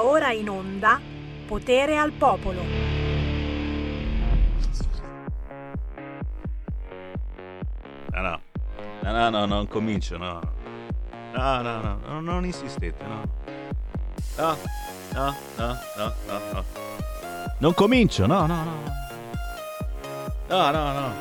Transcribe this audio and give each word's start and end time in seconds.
Ora 0.00 0.30
in 0.30 0.48
onda 0.48 1.00
Potere 1.46 1.96
al 1.96 2.12
Popolo. 2.12 2.62
No, 8.12 8.20
no, 8.20 8.40
no, 9.02 9.12
no, 9.12 9.30
no, 9.30 9.46
non 9.46 9.66
comincio, 9.66 10.16
no. 10.16 10.40
No, 11.32 11.62
no, 11.62 11.80
no, 11.80 11.98
no, 12.06 12.20
non 12.20 12.44
insistete, 12.44 13.04
no. 13.04 13.22
No, 14.36 14.56
no, 15.14 15.34
no, 15.56 15.78
no, 15.96 16.14
no, 16.26 16.40
no. 16.52 16.64
Non 17.58 17.74
comincio, 17.74 18.26
no, 18.26 18.46
no, 18.46 18.62
no. 18.64 18.82
No, 20.48 20.70
no, 20.70 20.92
no. 20.92 21.14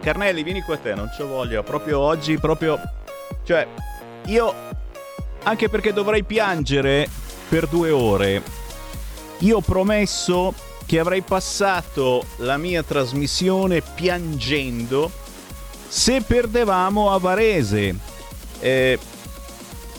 Carnelli, 0.00 0.42
vieni 0.42 0.62
qua 0.62 0.76
te, 0.76 0.94
non 0.94 1.08
c'ho 1.16 1.26
voglia. 1.26 1.62
Proprio 1.62 2.00
oggi, 2.00 2.36
proprio... 2.38 2.80
Cioè, 3.44 3.66
io... 4.26 4.54
Anche 5.44 5.68
perché 5.68 5.92
dovrei 5.92 6.24
piangere 6.24 7.08
per 7.48 7.66
due 7.66 7.90
ore. 7.90 8.42
Io 9.38 9.58
ho 9.58 9.60
promesso 9.60 10.54
che 10.86 10.98
avrei 10.98 11.22
passato 11.22 12.24
la 12.36 12.56
mia 12.56 12.82
trasmissione 12.82 13.82
piangendo 13.82 15.10
se 15.88 16.20
perdevamo 16.22 17.10
a 17.10 17.18
Varese. 17.18 17.94
Eh, 18.60 18.98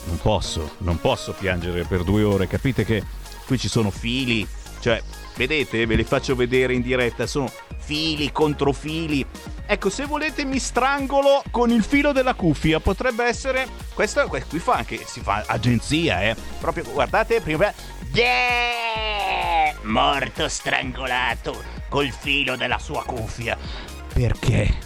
non 0.06 0.18
posso, 0.18 0.72
non 0.78 1.00
posso 1.00 1.32
piangere 1.32 1.84
per 1.84 2.02
due 2.02 2.22
ore, 2.22 2.46
capite 2.46 2.84
che 2.84 3.02
qui 3.46 3.58
ci 3.58 3.68
sono 3.68 3.90
fili, 3.90 4.46
cioè, 4.80 5.02
vedete, 5.36 5.84
ve 5.86 5.94
li 5.94 6.04
faccio 6.04 6.34
vedere 6.34 6.72
in 6.72 6.82
diretta, 6.82 7.26
sono 7.26 7.50
fili 7.88 8.30
contro 8.32 8.74
fili. 8.74 9.24
Ecco, 9.64 9.88
se 9.88 10.04
volete 10.04 10.44
mi 10.44 10.58
strangolo 10.58 11.42
con 11.50 11.70
il 11.70 11.82
filo 11.82 12.12
della 12.12 12.34
cuffia, 12.34 12.80
potrebbe 12.80 13.24
essere... 13.24 13.66
Questo, 13.94 14.28
qui 14.28 14.58
fa 14.58 14.74
anche, 14.74 15.02
si 15.06 15.20
fa 15.20 15.42
agenzia, 15.46 16.22
eh. 16.22 16.36
Proprio, 16.60 16.84
guardate, 16.92 17.40
prima... 17.40 17.72
Yeah! 18.12 19.74
Morto 19.84 20.48
strangolato 20.48 21.62
col 21.88 22.10
filo 22.10 22.56
della 22.56 22.78
sua 22.78 23.02
cuffia. 23.04 23.56
Perché? 24.12 24.76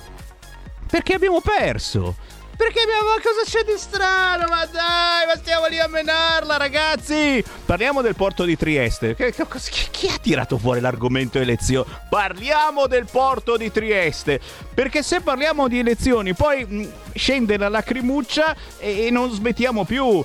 Perché 0.87 1.15
abbiamo 1.15 1.41
perso. 1.41 2.15
Perché 2.63 2.79
abbiamo... 2.83 3.11
Cosa 3.21 3.43
c'è 3.45 3.65
di 3.65 3.77
strano? 3.77 4.47
Ma 4.49 4.65
dai, 4.67 5.27
ma 5.27 5.35
stiamo 5.37 5.67
lì 5.67 5.81
a 5.81 5.89
menarla, 5.89 6.57
ragazzi! 6.57 7.43
Parliamo 7.67 8.03
del 8.03 8.15
porto 8.15 8.45
di 8.45 8.57
Trieste. 8.57 9.17
Che, 9.17 9.33
che, 9.33 9.47
chi, 9.91 10.07
ha 10.07 10.17
tirato 10.19 10.59
fuori 10.59 10.79
l'argomento 10.79 11.41
elezioni? 11.41 11.91
Parliamo 12.09 12.87
del 12.87 13.07
porto 13.11 13.57
di 13.57 13.73
Trieste. 13.73 14.41
Perché 14.73 15.03
se 15.03 15.23
parliamo 15.23 15.67
di 15.67 15.81
elezioni, 15.81 16.35
poi 16.35 16.65
mh, 16.65 16.93
scende 17.15 17.57
la 17.57 17.69
lacrimuccia 17.69 18.55
e, 18.79 19.07
e 19.07 19.11
non 19.11 19.29
smettiamo 19.33 19.85
più. 19.85 20.25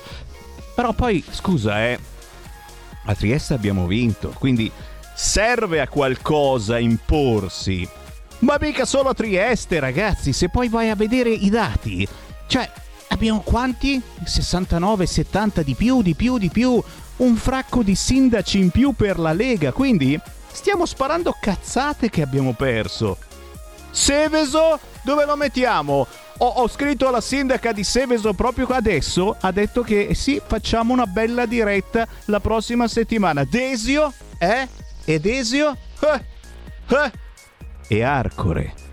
Però 0.76 0.92
poi, 0.92 1.24
scusa, 1.28 1.86
eh. 1.86 1.98
A 3.06 3.14
Trieste 3.16 3.54
abbiamo 3.54 3.86
vinto, 3.86 4.32
quindi 4.38 4.70
serve 5.12 5.80
a 5.80 5.88
qualcosa 5.88 6.78
imporsi. 6.78 7.88
Ma 8.40 8.56
mica 8.60 8.84
solo 8.84 9.08
a 9.08 9.14
Trieste, 9.14 9.80
ragazzi, 9.80 10.32
se 10.32 10.48
poi 10.48 10.68
vai 10.68 10.88
a 10.90 10.94
vedere 10.94 11.30
i 11.30 11.50
dati. 11.50 12.08
Cioè, 12.48 12.68
abbiamo 13.08 13.40
quanti? 13.40 14.02
69, 14.24 15.06
70 15.06 15.62
di 15.62 15.74
più, 15.74 16.02
di 16.02 16.14
più, 16.14 16.38
di 16.38 16.48
più. 16.48 16.82
Un 17.18 17.36
fracco 17.36 17.82
di 17.82 17.94
sindaci 17.94 18.58
in 18.58 18.70
più 18.70 18.92
per 18.92 19.18
la 19.18 19.32
Lega, 19.32 19.70
quindi 19.72 20.18
stiamo 20.50 20.86
sparando 20.86 21.36
cazzate 21.38 22.08
che 22.08 22.22
abbiamo 22.22 22.54
perso. 22.54 23.18
Seveso, 23.90 24.78
dove 25.02 25.26
lo 25.26 25.36
mettiamo? 25.36 26.06
Ho, 26.38 26.46
ho, 26.46 26.68
scritto 26.68 27.08
alla 27.08 27.20
sindaca 27.20 27.72
di 27.72 27.84
Seveso 27.84 28.32
proprio 28.32 28.66
adesso, 28.68 29.36
ha 29.40 29.50
detto 29.50 29.82
che 29.82 30.14
sì, 30.14 30.40
facciamo 30.44 30.92
una 30.92 31.06
bella 31.06 31.44
diretta 31.44 32.06
la 32.26 32.40
prossima 32.40 32.88
settimana. 32.88 33.44
Desio? 33.44 34.12
Eh? 34.38 34.68
E 35.04 35.20
Desio? 35.20 35.76
Eh? 36.00 36.24
Eh? 36.94 37.12
E 37.88 38.02
Arcore. 38.02 38.87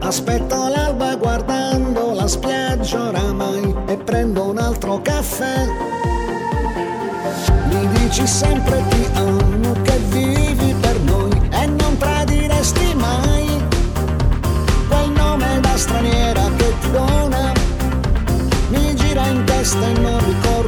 Aspetto 0.00 0.68
l'alba 0.68 1.16
guardando 1.16 2.12
la 2.12 2.28
spiaggia 2.28 3.08
oramai 3.08 3.74
e 3.86 3.96
prendo 3.96 4.50
un 4.50 4.58
altro 4.58 5.00
caffè. 5.00 5.66
Mi 7.68 7.88
dici 7.98 8.26
sempre 8.26 8.82
ti 8.90 9.06
amo, 9.14 9.72
che 9.84 9.96
vivi 10.10 10.74
per 10.78 11.00
noi 11.00 11.40
e 11.50 11.66
non 11.66 11.96
tradiresti 11.96 12.94
mai. 12.94 13.64
Quel 14.88 15.10
nome 15.12 15.60
da 15.60 15.76
straniera 15.78 16.42
che 16.56 16.74
ti 16.80 16.90
dona 16.90 17.52
mi 18.68 18.94
gira 18.96 19.26
in 19.28 19.44
testa 19.44 19.86
e 19.86 19.92
non 19.98 20.18
ricordo 20.26 20.59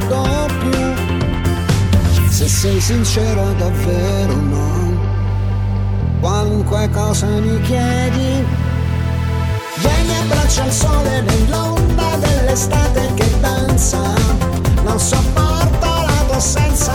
se 2.43 2.49
sei 2.49 2.81
sincera 2.81 3.53
davvero 3.53 4.35
no. 4.35 4.99
Qualunque 6.19 6.89
cosa 6.89 7.25
mi 7.25 7.59
chiedi, 7.61 8.45
vieni 9.77 10.17
a 10.19 10.23
braccia 10.27 10.63
al 10.63 10.71
sole 10.71 11.21
nell'onda 11.21 12.17
dell'estate 12.17 13.13
che 13.13 13.39
danza. 13.39 14.01
Non 14.83 14.99
sopporto 14.99 15.85
la 15.85 16.23
tua 16.27 16.35
assenza, 16.35 16.93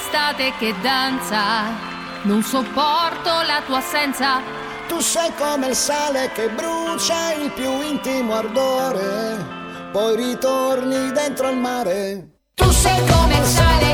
dell'estate 0.00 0.52
che 0.58 0.74
danza. 0.80 1.88
Non 2.22 2.42
sopporto 2.42 3.30
la 3.46 3.62
tua 3.66 3.78
assenza. 3.78 4.40
Tu 4.88 5.00
sei 5.00 5.32
come 5.36 5.68
il 5.68 5.74
sale 5.74 6.30
che 6.32 6.48
brucia 6.48 7.32
il 7.34 7.50
più 7.52 7.80
intimo 7.80 8.34
ardore, 8.34 9.44
poi 9.92 10.16
ritorni 10.16 11.12
dentro 11.12 11.46
al 11.46 11.56
mare. 11.56 12.28
Tu 12.54 12.70
sei 12.70 13.00
come 13.06 13.36
il 13.36 13.44
sale 13.44 13.89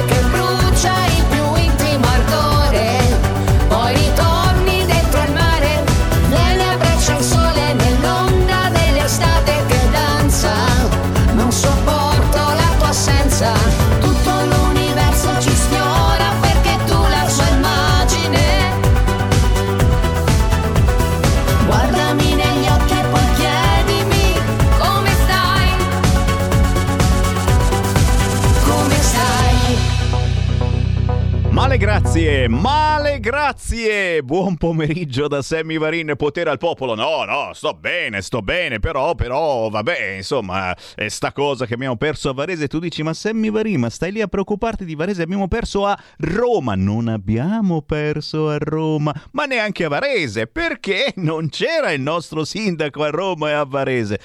Male 31.76 32.00
grazie, 32.00 32.49
male 32.49 33.20
grazie. 33.20 34.23
Buon 34.23 34.56
pomeriggio 34.56 35.28
da 35.28 35.43
Sammy 35.43 35.76
Varin, 35.76 36.14
potere 36.17 36.49
al 36.49 36.56
popolo. 36.56 36.94
No, 36.94 37.25
no, 37.25 37.52
sto 37.52 37.75
bene, 37.75 38.23
sto 38.23 38.40
bene, 38.40 38.78
però, 38.78 39.14
però, 39.14 39.69
vabbè, 39.69 40.14
insomma, 40.17 40.75
è 40.94 41.08
sta 41.08 41.32
cosa 41.32 41.67
che 41.67 41.75
abbiamo 41.75 41.96
perso 41.96 42.31
a 42.31 42.32
Varese. 42.32 42.67
Tu 42.67 42.78
dici, 42.78 43.02
ma 43.02 43.12
Sammy 43.12 43.50
Varin, 43.50 43.81
ma 43.81 43.90
stai 43.90 44.11
lì 44.11 44.23
a 44.23 44.26
preoccuparti 44.26 44.87
di 44.87 44.94
Varese? 44.94 45.20
Abbiamo 45.20 45.49
perso 45.49 45.84
a 45.84 45.99
Roma. 46.17 46.75
Non 46.76 47.08
abbiamo 47.08 47.82
perso 47.82 48.49
a 48.49 48.56
Roma, 48.56 49.12
ma 49.32 49.44
neanche 49.44 49.84
a 49.84 49.88
Varese, 49.88 50.46
perché 50.46 51.12
non 51.17 51.50
c'era 51.50 51.93
il 51.93 52.00
nostro 52.00 52.46
sindaco 52.46 53.02
a 53.02 53.11
Roma 53.11 53.50
e 53.50 53.52
a 53.52 53.64
Varese. 53.67 54.19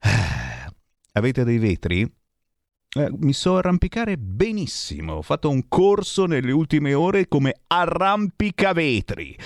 Avete 1.12 1.44
dei 1.44 1.58
vetri? 1.58 2.17
Eh, 2.98 3.10
mi 3.18 3.32
so 3.32 3.56
arrampicare 3.56 4.16
benissimo. 4.18 5.14
Ho 5.14 5.22
fatto 5.22 5.48
un 5.48 5.68
corso 5.68 6.26
nelle 6.26 6.50
ultime 6.50 6.94
ore 6.94 7.28
come 7.28 7.60
arrampicavetri. 7.68 9.38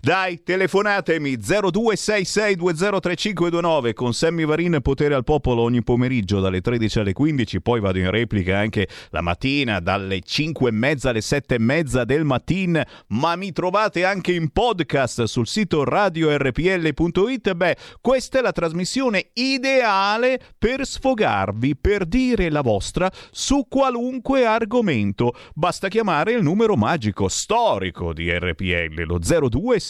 Dai, 0.00 0.44
telefonatemi 0.44 1.38
0266203529 1.38 3.94
con 3.94 4.14
Sammy 4.14 4.44
Varin 4.44 4.78
Potere 4.80 5.14
al 5.14 5.24
Popolo 5.24 5.62
ogni 5.62 5.82
pomeriggio 5.82 6.38
dalle 6.38 6.60
13 6.60 7.00
alle 7.00 7.12
15, 7.12 7.60
poi 7.60 7.80
vado 7.80 7.98
in 7.98 8.08
replica 8.08 8.58
anche 8.58 8.86
la 9.10 9.22
mattina 9.22 9.80
dalle 9.80 10.20
5 10.20 10.68
e 10.68 10.72
mezza 10.72 11.10
alle 11.10 11.20
7 11.20 11.56
e 11.56 11.58
mezza 11.58 12.04
del 12.04 12.22
mattino, 12.22 12.80
ma 13.08 13.34
mi 13.34 13.50
trovate 13.50 14.04
anche 14.04 14.30
in 14.30 14.50
podcast 14.50 15.24
sul 15.24 15.48
sito 15.48 15.82
radiorpl.it. 15.82 17.54
Beh, 17.54 17.76
questa 18.00 18.38
è 18.38 18.42
la 18.42 18.52
trasmissione 18.52 19.30
ideale 19.32 20.40
per 20.56 20.86
sfogarvi, 20.86 21.74
per 21.74 22.06
dire 22.06 22.50
la 22.50 22.60
vostra 22.60 23.10
su 23.32 23.66
qualunque 23.68 24.46
argomento. 24.46 25.34
Basta 25.54 25.88
chiamare 25.88 26.34
il 26.34 26.44
numero 26.44 26.76
magico 26.76 27.26
storico 27.26 28.12
di 28.12 28.30
RPL, 28.30 29.02
lo 29.04 29.18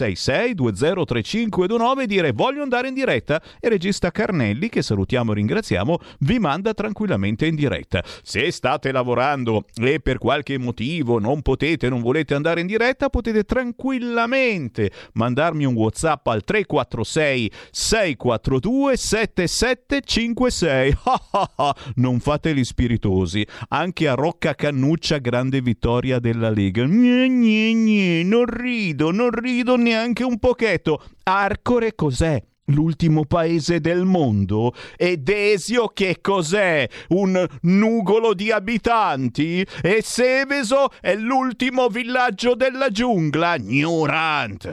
0266203529 0.07 2.01
e 2.01 2.07
dire 2.07 2.33
voglio 2.33 2.63
andare 2.63 2.89
in 2.89 2.95
diretta 2.95 3.41
e 3.61 3.69
regista 3.69 4.11
Carnelli, 4.11 4.69
che 4.69 4.83
salutiamo 4.83 5.33
e 5.33 5.37
ringraziamo, 5.37 5.99
vi 6.21 6.39
manda 6.39 6.75
tranquillamente 6.75 7.47
in 7.47 7.55
diretta. 7.55 8.03
Se 8.23 8.51
state 8.51 8.93
lavorando 8.93 9.65
e 9.75 10.01
per 10.01 10.19
qualche 10.19 10.59
motivo 10.59 11.19
non 11.19 11.43
potete, 11.43 11.89
non 11.89 12.01
volete 12.01 12.35
andare 12.35 12.61
in 12.61 12.67
diretta, 12.67 13.09
potete 13.09 13.45
tranquillamente 13.45 14.91
mandarmi 15.15 15.65
un 15.65 15.75
WhatsApp 15.75 16.27
al 16.27 16.45
346 16.45 17.51
642 17.71 18.97
7756. 18.97 20.97
non 21.97 22.21
fate 22.21 22.55
gli 22.55 22.65
spiritosi. 22.65 23.47
Anche 23.69 24.09
a 24.09 24.15
Rocca 24.15 24.55
Cannuccia 24.55 25.19
grande 25.19 25.61
vittoria 25.61 26.19
della 26.19 26.51
Lega. 26.51 26.85
Gne, 26.85 27.29
gne, 27.29 27.73
gne, 27.73 28.23
non 28.23 28.45
rido, 28.45 29.11
non 29.11 29.31
rido 29.31 29.77
neanche 29.89 30.25
un 30.25 30.39
pochetto. 30.39 31.03
Arcore 31.25 31.95
cos'è? 31.95 32.43
L'ultimo 32.69 33.25
paese 33.25 33.81
del 33.81 34.05
mondo? 34.05 34.75
E 34.97 35.19
Desio 35.19 35.89
che 35.89 36.19
cos'è? 36.21 36.89
Un 37.09 37.47
nugolo 37.63 38.35
di 38.35 38.51
abitanti? 38.51 39.67
E 39.83 40.01
Seveso 40.03 40.91
è 41.01 41.15
l'ultimo 41.15 41.89
villaggio 41.89 42.55
della 42.55 42.91
giungla? 42.91 43.57
Ignorant! 43.57 44.67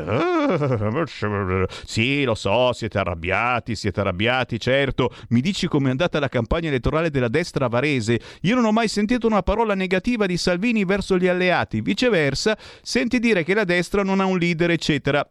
Sì, 1.86 2.24
lo 2.24 2.36
so, 2.36 2.74
siete 2.74 2.97
arrabbiati, 2.97 3.75
siete 3.75 4.00
arrabbiati, 4.01 4.59
certo. 4.59 5.13
Mi 5.30 5.42
dici 5.42 5.68
com'è 5.68 5.89
andata 5.89 6.19
la 6.19 6.30
campagna 6.30 6.68
elettorale 6.68 7.09
della 7.09 7.30
destra 7.30 7.68
varese? 7.68 8.19
Io 8.42 8.56
non 8.56 8.65
ho 8.65 8.71
mai 8.71 8.88
sentito 8.88 9.27
una 9.27 9.42
parola 9.42 9.74
negativa 9.74 10.25
di 10.25 10.38
Salvini 10.38 10.86
verso 10.86 11.18
gli 11.18 11.27
alleati. 11.27 11.81
Viceversa, 11.81 12.57
senti 12.81 13.19
dire 13.19 13.44
che 13.44 13.53
la 13.53 13.63
destra 13.63 14.03
non 14.03 14.19
ha 14.19 14.25
un 14.25 14.38
leader, 14.38 14.71
eccetera. 14.71 15.27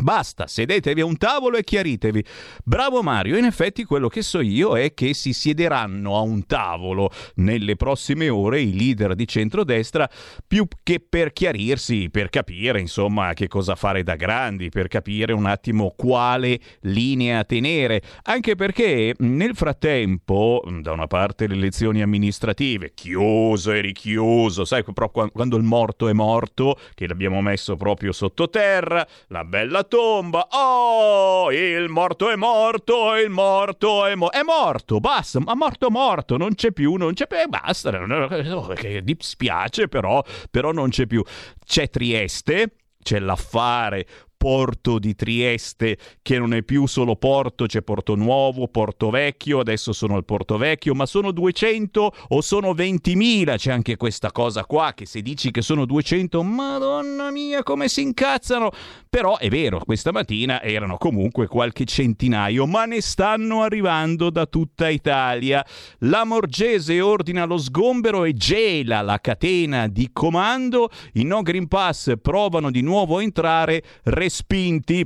Basta, 0.00 0.46
sedetevi 0.46 1.02
a 1.02 1.04
un 1.04 1.18
tavolo 1.18 1.58
e 1.58 1.62
chiaritevi. 1.62 2.24
Bravo 2.64 3.02
Mario, 3.02 3.36
in 3.36 3.44
effetti 3.44 3.84
quello 3.84 4.08
che 4.08 4.22
so 4.22 4.40
io 4.40 4.76
è 4.78 4.94
che 4.94 5.12
si 5.12 5.34
siederanno 5.34 6.16
a 6.16 6.20
un 6.20 6.46
tavolo 6.46 7.10
nelle 7.34 7.76
prossime 7.76 8.30
ore 8.30 8.62
i 8.62 8.74
leader 8.74 9.14
di 9.14 9.28
centrodestra 9.28 10.08
più 10.46 10.66
che 10.82 11.04
per 11.06 11.34
chiarirsi, 11.34 12.08
per 12.10 12.30
capire 12.30 12.80
insomma 12.80 13.34
che 13.34 13.46
cosa 13.46 13.74
fare 13.74 14.02
da 14.02 14.16
grandi, 14.16 14.70
per 14.70 14.88
capire 14.88 15.34
un 15.34 15.44
attimo 15.44 15.92
quale 15.94 16.58
linea 16.80 17.44
tenere, 17.44 18.00
anche 18.22 18.54
perché 18.54 19.14
nel 19.18 19.54
frattempo, 19.54 20.62
da 20.80 20.92
una 20.92 21.08
parte 21.08 21.46
le 21.46 21.56
elezioni 21.56 22.00
amministrative, 22.00 22.92
chiuso 22.94 23.72
e 23.72 23.82
richiuso, 23.82 24.64
sai 24.64 24.82
qua- 24.82 25.30
quando 25.30 25.56
il 25.58 25.62
morto 25.62 26.08
è 26.08 26.12
morto, 26.14 26.78
che 26.94 27.06
l'abbiamo 27.06 27.42
messo 27.42 27.76
proprio 27.76 28.12
sottoterra, 28.12 29.06
la 29.28 29.44
bella 29.44 29.84
tomba. 29.90 30.46
Oh, 30.52 31.50
il 31.52 31.88
morto 31.88 32.30
è 32.30 32.36
morto, 32.36 33.16
il 33.16 33.28
morto 33.28 34.06
è 34.06 34.14
morto. 34.14 34.38
È 34.38 34.42
morto, 34.42 35.00
basta, 35.00 35.40
ma 35.40 35.54
morto 35.54 35.90
morto, 35.90 36.36
non 36.36 36.54
c'è 36.54 36.70
più, 36.70 36.94
non 36.94 37.12
c'è 37.12 37.26
più, 37.26 37.36
e 37.36 37.46
basta. 37.48 37.90
Oh, 37.90 38.72
dispiace, 39.02 39.88
però, 39.88 40.22
però 40.50 40.70
non 40.70 40.88
c'è 40.90 41.06
più. 41.06 41.22
C'è 41.66 41.90
Trieste, 41.90 42.76
c'è 43.02 43.18
l'affare 43.18 44.06
Porto 44.42 44.98
di 44.98 45.14
Trieste, 45.14 45.98
che 46.22 46.38
non 46.38 46.54
è 46.54 46.62
più 46.62 46.86
solo 46.86 47.14
Porto, 47.14 47.66
c'è 47.66 47.82
Porto 47.82 48.14
Nuovo, 48.14 48.68
Porto 48.68 49.10
Vecchio, 49.10 49.58
adesso 49.58 49.92
sono 49.92 50.16
al 50.16 50.24
Porto 50.24 50.56
Vecchio, 50.56 50.94
ma 50.94 51.04
sono 51.04 51.30
200 51.30 52.12
o 52.28 52.40
sono 52.40 52.72
20.000? 52.72 53.58
C'è 53.58 53.70
anche 53.70 53.98
questa 53.98 54.32
cosa 54.32 54.64
qua 54.64 54.94
che 54.94 55.04
se 55.04 55.20
dici 55.20 55.50
che 55.50 55.60
sono 55.60 55.84
200, 55.84 56.42
madonna 56.42 57.30
mia, 57.30 57.62
come 57.62 57.88
si 57.88 58.00
incazzano! 58.00 58.70
Però 59.10 59.36
è 59.36 59.50
vero, 59.50 59.80
questa 59.84 60.10
mattina 60.10 60.62
erano 60.62 60.96
comunque 60.96 61.46
qualche 61.46 61.84
centinaio, 61.84 62.66
ma 62.66 62.86
ne 62.86 63.02
stanno 63.02 63.60
arrivando 63.60 64.30
da 64.30 64.46
tutta 64.46 64.88
Italia. 64.88 65.62
La 65.98 66.24
Morgese 66.24 66.98
ordina 67.02 67.44
lo 67.44 67.58
sgombero 67.58 68.24
e 68.24 68.32
gela 68.32 69.02
la 69.02 69.20
catena 69.20 69.86
di 69.86 70.08
comando. 70.14 70.88
I 71.14 71.24
no 71.24 71.42
Green 71.42 71.68
Pass 71.68 72.14
provano 72.22 72.70
di 72.70 72.80
nuovo 72.80 73.18
a 73.18 73.22
entrare, 73.22 73.82
respinti. 74.30 75.04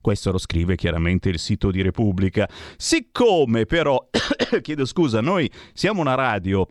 Questo 0.00 0.30
lo 0.30 0.38
scrive 0.38 0.76
chiaramente 0.76 1.28
il 1.28 1.40
sito 1.40 1.72
di 1.72 1.82
Repubblica. 1.82 2.48
Siccome 2.76 3.66
però, 3.66 4.08
chiedo 4.62 4.86
scusa, 4.86 5.20
noi 5.20 5.50
siamo 5.72 6.00
una 6.00 6.14
radio 6.14 6.66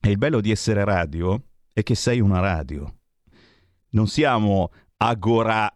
e 0.00 0.10
il 0.10 0.18
bello 0.18 0.40
di 0.40 0.52
essere 0.52 0.84
radio 0.84 1.42
è 1.72 1.82
che 1.82 1.96
sei 1.96 2.20
una 2.20 2.38
radio. 2.38 2.94
Non 3.90 4.06
siamo 4.06 4.70
Agora 4.98 5.72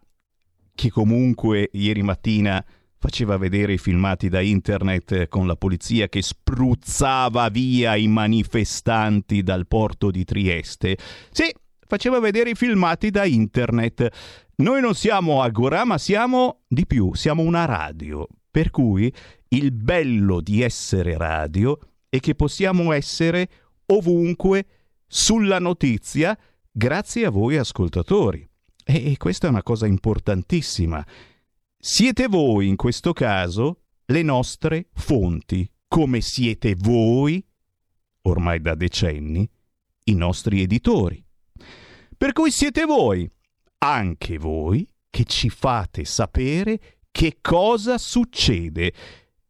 che 0.73 0.91
comunque 0.91 1.69
ieri 1.73 2.03
mattina 2.03 2.63
faceva 2.97 3.37
vedere 3.37 3.73
i 3.73 3.77
filmati 3.79 4.29
da 4.29 4.39
internet 4.39 5.27
con 5.27 5.47
la 5.47 5.55
polizia 5.55 6.07
che 6.07 6.21
spruzzava 6.21 7.49
via 7.49 7.95
i 7.95 8.07
manifestanti 8.07 9.41
dal 9.41 9.67
porto 9.67 10.11
di 10.11 10.23
Trieste. 10.23 10.97
Sì, 11.31 11.51
faceva 11.87 12.19
vedere 12.19 12.51
i 12.51 12.55
filmati 12.55 13.09
da 13.09 13.25
internet. 13.25 14.07
Noi 14.57 14.81
non 14.81 14.95
siamo 14.95 15.41
Agora, 15.41 15.83
ma 15.85 15.97
siamo 15.97 16.61
di 16.67 16.85
più, 16.85 17.13
siamo 17.13 17.43
una 17.43 17.65
radio. 17.65 18.27
Per 18.49 18.69
cui 18.71 19.13
il 19.49 19.71
bello 19.71 20.41
di 20.41 20.61
essere 20.61 21.17
radio 21.17 21.77
è 22.09 22.19
che 22.19 22.35
possiamo 22.35 22.91
essere 22.91 23.49
ovunque 23.87 24.65
sulla 25.07 25.59
notizia 25.59 26.37
grazie 26.71 27.25
a 27.25 27.29
voi 27.29 27.57
ascoltatori. 27.57 28.47
E, 28.83 29.17
questa 29.17 29.47
è 29.47 29.49
una 29.49 29.63
cosa 29.63 29.87
importantissima. 29.87 31.05
Siete 31.77 32.27
voi, 32.27 32.67
in 32.67 32.75
questo 32.75 33.13
caso, 33.13 33.81
le 34.05 34.21
nostre 34.21 34.89
fonti, 34.93 35.69
come 35.87 36.21
siete 36.21 36.75
voi, 36.77 37.43
ormai 38.23 38.61
da 38.61 38.75
decenni, 38.75 39.49
i 40.05 40.13
nostri 40.13 40.61
editori. 40.61 41.24
Per 42.17 42.31
cui 42.31 42.51
siete 42.51 42.85
voi, 42.85 43.29
anche 43.79 44.37
voi, 44.37 44.87
che 45.09 45.25
ci 45.25 45.49
fate 45.49 46.05
sapere 46.05 46.79
che 47.11 47.37
cosa 47.41 47.97
succede. 47.97 48.93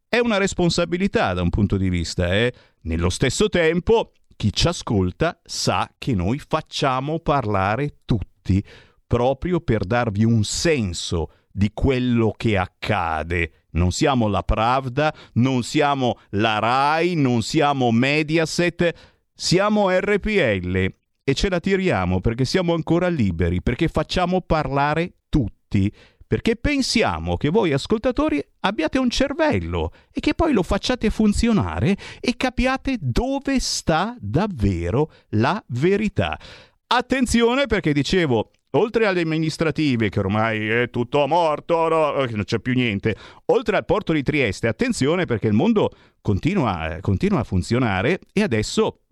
È 0.07 0.19
una 0.19 0.37
responsabilità 0.37 1.33
da 1.33 1.41
un 1.41 1.49
punto 1.49 1.77
di 1.77 1.89
vista, 1.89 2.33
eh? 2.33 2.53
Nello 2.81 3.09
stesso 3.09 3.49
tempo, 3.49 4.13
chi 4.35 4.51
ci 4.53 4.67
ascolta 4.67 5.39
sa 5.43 5.89
che 5.97 6.13
noi 6.13 6.39
facciamo 6.39 7.19
parlare 7.19 8.01
tutti, 8.05 8.63
proprio 9.07 9.59
per 9.59 9.85
darvi 9.85 10.23
un 10.23 10.43
senso 10.43 11.31
di 11.51 11.71
quello 11.73 12.33
che 12.35 12.57
accade. 12.57 13.65
Non 13.71 13.91
siamo 13.91 14.27
la 14.27 14.43
Pravda, 14.43 15.13
non 15.33 15.63
siamo 15.63 16.19
la 16.31 16.59
RAI, 16.59 17.15
non 17.15 17.41
siamo 17.41 17.91
Mediaset, 17.91 18.93
siamo 19.33 19.89
RPL 19.89 20.93
e 21.27 21.33
ce 21.33 21.49
la 21.49 21.59
tiriamo 21.59 22.21
perché 22.21 22.45
siamo 22.45 22.75
ancora 22.75 23.07
liberi, 23.07 23.61
perché 23.61 23.87
facciamo 23.87 24.41
parlare 24.41 25.15
tutti, 25.27 25.91
perché 26.27 26.55
pensiamo 26.55 27.35
che 27.35 27.49
voi 27.49 27.73
ascoltatori 27.73 28.41
abbiate 28.61 28.99
un 28.99 29.09
cervello 29.09 29.91
e 30.11 30.19
che 30.19 30.35
poi 30.35 30.53
lo 30.53 30.61
facciate 30.61 31.09
funzionare 31.09 31.97
e 32.19 32.35
capiate 32.37 32.97
dove 33.01 33.59
sta 33.59 34.15
davvero 34.19 35.11
la 35.29 35.61
verità. 35.69 36.39
Attenzione 36.87 37.65
perché 37.65 37.91
dicevo, 37.91 38.51
oltre 38.71 39.07
alle 39.07 39.21
amministrative, 39.21 40.09
che 40.09 40.19
ormai 40.19 40.67
è 40.67 40.91
tutto 40.91 41.25
morto, 41.25 41.87
no, 41.87 42.23
non 42.23 42.43
c'è 42.43 42.59
più 42.59 42.73
niente, 42.73 43.15
oltre 43.45 43.77
al 43.77 43.85
porto 43.85 44.13
di 44.13 44.21
Trieste, 44.21 44.67
attenzione 44.67 45.25
perché 45.25 45.47
il 45.47 45.53
mondo 45.53 45.89
continua, 46.21 46.99
continua 47.01 47.39
a 47.39 47.43
funzionare 47.43 48.19
e 48.31 48.43
adesso, 48.43 49.04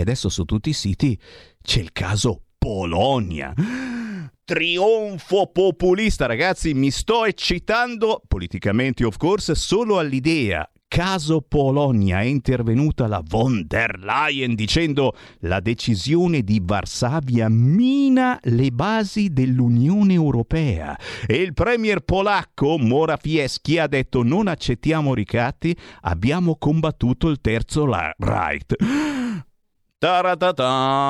adesso 0.00 0.28
su 0.28 0.44
tutti 0.44 0.70
i 0.70 0.74
siti 0.74 1.18
c'è 1.62 1.80
il 1.80 1.92
caso 1.92 2.42
Polonia. 2.58 3.52
Trionfo 4.44 5.50
populista, 5.52 6.26
ragazzi, 6.26 6.72
mi 6.72 6.90
sto 6.90 7.24
eccitando, 7.24 8.22
politicamente 8.26 9.04
of 9.04 9.16
course, 9.16 9.54
solo 9.54 9.98
all'idea 9.98 10.68
caso 10.88 11.42
Polonia 11.42 12.20
è 12.20 12.24
intervenuta 12.24 13.06
la 13.06 13.22
von 13.22 13.64
der 13.66 13.98
Leyen 13.98 14.54
dicendo 14.54 15.14
la 15.40 15.60
decisione 15.60 16.42
di 16.42 16.60
Varsavia 16.62 17.48
mina 17.48 18.38
le 18.44 18.70
basi 18.70 19.30
dell'Unione 19.30 20.14
Europea 20.14 20.96
e 21.26 21.36
il 21.36 21.52
premier 21.52 22.00
polacco 22.00 22.78
Morawiecki 22.78 23.78
ha 23.78 23.86
detto 23.86 24.22
non 24.22 24.46
accettiamo 24.46 25.12
ricatti, 25.12 25.76
abbiamo 26.02 26.56
combattuto 26.56 27.28
il 27.28 27.40
terzo 27.40 27.84
right. 28.18 28.76
Taratata. 29.98 31.02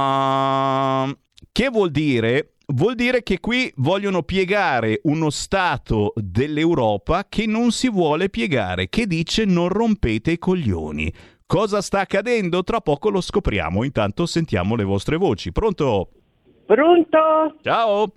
Che 1.50 1.68
vuol 1.70 1.90
dire? 1.90 2.52
Vuol 2.66 2.94
dire 2.94 3.24
che 3.24 3.40
qui 3.40 3.68
vogliono 3.76 4.22
piegare 4.22 5.00
uno 5.04 5.30
Stato 5.30 6.12
dell'Europa 6.14 7.26
che 7.28 7.46
non 7.46 7.72
si 7.72 7.90
vuole 7.90 8.28
piegare, 8.28 8.88
che 8.88 9.06
dice 9.06 9.44
non 9.44 9.68
rompete 9.68 10.30
i 10.30 10.38
coglioni. 10.38 11.12
Cosa 11.46 11.80
sta 11.80 11.98
accadendo? 12.00 12.62
Tra 12.62 12.80
poco 12.80 13.10
lo 13.10 13.20
scopriamo, 13.20 13.82
intanto 13.82 14.24
sentiamo 14.24 14.76
le 14.76 14.84
vostre 14.84 15.16
voci. 15.16 15.50
Pronto? 15.50 16.10
Pronto? 16.64 17.56
Ciao! 17.62 18.12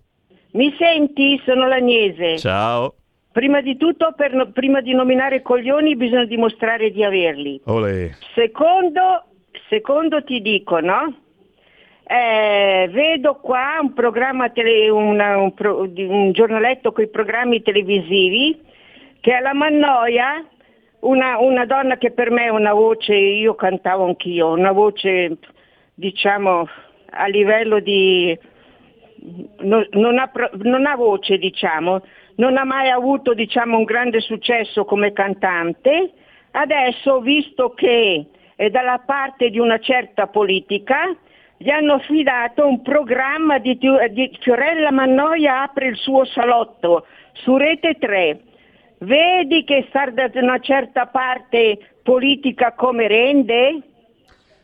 Mi 0.52 0.72
senti? 0.78 1.42
Sono 1.46 1.68
l'Agnese. 1.68 2.38
Ciao! 2.38 2.94
Prima 3.32 3.62
di 3.62 3.76
tutto, 3.78 4.14
per 4.16 4.52
prima 4.54 4.82
di 4.82 4.94
nominare 4.94 5.42
coglioni 5.42 5.96
bisogna 5.96 6.26
dimostrare 6.26 6.92
di 6.92 7.04
averli. 7.04 7.60
Olè! 7.66 8.12
Secondo, 8.36 9.29
secondo 9.70 10.24
ti 10.24 10.42
dico, 10.42 10.80
no? 10.80 11.14
Eh, 12.04 12.90
vedo 12.92 13.36
qua 13.36 13.78
un 13.82 13.94
programma, 13.94 14.50
tele- 14.50 14.90
una- 14.90 15.38
un, 15.38 15.54
pro- 15.54 15.82
un 15.84 16.32
giornaletto 16.32 16.92
con 16.92 17.04
i 17.04 17.10
programmi 17.10 17.62
televisivi 17.62 18.60
che 19.22 19.34
alla 19.34 19.54
Mannoia 19.54 20.44
una, 21.02 21.38
una 21.40 21.66
donna 21.66 21.98
che 21.98 22.12
per 22.12 22.32
me 22.32 22.46
è 22.46 22.50
una 22.50 22.74
voce, 22.74 23.14
io 23.14 23.56
cantavo 23.56 24.06
anch'io, 24.06 24.52
una 24.52 24.72
voce 24.72 25.38
diciamo 25.94 26.68
a 27.12 27.28
livello 27.28 27.80
di... 27.80 28.38
non, 29.60 29.88
non 29.92 30.18
ha, 30.18 30.32
non 30.64 30.86
ha 30.86 30.96
voce 30.96 31.38
diciamo, 31.38 32.02
non 32.36 32.58
ha 32.58 32.64
mai 32.64 32.90
avuto 32.90 33.34
diciamo, 33.34 33.78
un 33.78 33.84
grande 33.84 34.20
successo 34.20 34.84
come 34.86 35.14
cantante, 35.14 36.12
adesso 36.52 37.20
visto 37.22 37.70
che 37.74 38.26
è 38.60 38.70
dalla 38.70 39.02
parte 39.06 39.50
di 39.50 39.58
una 39.58 39.80
certa 39.80 40.28
politica, 40.28 41.16
gli 41.56 41.70
hanno 41.70 41.94
affidato 41.94 42.68
un 42.68 42.82
programma 42.82 43.58
di, 43.58 43.78
di 43.78 44.38
Fiorella 44.42 44.92
Mannoia 44.92 45.62
apre 45.62 45.88
il 45.88 45.96
suo 45.96 46.26
salotto 46.26 47.06
su 47.32 47.56
Rete 47.56 47.96
3. 47.98 48.40
Vedi 48.98 49.64
che 49.64 49.86
sta 49.88 50.10
da 50.10 50.30
una 50.34 50.60
certa 50.60 51.06
parte 51.06 51.78
politica 52.04 52.74
come 52.74 53.08
rende? 53.08 53.82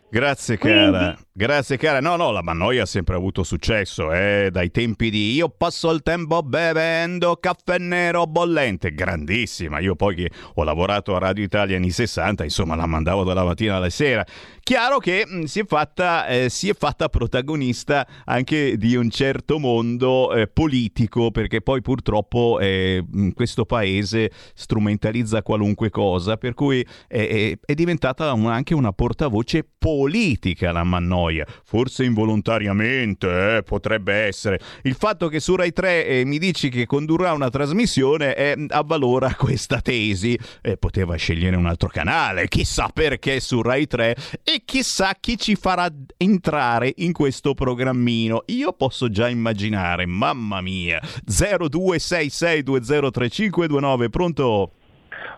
Grazie 0.09 0.57
Quindi- 0.57 0.91
cara, 0.91 1.15
grazie 1.37 1.75
cara. 1.75 1.99
No, 1.99 2.15
no, 2.15 2.31
la 2.31 2.41
Mannoia 2.41 2.83
ha 2.83 2.85
sempre 2.85 3.15
avuto 3.15 3.43
successo, 3.43 4.11
eh, 4.13 4.47
dai 4.51 4.71
tempi 4.71 5.09
di 5.09 5.33
io 5.33 5.49
passo 5.49 5.91
il 5.91 6.01
tempo 6.01 6.41
bevendo 6.41 7.35
caffè 7.35 7.77
nero 7.77 8.25
bollente, 8.25 8.93
grandissima. 8.93 9.79
Io 9.79 9.95
poi 9.95 10.15
che 10.15 10.31
ho 10.53 10.63
lavorato 10.63 11.13
a 11.13 11.19
Radio 11.19 11.43
Italia 11.43 11.75
anni 11.75 11.91
60, 11.91 12.45
insomma, 12.45 12.75
la 12.75 12.85
mandavo 12.85 13.23
dalla 13.25 13.43
mattina 13.43 13.75
alla 13.75 13.89
sera. 13.89 14.25
Chiaro 14.65 14.97
che 14.97 15.25
mh, 15.27 15.43
si, 15.43 15.59
è 15.59 15.65
fatta, 15.65 16.25
eh, 16.25 16.49
si 16.49 16.69
è 16.69 16.73
fatta 16.73 17.07
protagonista 17.09 18.07
anche 18.23 18.77
di 18.77 18.95
un 18.95 19.11
certo 19.11 19.59
mondo 19.59 20.33
eh, 20.33 20.47
politico, 20.47 21.29
perché 21.29 21.61
poi 21.61 21.81
purtroppo 21.81 22.57
eh, 22.59 23.03
mh, 23.07 23.29
questo 23.31 23.65
paese 23.65 24.31
strumentalizza 24.55 25.43
qualunque 25.43 25.91
cosa, 25.91 26.37
per 26.37 26.55
cui 26.55 26.83
è, 27.07 27.55
diventata 27.75 28.31
un- 28.33 28.47
anche 28.47 28.73
una 28.73 28.91
portavoce 28.91 29.67
politica 29.77 30.71
la 30.71 30.83
Mannoia, 30.83 31.24
forse 31.63 32.03
involontariamente, 32.03 33.57
eh, 33.57 33.63
potrebbe 33.63 34.13
essere. 34.13 34.59
Il 34.83 34.95
fatto 34.95 35.27
che 35.27 35.39
su 35.39 35.55
Rai 35.55 35.71
3 35.71 36.05
eh, 36.05 36.25
mi 36.25 36.37
dici 36.37 36.69
che 36.69 36.85
condurrà 36.85 37.33
una 37.33 37.49
trasmissione 37.49 38.35
eh, 38.35 38.65
avvalora 38.69 39.33
questa 39.35 39.81
tesi. 39.81 40.37
Eh, 40.61 40.77
poteva 40.77 41.15
scegliere 41.15 41.55
un 41.55 41.65
altro 41.65 41.89
canale, 41.89 42.47
chissà 42.47 42.89
perché 42.93 43.39
su 43.39 43.61
Rai 43.61 43.87
3 43.87 44.15
e 44.43 44.61
chissà 44.65 45.13
chi 45.19 45.37
ci 45.37 45.55
farà 45.55 45.87
entrare 46.17 46.91
in 46.97 47.13
questo 47.13 47.53
programmino. 47.53 48.43
Io 48.47 48.73
posso 48.73 49.09
già 49.09 49.29
immaginare, 49.29 50.05
mamma 50.05 50.59
mia. 50.61 50.99
0266203529, 51.27 54.09
pronto? 54.09 54.71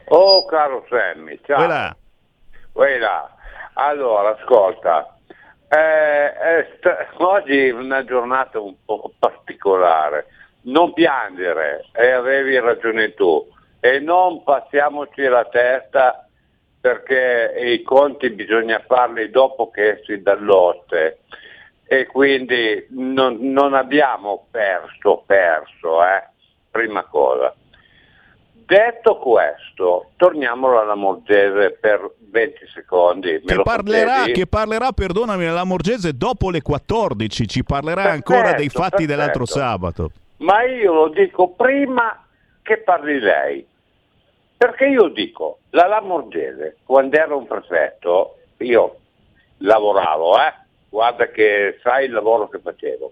Oh 0.09 0.45
caro 0.45 0.85
Sammy, 0.89 1.39
ciao. 1.45 1.57
Quella. 1.57 1.95
Quella. 2.71 3.35
Allora, 3.73 4.37
ascolta, 4.37 5.16
eh, 5.69 6.33
è 6.33 6.67
sta- 6.77 7.07
oggi 7.17 7.67
è 7.67 7.71
una 7.71 8.03
giornata 8.03 8.59
un 8.59 8.75
po' 8.85 9.11
particolare. 9.19 10.27
Non 10.61 10.93
piangere, 10.93 11.85
e 11.93 12.11
avevi 12.11 12.59
ragione 12.59 13.13
tu, 13.13 13.47
e 13.79 13.99
non 13.99 14.43
passiamoci 14.43 15.23
la 15.23 15.45
testa 15.45 16.27
perché 16.79 17.53
i 17.57 17.81
conti 17.83 18.29
bisogna 18.29 18.83
farli 18.85 19.29
dopo 19.29 19.69
che 19.69 19.99
esci 19.99 20.21
dall'oste 20.21 21.19
e 21.85 22.05
quindi 22.05 22.85
non, 22.89 23.37
non 23.39 23.73
abbiamo 23.73 24.47
perso, 24.51 25.23
perso, 25.25 26.03
eh, 26.03 26.23
prima 26.69 27.03
cosa. 27.03 27.53
Detto 28.67 29.17
questo, 29.19 30.09
torniamo 30.17 30.77
alla 30.77 30.93
Morgese 30.93 31.77
per 31.79 32.11
20 32.17 32.67
secondi. 32.73 33.41
Che 33.45 33.61
parlerà, 33.61 34.25
che 34.25 34.45
parlerà, 34.45 34.91
perdonami, 34.91 35.45
nella 35.45 35.63
Morgese 35.63 36.17
dopo 36.17 36.49
le 36.49 36.61
14, 36.61 37.47
ci 37.47 37.63
parlerà 37.63 38.11
ancora 38.11 38.51
dei 38.51 38.67
Perfetto, 38.67 38.81
fatti 38.81 39.05
dell'altro 39.05 39.45
perfetto. 39.45 39.65
sabato. 39.65 40.11
Ma 40.39 40.63
io 40.65 40.91
lo 40.91 41.07
dico 41.07 41.51
prima 41.51 42.25
che 42.61 42.79
parli 42.79 43.19
lei. 43.19 43.65
Perché 44.57 44.87
io 44.87 45.07
dico, 45.07 45.59
la 45.69 45.87
Lamorgese, 45.87 46.79
quando 46.83 47.15
era 47.15 47.33
un 47.35 47.47
prefetto, 47.47 48.39
io 48.57 48.97
lavoravo, 49.59 50.37
eh? 50.39 50.53
guarda 50.89 51.27
che 51.27 51.79
sai 51.81 52.07
il 52.07 52.11
lavoro 52.11 52.49
che 52.49 52.59
facevo. 52.59 53.11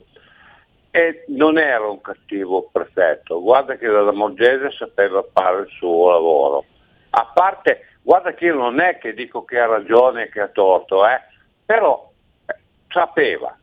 E 0.96 1.26
non 1.28 1.58
era 1.58 1.90
un 1.90 2.00
cattivo 2.00 2.70
prefetto, 2.72 3.42
guarda 3.42 3.76
che 3.76 3.86
la 3.86 4.00
Lamorgese 4.00 4.72
sapeva 4.72 5.26
fare 5.34 5.64
il 5.64 5.68
suo 5.72 6.10
lavoro. 6.10 6.64
A 7.10 7.32
parte, 7.34 7.98
guarda 8.02 8.34
che 8.34 8.46
io 8.46 8.56
non 8.56 8.80
è 8.80 8.98
che 8.98 9.14
dico 9.14 9.44
che 9.44 9.60
ha 9.60 9.66
ragione 9.66 10.24
e 10.24 10.30
che 10.30 10.40
ha 10.40 10.48
torto, 10.48 11.06
eh? 11.06 11.20
però 11.66 12.10
eh, 12.46 12.56
sapeva, 12.88 13.54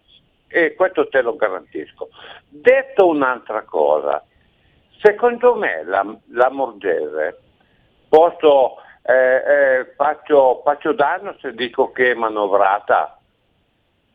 e 0.46 0.74
questo 0.74 1.08
te 1.08 1.22
lo 1.22 1.34
garantisco. 1.34 2.10
Detto 2.50 3.06
un'altra 3.06 3.62
cosa, 3.62 4.22
secondo 5.00 5.54
me 5.54 5.84
la, 5.84 6.04
la 6.32 6.50
Morgese, 6.50 7.40
posso, 8.10 8.74
eh, 9.04 9.14
eh, 9.14 9.92
faccio, 9.96 10.60
faccio 10.62 10.92
danno 10.92 11.34
se 11.40 11.54
dico 11.54 11.92
che 11.92 12.10
è 12.10 12.14
manovrata? 12.14 13.18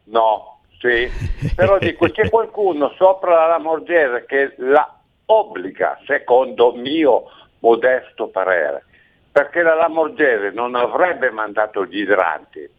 No, 0.03 0.56
sì, 0.79 1.09
però 1.55 1.77
dico 1.79 2.09
c'è 2.09 2.29
qualcuno 2.29 2.93
sopra 2.97 3.35
la 3.35 3.47
Lamorgese 3.47 4.25
che 4.25 4.53
la 4.57 4.95
obbliga, 5.25 5.99
secondo 6.05 6.73
mio 6.73 7.23
modesto 7.59 8.27
parere, 8.27 8.85
perché 9.31 9.61
la 9.61 9.75
Lamorgese 9.75 10.51
non 10.51 10.75
avrebbe 10.75 11.31
mandato 11.31 11.85
gli 11.85 11.99
idranti, 11.99 12.69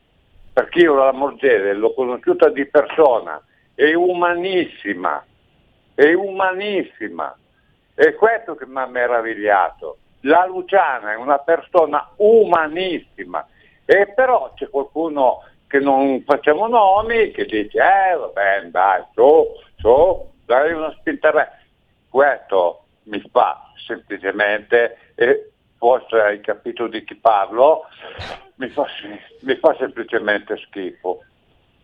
perché 0.53 0.81
io 0.81 0.95
la 0.95 1.07
Lamorgese 1.07 1.73
l'ho 1.73 1.93
conosciuta 1.93 2.49
di 2.49 2.67
persona, 2.67 3.43
è 3.75 3.93
umanissima, 3.95 5.25
è 5.95 6.13
umanissima, 6.13 7.37
è 7.95 8.15
questo 8.15 8.55
che 8.55 8.67
mi 8.67 8.79
ha 8.79 8.87
meravigliato. 8.87 9.99
La 10.23 10.47
Luciana 10.47 11.13
è 11.13 11.17
una 11.17 11.39
persona 11.39 12.09
umanissima, 12.17 13.47
e 13.85 14.09
però 14.15 14.53
c'è 14.55 14.69
qualcuno 14.69 15.43
che 15.69 15.79
non 15.79 16.23
facciamo 16.25 16.67
nomi, 16.67 17.31
che 17.31 17.45
dice, 17.45 17.79
eh 17.79 18.17
vabbè 18.17 18.63
dai, 18.71 19.05
su, 19.15 19.47
su, 19.77 20.31
dai 20.45 20.73
una 20.73 20.93
spinta. 20.99 21.31
Questo 22.09 22.85
mi 23.05 23.23
fa 23.31 23.71
semplicemente, 23.87 25.13
e 25.15 25.51
forse 25.77 26.21
hai 26.21 26.41
capito 26.41 26.89
di 26.89 27.05
chi 27.05 27.15
parlo, 27.15 27.85
mi 28.57 28.69
fa, 28.69 28.87
mi 29.43 29.55
fa 29.57 29.77
semplicemente 29.79 30.57
schifo. 30.57 31.23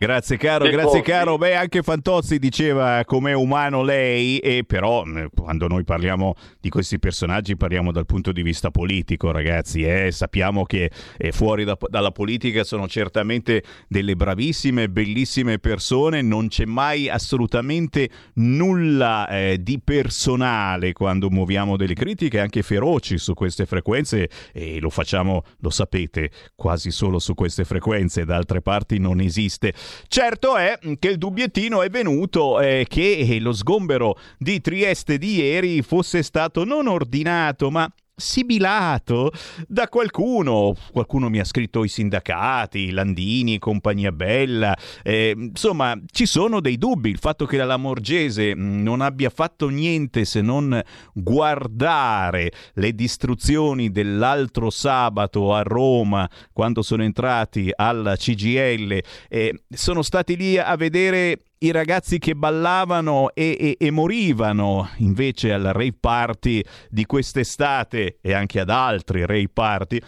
Grazie 0.05 0.37
caro, 0.37 0.69
grazie 0.69 1.01
caro. 1.01 1.39
Beh, 1.39 1.55
anche 1.55 1.83
Fantozzi 1.83 2.39
diceva 2.39 3.03
com'è 3.07 3.33
umano 3.33 3.83
lei, 3.83 4.39
e 4.39 4.63
però 4.63 5.03
quando 5.35 5.67
noi 5.67 5.83
parliamo 5.83 6.35
di 6.61 6.69
questi 6.69 6.99
personaggi 6.99 7.57
parliamo 7.57 7.91
dal 7.91 8.05
punto 8.05 8.31
di 8.31 8.43
vista 8.43 8.71
politico, 8.71 9.31
ragazzi. 9.31 9.83
Eh? 9.83 10.13
Sappiamo 10.13 10.65
che 10.65 10.91
eh, 11.17 11.33
fuori 11.33 11.65
da, 11.65 11.79
dalla 11.89 12.11
politica 12.11 12.65
sono 12.65 12.87
certamente 12.87 13.63
delle 13.89 14.15
bravissime, 14.15 14.91
bellissime 14.91 15.59
persone, 15.59 16.21
non 16.21 16.49
c'è 16.49 16.67
mai 16.67 17.09
assolutamente 17.09 18.11
nulla 18.35 19.27
eh, 19.29 19.57
di 19.59 19.81
personale 19.83 20.93
quando 20.93 21.31
muoviamo 21.31 21.79
delle 21.79 21.95
critiche 21.95 22.41
anche 22.41 22.61
feroci 22.61 23.17
su 23.17 23.33
queste 23.33 23.65
frequenze 23.65 24.29
e 24.53 24.81
lo 24.81 24.91
facciamo, 24.91 25.45
lo 25.61 25.71
sapete, 25.71 26.31
quasi 26.55 26.91
solo 26.91 27.19
su 27.19 27.33
queste 27.33 27.65
frequenze, 27.65 28.27
da 28.27 28.37
altre 28.37 28.61
parti 28.61 28.99
non 28.99 29.21
esiste. 29.21 29.73
Certo 30.09 30.57
è 30.57 30.79
che 30.99 31.09
il 31.09 31.19
dubbiettino 31.19 31.83
è 31.83 31.91
venuto 31.91 32.61
eh, 32.61 32.87
che 32.89 33.39
lo 33.41 33.53
sgombero 33.53 34.19
di 34.39 34.61
Trieste 34.61 35.19
di 35.19 35.37
ieri 35.37 35.83
fosse 35.83 36.23
stato 36.23 36.65
non 36.65 36.87
ordinato, 36.87 37.71
ma 37.71 37.91
sibilato 38.15 39.33
da 39.67 39.89
qualcuno. 39.89 40.75
Qualcuno 40.93 41.29
mi 41.29 41.39
ha 41.39 41.45
scritto 41.45 41.85
i 41.85 41.89
sindacati, 41.89 42.91
Landini, 42.91 43.59
compagnia 43.59 44.13
bella. 44.13 44.77
Eh, 45.03 45.35
insomma, 45.37 45.99
ci 46.11 46.27
sono 46.27 46.61
dei 46.61 46.79
dubbi. 46.79 47.11
Il 47.11 47.19
fatto 47.19 47.47
che 47.47 47.57
la 47.57 47.65
Lamorgese 47.65 48.55
mm, 48.55 48.83
non 48.83 49.01
abbia 49.01 49.31
fatto 49.31 49.69
niente 49.69 50.25
se 50.25 50.41
non 50.41 50.81
guardare 51.13 52.53
le 52.75 52.95
distruzioni 52.95 53.91
dell'altro 53.91 54.71
sabato 54.71 55.55
a 55.55 55.63
Roma 55.63 56.29
quando 56.53 56.83
sono 56.83 57.03
entrati 57.03 57.71
alla 57.75 58.17
CGL, 58.17 59.03
eh, 59.29 59.63
sono 59.69 60.03
stati 60.03 60.37
lì 60.37 60.59
a 60.59 60.77
vedere 60.77 61.39
i 61.65 61.71
ragazzi 61.71 62.19
che 62.19 62.35
ballavano 62.35 63.33
e, 63.33 63.57
e, 63.59 63.77
e, 63.79 63.91
morivano 63.91 64.91
invece 64.99 65.51
al 65.51 65.63
rave 65.63 65.95
party 65.99 66.63
di 66.91 67.07
quest'estate 67.07 68.19
e 68.21 68.35
anche 68.35 68.61
ad 68.61 68.69
altri 68.69 69.25
rave 69.25 69.49
party 69.51 69.99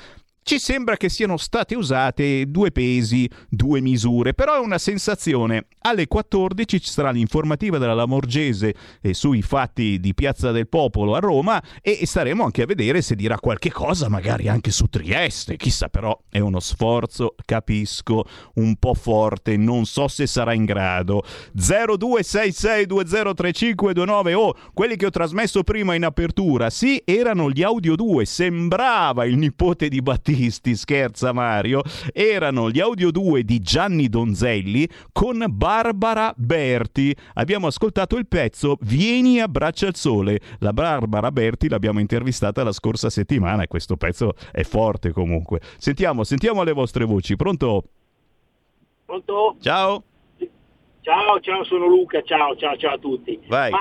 ci 0.49 0.61
sembra 0.61 0.97
che 0.97 1.09
siano 1.09 1.37
state 1.39 1.75
usate 1.75 2.49
due 2.49 2.71
pesi, 2.71 3.29
due 3.49 3.81
misure, 3.81 4.33
però 4.33 4.55
è 4.55 4.61
una 4.61 4.79
sensazione. 4.79 5.67
Alle 5.81 6.07
14 6.07 6.81
ci 6.81 6.89
sarà 6.89 7.11
l'informativa 7.11 7.79
della 7.79 7.95
Lamorgese 7.95 8.73
eh, 9.01 9.13
sui 9.13 9.43
fatti 9.43 9.99
di 9.99 10.15
Piazza 10.15 10.53
del 10.53 10.69
Popolo 10.69 11.17
a 11.17 11.19
Roma 11.19 11.61
e 11.83 12.07
staremo 12.07 12.45
anche 12.45 12.63
a 12.63 12.67
vedere 12.67 13.03
se 13.03 13.17
dirà 13.17 13.41
qualche 13.41 13.73
cosa, 13.73 14.09
magari 14.09 14.47
anche 14.47 14.71
su 14.71 14.87
Trieste. 14.87 15.57
Chissà, 15.57 15.89
però 15.89 16.17
è 16.29 16.39
uno 16.39 16.61
sforzo, 16.61 17.35
capisco, 17.45 18.25
un 18.55 18.77
po' 18.77 18.95
forte, 18.95 19.57
non 19.57 19.85
so 19.85 20.07
se 20.07 20.29
sarà 20.29 20.53
in 20.53 20.65
grado. 20.65 21.25
0266203529 21.57 24.35
oh, 24.35 24.57
quelli 24.73 24.95
che 24.95 25.07
ho 25.07 25.11
trasmesso 25.11 25.65
prima 25.65 25.97
in 25.97 26.05
apertura, 26.05 26.71
sì, 26.71 27.03
erano 27.05 27.51
gli 27.51 27.65
audio 27.65 27.97
2, 27.97 28.25
sembrava 28.25 29.25
il 29.25 29.39
nipote 29.39 29.89
di 29.89 30.01
Battista 30.01 30.35
artisti, 30.37 30.77
scherza 30.77 31.33
Mario, 31.33 31.83
erano 32.13 32.71
gli 32.71 32.79
audio 32.79 33.11
2 33.11 33.43
di 33.43 33.59
Gianni 33.61 34.09
Donzelli 34.09 34.87
con 35.11 35.43
Barbara 35.49 36.33
Berti. 36.37 37.17
Abbiamo 37.35 37.69
ascoltato 37.69 38.17
il 38.17 38.27
pezzo 38.27 38.77
Vieni 38.83 39.41
a 39.41 39.49
braccia 39.49 39.87
al 39.87 39.95
sole. 39.95 40.41
La 40.59 40.75
Barbara 40.75 41.33
Berti 41.33 41.69
l'abbiamo 41.69 42.01
intervistata 42.01 42.63
la 42.63 42.73
scorsa 42.73 43.09
settimana 43.09 43.63
e 43.63 43.67
questo 43.67 43.97
pezzo 43.97 44.35
è 44.53 44.63
forte 44.63 45.13
comunque. 45.13 45.61
Sentiamo, 45.79 46.23
sentiamo 46.23 46.63
le 46.63 46.73
vostre 46.73 47.07
voci. 47.07 47.35
Pronto? 47.35 47.85
Pronto? 49.07 49.57
Ciao. 49.61 50.03
Ciao, 51.01 51.41
ciao, 51.41 51.65
sono 51.65 51.87
Luca, 51.87 52.21
ciao, 52.23 52.57
ciao, 52.57 52.77
ciao 52.77 52.95
a 52.95 52.99
tutti. 52.99 53.41
Vai. 53.47 53.71
Ma 53.71 53.79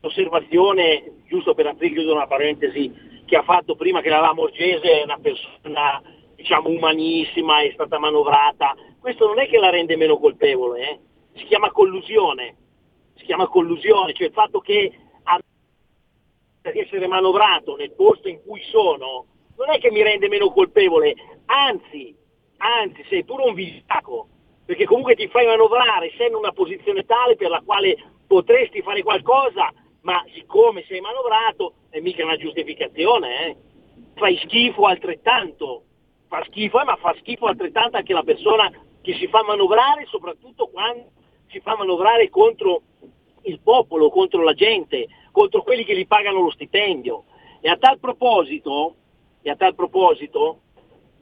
osservazione, 0.00 1.12
giusto 1.28 1.54
per 1.54 1.66
aprire 1.66 1.94
chiudere 1.94 2.16
una 2.16 2.26
parentesi, 2.26 2.92
che 3.28 3.36
ha 3.36 3.42
fatto 3.42 3.76
prima 3.76 4.00
che 4.00 4.08
la 4.08 4.20
Lamorgese 4.20 5.00
è 5.00 5.04
una 5.04 5.18
persona 5.18 6.02
diciamo 6.34 6.70
umanissima, 6.70 7.60
è 7.60 7.70
stata 7.72 7.98
manovrata, 7.98 8.74
questo 8.98 9.26
non 9.26 9.38
è 9.38 9.48
che 9.48 9.58
la 9.58 9.70
rende 9.70 9.96
meno 9.96 10.18
colpevole, 10.18 10.90
eh? 10.90 10.98
si 11.34 11.44
chiama 11.44 11.70
collusione, 11.70 12.56
si 13.16 13.24
chiama 13.24 13.46
collusione, 13.48 14.14
cioè 14.14 14.28
il 14.28 14.32
fatto 14.32 14.60
che 14.60 14.92
di 16.72 16.80
essere 16.80 17.06
manovrato 17.06 17.76
nel 17.76 17.94
posto 17.94 18.28
in 18.28 18.42
cui 18.44 18.60
sono 18.70 19.26
non 19.56 19.70
è 19.70 19.78
che 19.78 19.90
mi 19.90 20.02
rende 20.02 20.28
meno 20.28 20.50
colpevole, 20.50 21.14
anzi, 21.46 22.14
anzi 22.58 23.04
sei 23.08 23.24
pure 23.24 23.44
un 23.44 23.54
vigliacco, 23.54 24.28
perché 24.64 24.84
comunque 24.84 25.14
ti 25.14 25.26
fai 25.28 25.46
manovrare, 25.46 26.12
sei 26.16 26.28
in 26.28 26.34
una 26.34 26.52
posizione 26.52 27.04
tale 27.04 27.36
per 27.36 27.50
la 27.50 27.62
quale 27.64 27.96
potresti 28.26 28.82
fare 28.82 29.02
qualcosa 29.02 29.72
ma 30.08 30.24
siccome 30.32 30.86
sei 30.88 31.00
manovrato 31.00 31.74
è 31.90 32.00
mica 32.00 32.24
una 32.24 32.38
giustificazione, 32.38 33.46
eh? 33.46 33.56
fai 34.14 34.38
schifo 34.38 34.86
altrettanto, 34.86 35.82
fa 36.28 36.42
schifo, 36.46 36.80
eh, 36.80 36.84
ma 36.84 36.96
fa 36.96 37.14
schifo 37.18 37.44
altrettanto 37.44 37.98
anche 37.98 38.14
la 38.14 38.22
persona 38.22 38.72
che 39.02 39.14
si 39.16 39.26
fa 39.26 39.42
manovrare, 39.44 40.06
soprattutto 40.06 40.68
quando 40.68 41.10
si 41.48 41.60
fa 41.60 41.76
manovrare 41.76 42.30
contro 42.30 42.80
il 43.42 43.60
popolo, 43.60 44.08
contro 44.08 44.42
la 44.42 44.54
gente, 44.54 45.08
contro 45.30 45.62
quelli 45.62 45.84
che 45.84 45.94
gli 45.94 46.06
pagano 46.06 46.40
lo 46.40 46.50
stipendio. 46.52 47.24
E 47.60 47.68
a 47.68 47.76
tal 47.76 47.98
proposito, 47.98 48.94
e 49.42 49.50
a 49.50 49.56
tal 49.56 49.74
proposito 49.74 50.60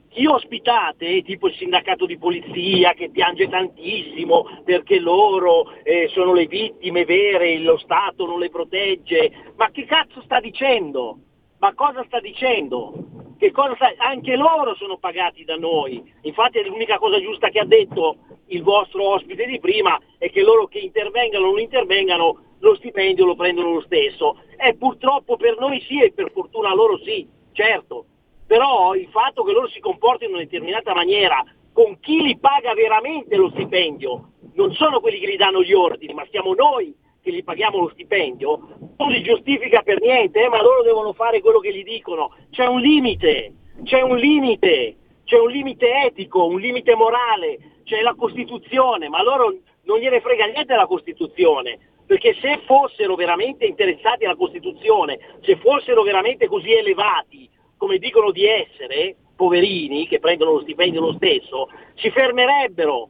chi 0.09 0.25
ospitate, 0.25 1.21
tipo 1.21 1.47
il 1.47 1.55
sindacato 1.55 2.05
di 2.05 2.17
polizia 2.17 2.93
che 2.93 3.09
piange 3.09 3.47
tantissimo 3.47 4.61
perché 4.63 4.99
loro 4.99 5.71
eh, 5.83 6.09
sono 6.13 6.33
le 6.33 6.47
vittime 6.47 7.05
vere, 7.05 7.59
lo 7.59 7.77
Stato 7.77 8.25
non 8.25 8.39
le 8.39 8.49
protegge, 8.49 9.53
ma 9.55 9.69
che 9.71 9.85
cazzo 9.85 10.21
sta 10.21 10.39
dicendo? 10.39 11.19
Ma 11.59 11.73
cosa 11.73 12.03
sta 12.05 12.19
dicendo? 12.19 12.93
Sta... 13.37 13.93
Anche 13.97 14.35
loro 14.35 14.75
sono 14.75 14.97
pagati 14.97 15.43
da 15.43 15.55
noi. 15.55 16.03
Infatti 16.21 16.63
l'unica 16.63 16.97
cosa 16.97 17.21
giusta 17.21 17.49
che 17.49 17.59
ha 17.59 17.65
detto 17.65 18.17
il 18.47 18.63
vostro 18.63 19.09
ospite 19.09 19.45
di 19.45 19.59
prima 19.59 19.99
è 20.17 20.29
che 20.31 20.41
loro 20.41 20.67
che 20.67 20.79
intervengano 20.79 21.45
o 21.45 21.49
non 21.51 21.59
intervengano 21.59 22.41
lo 22.59 22.75
stipendio 22.75 23.25
lo 23.25 23.35
prendono 23.35 23.73
lo 23.73 23.81
stesso. 23.81 24.41
E 24.57 24.75
purtroppo 24.75 25.37
per 25.37 25.57
noi 25.59 25.79
sì 25.81 26.01
e 26.01 26.11
per 26.11 26.31
fortuna 26.31 26.73
loro 26.73 26.97
sì, 27.03 27.27
certo 27.51 28.05
però 28.47 28.95
il 28.95 29.07
fatto 29.09 29.43
che 29.43 29.51
loro 29.51 29.67
si 29.67 29.79
comportino 29.79 30.29
in 30.29 30.35
una 30.37 30.43
determinata 30.45 30.93
maniera 30.93 31.43
con 31.73 31.99
chi 31.99 32.21
li 32.23 32.39
paga 32.39 32.73
veramente 32.73 33.35
lo 33.35 33.49
stipendio, 33.51 34.31
non 34.55 34.73
sono 34.73 34.99
quelli 34.99 35.19
che 35.19 35.31
gli 35.31 35.37
danno 35.37 35.61
gli 35.61 35.73
ordini, 35.73 36.13
ma 36.13 36.25
siamo 36.31 36.55
noi 36.55 36.95
che 37.21 37.31
gli 37.31 37.43
paghiamo 37.43 37.79
lo 37.79 37.89
stipendio, 37.89 38.59
non 38.97 39.11
si 39.11 39.21
giustifica 39.21 39.81
per 39.81 40.01
niente, 40.01 40.43
eh, 40.43 40.49
ma 40.49 40.61
loro 40.61 40.81
devono 40.81 41.13
fare 41.13 41.41
quello 41.41 41.59
che 41.59 41.73
gli 41.73 41.83
dicono. 41.83 42.33
C'è 42.49 42.65
un 42.65 42.79
limite, 42.79 43.53
c'è 43.83 44.01
un 44.01 44.17
limite, 44.17 44.95
c'è 45.25 45.37
un 45.37 45.49
limite 45.49 46.05
etico, 46.05 46.45
un 46.45 46.59
limite 46.59 46.95
morale, 46.95 47.59
c'è 47.83 48.01
la 48.01 48.15
Costituzione, 48.15 49.09
ma 49.09 49.21
loro 49.21 49.53
non 49.83 49.99
gliene 49.99 50.21
frega 50.21 50.45
niente 50.45 50.71
della 50.71 50.87
Costituzione, 50.87 51.77
perché 52.05 52.33
se 52.41 52.61
fossero 52.65 53.15
veramente 53.15 53.65
interessati 53.65 54.23
alla 54.23 54.35
Costituzione, 54.35 55.19
se 55.41 55.57
fossero 55.57 56.03
veramente 56.03 56.47
così 56.47 56.71
elevati, 56.71 57.49
come 57.77 57.97
dicono 57.97 58.31
di 58.31 58.45
essere, 58.45 59.15
poverini 59.35 60.07
che 60.07 60.19
prendono 60.19 60.53
lo 60.53 60.61
stipendio 60.61 60.99
lo 60.99 61.13
stesso, 61.13 61.69
si 61.95 62.09
fermerebbero, 62.09 63.09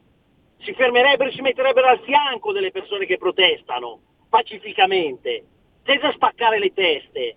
si 0.58 0.72
fermerebbero 0.74 1.30
e 1.30 1.32
si 1.32 1.40
metterebbero 1.40 1.88
al 1.88 2.00
fianco 2.00 2.52
delle 2.52 2.70
persone 2.70 3.06
che 3.06 3.16
protestano 3.16 4.00
pacificamente, 4.28 5.44
senza 5.84 6.12
spaccare 6.12 6.58
le 6.58 6.72
teste. 6.72 7.36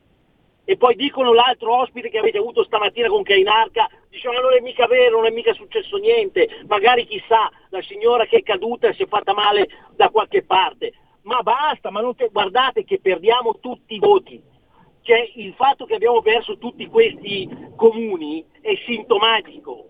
e 0.63 0.77
poi 0.77 0.95
dicono 0.95 1.33
l'altro 1.33 1.75
ospite 1.79 2.09
che 2.09 2.19
avete 2.19 2.37
avuto 2.37 2.63
stamattina 2.63 3.07
con 3.07 3.23
Cainarca, 3.23 3.89
dicono 4.09 4.39
non 4.39 4.53
è 4.53 4.59
mica 4.59 4.85
vero, 4.87 5.17
non 5.17 5.25
è 5.25 5.31
mica 5.31 5.53
successo 5.53 5.97
niente, 5.97 6.47
magari 6.67 7.05
chissà 7.05 7.49
la 7.69 7.81
signora 7.81 8.25
che 8.25 8.37
è 8.37 8.43
caduta 8.43 8.93
si 8.93 9.03
è 9.03 9.07
fatta 9.07 9.33
male 9.33 9.67
da 9.95 10.09
qualche 10.09 10.43
parte. 10.43 10.93
Ma 11.23 11.41
basta, 11.41 11.89
ma 11.89 12.01
te, 12.15 12.29
guardate 12.31 12.83
che 12.83 12.99
perdiamo 12.99 13.59
tutti 13.59 13.95
i 13.95 13.99
voti. 13.99 14.41
Cioè, 15.01 15.31
il 15.35 15.53
fatto 15.53 15.85
che 15.85 15.95
abbiamo 15.95 16.21
perso 16.21 16.57
tutti 16.57 16.85
questi 16.87 17.49
comuni 17.75 18.45
è 18.61 18.73
sintomatico. 18.85 19.87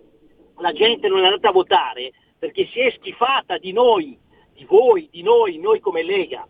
La 0.58 0.72
gente 0.72 1.08
non 1.08 1.20
è 1.20 1.26
andata 1.26 1.50
a 1.50 1.54
votare 1.54 2.12
perché 2.38 2.68
si 2.68 2.80
è 2.80 2.92
schifata 2.92 3.58
di 3.58 3.72
noi, 3.72 4.18
di 4.54 4.66
voi, 4.66 5.10
di 5.12 5.22
noi, 5.22 5.58
noi 5.58 5.80
come 5.80 6.04
Lega. 6.04 6.48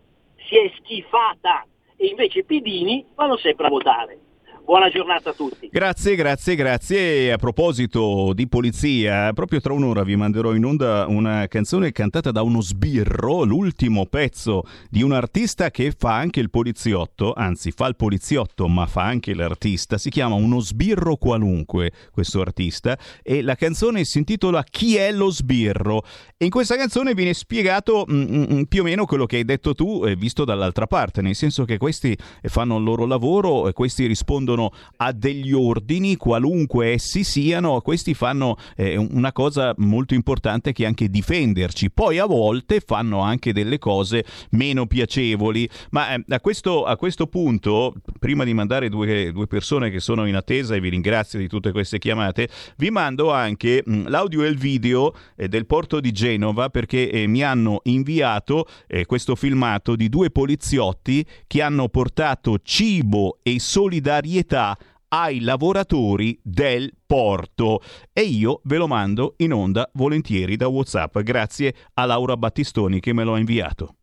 Si 0.47 0.57
è 0.57 0.71
schifata 0.77 1.65
e 1.95 2.07
invece 2.07 2.39
i 2.39 2.45
pedini 2.45 3.05
vanno 3.15 3.37
sempre 3.37 3.67
a 3.67 3.69
votare. 3.69 4.19
Buona 4.63 4.89
giornata 4.89 5.31
a 5.31 5.33
tutti. 5.33 5.67
Grazie, 5.71 6.15
grazie, 6.15 6.55
grazie. 6.55 6.99
E 6.99 7.31
a 7.31 7.37
proposito 7.37 8.31
di 8.33 8.47
polizia, 8.47 9.33
proprio 9.33 9.59
tra 9.59 9.73
un'ora 9.73 10.03
vi 10.03 10.15
manderò 10.15 10.53
in 10.53 10.63
onda 10.63 11.05
una 11.07 11.47
canzone 11.47 11.91
cantata 11.91 12.31
da 12.31 12.41
uno 12.41 12.61
sbirro, 12.61 13.43
l'ultimo 13.43 14.05
pezzo 14.05 14.63
di 14.89 15.01
un 15.01 15.13
artista 15.13 15.71
che 15.71 15.91
fa 15.97 16.15
anche 16.15 16.39
il 16.39 16.49
poliziotto, 16.49 17.33
anzi 17.33 17.71
fa 17.71 17.87
il 17.87 17.95
poliziotto 17.95 18.67
ma 18.67 18.85
fa 18.85 19.03
anche 19.03 19.33
l'artista. 19.33 19.97
Si 19.97 20.09
chiama 20.09 20.35
Uno 20.35 20.59
sbirro 20.59 21.15
qualunque 21.15 21.91
questo 22.11 22.39
artista 22.39 22.97
e 23.23 23.41
la 23.41 23.55
canzone 23.55 24.03
si 24.03 24.19
intitola 24.19 24.63
Chi 24.63 24.95
è 24.95 25.11
lo 25.11 25.31
sbirro? 25.31 26.03
E 26.37 26.45
in 26.45 26.51
questa 26.51 26.77
canzone 26.77 27.13
viene 27.13 27.33
spiegato 27.33 28.05
mm, 28.09 28.21
mm, 28.21 28.45
mm 28.53 28.61
più 28.63 28.81
o 28.81 28.83
meno 28.83 29.05
quello 29.05 29.25
che 29.25 29.37
hai 29.37 29.45
detto 29.45 29.73
tu, 29.73 30.05
eh, 30.05 30.15
visto 30.15 30.45
dall'altra 30.45 30.87
parte, 30.87 31.21
nel 31.21 31.35
senso 31.35 31.65
che 31.65 31.77
questi 31.77 32.15
fanno 32.43 32.77
il 32.77 32.83
loro 32.83 33.05
lavoro 33.05 33.67
e 33.67 33.73
questi 33.73 34.05
rispondono 34.05 34.50
rispondono 34.51 34.71
a 34.97 35.11
degli 35.11 35.53
ordini, 35.53 36.15
qualunque 36.15 36.91
essi 36.91 37.23
siano, 37.23 37.79
questi 37.81 38.13
fanno 38.13 38.57
eh, 38.75 38.95
una 38.97 39.31
cosa 39.31 39.73
molto 39.77 40.13
importante 40.13 40.73
che 40.73 40.83
è 40.83 40.85
anche 40.85 41.09
difenderci. 41.09 41.91
Poi 41.91 42.19
a 42.19 42.25
volte 42.25 42.81
fanno 42.85 43.19
anche 43.19 43.53
delle 43.53 43.79
cose 43.79 44.25
meno 44.51 44.85
piacevoli, 44.85 45.67
ma 45.91 46.15
eh, 46.15 46.23
a, 46.29 46.39
questo, 46.39 46.83
a, 46.83 46.95
questo, 46.97 47.27
punto, 47.27 47.93
prima 48.19 48.43
di 48.43 48.53
mandare 48.53 48.89
due, 48.89 49.31
due, 49.31 49.47
persone 49.47 49.89
che 49.89 49.99
sono 49.99 50.25
in 50.25 50.35
attesa 50.35 50.75
e 50.75 50.79
vi 50.79 50.89
ringrazio 50.89 51.39
di 51.39 51.47
tutte 51.47 51.71
queste 51.71 51.97
chiamate, 51.97 52.49
vi 52.77 52.89
mando 52.89 53.31
anche 53.31 53.81
mh, 53.85 54.09
l'audio 54.09 54.43
e 54.43 54.47
il 54.47 54.57
video 54.57 55.13
eh, 55.35 55.47
del 55.47 55.65
porto 55.65 55.99
di 55.99 56.11
Genova 56.11 56.69
perché 56.69 57.09
eh, 57.09 57.27
mi 57.27 57.43
hanno 57.43 57.81
inviato 57.83 58.67
eh, 58.87 59.05
questo 59.05 59.35
filmato 59.35 59.95
di 59.95 60.09
due 60.09 60.29
poliziotti 60.29 61.25
che 61.47 61.61
hanno 61.61 61.89
portato 61.89 62.59
cibo 62.63 63.39
e 63.43 63.59
solidarietà 63.59 64.40
solidarietà 64.41 64.77
ai 65.13 65.41
lavoratori 65.41 66.39
del 66.41 66.93
porto 67.05 67.81
e 68.13 68.21
io 68.21 68.61
ve 68.63 68.77
lo 68.77 68.87
mando 68.87 69.33
in 69.37 69.53
onda 69.53 69.89
volentieri 69.93 70.55
da 70.55 70.67
WhatsApp 70.67 71.19
grazie 71.19 71.73
a 71.95 72.05
Laura 72.05 72.37
Battistoni 72.37 72.99
che 72.99 73.13
me 73.13 73.23
lo 73.23 73.33
ha 73.33 73.39
inviato. 73.39 73.95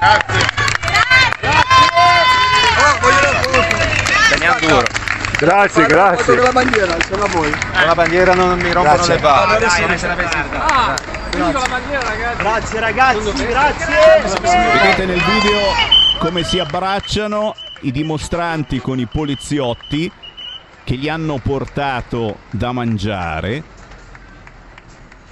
Grazie. 0.00 0.39
Grazie, 5.40 5.86
grazie. 5.86 6.34
Con 6.34 6.44
la 6.44 6.52
bandiera, 6.52 6.96
sono 7.08 7.24
a 7.24 7.28
voi. 7.28 7.50
Con 7.50 7.86
la 7.86 7.94
bandiera 7.94 8.34
non 8.34 8.58
mi 8.58 8.72
rompono 8.72 8.94
grazie. 8.96 9.14
le 9.14 9.20
balle. 9.20 9.56
Ah, 9.56 9.58
dai, 9.58 9.80
non 9.80 10.60
ah, 10.60 10.96
quindi 11.30 11.52
con 11.52 11.60
la 11.62 11.68
bandiera, 11.68 12.02
ragazzi. 12.04 12.42
Grazie 12.42 12.80
ragazzi, 12.80 13.46
grazie. 13.46 13.86
Vedete 14.74 15.06
nel 15.06 15.22
video 15.22 15.58
come 16.18 16.42
si 16.42 16.58
abbracciano 16.58 17.54
i 17.80 17.90
dimostranti 17.90 18.80
con 18.80 18.98
i 18.98 19.06
poliziotti 19.06 20.12
che 20.84 20.96
gli 20.96 21.08
hanno 21.08 21.38
portato 21.38 22.40
da 22.50 22.72
mangiare 22.72 23.62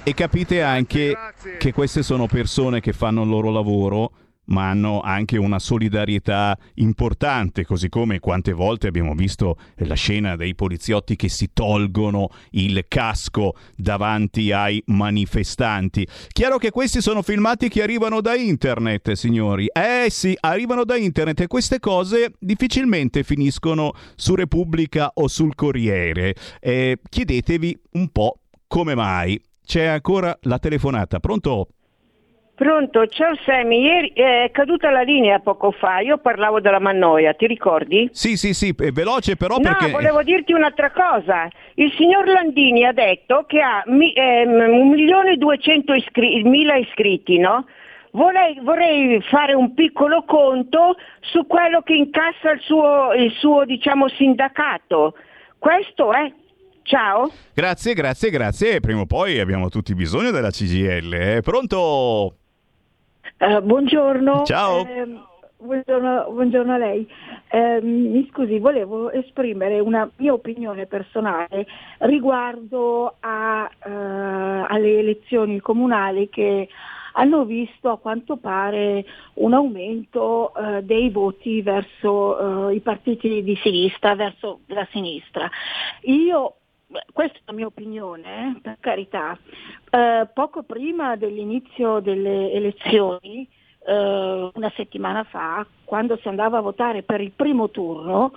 e 0.01 0.13
capite 0.15 0.63
anche 0.63 1.15
che 1.59 1.71
queste 1.71 2.01
sono 2.01 2.25
persone 2.25 2.79
che 2.79 2.93
fanno 2.93 3.21
il 3.21 3.29
loro 3.29 3.51
lavoro 3.51 4.11
ma 4.49 4.69
hanno 4.69 5.01
anche 5.01 5.37
una 5.37 5.59
solidarietà 5.59 6.57
importante, 6.75 7.65
così 7.65 7.89
come 7.89 8.19
quante 8.19 8.53
volte 8.53 8.87
abbiamo 8.87 9.13
visto 9.13 9.57
la 9.77 9.95
scena 9.95 10.35
dei 10.35 10.55
poliziotti 10.55 11.15
che 11.15 11.29
si 11.29 11.49
tolgono 11.53 12.29
il 12.51 12.85
casco 12.87 13.55
davanti 13.75 14.51
ai 14.51 14.81
manifestanti. 14.87 16.07
Chiaro 16.29 16.57
che 16.57 16.71
questi 16.71 17.01
sono 17.01 17.21
filmati 17.21 17.69
che 17.69 17.81
arrivano 17.81 18.21
da 18.21 18.35
internet, 18.35 19.11
signori. 19.13 19.67
Eh 19.67 20.07
sì, 20.09 20.35
arrivano 20.39 20.83
da 20.83 20.95
internet 20.95 21.41
e 21.41 21.47
queste 21.47 21.79
cose 21.79 22.33
difficilmente 22.39 23.23
finiscono 23.23 23.93
su 24.15 24.35
Repubblica 24.35 25.11
o 25.13 25.27
sul 25.27 25.55
Corriere. 25.55 26.35
Eh, 26.59 26.99
chiedetevi 27.07 27.77
un 27.93 28.09
po' 28.09 28.39
come 28.67 28.95
mai. 28.95 29.41
C'è 29.65 29.85
ancora 29.85 30.37
la 30.43 30.57
telefonata. 30.57 31.19
Pronto? 31.19 31.67
Pronto, 32.59 33.07
ciao 33.07 33.37
Sammy, 33.45 33.79
ieri 33.83 34.11
è 34.13 34.49
caduta 34.51 34.91
la 34.91 35.03
linea 35.03 35.39
poco 35.39 35.71
fa, 35.71 35.99
io 35.99 36.17
parlavo 36.17 36.59
della 36.59 36.79
Mannoia, 36.79 37.33
ti 37.33 37.47
ricordi? 37.47 38.09
Sì, 38.11 38.35
sì, 38.35 38.53
sì, 38.53 38.75
è 38.77 38.91
veloce 38.91 39.37
però 39.37 39.55
no, 39.55 39.61
perché... 39.61 39.85
No, 39.85 39.91
volevo 39.93 40.21
dirti 40.23 40.51
un'altra 40.51 40.91
cosa, 40.91 41.47
il 41.75 41.89
signor 41.95 42.27
Landini 42.27 42.83
ha 42.83 42.91
detto 42.91 43.45
che 43.47 43.61
ha 43.61 43.81
mi, 43.85 44.11
eh, 44.11 44.43
1.200.000 44.43 45.95
iscri- 45.95 46.43
iscritti, 46.81 47.37
no? 47.37 47.65
Vorrei, 48.11 48.59
vorrei, 48.61 49.21
fare 49.29 49.53
un 49.53 49.73
piccolo 49.73 50.25
conto 50.27 50.97
su 51.21 51.47
quello 51.47 51.81
che 51.81 51.93
incassa 51.93 52.51
il 52.51 52.59
suo, 52.59 53.13
il 53.13 53.31
suo 53.39 53.63
diciamo, 53.63 54.09
sindacato. 54.09 55.13
Questo 55.57 56.11
è 56.11 56.29
Ciao. 56.81 57.31
Grazie, 57.53 57.93
grazie, 57.93 58.31
grazie. 58.31 58.79
Prima 58.79 59.01
o 59.01 59.05
poi 59.05 59.39
abbiamo 59.39 59.69
tutti 59.69 59.93
bisogno 59.93 60.31
della 60.31 60.49
CGL. 60.49 61.13
Eh? 61.13 61.41
Pronto? 61.41 62.33
Uh, 63.39 63.61
buongiorno. 63.61 64.43
Ciao. 64.43 64.85
Eh, 64.85 65.07
buongiorno, 65.57 66.29
buongiorno, 66.29 66.73
a 66.73 66.77
lei. 66.77 67.07
Eh, 67.49 67.79
mi 67.81 68.27
scusi, 68.29 68.59
volevo 68.59 69.11
esprimere 69.11 69.79
una 69.79 70.09
mia 70.17 70.33
opinione 70.33 70.87
personale 70.87 71.65
riguardo 71.99 73.15
a, 73.21 73.63
uh, 73.63 74.65
alle 74.67 74.99
elezioni 74.99 75.61
comunali 75.61 76.27
che 76.27 76.67
hanno 77.13 77.45
visto 77.45 77.89
a 77.89 77.97
quanto 77.97 78.35
pare 78.35 79.05
un 79.35 79.53
aumento 79.53 80.51
uh, 80.53 80.81
dei 80.81 81.09
voti 81.09 81.61
verso 81.61 82.69
i 82.71 82.81
partiti 82.81 83.41
di 83.41 83.55
sinistra, 83.63 84.15
verso 84.15 84.59
la 84.65 84.85
sinistra. 84.91 85.49
Io 86.01 86.55
questa 87.13 87.37
è 87.37 87.41
la 87.45 87.53
mia 87.53 87.67
opinione, 87.67 88.55
eh, 88.57 88.61
per 88.61 88.77
carità, 88.79 89.37
eh, 89.89 90.27
poco 90.33 90.63
prima 90.63 91.15
dell'inizio 91.15 91.99
delle 91.99 92.51
elezioni, 92.51 93.47
eh, 93.85 94.51
una 94.53 94.71
settimana 94.75 95.23
fa, 95.23 95.65
quando 95.83 96.17
si 96.17 96.27
andava 96.27 96.57
a 96.57 96.61
votare 96.61 97.03
per 97.03 97.21
il 97.21 97.31
primo 97.31 97.69
turno, 97.69 98.33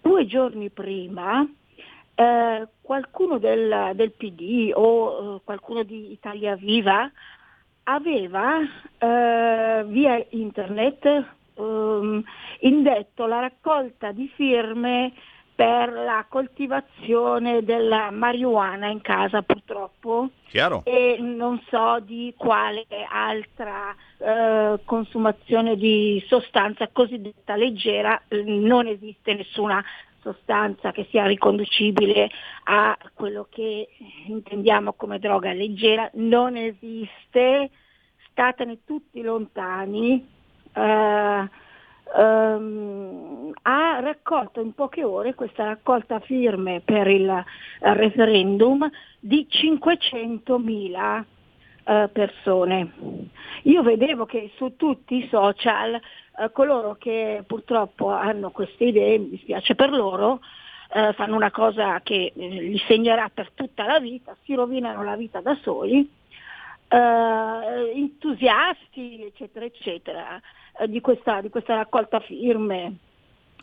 due 0.00 0.26
giorni 0.26 0.70
prima, 0.70 1.46
eh, 2.14 2.68
qualcuno 2.80 3.38
del, 3.38 3.92
del, 3.94 4.12
PD 4.12 4.72
o 4.74 5.36
eh, 5.36 5.40
qualcuno 5.44 5.82
di 5.82 6.10
Italia 6.12 6.56
Viva 6.56 7.10
aveva 7.84 8.58
eh, 8.98 9.84
via 9.86 10.26
internet 10.30 11.24
ehm, 11.54 12.22
indetto 12.60 13.26
la 13.26 13.40
raccolta 13.40 14.12
di 14.12 14.28
firme 14.34 15.12
per 15.58 15.90
la 15.90 16.24
coltivazione 16.28 17.64
della 17.64 18.12
marijuana 18.12 18.86
in 18.86 19.00
casa 19.00 19.42
purtroppo 19.42 20.30
Chiaro. 20.50 20.82
e 20.84 21.16
non 21.18 21.60
so 21.68 21.98
di 21.98 22.32
quale 22.36 22.86
altra 23.10 23.92
eh, 24.18 24.78
consumazione 24.84 25.74
di 25.74 26.24
sostanza 26.28 26.86
cosiddetta 26.92 27.56
leggera, 27.56 28.22
non 28.44 28.86
esiste 28.86 29.34
nessuna 29.34 29.84
sostanza 30.20 30.92
che 30.92 31.08
sia 31.10 31.26
riconducibile 31.26 32.30
a 32.66 32.96
quello 33.14 33.48
che 33.50 33.88
intendiamo 34.28 34.92
come 34.92 35.18
droga 35.18 35.52
leggera, 35.52 36.08
non 36.14 36.56
esiste, 36.56 37.70
statene 38.30 38.84
tutti 38.84 39.22
lontani. 39.22 40.24
Eh, 40.72 41.66
ehm, 42.16 43.52
ha 43.62 44.00
raccolto 44.00 44.60
in 44.60 44.72
poche 44.74 45.04
ore 45.04 45.34
questa 45.34 45.64
raccolta 45.64 46.20
firme 46.20 46.80
per 46.84 47.06
il 47.08 47.44
referendum 47.80 48.88
di 49.18 49.46
500.000 49.50 51.24
eh, 51.84 52.08
persone. 52.12 52.92
Io 53.62 53.82
vedevo 53.82 54.26
che 54.26 54.50
su 54.56 54.76
tutti 54.76 55.16
i 55.16 55.28
social 55.28 55.94
eh, 55.94 56.50
coloro 56.52 56.96
che 56.98 57.42
purtroppo 57.46 58.10
hanno 58.10 58.50
queste 58.50 58.84
idee, 58.84 59.18
mi 59.18 59.30
dispiace 59.30 59.74
per 59.74 59.90
loro, 59.90 60.40
eh, 60.92 61.12
fanno 61.14 61.34
una 61.34 61.50
cosa 61.50 62.00
che 62.02 62.32
eh, 62.34 62.48
li 62.48 62.78
segnerà 62.86 63.30
per 63.32 63.50
tutta 63.54 63.84
la 63.84 63.98
vita, 63.98 64.36
si 64.44 64.54
rovinano 64.54 65.02
la 65.02 65.16
vita 65.16 65.40
da 65.40 65.56
soli 65.62 66.17
eh, 66.88 67.92
entusiasti, 67.94 69.22
eccetera, 69.24 69.64
eccetera, 69.64 70.40
eh, 70.78 70.88
di, 70.88 71.00
questa, 71.00 71.40
di 71.40 71.50
questa 71.50 71.74
raccolta 71.74 72.20
firme. 72.20 72.96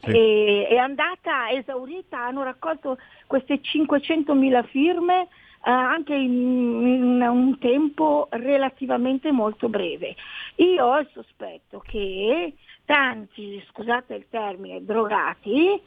Sì. 0.02 0.12
E- 0.12 0.68
è 0.70 0.78
andata 0.78 1.50
esaurita, 1.52 2.20
hanno 2.20 2.44
raccolto 2.44 2.98
queste 3.28 3.60
500.000 3.62 4.66
firme 4.66 5.22
eh, 5.24 5.72
anche 5.72 6.14
in, 6.14 6.86
in 6.86 7.22
un 7.22 7.58
tempo 7.58 8.28
relativamente 8.32 9.32
molto 9.32 9.68
breve. 9.68 10.16
Io 10.58 10.86
ho 10.86 11.00
il 11.00 11.10
sospetto 11.12 11.80
che 11.80 12.54
tanti, 12.86 13.64
scusate 13.70 14.14
il 14.14 14.28
termine, 14.30 14.86
drogati, 14.86 15.82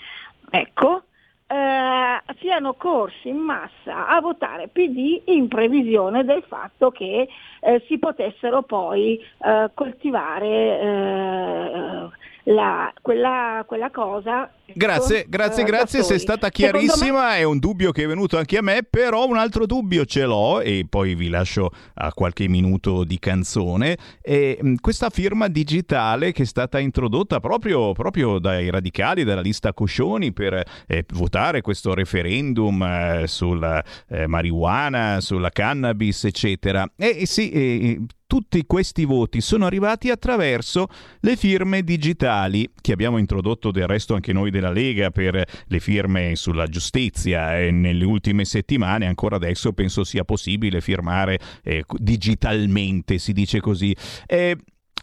ecco, 0.50 1.04
eh, 1.48 2.20
siano 2.40 2.74
corsi 2.74 3.28
in 3.28 3.38
massa 3.38 4.06
a 4.06 4.20
votare 4.20 4.68
PD 4.68 5.22
in 5.26 5.48
previsione 5.48 6.24
del 6.24 6.42
fatto 6.46 6.90
che 6.90 7.26
eh, 7.60 7.84
si 7.86 7.98
potessero 7.98 8.62
poi 8.62 9.18
eh, 9.42 9.70
coltivare 9.74 10.46
eh, 10.80 12.08
la- 12.52 12.92
quella, 13.00 13.64
quella 13.66 13.90
cosa. 13.90 14.50
Grazie, 14.74 15.24
grazie, 15.28 15.62
eh, 15.62 15.66
grazie, 15.66 16.02
sei 16.02 16.18
stata 16.18 16.48
Secondo 16.52 16.78
me- 16.78 16.84
chiarissima, 16.84 17.36
è 17.36 17.42
un 17.42 17.58
dubbio 17.58 17.90
che 17.90 18.04
è 18.04 18.06
venuto 18.06 18.36
anche 18.36 18.58
a 18.58 18.62
me, 18.62 18.82
però 18.88 19.26
un 19.26 19.38
altro 19.38 19.64
dubbio 19.64 20.04
ce 20.04 20.24
l'ho 20.24 20.60
e 20.60 20.84
poi 20.88 21.14
vi 21.14 21.28
lascio 21.28 21.70
a 21.94 22.12
qualche 22.12 22.48
minuto 22.48 23.04
di 23.04 23.18
canzone. 23.18 23.96
E, 24.20 24.58
mh, 24.60 24.74
questa 24.80 25.08
firma 25.08 25.48
digitale 25.48 26.32
che 26.32 26.42
è 26.42 26.46
stata 26.46 26.78
introdotta 26.78 27.40
proprio, 27.40 27.92
proprio 27.92 28.38
dai 28.38 28.68
radicali, 28.70 29.24
dalla 29.24 29.40
lista 29.40 29.72
Coscioni 29.72 30.32
per 30.32 30.62
eh, 30.86 31.04
votare 31.14 31.62
questo 31.62 31.94
referendum 31.94 32.82
eh, 32.82 33.24
sulla 33.26 33.82
eh, 34.08 34.26
marijuana, 34.26 35.20
sulla 35.20 35.50
cannabis, 35.50 36.24
eccetera. 36.24 36.90
E, 36.96 37.24
sì, 37.24 38.06
tutti 38.28 38.66
questi 38.66 39.06
voti 39.06 39.40
sono 39.40 39.64
arrivati 39.64 40.10
attraverso 40.10 40.88
le 41.20 41.34
firme 41.34 41.82
digitali 41.82 42.70
che 42.78 42.92
abbiamo 42.92 43.16
introdotto 43.16 43.70
del 43.70 43.86
resto 43.86 44.14
anche 44.14 44.34
noi 44.34 44.50
della 44.60 44.72
Lega 44.72 45.10
per 45.10 45.44
le 45.66 45.80
firme 45.80 46.34
sulla 46.36 46.66
giustizia 46.66 47.58
e 47.58 47.70
nelle 47.70 48.04
ultime 48.04 48.44
settimane 48.44 49.06
ancora 49.06 49.36
adesso 49.36 49.72
penso 49.72 50.04
sia 50.04 50.24
possibile 50.24 50.80
firmare 50.80 51.38
eh, 51.62 51.84
digitalmente 51.96 53.18
si 53.18 53.32
dice 53.32 53.60
così 53.60 53.94
Eh, 54.26 54.56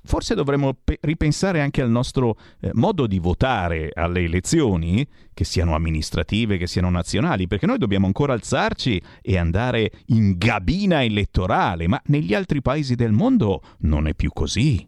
Forse 0.06 0.36
dovremmo 0.36 0.78
pe- 0.84 1.00
ripensare 1.02 1.62
anche 1.62 1.82
al 1.82 1.89
nostro 1.89 2.38
eh, 2.60 2.70
modo 2.74 3.08
di 3.08 3.18
votare 3.18 3.89
alle 3.91 4.22
elezioni, 4.22 5.06
che 5.34 5.44
siano 5.44 5.74
amministrative, 5.74 6.58
che 6.58 6.68
siano 6.68 6.91
nazionali, 6.91 7.48
perché 7.48 7.65
noi 7.65 7.80
dobbiamo 7.80 8.06
ancora 8.06 8.34
alzarci 8.34 9.02
e 9.22 9.38
andare 9.38 9.91
in 10.08 10.38
gabina 10.38 11.04
elettorale, 11.04 11.88
ma 11.88 12.00
negli 12.06 12.36
altri 12.36 12.62
paesi 12.62 12.94
del 12.94 13.13
mondo 13.13 13.62
non 13.80 14.08
è 14.08 14.13
più 14.13 14.30
così. 14.32 14.88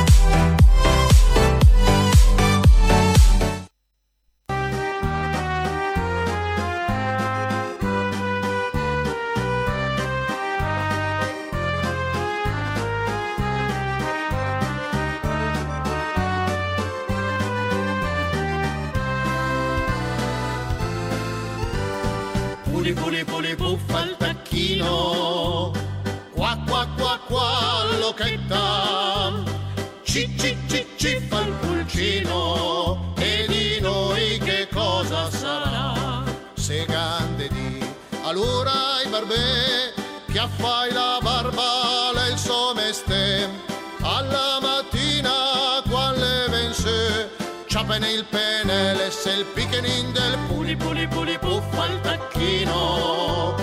Il 48.21 48.25
penele, 48.29 49.09
se 49.09 49.31
il 49.31 49.45
picchenin 49.45 50.11
del 50.13 50.37
puli 50.47 50.75
puli 50.75 51.07
puli 51.07 51.37
puffa 51.39 51.85
il 51.85 51.99
tacchino, 52.01 53.55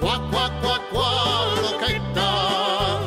qua 0.00 0.20
qua 0.30 0.50
qua 0.60 0.80
qua 0.90 1.10
l'occhetta, 1.60 2.98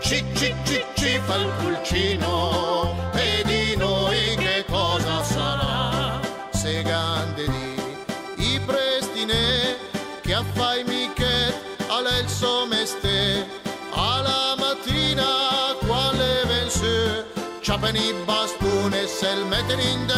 ci 0.00 0.24
ci 0.34 0.54
ci 0.64 0.84
ci 0.94 1.20
fa 1.24 1.36
il 1.36 1.48
pulcino, 1.58 2.96
e 3.14 3.42
di 3.44 3.76
noi 3.76 4.34
che 4.36 4.64
cosa 4.68 5.22
sarà? 5.22 6.20
Se 6.50 6.82
candidi, 6.82 7.96
i 8.36 8.60
prestine, 8.66 9.76
che 10.22 10.34
affai 10.34 10.82
michet, 10.84 11.54
alla 11.88 12.18
il 12.18 12.28
suo 12.28 12.66
mestiere, 12.66 13.46
alla 13.92 14.54
mattina 14.58 15.76
quale 15.86 16.42
vense, 16.46 17.24
ciapeni 17.60 18.12
bastone, 18.24 19.06
se 19.06 19.28
il 19.28 19.44
meterin 19.46 20.06
del 20.06 20.13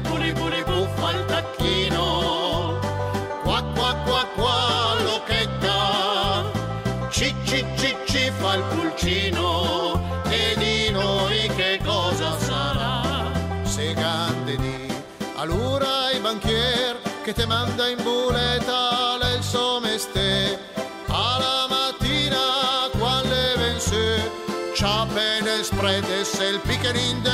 puli 0.00 0.32
puli 0.32 0.62
puffa 0.64 1.10
il 1.10 1.24
tacchino, 1.26 2.78
qua 3.42 3.62
qua 3.74 3.94
qua 4.06 4.26
qua 4.34 4.94
l'occhetta, 5.02 6.50
ci 7.10 7.34
ci 7.44 7.64
ci 7.76 7.94
ci 8.06 8.32
fa 8.38 8.54
il 8.54 8.62
pulcino, 8.70 10.00
e 10.30 10.54
di 10.56 10.90
noi 10.90 11.46
che 11.56 11.78
cosa 11.84 12.38
sarà? 12.38 13.30
Se 13.64 13.92
candidi, 13.92 14.86
allora 15.36 16.10
i 16.10 16.20
banchier 16.20 16.98
che 17.22 17.34
te 17.34 17.44
manda 17.44 17.86
in 17.88 18.02
buleta 18.02 19.18
il 19.36 19.42
suo 19.42 19.78
mestiere, 19.80 20.58
alla 21.08 21.66
mattina 21.68 22.88
quale 22.98 23.54
vense, 23.56 24.30
ciape 24.74 25.40
nel 25.42 25.62
spread 25.64 26.08
e 26.08 26.24
se 26.24 26.44
il 26.46 26.60
piccherin 26.60 27.31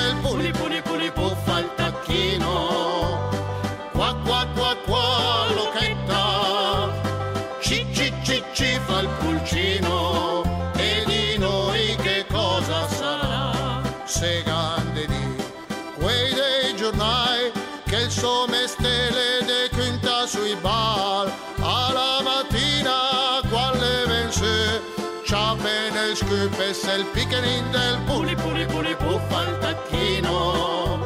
scoop 26.19 26.59
e 26.59 26.75
se 26.75 26.95
il 26.95 27.05
pickerin 27.13 27.71
del 27.71 27.99
puli 28.07 28.35
puli 28.35 28.67
puli 28.67 28.95
puffa 28.97 29.39
al 29.39 29.59
tacchino. 29.61 30.99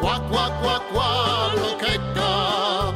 Qua 0.00 0.20
qua 0.28 0.50
qua 0.60 0.80
qua 0.90 1.52
l'occhetta, 1.54 2.92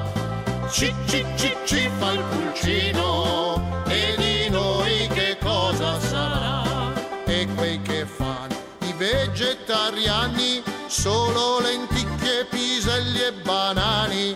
ci 0.68 0.92
ci 1.06 1.24
ci 1.36 1.56
ci 1.64 1.88
fa 1.98 2.10
il 2.12 2.22
pulcino 2.30 3.84
e 3.86 4.14
di 4.16 4.48
noi 4.50 5.06
che 5.14 5.38
cosa 5.40 6.00
sarà? 6.00 6.64
E 7.26 7.46
quei 7.54 7.80
che 7.82 8.06
fanno 8.06 8.56
i 8.80 8.92
vegetariani 8.96 10.62
solo 10.88 11.60
lenticchie, 11.60 12.46
piselli 12.50 13.20
e 13.20 13.32
banani 13.32 14.34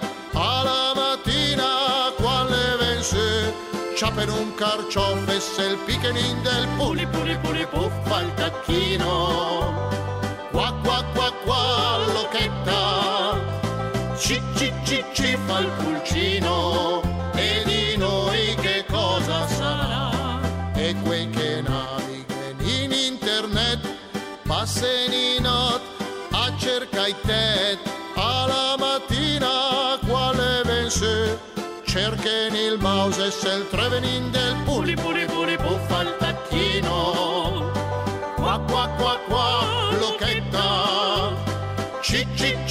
c'ha 4.00 4.10
per 4.12 4.30
un 4.30 4.54
carciofo 4.54 5.30
e 5.30 5.40
se 5.40 5.62
il 5.62 5.76
pickerin 5.84 6.40
del 6.42 6.66
puli 6.78 7.06
puli 7.06 7.36
puli 7.42 7.66
puffa 7.66 8.22
il 8.22 8.32
tacchino 8.32 9.88
qua 10.50 10.72
qua 10.82 11.04
qua 11.12 11.30
qua 11.44 11.98
l'occhetta 12.14 13.38
ci 14.16 14.40
ci 14.56 14.72
ci 14.84 15.04
ci 15.12 15.36
fa 15.46 15.58
il 15.58 15.70
pulcino. 15.78 17.02
E 17.34 17.62
di 17.66 17.96
noi 17.98 18.54
che 18.62 18.86
cosa 18.88 19.46
sarà? 19.46 20.40
E 20.74 20.94
quei 21.02 21.28
che 21.28 21.60
navigano 21.60 22.60
in 22.60 22.92
internet 22.92 23.80
passano 24.46 25.14
in 25.14 25.42
notte 25.42 26.04
a 26.30 26.52
cercare 26.56 27.10
i 27.10 27.16
tet 27.26 27.99
cerchen 32.10 32.54
il 32.54 32.78
mouse 32.78 33.26
e 33.26 33.30
se 33.30 33.48
il 33.48 33.68
trevenin 33.68 34.30
del 34.30 34.56
puli 34.64 34.94
puli 34.94 35.24
puli 35.26 35.56
puffa 35.56 36.02
il 36.02 36.16
tacchino. 36.18 37.70
Qua 38.36 38.58
qua 38.66 38.88
qua 38.98 39.18
qua 39.28 39.48
ci 42.02 42.26
ci 42.34 42.56
ci 42.66 42.69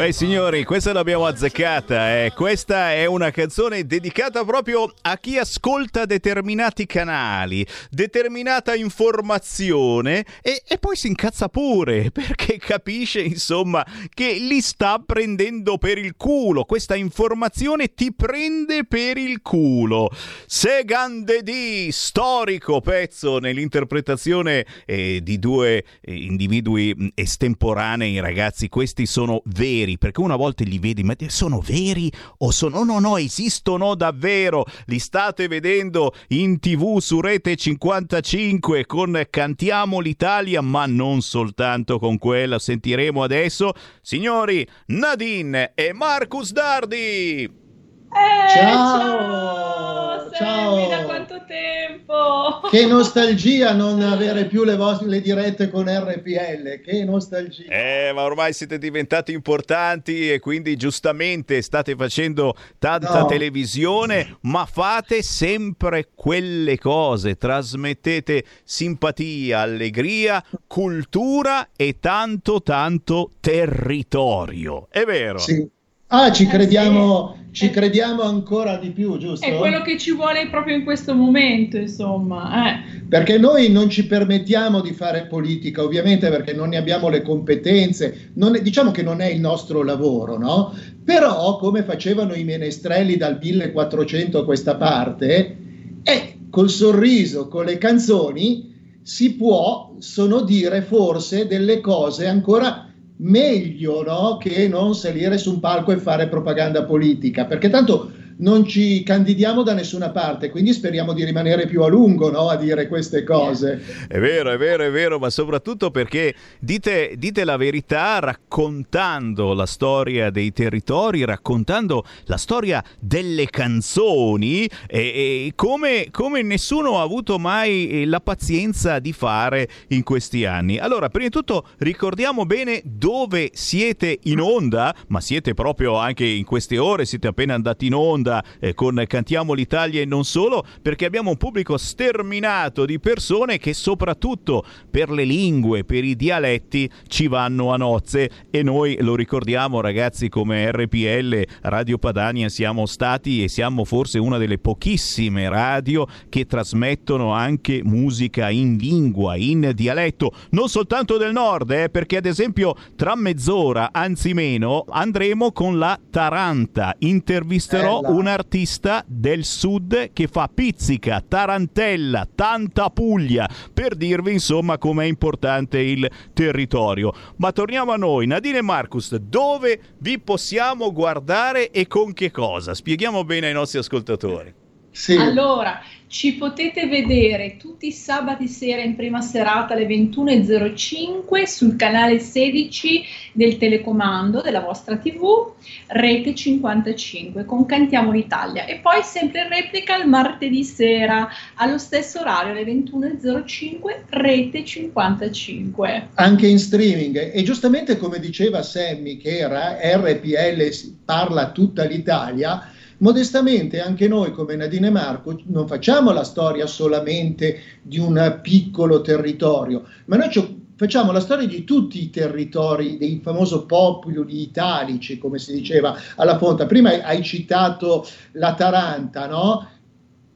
Beh 0.00 0.12
signori, 0.12 0.64
questa 0.64 0.94
l'abbiamo 0.94 1.26
azzeccata, 1.26 2.24
eh. 2.24 2.32
questa 2.34 2.94
è 2.94 3.04
una 3.04 3.30
canzone 3.30 3.84
dedicata 3.84 4.46
proprio 4.46 4.90
a 5.02 5.18
chi 5.18 5.36
ascolta 5.36 6.06
determinati 6.06 6.86
canali, 6.86 7.66
determinata 7.90 8.74
informazione 8.74 10.24
e, 10.40 10.62
e 10.66 10.78
poi 10.78 10.96
si 10.96 11.06
incazza 11.08 11.50
pure 11.50 12.08
perché 12.16 12.56
capisce 12.56 13.20
insomma 13.20 13.84
che 14.08 14.32
li 14.40 14.62
sta 14.62 15.02
prendendo 15.04 15.76
per 15.76 15.98
il 15.98 16.14
culo, 16.16 16.64
questa 16.64 16.94
informazione 16.94 17.92
ti 17.92 18.10
prende 18.14 18.86
per 18.86 19.18
il 19.18 19.42
culo. 19.42 20.08
Segande 20.46 21.42
D, 21.42 21.90
storico 21.90 22.80
pezzo 22.80 23.38
nell'interpretazione 23.38 24.64
eh, 24.86 25.20
di 25.22 25.38
due 25.38 25.84
eh, 26.00 26.14
individui 26.14 26.94
mh, 26.96 27.08
estemporanei 27.12 28.18
ragazzi, 28.18 28.70
questi 28.70 29.04
sono 29.04 29.42
veri, 29.44 29.88
perché 29.98 30.20
una 30.20 30.36
volta 30.36 30.64
li 30.64 30.78
vedi, 30.78 31.02
ma 31.02 31.14
sono 31.26 31.60
veri 31.60 32.10
o 32.38 32.50
sono... 32.50 32.78
No, 32.80 32.84
no, 32.84 32.98
no, 32.98 33.16
esistono 33.16 33.94
davvero, 33.94 34.64
li 34.86 34.98
state 34.98 35.48
vedendo 35.48 36.14
in 36.28 36.58
tv 36.60 36.98
su 36.98 37.20
Rete 37.20 37.56
55 37.56 38.86
con 38.86 39.26
Cantiamo 39.28 40.00
l'Italia, 40.00 40.60
ma 40.60 40.86
non 40.86 41.20
soltanto 41.20 41.98
con 41.98 42.18
quella, 42.18 42.58
sentiremo 42.58 43.22
adesso, 43.22 43.72
signori, 44.00 44.66
Nadine 44.86 45.72
e 45.74 45.92
Marcus 45.92 46.52
Dardi. 46.52 47.69
Eh, 48.12 48.48
Ciao, 48.48 50.28
Sammy, 50.32 50.88
da 50.88 51.04
quanto 51.04 51.44
tempo? 51.46 52.60
Che 52.68 52.86
nostalgia 52.86 53.72
non 53.72 54.00
avere 54.02 54.46
più 54.46 54.64
le, 54.64 54.74
vostre, 54.76 55.06
le 55.08 55.20
dirette 55.20 55.70
con 55.70 55.84
RPL, 55.88 56.80
che 56.84 57.04
nostalgia. 57.04 57.64
Eh, 57.70 58.10
ma 58.12 58.22
ormai 58.22 58.52
siete 58.52 58.78
diventati 58.78 59.32
importanti 59.32 60.30
e 60.32 60.40
quindi 60.40 60.74
giustamente 60.76 61.62
state 61.62 61.94
facendo 61.94 62.54
tanta 62.78 63.20
No. 63.20 63.26
televisione, 63.26 64.38
ma 64.42 64.66
fate 64.66 65.22
sempre 65.22 66.08
quelle 66.14 66.78
cose, 66.78 67.36
trasmettete 67.36 68.44
simpatia, 68.64 69.60
allegria, 69.60 70.44
cultura 70.66 71.68
e 71.76 71.98
tanto 72.00 72.60
tanto 72.62 73.30
territorio. 73.40 74.88
È 74.90 75.04
vero? 75.04 75.38
Sì. 75.38 75.78
Ah, 76.12 76.32
ci 76.32 76.44
crediamo, 76.46 77.36
ci 77.52 77.70
crediamo 77.70 78.22
ancora 78.22 78.76
di 78.78 78.90
più, 78.90 79.16
giusto? 79.16 79.46
È 79.46 79.56
quello 79.56 79.80
che 79.82 79.96
ci 79.96 80.12
vuole 80.12 80.48
proprio 80.50 80.74
in 80.74 80.82
questo 80.82 81.14
momento, 81.14 81.76
insomma. 81.76 82.68
Eh. 82.68 83.02
Perché 83.08 83.38
noi 83.38 83.70
non 83.70 83.88
ci 83.88 84.04
permettiamo 84.06 84.80
di 84.80 84.92
fare 84.92 85.26
politica, 85.26 85.84
ovviamente 85.84 86.28
perché 86.28 86.52
non 86.52 86.70
ne 86.70 86.78
abbiamo 86.78 87.08
le 87.08 87.22
competenze, 87.22 88.32
non 88.34 88.56
è- 88.56 88.60
diciamo 88.60 88.90
che 88.90 89.04
non 89.04 89.20
è 89.20 89.26
il 89.26 89.38
nostro 89.38 89.84
lavoro, 89.84 90.36
no? 90.36 90.74
Però, 91.04 91.56
come 91.58 91.84
facevano 91.84 92.34
i 92.34 92.42
menestrelli 92.42 93.16
dal 93.16 93.38
1400 93.40 94.38
a 94.40 94.44
questa 94.44 94.74
parte, 94.74 95.56
e 96.02 96.38
col 96.50 96.70
sorriso, 96.70 97.46
con 97.46 97.66
le 97.66 97.78
canzoni, 97.78 98.98
si 99.00 99.34
può, 99.34 99.94
sono 99.98 100.40
dire 100.40 100.82
forse 100.82 101.46
delle 101.46 101.80
cose 101.80 102.26
ancora 102.26 102.89
meglio 103.20 104.02
no? 104.02 104.36
che 104.36 104.68
non 104.68 104.94
salire 104.94 105.38
su 105.38 105.52
un 105.52 105.60
palco 105.60 105.92
e 105.92 105.98
fare 105.98 106.28
propaganda 106.28 106.84
politica, 106.84 107.44
perché 107.46 107.68
tanto 107.68 108.12
non 108.40 108.66
ci 108.66 109.02
candidiamo 109.02 109.62
da 109.62 109.74
nessuna 109.74 110.10
parte, 110.10 110.50
quindi 110.50 110.72
speriamo 110.72 111.12
di 111.12 111.24
rimanere 111.24 111.66
più 111.66 111.82
a 111.82 111.88
lungo 111.88 112.30
no? 112.30 112.48
a 112.48 112.56
dire 112.56 112.88
queste 112.88 113.24
cose. 113.24 113.80
È 114.08 114.18
vero, 114.18 114.50
è 114.50 114.56
vero, 114.56 114.84
è 114.84 114.90
vero, 114.90 115.18
ma 115.18 115.30
soprattutto 115.30 115.90
perché 115.90 116.34
dite, 116.58 117.14
dite 117.16 117.44
la 117.44 117.56
verità 117.56 118.18
raccontando 118.18 119.52
la 119.52 119.66
storia 119.66 120.30
dei 120.30 120.52
territori, 120.52 121.24
raccontando 121.24 122.04
la 122.24 122.36
storia 122.36 122.82
delle 122.98 123.46
canzoni, 123.46 124.68
e, 124.86 124.98
e 125.46 125.52
come, 125.54 126.08
come 126.10 126.42
nessuno 126.42 126.98
ha 126.98 127.02
avuto 127.02 127.38
mai 127.38 127.88
eh, 127.88 128.06
la 128.06 128.20
pazienza 128.20 128.98
di 128.98 129.12
fare 129.12 129.68
in 129.88 130.02
questi 130.02 130.44
anni. 130.44 130.78
Allora, 130.78 131.08
prima 131.08 131.26
di 131.26 131.32
tutto 131.32 131.66
ricordiamo 131.78 132.46
bene 132.46 132.80
dove 132.84 133.50
siete 133.52 134.18
in 134.24 134.40
onda, 134.40 134.94
ma 135.08 135.20
siete 135.20 135.52
proprio 135.54 135.96
anche 135.96 136.24
in 136.24 136.44
queste 136.44 136.78
ore, 136.78 137.04
siete 137.04 137.28
appena 137.28 137.54
andati 137.54 137.86
in 137.86 137.94
onda 137.94 138.29
eh, 138.60 138.74
con 138.74 139.02
Cantiamo 139.06 139.52
l'Italia 139.52 140.00
e 140.00 140.04
non 140.04 140.24
solo, 140.24 140.64
perché 140.80 141.04
abbiamo 141.04 141.30
un 141.30 141.36
pubblico 141.36 141.76
sterminato 141.76 142.84
di 142.84 143.00
persone 143.00 143.58
che 143.58 143.74
soprattutto 143.74 144.64
per 144.90 145.10
le 145.10 145.24
lingue, 145.24 145.84
per 145.84 146.04
i 146.04 146.14
dialetti 146.14 146.88
ci 147.08 147.26
vanno 147.26 147.72
a 147.72 147.76
nozze. 147.76 148.30
E 148.50 148.62
noi 148.62 148.96
lo 149.00 149.16
ricordiamo 149.16 149.80
ragazzi 149.80 150.28
come 150.28 150.70
RPL 150.70 151.44
Radio 151.62 151.98
Padania 151.98 152.48
siamo 152.48 152.86
stati 152.86 153.42
e 153.42 153.48
siamo 153.48 153.84
forse 153.84 154.18
una 154.18 154.38
delle 154.38 154.58
pochissime 154.58 155.48
radio 155.48 156.06
che 156.28 156.46
trasmettono 156.46 157.32
anche 157.32 157.80
musica 157.82 158.50
in 158.50 158.76
lingua, 158.76 159.36
in 159.36 159.72
dialetto, 159.74 160.32
non 160.50 160.68
soltanto 160.68 161.16
del 161.16 161.32
nord, 161.32 161.70
eh, 161.70 161.88
perché 161.90 162.16
ad 162.18 162.26
esempio 162.26 162.74
tra 162.96 163.14
mezz'ora, 163.14 163.90
anzi 163.92 164.34
meno, 164.34 164.84
andremo 164.88 165.52
con 165.52 165.78
la 165.78 165.98
Taranta, 166.10 166.94
intervisterò 166.98 168.00
Bella. 168.00 168.14
un 168.14 168.19
artista 168.26 169.04
del 169.06 169.44
sud 169.44 170.12
che 170.12 170.26
fa 170.26 170.48
pizzica, 170.52 171.22
tarantella, 171.26 172.28
tanta 172.34 172.90
Puglia, 172.90 173.48
per 173.72 173.94
dirvi 173.94 174.32
insomma 174.32 174.78
com'è 174.78 175.04
importante 175.04 175.78
il 175.78 176.10
territorio. 176.32 177.12
Ma 177.36 177.52
torniamo 177.52 177.92
a 177.92 177.96
noi, 177.96 178.26
Nadine 178.26 178.58
e 178.58 178.62
Marcus, 178.62 179.14
dove 179.16 179.80
vi 179.98 180.18
possiamo 180.18 180.92
guardare 180.92 181.70
e 181.70 181.86
con 181.86 182.12
che 182.12 182.30
cosa? 182.30 182.74
Spieghiamo 182.74 183.24
bene 183.24 183.48
ai 183.48 183.54
nostri 183.54 183.78
ascoltatori. 183.78 184.59
Sì. 184.90 185.14
Allora, 185.16 185.80
ci 186.10 186.34
potete 186.34 186.88
vedere 186.88 187.56
tutti 187.56 187.86
i 187.86 187.92
sabati 187.92 188.48
sera 188.48 188.82
in 188.82 188.96
prima 188.96 189.20
serata 189.20 189.74
alle 189.74 189.86
21.05 189.86 191.44
sul 191.44 191.76
canale 191.76 192.18
16 192.18 193.04
del 193.32 193.56
telecomando 193.56 194.40
della 194.40 194.58
vostra 194.58 194.96
TV, 194.96 195.52
Rete 195.86 196.34
55 196.34 197.44
con 197.44 197.64
Cantiamo 197.64 198.10
l'Italia 198.10 198.64
e 198.64 198.80
poi 198.80 199.02
sempre 199.04 199.42
in 199.42 199.50
replica 199.50 199.96
il 199.98 200.08
martedì 200.08 200.64
sera 200.64 201.28
allo 201.54 201.78
stesso 201.78 202.18
orario 202.18 202.50
alle 202.50 202.64
21.05 202.64 203.78
Rete 204.08 204.64
55. 204.64 206.08
anche 206.14 206.48
in 206.48 206.58
streaming 206.58 207.30
e 207.32 207.42
giustamente 207.44 207.96
come 207.96 208.18
diceva 208.18 208.62
Sammy 208.62 209.16
che 209.16 209.38
era 209.38 209.78
RPL 209.80 210.96
parla 211.04 211.52
tutta 211.52 211.84
l'Italia 211.84 212.78
modestamente 213.00 213.80
anche 213.80 214.08
noi 214.08 214.32
come 214.32 214.56
Nadine 214.56 214.90
Marco 214.90 215.38
non 215.46 215.66
facciamo 215.66 216.12
la 216.12 216.24
storia 216.24 216.66
solamente 216.66 217.60
di 217.82 217.98
un 217.98 218.38
piccolo 218.42 219.00
territorio 219.02 219.84
ma 220.06 220.16
noi 220.16 220.30
ci 220.30 220.58
facciamo 220.80 221.12
la 221.12 221.20
storia 221.20 221.46
di 221.46 221.64
tutti 221.64 222.02
i 222.02 222.08
territori, 222.08 222.96
dei 222.96 223.20
famosi 223.22 223.64
popoli 223.66 224.40
italici, 224.40 225.18
come 225.18 225.38
si 225.38 225.52
diceva 225.52 225.94
alla 226.16 226.38
fonte. 226.38 226.64
Prima 226.64 227.02
hai 227.02 227.22
citato 227.22 228.06
la 228.32 228.54
Taranta, 228.54 229.26
no? 229.26 229.68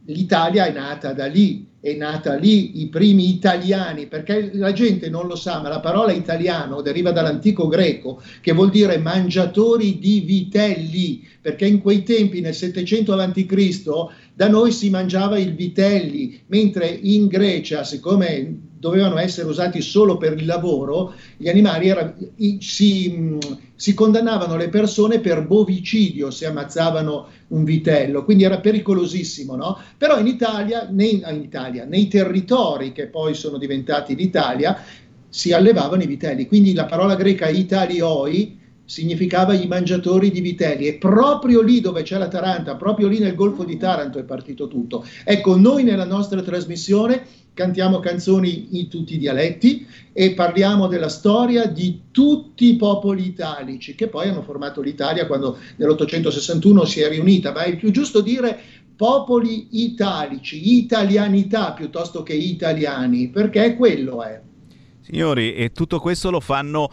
L'Italia 0.07 0.67
è 0.67 0.73
nata 0.73 1.15
da 1.15 1.27
lì, 1.27 1.67
è 1.81 1.95
nata 1.95 2.35
lì 2.35 2.83
i 2.83 2.89
primi 2.89 3.31
italiani, 3.31 4.07
perché 4.07 4.51
la 4.53 4.73
gente 4.73 5.09
non 5.09 5.27
lo 5.27 5.35
sa, 5.35 5.63
ma 5.63 5.69
la 5.69 5.81
parola 5.81 6.13
italiano 6.13 6.83
deriva 6.83 7.11
dall'antico 7.11 7.69
greco, 7.69 8.23
che 8.43 8.53
vuol 8.53 8.71
dire 8.71 8.99
mangiatori 8.99 9.99
di 9.99 10.21
vitelli, 10.21 11.27
perché 11.41 11.67
in 11.67 11.81
quei 11.81 12.03
tempi, 12.03 12.41
nel 12.41 12.55
700 12.55 13.15
a.C., 13.15 13.83
da 14.35 14.49
noi 14.49 14.73
si 14.73 14.91
mangiava 14.91 15.39
il 15.39 15.55
vitelli, 15.55 16.43
mentre 16.49 16.89
in 16.89 17.27
Grecia, 17.27 17.83
siccome 17.83 18.73
dovevano 18.85 19.17
essere 19.17 19.49
usati 19.49 19.81
solo 19.81 20.19
per 20.19 20.35
il 20.35 20.45
lavoro, 20.45 21.15
gli 21.39 21.49
animali 21.49 21.89
era, 21.89 22.15
si, 22.59 23.39
si, 23.75 23.95
condannavano 23.95 24.57
le 24.57 24.69
persone 24.69 25.21
per 25.21 25.47
bovicidio 25.47 26.31
se 26.31 26.45
ammazzavano 26.45 27.29
un 27.49 27.65
vitello, 27.65 28.25
quindi 28.25 28.45
era 28.45 28.61
pericolosissimo, 28.61 29.57
no? 29.57 29.79
Però 29.97 30.19
in 30.19 30.27
Italia, 30.27 30.87
nei, 30.91 31.15
in 31.27 31.41
Italia, 31.43 31.87
nei 31.87 32.09
territori 32.09 32.93
che 32.93 33.07
poi 33.07 33.33
sono 33.33 33.57
diventati 33.57 34.15
l'Italia, 34.15 34.79
si 35.31 35.55
allevavano 35.55 36.03
i 36.03 36.07
vitelli, 36.07 36.47
quindi 36.47 36.75
la 36.75 36.85
parola 36.85 37.15
greca 37.15 37.49
italioi 37.49 38.61
significava 38.85 39.55
i 39.55 39.67
mangiatori 39.67 40.31
di 40.31 40.43
vitelli 40.43 40.87
e 40.89 40.97
proprio 40.97 41.63
lì 41.63 41.81
dove 41.81 42.03
c'è 42.03 42.19
la 42.19 42.29
Taranta, 42.29 42.77
proprio 42.77 43.09
lì 43.09 43.19
nel 43.19 43.35
Golfo 43.35 43.65
di 43.65 43.79
Taranto 43.79 44.19
è 44.19 44.25
partito 44.25 44.69
tutto. 44.69 45.07
Ecco, 45.25 45.57
noi 45.57 45.85
nella 45.85 46.05
nostra 46.05 46.43
trasmissione 46.43 47.44
cantiamo 47.55 48.01
canzoni 48.01 48.79
in 48.79 48.89
tutti 48.89 49.15
i 49.15 49.19
dialetti 49.19 49.87
e 50.13 50.33
parliamo 50.33 50.89
della 50.89 51.09
storia 51.09 51.67
di 51.67 52.03
tutti 52.11 52.67
i 52.67 52.77
popoli 52.77 53.27
italici 53.27 53.95
che 53.95 54.09
poi 54.09 54.29
hanno 54.29 54.43
formato 54.43 54.81
l'Italia 54.81 55.27
quando 55.27 55.57
nell'861 55.77 56.83
si 56.83 57.01
è 57.01 57.09
riunita, 57.09 57.53
ma 57.53 57.63
è 57.63 57.77
più 57.77 57.91
giusto 57.93 58.21
dire 58.21 58.61
popoli 58.97 59.69
italici, 59.71 60.79
italianità 60.79 61.73
piuttosto 61.73 62.23
che 62.23 62.35
italiani, 62.35 63.29
perché 63.29 63.77
quello 63.77 64.23
è. 64.23 64.41
Signori, 65.01 65.55
e 65.55 65.73
tutto 65.73 66.01
questo 66.01 66.31
lo 66.31 66.41
fanno 66.41 66.91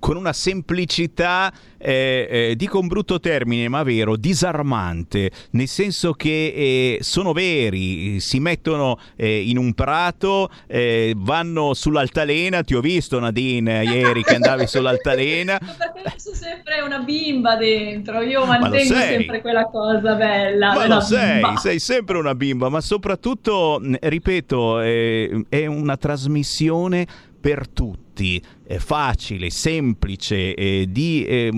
con 0.00 0.16
una 0.16 0.32
semplicità, 0.32 1.52
eh, 1.78 2.26
eh, 2.50 2.56
dico 2.56 2.80
un 2.80 2.88
brutto 2.88 3.20
termine, 3.20 3.68
ma 3.68 3.84
vero, 3.84 4.16
disarmante, 4.16 5.30
nel 5.50 5.68
senso 5.68 6.14
che 6.14 6.52
eh, 6.56 6.98
sono 7.02 7.32
veri, 7.32 8.18
si 8.18 8.40
mettono 8.40 8.98
eh, 9.14 9.42
in 9.42 9.58
un 9.58 9.72
prato, 9.74 10.50
eh, 10.66 11.12
vanno 11.16 11.74
sull'altalena, 11.74 12.62
ti 12.62 12.74
ho 12.74 12.80
visto 12.80 13.20
Nadine 13.20 13.84
ieri 13.84 14.22
che 14.24 14.34
andavi 14.34 14.66
sull'altalena. 14.68 15.58
Perché 15.58 16.18
sono 16.18 16.34
sempre 16.34 16.80
una 16.80 16.98
bimba 16.98 17.56
dentro, 17.56 18.22
io 18.22 18.44
mantengo 18.46 18.94
sempre 18.94 19.40
quella 19.42 19.66
cosa 19.66 20.14
bella. 20.14 20.74
Ma 20.74 20.86
lo 20.86 21.00
sei, 21.00 21.40
bimba. 21.40 21.56
sei 21.56 21.78
sempre 21.78 22.16
una 22.16 22.34
bimba, 22.34 22.70
ma 22.70 22.80
soprattutto, 22.80 23.80
ripeto, 24.00 24.80
eh, 24.80 25.44
è 25.50 25.66
una 25.66 25.96
trasmissione 25.98 27.06
per 27.40 27.68
tutti, 27.68 28.42
è 28.64 28.76
facile, 28.76 29.50
semplice, 29.50 30.54
eh, 30.54 30.86
di, 30.88 31.24
eh, 31.24 31.50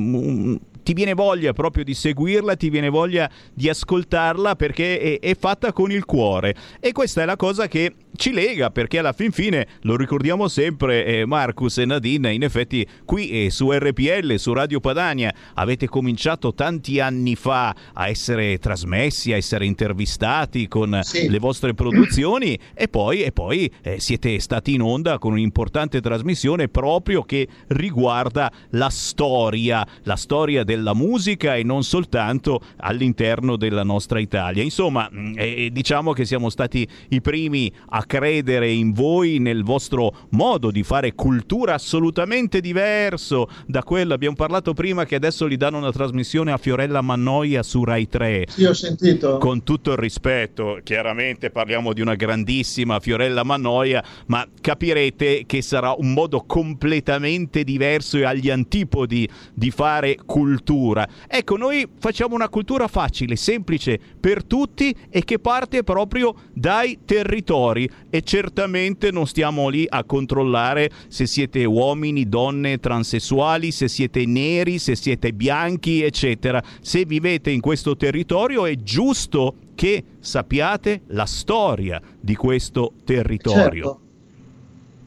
ti 0.82 0.92
viene 0.92 1.14
voglia 1.14 1.52
proprio 1.52 1.84
di 1.84 1.94
seguirla, 1.94 2.56
ti 2.56 2.70
viene 2.70 2.88
voglia 2.88 3.30
di 3.52 3.68
ascoltarla 3.68 4.56
perché 4.56 4.98
è, 4.98 5.20
è, 5.20 5.36
fatta 5.36 5.72
con 5.72 5.90
il 5.90 6.04
cuore. 6.04 6.54
E 6.80 6.92
questa 6.92 7.22
è 7.22 7.24
la 7.24 7.36
cosa 7.36 7.68
che 7.68 7.94
ci 8.16 8.32
lega 8.32 8.70
perché 8.70 8.98
alla 8.98 9.12
fin 9.12 9.32
fine, 9.32 9.66
lo 9.82 9.96
ricordiamo 9.96 10.48
sempre, 10.48 11.04
eh, 11.04 11.26
Marcus 11.26 11.78
e 11.78 11.84
Nadine, 11.84 12.32
in 12.32 12.42
effetti 12.42 12.86
qui 13.04 13.30
eh, 13.30 13.50
su 13.50 13.70
RPL, 13.70 14.36
su 14.36 14.52
Radio 14.52 14.80
Padania, 14.80 15.32
avete 15.54 15.88
cominciato 15.88 16.54
tanti 16.54 17.00
anni 17.00 17.36
fa 17.36 17.74
a 17.92 18.08
essere 18.08 18.58
trasmessi, 18.58 19.32
a 19.32 19.36
essere 19.36 19.66
intervistati 19.66 20.68
con 20.68 21.00
sì. 21.02 21.28
le 21.28 21.38
vostre 21.38 21.74
produzioni 21.74 22.58
e 22.74 22.88
poi, 22.88 23.22
e 23.22 23.32
poi 23.32 23.70
eh, 23.82 24.00
siete 24.00 24.38
stati 24.40 24.74
in 24.74 24.82
onda 24.82 25.18
con 25.18 25.32
un'importante 25.32 26.00
trasmissione 26.00 26.68
proprio 26.68 27.22
che 27.22 27.48
riguarda 27.68 28.50
la 28.70 28.88
storia, 28.90 29.86
la 30.02 30.16
storia 30.16 30.64
della 30.64 30.94
musica 30.94 31.56
e 31.56 31.62
non 31.62 31.82
soltanto 31.82 32.60
all'interno 32.76 33.56
della 33.56 33.82
nostra 33.82 34.20
Italia. 34.20 34.62
Insomma, 34.62 35.08
mm, 35.12 35.34
eh, 35.36 35.70
diciamo 35.72 36.12
che 36.12 36.24
siamo 36.24 36.50
stati 36.50 36.86
i 37.08 37.20
primi 37.20 37.72
a 37.90 38.01
credere 38.06 38.70
in 38.70 38.92
voi, 38.92 39.38
nel 39.38 39.62
vostro 39.64 40.14
modo 40.30 40.70
di 40.70 40.82
fare 40.82 41.14
cultura 41.14 41.74
assolutamente 41.74 42.60
diverso 42.60 43.48
da 43.66 43.82
quello. 43.82 44.14
Abbiamo 44.14 44.36
parlato 44.36 44.72
prima 44.72 45.04
che 45.04 45.14
adesso 45.14 45.48
gli 45.48 45.56
danno 45.56 45.78
una 45.78 45.92
trasmissione 45.92 46.52
a 46.52 46.56
Fiorella 46.56 47.00
Mannoia 47.00 47.62
su 47.62 47.84
Rai 47.84 48.08
3. 48.08 48.46
Sì, 48.48 48.64
ho 48.64 48.74
sentito. 48.74 49.38
Con 49.38 49.62
tutto 49.62 49.92
il 49.92 49.98
rispetto, 49.98 50.80
chiaramente 50.82 51.50
parliamo 51.50 51.92
di 51.92 52.00
una 52.00 52.14
grandissima 52.14 53.00
Fiorella 53.00 53.44
Mannoia, 53.44 54.02
ma 54.26 54.46
capirete 54.60 55.44
che 55.46 55.62
sarà 55.62 55.94
un 55.96 56.12
modo 56.12 56.44
completamente 56.46 57.64
diverso 57.64 58.18
e 58.18 58.24
agli 58.24 58.50
antipodi 58.50 59.28
di 59.54 59.70
fare 59.70 60.16
cultura. 60.24 61.08
Ecco, 61.28 61.56
noi 61.56 61.86
facciamo 61.98 62.34
una 62.34 62.48
cultura 62.48 62.88
facile, 62.88 63.36
semplice 63.36 63.98
per 64.20 64.44
tutti 64.44 64.94
e 65.10 65.24
che 65.24 65.38
parte 65.38 65.82
proprio 65.82 66.34
dai 66.52 67.00
territori 67.04 67.88
e 68.10 68.22
certamente 68.22 69.10
non 69.10 69.26
stiamo 69.26 69.68
lì 69.68 69.86
a 69.88 70.04
controllare 70.04 70.90
se 71.08 71.26
siete 71.26 71.64
uomini, 71.64 72.28
donne, 72.28 72.78
transessuali, 72.78 73.70
se 73.70 73.88
siete 73.88 74.26
neri, 74.26 74.78
se 74.78 74.94
siete 74.94 75.32
bianchi, 75.32 76.02
eccetera. 76.02 76.62
Se 76.80 77.04
vivete 77.04 77.50
in 77.50 77.60
questo 77.60 77.96
territorio 77.96 78.66
è 78.66 78.76
giusto 78.76 79.54
che 79.74 80.04
sappiate 80.20 81.02
la 81.08 81.26
storia 81.26 82.00
di 82.20 82.34
questo 82.34 82.92
territorio. 83.04 84.00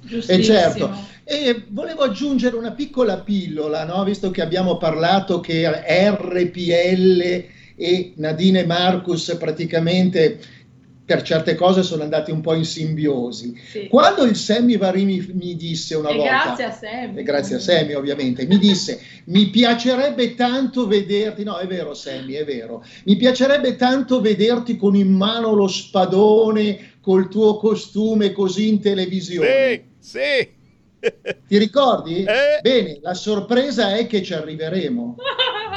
Certo. 0.07 0.31
E 0.31 0.43
certo. 0.43 1.13
E 1.23 1.63
volevo 1.69 2.03
aggiungere 2.03 2.55
una 2.55 2.71
piccola 2.71 3.17
pillola, 3.17 3.83
no? 3.85 4.03
visto 4.03 4.29
che 4.29 4.43
abbiamo 4.43 4.77
parlato 4.77 5.39
che 5.39 5.67
RPL 5.67 7.45
e 7.75 8.13
Nadine 8.15 8.65
Marcus 8.65 9.35
praticamente 9.39 10.39
per 11.05 11.21
certe 11.21 11.53
cose 11.53 11.83
sono 11.83 12.01
andati 12.01 12.31
un 12.31 12.41
po' 12.41 12.55
in 12.55 12.65
simbiosi. 12.65 13.55
Sì. 13.69 13.87
Quando 13.87 14.23
il 14.23 14.35
Sammy 14.35 14.77
Varini 14.77 15.33
mi 15.33 15.55
disse 15.55 15.93
una 15.95 16.09
e 16.09 16.15
volta, 16.15 16.31
grazie 16.31 16.63
a 16.63 16.71
Sammy, 16.71 17.19
e 17.19 17.23
grazie 17.23 17.55
a 17.57 17.59
Sammy 17.59 17.93
ovviamente, 17.93 18.47
mi 18.47 18.57
disse 18.57 18.99
mi 19.25 19.49
piacerebbe 19.49 20.33
tanto 20.33 20.87
vederti, 20.87 21.43
no 21.43 21.57
è 21.57 21.67
vero 21.67 21.93
Sammy, 21.93 22.33
è 22.33 22.43
vero, 22.43 22.83
mi 23.03 23.15
piacerebbe 23.17 23.75
tanto 23.75 24.19
vederti 24.19 24.75
con 24.77 24.95
in 24.95 25.11
mano 25.11 25.53
lo 25.53 25.67
spadone 25.67 26.93
col 27.01 27.29
tuo 27.29 27.57
costume 27.57 28.31
così 28.31 28.67
in 28.67 28.81
televisione. 28.81 29.83
Sì, 29.99 30.09
sì. 30.09 30.53
Ti 31.47 31.57
ricordi? 31.59 32.23
Eh? 32.23 32.59
Bene, 32.61 32.97
la 33.01 33.13
sorpresa 33.13 33.95
è 33.95 34.07
che 34.07 34.23
ci 34.23 34.33
arriveremo. 34.33 35.17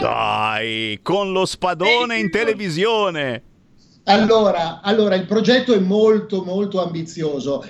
Dai, 0.01 0.99
con 1.03 1.33
lo 1.33 1.45
spadone 1.45 2.18
in 2.18 2.31
televisione. 2.31 3.43
Allora, 4.09 4.80
allora, 4.80 5.14
il 5.14 5.26
progetto 5.26 5.74
è 5.74 5.78
molto 5.78 6.42
molto 6.42 6.82
ambizioso. 6.82 7.64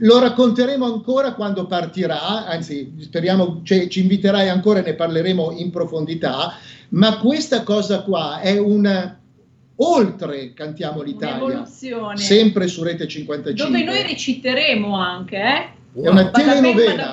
Lo 0.00 0.18
racconteremo 0.18 0.84
ancora 0.84 1.32
quando 1.34 1.66
partirà, 1.66 2.46
anzi 2.46 2.94
speriamo 2.98 3.60
cioè, 3.62 3.86
ci 3.88 4.00
inviterai 4.00 4.48
ancora 4.48 4.80
e 4.80 4.82
ne 4.82 4.94
parleremo 4.94 5.52
in 5.52 5.70
profondità, 5.70 6.54
ma 6.90 7.18
questa 7.18 7.62
cosa 7.62 8.02
qua 8.02 8.40
è 8.40 8.58
una 8.58 9.18
oltre 9.76 10.52
Cantiamo 10.52 11.02
l'Italia, 11.02 11.64
sempre 12.14 12.66
su 12.66 12.82
Rete 12.82 13.06
55. 13.06 13.64
Dove 13.64 13.84
noi 13.84 14.02
reciteremo 14.02 14.96
anche, 14.96 15.36
eh? 15.36 15.68
Wow. 15.92 16.04
È 16.04 16.08
una 16.08 16.30
telenovela. 16.30 17.12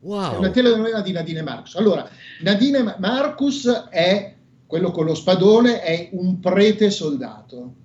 Wow. 0.00 0.34
È 0.34 0.36
una 0.36 0.50
telenovela 0.50 1.00
di 1.00 1.12
Nadine 1.12 1.42
Marcus. 1.42 1.74
Allora, 1.76 2.08
Nadine 2.42 2.96
Marcus 2.98 3.66
è 3.90 4.34
quello 4.66 4.90
con 4.90 5.06
lo 5.06 5.14
spadone, 5.14 5.80
è 5.80 6.10
un 6.12 6.38
prete 6.40 6.90
soldato 6.90 7.84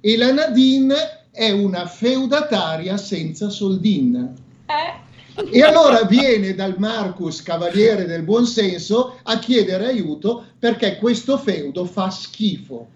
e 0.00 0.16
la 0.16 0.32
Nadine 0.32 0.94
è 1.30 1.50
una 1.50 1.86
feudataria 1.86 2.96
senza 2.96 3.50
soldin. 3.50 4.34
Eh. 4.66 5.08
E 5.52 5.62
allora 5.62 6.02
viene 6.02 6.54
dal 6.54 6.76
Marcus, 6.78 7.42
cavaliere 7.42 8.04
del 8.04 8.22
buonsenso, 8.22 9.18
a 9.22 9.38
chiedere 9.38 9.86
aiuto 9.86 10.44
perché 10.58 10.96
questo 10.96 11.38
feudo 11.38 11.84
fa 11.84 12.10
schifo. 12.10 12.88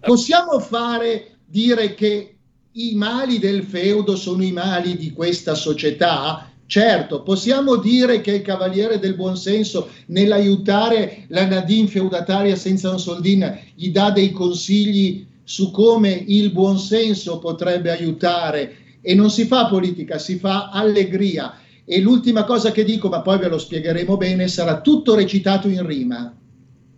Possiamo 0.00 0.58
fare 0.58 1.36
dire 1.46 1.94
che 1.94 2.36
i 2.72 2.94
mali 2.94 3.38
del 3.38 3.62
feudo 3.62 4.16
sono 4.16 4.42
i 4.42 4.52
mali 4.52 4.96
di 4.96 5.12
questa 5.12 5.54
società? 5.54 6.50
Certo, 6.66 7.22
possiamo 7.22 7.76
dire 7.76 8.20
che 8.20 8.32
il 8.32 8.42
cavaliere 8.42 8.98
del 8.98 9.14
buonsenso 9.14 9.90
nell'aiutare 10.06 11.24
la 11.28 11.46
Nadine 11.46 11.88
feudataria 11.88 12.56
senza 12.56 12.90
un 12.90 12.98
soldin 12.98 13.58
gli 13.74 13.90
dà 13.90 14.10
dei 14.10 14.32
consigli 14.32 15.26
su 15.44 15.70
come 15.70 16.10
il 16.10 16.50
buonsenso 16.50 17.38
potrebbe 17.38 17.90
aiutare 17.90 18.76
e 19.00 19.14
non 19.14 19.30
si 19.30 19.44
fa 19.44 19.66
politica, 19.66 20.18
si 20.18 20.38
fa 20.38 20.70
allegria. 20.70 21.58
E 21.84 22.00
l'ultima 22.00 22.44
cosa 22.44 22.72
che 22.72 22.82
dico, 22.82 23.08
ma 23.10 23.20
poi 23.20 23.38
ve 23.38 23.48
lo 23.48 23.58
spiegheremo 23.58 24.16
bene, 24.16 24.48
sarà 24.48 24.80
tutto 24.80 25.14
recitato 25.14 25.68
in 25.68 25.86
rima. 25.86 26.34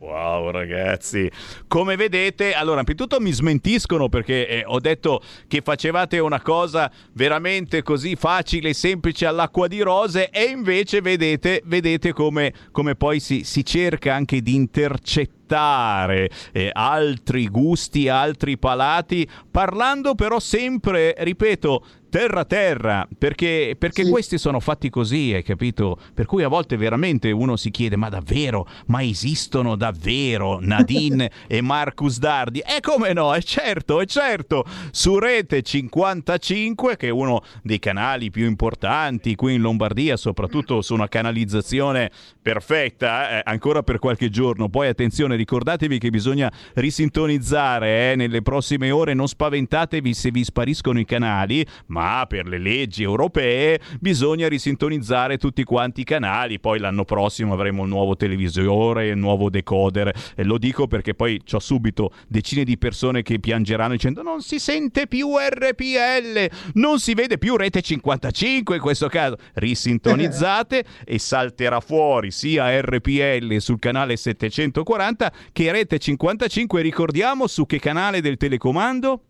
Wow 0.07 0.51
ragazzi, 0.51 1.29
come 1.67 1.97
vedete, 1.97 2.53
allora 2.53 2.81
innanzitutto 2.81 3.19
mi 3.19 3.33
smentiscono 3.33 4.09
perché 4.09 4.47
eh, 4.47 4.63
ho 4.65 4.79
detto 4.79 5.21
che 5.49 5.63
facevate 5.63 6.21
una 6.21 6.41
cosa 6.41 6.89
veramente 7.15 7.83
così 7.83 8.15
facile 8.15 8.69
e 8.69 8.75
semplice 8.75 9.27
all'acqua 9.27 9.67
di 9.67 9.81
rose 9.81 10.31
e 10.31 10.45
invece 10.45 11.01
vedete, 11.01 11.61
vedete 11.65 12.13
come, 12.13 12.53
come 12.71 12.95
poi 12.95 13.19
si, 13.19 13.43
si 13.43 13.65
cerca 13.65 14.15
anche 14.15 14.43
di 14.43 14.55
intercettare 14.55 16.31
eh, 16.53 16.71
altri 16.73 17.49
gusti, 17.49 18.09
altri 18.09 18.59
palati, 18.59 19.29
parlando 19.51 20.15
però 20.15 20.39
sempre, 20.39 21.17
ripeto, 21.19 21.85
terra 22.17 22.47
terra, 22.47 23.07
perché, 23.19 23.77
perché 23.79 24.03
sì. 24.03 24.11
questi 24.11 24.39
sono 24.39 24.59
fatti 24.59 24.89
così, 24.89 25.35
hai 25.35 25.43
capito? 25.43 25.99
Per 26.15 26.25
cui 26.25 26.45
a 26.45 26.49
volte 26.49 26.79
veramente 26.79 27.31
uno 27.31 27.57
si 27.57 27.71
chiede, 27.71 27.97
ma 27.97 28.09
davvero, 28.09 28.67
ma 28.87 29.03
esistono 29.03 29.77
davvero 29.77 30.59
Nadine 30.59 31.31
e 31.47 31.61
Marcus 31.61 32.19
Dardi? 32.19 32.61
E 32.61 32.81
come 32.81 33.13
no, 33.13 33.35
è 33.35 33.43
certo, 33.43 34.01
è 34.01 34.07
certo, 34.07 34.65
su 34.93 35.19
Rete 35.19 35.61
55, 35.61 36.97
che 36.97 37.09
è 37.09 37.11
uno 37.11 37.43
dei 37.63 37.79
canali 37.79 38.31
più 38.31 38.47
importanti 38.47 39.35
qui 39.35 39.53
in 39.53 39.61
Lombardia, 39.61 40.17
soprattutto 40.17 40.81
su 40.81 40.95
una 40.95 41.09
canalizzazione 41.09 42.11
perfetta, 42.41 43.41
eh, 43.41 43.43
ancora 43.45 43.83
per 43.83 43.99
qualche 43.99 44.31
giorno. 44.31 44.71
Poi 44.71 44.89
attenzione, 44.89 45.37
ricordatevi 45.37 45.99
che 45.99 46.09
bisogna 46.09 46.51
risintonizzare 46.77 48.13
eh, 48.13 48.17
nelle 48.17 48.41
prossime 48.41 48.91
ore, 48.91 49.13
non 49.13 49.29
spaventatevi 49.29 50.15
se 50.15 50.31
vi 50.31 50.45
spariscono 50.45 50.99
i 50.99 51.05
canali, 51.05 51.67
ma 51.89 52.06
per 52.29 52.47
le 52.47 52.59
leggi 52.59 53.03
europee 53.03 53.81
bisogna 54.01 54.49
risintonizzare 54.49 55.39
tutti 55.39 55.65
quanti 55.65 56.03
i 56.03 56.05
canali. 56.05 56.61
Poi 56.61 56.79
l'anno 56.79 57.05
prossimo 57.05 57.53
avremo 57.53 57.83
il 57.83 57.89
nuovo 57.89 58.17
televisore, 58.17 59.09
il 59.09 59.17
nuovo 59.17 59.51
decoder. 59.51 60.15
E 60.35 60.45
lo 60.45 60.59
dico 60.59 60.87
perché 60.87 61.15
poi 61.15 61.41
ho 61.51 61.59
subito 61.59 62.13
decine 62.29 62.65
di 62.65 62.79
persone 62.79 63.23
che 63.23 63.39
piangeranno 63.41 63.93
dicendo 63.93 64.23
non 64.23 64.41
si 64.41 64.59
sente 64.59 65.07
più 65.07 65.37
RPL, 65.37 66.49
non 66.75 66.99
si 66.99 67.15
vede 67.15 67.39
più 67.39 67.57
Rete 67.57 67.83
55 67.83 68.77
in 68.77 68.81
questo 68.81 69.09
caso. 69.09 69.37
Risintonizzate 69.55 70.85
e 71.05 71.19
salterà 71.19 71.81
fuori 71.81 72.31
sia 72.31 72.81
RPL 72.81 73.57
sul 73.59 73.79
canale 73.79 74.17
740 74.17 75.33
che 75.53 75.73
Rete 75.73 75.99
55. 75.99 76.83
Ricordiamo 76.83 77.47
su 77.47 77.67
che 77.67 77.79
canale 77.79 78.21
del 78.21 78.37
telecomando? 78.37 79.23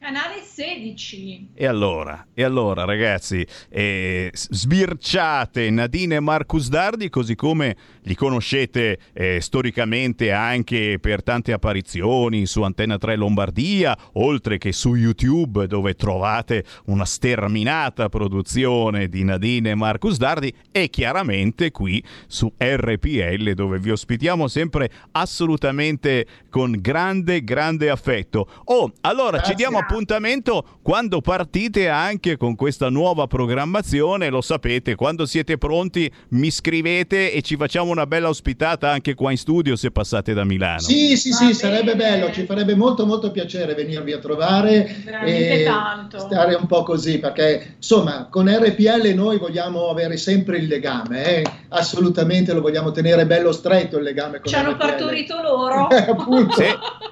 Canale 0.00 0.42
16. 0.44 1.50
E 1.54 1.66
allora, 1.66 2.28
e 2.32 2.44
allora 2.44 2.84
ragazzi, 2.84 3.44
eh, 3.68 4.30
sbirciate 4.32 5.68
Nadine 5.70 6.14
e 6.14 6.20
Marcus 6.20 6.68
Dardi 6.68 7.10
così 7.10 7.34
come 7.34 7.76
li 8.02 8.14
conoscete 8.14 9.00
eh, 9.12 9.40
storicamente 9.40 10.30
anche 10.30 10.98
per 11.00 11.24
tante 11.24 11.52
apparizioni 11.52 12.46
su 12.46 12.62
Antenna 12.62 12.96
3 12.96 13.16
Lombardia, 13.16 13.98
oltre 14.12 14.56
che 14.56 14.70
su 14.70 14.94
YouTube 14.94 15.66
dove 15.66 15.94
trovate 15.94 16.64
una 16.86 17.04
sterminata 17.04 18.08
produzione 18.08 19.08
di 19.08 19.24
Nadine 19.24 19.70
e 19.70 19.74
Marcus 19.74 20.16
Dardi 20.16 20.54
e 20.70 20.90
chiaramente 20.90 21.72
qui 21.72 22.00
su 22.28 22.52
RPL 22.56 23.52
dove 23.54 23.80
vi 23.80 23.90
ospitiamo 23.90 24.46
sempre 24.46 24.92
assolutamente 25.10 26.24
con 26.50 26.76
grande, 26.78 27.42
grande 27.42 27.90
affetto. 27.90 28.48
Oh, 28.66 28.92
allora 29.00 29.38
Grazie. 29.38 29.50
ci 29.50 29.54
diamo 29.56 29.86
appuntamento 29.88 30.64
quando 30.82 31.22
partite 31.22 31.88
anche 31.88 32.36
con 32.36 32.54
questa 32.54 32.90
nuova 32.90 33.26
programmazione, 33.26 34.28
lo 34.28 34.42
sapete, 34.42 34.94
quando 34.94 35.24
siete 35.24 35.56
pronti 35.56 36.10
mi 36.30 36.50
scrivete 36.50 37.32
e 37.32 37.40
ci 37.40 37.56
facciamo 37.56 37.90
una 37.90 38.06
bella 38.06 38.28
ospitata 38.28 38.90
anche 38.90 39.14
qua 39.14 39.30
in 39.30 39.38
studio 39.38 39.76
se 39.76 39.90
passate 39.90 40.34
da 40.34 40.44
Milano. 40.44 40.80
Sì, 40.80 41.16
sì, 41.16 41.32
sì, 41.32 41.54
sarebbe 41.54 41.96
bello, 41.96 42.30
ci 42.32 42.44
farebbe 42.44 42.74
molto 42.74 43.06
molto 43.06 43.30
piacere 43.30 43.74
venirvi 43.74 44.12
a 44.12 44.18
trovare 44.18 44.96
Veramente 45.04 45.60
e 45.62 45.64
tanto. 45.64 46.18
stare 46.18 46.54
un 46.54 46.66
po' 46.66 46.82
così, 46.82 47.18
perché 47.18 47.76
insomma 47.76 48.28
con 48.30 48.46
RPL 48.48 49.14
noi 49.14 49.38
vogliamo 49.38 49.88
avere 49.88 50.18
sempre 50.18 50.58
il 50.58 50.66
legame, 50.66 51.24
eh? 51.36 51.42
assolutamente 51.70 52.52
lo 52.52 52.60
vogliamo 52.60 52.90
tenere 52.90 53.24
bello 53.26 53.52
stretto 53.52 53.96
il 53.96 54.02
legame 54.02 54.40
con 54.40 54.50
Ci 54.50 54.54
hanno 54.54 54.72
RPL. 54.72 54.78
partorito 54.78 55.40
loro. 55.42 55.86
Sì, 56.58 56.64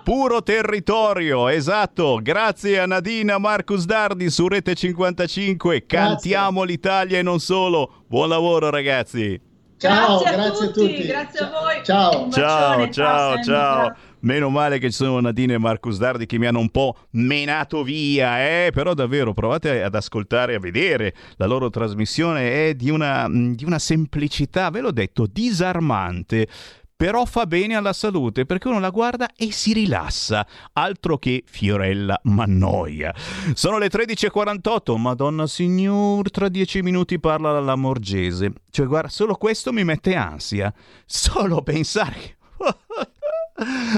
puro 0.03 0.43
territorio, 0.43 1.49
esatto. 1.49 2.19
Grazie 2.23 2.66
Grazie 2.67 2.83
a 2.83 2.87
Nadina 2.87 3.39
Marcus 3.39 3.85
Dardi 3.85 4.29
su 4.29 4.49
Rete 4.49 4.75
55. 4.75 5.87
Cantiamo 5.87 6.63
grazie. 6.63 6.67
l'Italia 6.67 7.19
e 7.21 7.23
non 7.23 7.39
solo. 7.39 8.03
Buon 8.09 8.29
lavoro 8.29 8.71
ragazzi. 8.71 9.41
Ciao, 9.77 10.19
grazie, 10.19 10.37
grazie 10.37 10.67
a, 10.67 10.71
tutti, 10.71 10.81
a 10.81 10.89
tutti. 10.89 11.07
Grazie 11.07 11.41
a 11.45 11.51
voi. 11.51 11.85
Ciao. 11.85 12.31
Ciao, 12.33 12.91
ciao, 12.91 13.43
ciao. 13.45 13.97
Meno 14.23 14.49
male 14.49 14.81
che 14.81 14.91
ci 14.91 14.97
sono 14.97 15.21
Nadine 15.21 15.55
e 15.55 15.59
Marcus 15.59 15.97
Dardi 15.99 16.27
che 16.27 16.41
mi 16.41 16.47
hanno 16.47 16.59
un 16.59 16.71
po' 16.71 16.97
menato 17.11 17.85
via, 17.85 18.41
eh? 18.41 18.73
però 18.75 18.95
davvero 18.95 19.33
provate 19.33 19.85
ad 19.85 19.95
ascoltare, 19.95 20.57
a 20.57 20.59
vedere 20.59 21.15
la 21.37 21.47
loro 21.47 21.71
trasmissione, 21.71 22.71
è 22.71 22.75
di 22.75 22.91
una, 22.91 23.29
di 23.31 23.65
una 23.65 23.79
semplicità, 23.79 24.71
ve 24.71 24.81
l'ho 24.81 24.91
detto, 24.91 25.29
disarmante 25.31 26.49
però 26.97 27.27
fa 27.27 27.47
bene 27.47 27.77
alla 27.77 27.93
salute 27.93 28.47
perché 28.47 28.69
uno 28.69 28.81
la 28.81 28.89
guarda 28.89 29.31
e 29.37 29.53
si 29.53 29.75
rilassa, 29.75 30.47
altro 30.73 31.19
che 31.19 31.45
Fiorella 31.47 32.19
Mannoia. 32.25 33.15
Sono 33.55 33.79
le 33.79 33.89
13.48, 33.89 34.97
Madonna 34.97 35.47
Signor, 35.47 36.31
tra 36.31 36.49
dieci 36.49 36.81
minuti 36.81 37.21
parla 37.21 37.61
la 37.61 37.77
Morgese. 37.77 38.53
Cioè, 38.71 38.87
guarda, 38.87 39.09
solo 39.09 39.35
questo 39.35 39.73
mi 39.73 39.85
mette 39.85 40.15
ansia. 40.15 40.73
Solo 41.05 41.63
pensare... 41.63 42.39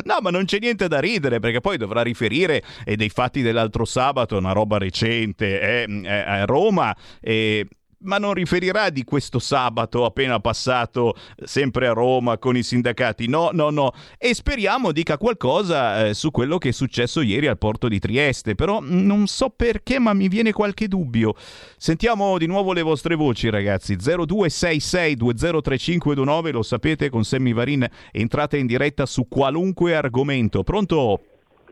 No, 0.05 0.19
ma 0.21 0.31
non 0.31 0.45
c'è 0.45 0.61
niente 0.61 0.87
da 0.87 1.01
ridere 1.01 1.41
perché 1.41 1.61
poi 1.61 1.77
dovrà 1.77 2.03
riferire 2.03 2.63
eh, 2.85 2.95
dei 2.95 3.09
fatti 3.09 3.43
dell'altro 3.43 3.85
sabato, 3.85 4.37
una 4.37 4.53
roba 4.53 4.79
recente 4.79 5.61
eh, 5.61 6.01
eh, 6.05 6.09
a 6.09 6.45
Roma. 6.45 6.97
E 7.21 7.67
ma 8.01 8.19
non 8.19 8.35
riferirà 8.35 8.91
di 8.91 9.05
questo 9.05 9.39
sabato 9.39 10.05
appena 10.05 10.41
passato 10.41 11.15
sempre 11.43 11.87
a 11.89 11.93
Roma 11.93 12.37
con 12.39 12.57
i 12.57 12.63
sindacati. 12.63 13.29
No, 13.29 13.51
no, 13.53 13.71
no. 13.71 13.93
E 14.17 14.35
speriamo 14.35 14.93
dica 14.93 15.19
qualcosa 15.19 16.07
eh, 16.07 16.15
su 16.15 16.31
quello 16.31 16.59
che 16.59 16.69
è 16.69 16.73
successo 16.73 17.21
ieri 17.21 17.49
al 17.49 17.59
porto 17.59 17.89
di 17.89 17.99
Trieste. 17.99 18.55
Però 18.55 18.79
non 18.81 19.27
so 19.27 19.51
perché, 19.51 19.99
ma 19.99 20.13
mi 20.13 20.29
viene 20.29 20.53
qualche 20.53 20.87
dubbio. 20.89 21.35
Sentiamo 21.77 22.39
di 22.39 22.47
nuovo 22.47 22.73
le 22.73 22.83
vostre 22.83 23.17
voci, 23.17 23.51
ragazzi. 23.51 23.97
0266203529, 23.97 26.53
lo 26.53 26.63
sapete, 26.63 27.11
con 27.11 27.25
Sammy 27.25 27.53
Varin 27.53 27.85
entrate 28.13 28.59
in 28.59 28.67
diretta 28.67 29.07
su 29.07 29.27
qualunque 29.29 29.97
argomento. 29.97 30.63
Pronto? 30.63 31.23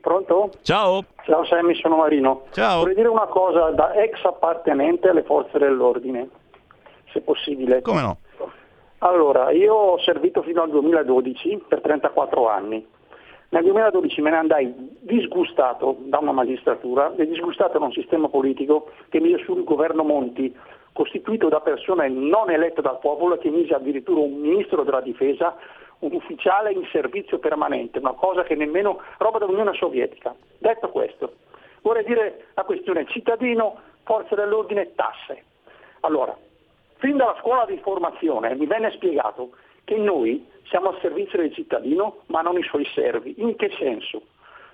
Pronto? 0.07 0.51
Ciao. 0.63 1.03
Ciao 1.25 1.45
Sammy, 1.47 1.75
sono 1.81 1.97
Marino. 1.97 2.45
Ciao. 2.53 2.79
Vorrei 2.79 2.95
dire 2.95 3.09
una 3.09 3.27
cosa 3.27 3.71
da 3.71 3.93
ex 3.95 4.23
appartenente 4.23 5.09
alle 5.09 5.25
forze 5.25 5.59
dell'ordine, 5.59 6.29
se 7.11 7.23
possibile. 7.23 7.83
Come 7.83 8.03
no? 8.03 8.19
Allora, 8.99 9.51
io 9.51 9.75
ho 9.75 9.99
servito 9.99 10.43
fino 10.43 10.63
al 10.63 10.71
2012 10.71 11.65
per 11.67 11.81
34 11.81 12.49
anni. 12.49 12.87
Nel 13.49 13.65
2012 13.65 14.21
me 14.21 14.31
ne 14.31 14.37
andai 14.37 14.73
disgustato 15.01 15.97
da 15.99 16.19
una 16.19 16.31
magistratura 16.31 17.13
e 17.17 17.27
disgustato 17.27 17.77
da 17.77 17.87
un 17.87 17.93
sistema 17.93 18.29
politico 18.29 18.91
che 19.09 19.19
mise 19.19 19.43
sul 19.43 19.65
governo 19.65 20.05
Monti, 20.05 20.57
costituito 20.93 21.49
da 21.49 21.59
persone 21.59 22.09
non 22.09 22.49
elette 22.49 22.81
dal 22.81 23.01
popolo 23.01 23.35
e 23.35 23.39
che 23.39 23.51
mise 23.51 23.75
addirittura 23.75 24.21
un 24.21 24.35
ministro 24.35 24.85
della 24.85 25.01
difesa 25.01 25.57
un 26.01 26.13
ufficiale 26.13 26.73
in 26.73 26.87
servizio 26.91 27.39
permanente, 27.39 27.99
una 27.99 28.13
cosa 28.13 28.43
che 28.43 28.55
nemmeno 28.55 29.01
roba 29.19 29.39
dell'Unione 29.39 29.75
Sovietica. 29.75 30.35
Detto 30.59 30.89
questo, 30.91 31.35
vorrei 31.83 32.05
dire 32.05 32.47
la 32.55 32.65
questione 32.65 33.07
cittadino, 33.07 33.79
forze 34.05 34.35
dell'ordine, 34.35 34.95
tasse. 34.95 35.45
Allora, 36.01 36.37
fin 36.97 37.17
dalla 37.17 37.37
scuola 37.41 37.65
di 37.65 37.79
formazione 37.79 38.55
mi 38.55 38.67
venne 38.67 38.91
spiegato 38.93 39.51
che 39.85 39.97
noi 39.97 40.47
siamo 40.65 40.89
al 40.89 40.99
servizio 41.01 41.39
del 41.39 41.55
cittadino 41.55 42.23
ma 42.27 42.43
non 42.43 42.59
i 42.59 42.63
suoi 42.63 42.85
servi. 42.95 43.35
In 43.39 43.57
che 43.57 43.71
senso? 43.79 44.23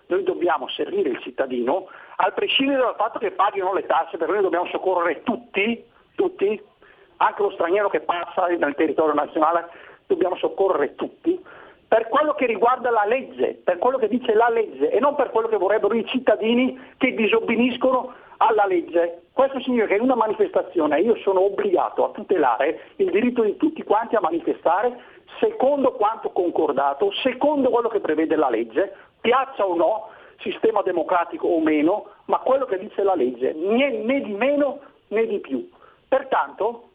Noi 0.06 0.24
dobbiamo 0.24 0.68
servire 0.68 1.10
il 1.10 1.20
cittadino 1.20 1.88
al 2.16 2.34
prescindere 2.34 2.82
dal 2.82 2.96
fatto 2.96 3.18
che 3.18 3.30
paghino 3.30 3.72
le 3.72 3.86
tasse, 3.86 4.16
perché 4.16 4.32
noi 4.32 4.42
dobbiamo 4.42 4.66
soccorrere 4.66 5.22
tutti, 5.22 5.84
tutti, 6.14 6.60
anche 7.16 7.42
lo 7.42 7.50
straniero 7.52 7.88
che 7.88 8.00
passa 8.00 8.46
nel 8.46 8.74
territorio 8.74 9.14
nazionale 9.14 9.70
dobbiamo 10.12 10.36
soccorrere 10.36 10.94
tutti, 10.94 11.40
per 11.88 12.08
quello 12.08 12.34
che 12.34 12.46
riguarda 12.46 12.90
la 12.90 13.04
legge, 13.04 13.60
per 13.62 13.78
quello 13.78 13.98
che 13.98 14.08
dice 14.08 14.32
la 14.34 14.48
legge 14.48 14.90
e 14.90 14.98
non 14.98 15.14
per 15.14 15.30
quello 15.30 15.48
che 15.48 15.58
vorrebbero 15.58 15.94
i 15.94 16.06
cittadini 16.06 16.78
che 16.96 17.12
disobbediscono 17.14 18.14
alla 18.38 18.64
legge. 18.66 19.24
Questo 19.32 19.60
significa 19.60 19.88
che 19.88 19.96
in 19.96 20.02
una 20.02 20.14
manifestazione 20.14 21.00
io 21.00 21.16
sono 21.16 21.42
obbligato 21.42 22.04
a 22.04 22.10
tutelare 22.10 22.92
il 22.96 23.10
diritto 23.10 23.42
di 23.42 23.56
tutti 23.56 23.82
quanti 23.82 24.16
a 24.16 24.20
manifestare 24.20 24.98
secondo 25.38 25.92
quanto 25.92 26.30
concordato, 26.30 27.10
secondo 27.22 27.70
quello 27.70 27.88
che 27.88 28.00
prevede 28.00 28.36
la 28.36 28.48
legge, 28.48 28.94
piaccia 29.20 29.66
o 29.66 29.74
no, 29.74 30.08
sistema 30.38 30.82
democratico 30.82 31.46
o 31.46 31.60
meno, 31.60 32.06
ma 32.26 32.38
quello 32.38 32.64
che 32.64 32.78
dice 32.78 33.02
la 33.02 33.14
legge, 33.14 33.52
né, 33.52 33.90
né 33.98 34.20
di 34.20 34.32
meno 34.32 34.80
né 35.08 35.26
di 35.26 35.40
più. 35.40 35.68
Pertanto, 36.08 36.91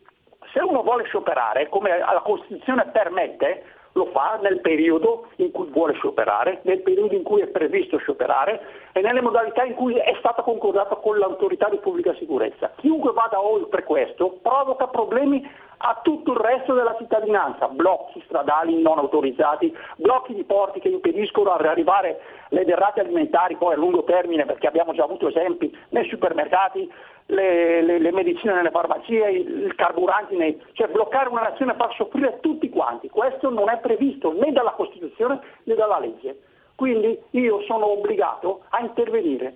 se 0.53 0.61
uno 0.61 0.83
vuole 0.83 1.03
scioperare, 1.05 1.69
come 1.69 1.97
la 1.97 2.21
Costituzione 2.23 2.87
permette, 2.91 3.63
lo 3.97 4.05
fa 4.13 4.37
nel 4.41 4.61
periodo 4.61 5.29
in 5.37 5.51
cui 5.51 5.67
vuole 5.69 5.93
scioperare, 5.93 6.59
nel 6.63 6.81
periodo 6.83 7.15
in 7.15 7.23
cui 7.23 7.41
è 7.41 7.47
previsto 7.47 7.97
scioperare 7.97 8.61
e 8.91 9.01
nelle 9.01 9.21
modalità 9.21 9.63
in 9.63 9.73
cui 9.73 9.95
è 9.95 10.15
stato 10.19 10.43
concordato 10.43 10.97
con 10.97 11.17
l'autorità 11.17 11.67
di 11.67 11.77
pubblica 11.77 12.13
sicurezza. 12.13 12.71
Chiunque 12.75 13.11
vada 13.11 13.41
oltre 13.41 13.83
questo 13.83 14.37
provoca 14.41 14.87
problemi 14.87 15.49
a 15.79 15.99
tutto 16.01 16.31
il 16.31 16.39
resto 16.39 16.73
della 16.73 16.95
cittadinanza, 16.97 17.67
blocchi 17.67 18.21
stradali 18.25 18.81
non 18.81 18.97
autorizzati, 18.97 19.75
blocchi 19.97 20.33
di 20.33 20.43
porti 20.43 20.79
che 20.79 20.89
impediscono 20.89 21.55
di 21.59 21.67
arrivare 21.67 22.19
le 22.49 22.65
derrate 22.65 23.01
alimentari 23.01 23.55
poi 23.57 23.73
a 23.73 23.77
lungo 23.77 24.03
termine, 24.03 24.45
perché 24.45 24.67
abbiamo 24.67 24.93
già 24.93 25.03
avuto 25.03 25.27
esempi 25.27 25.75
nei 25.89 26.07
supermercati, 26.07 26.91
le, 27.27 27.81
le, 27.81 27.99
le 27.99 28.11
medicine 28.11 28.53
nelle 28.53 28.71
farmacie, 28.71 29.29
i 29.29 29.73
carburanti, 29.75 30.35
nei, 30.35 30.61
cioè 30.73 30.87
bloccare 30.87 31.29
una 31.29 31.41
nazione 31.41 31.75
fa 31.75 31.89
soffrire 31.95 32.39
tutti 32.41 32.69
quanti. 32.69 33.09
Questo 33.09 33.49
non 33.49 33.69
è 33.69 33.77
previsto 33.79 34.31
né 34.33 34.51
dalla 34.51 34.71
Costituzione 34.71 35.39
né 35.63 35.75
dalla 35.75 35.99
legge. 35.99 36.39
Quindi 36.75 37.19
io 37.31 37.61
sono 37.63 37.87
obbligato 37.87 38.61
a 38.69 38.81
intervenire 38.81 39.55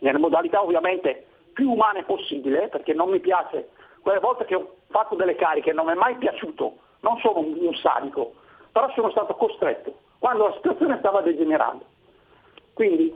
nelle 0.00 0.18
modalità 0.18 0.62
ovviamente 0.62 1.26
più 1.52 1.70
umane 1.70 2.04
possibile, 2.04 2.68
perché 2.68 2.92
non 2.92 3.10
mi 3.10 3.20
piace, 3.20 3.70
quelle 4.00 4.20
volte 4.20 4.44
che 4.44 4.54
ho 4.54 4.74
fatto 4.90 5.14
delle 5.14 5.34
cariche 5.34 5.72
non 5.72 5.86
mi 5.86 5.92
è 5.92 5.96
mai 5.96 6.14
piaciuto, 6.16 6.76
non 7.00 7.18
sono 7.18 7.38
un, 7.40 7.56
un 7.58 7.74
sadico, 7.74 8.34
però 8.70 8.90
sono 8.94 9.10
stato 9.10 9.34
costretto 9.34 9.94
quando 10.18 10.46
la 10.46 10.54
situazione 10.54 10.98
stava 10.98 11.20
degenerando. 11.20 11.84
Quindi 12.74 13.12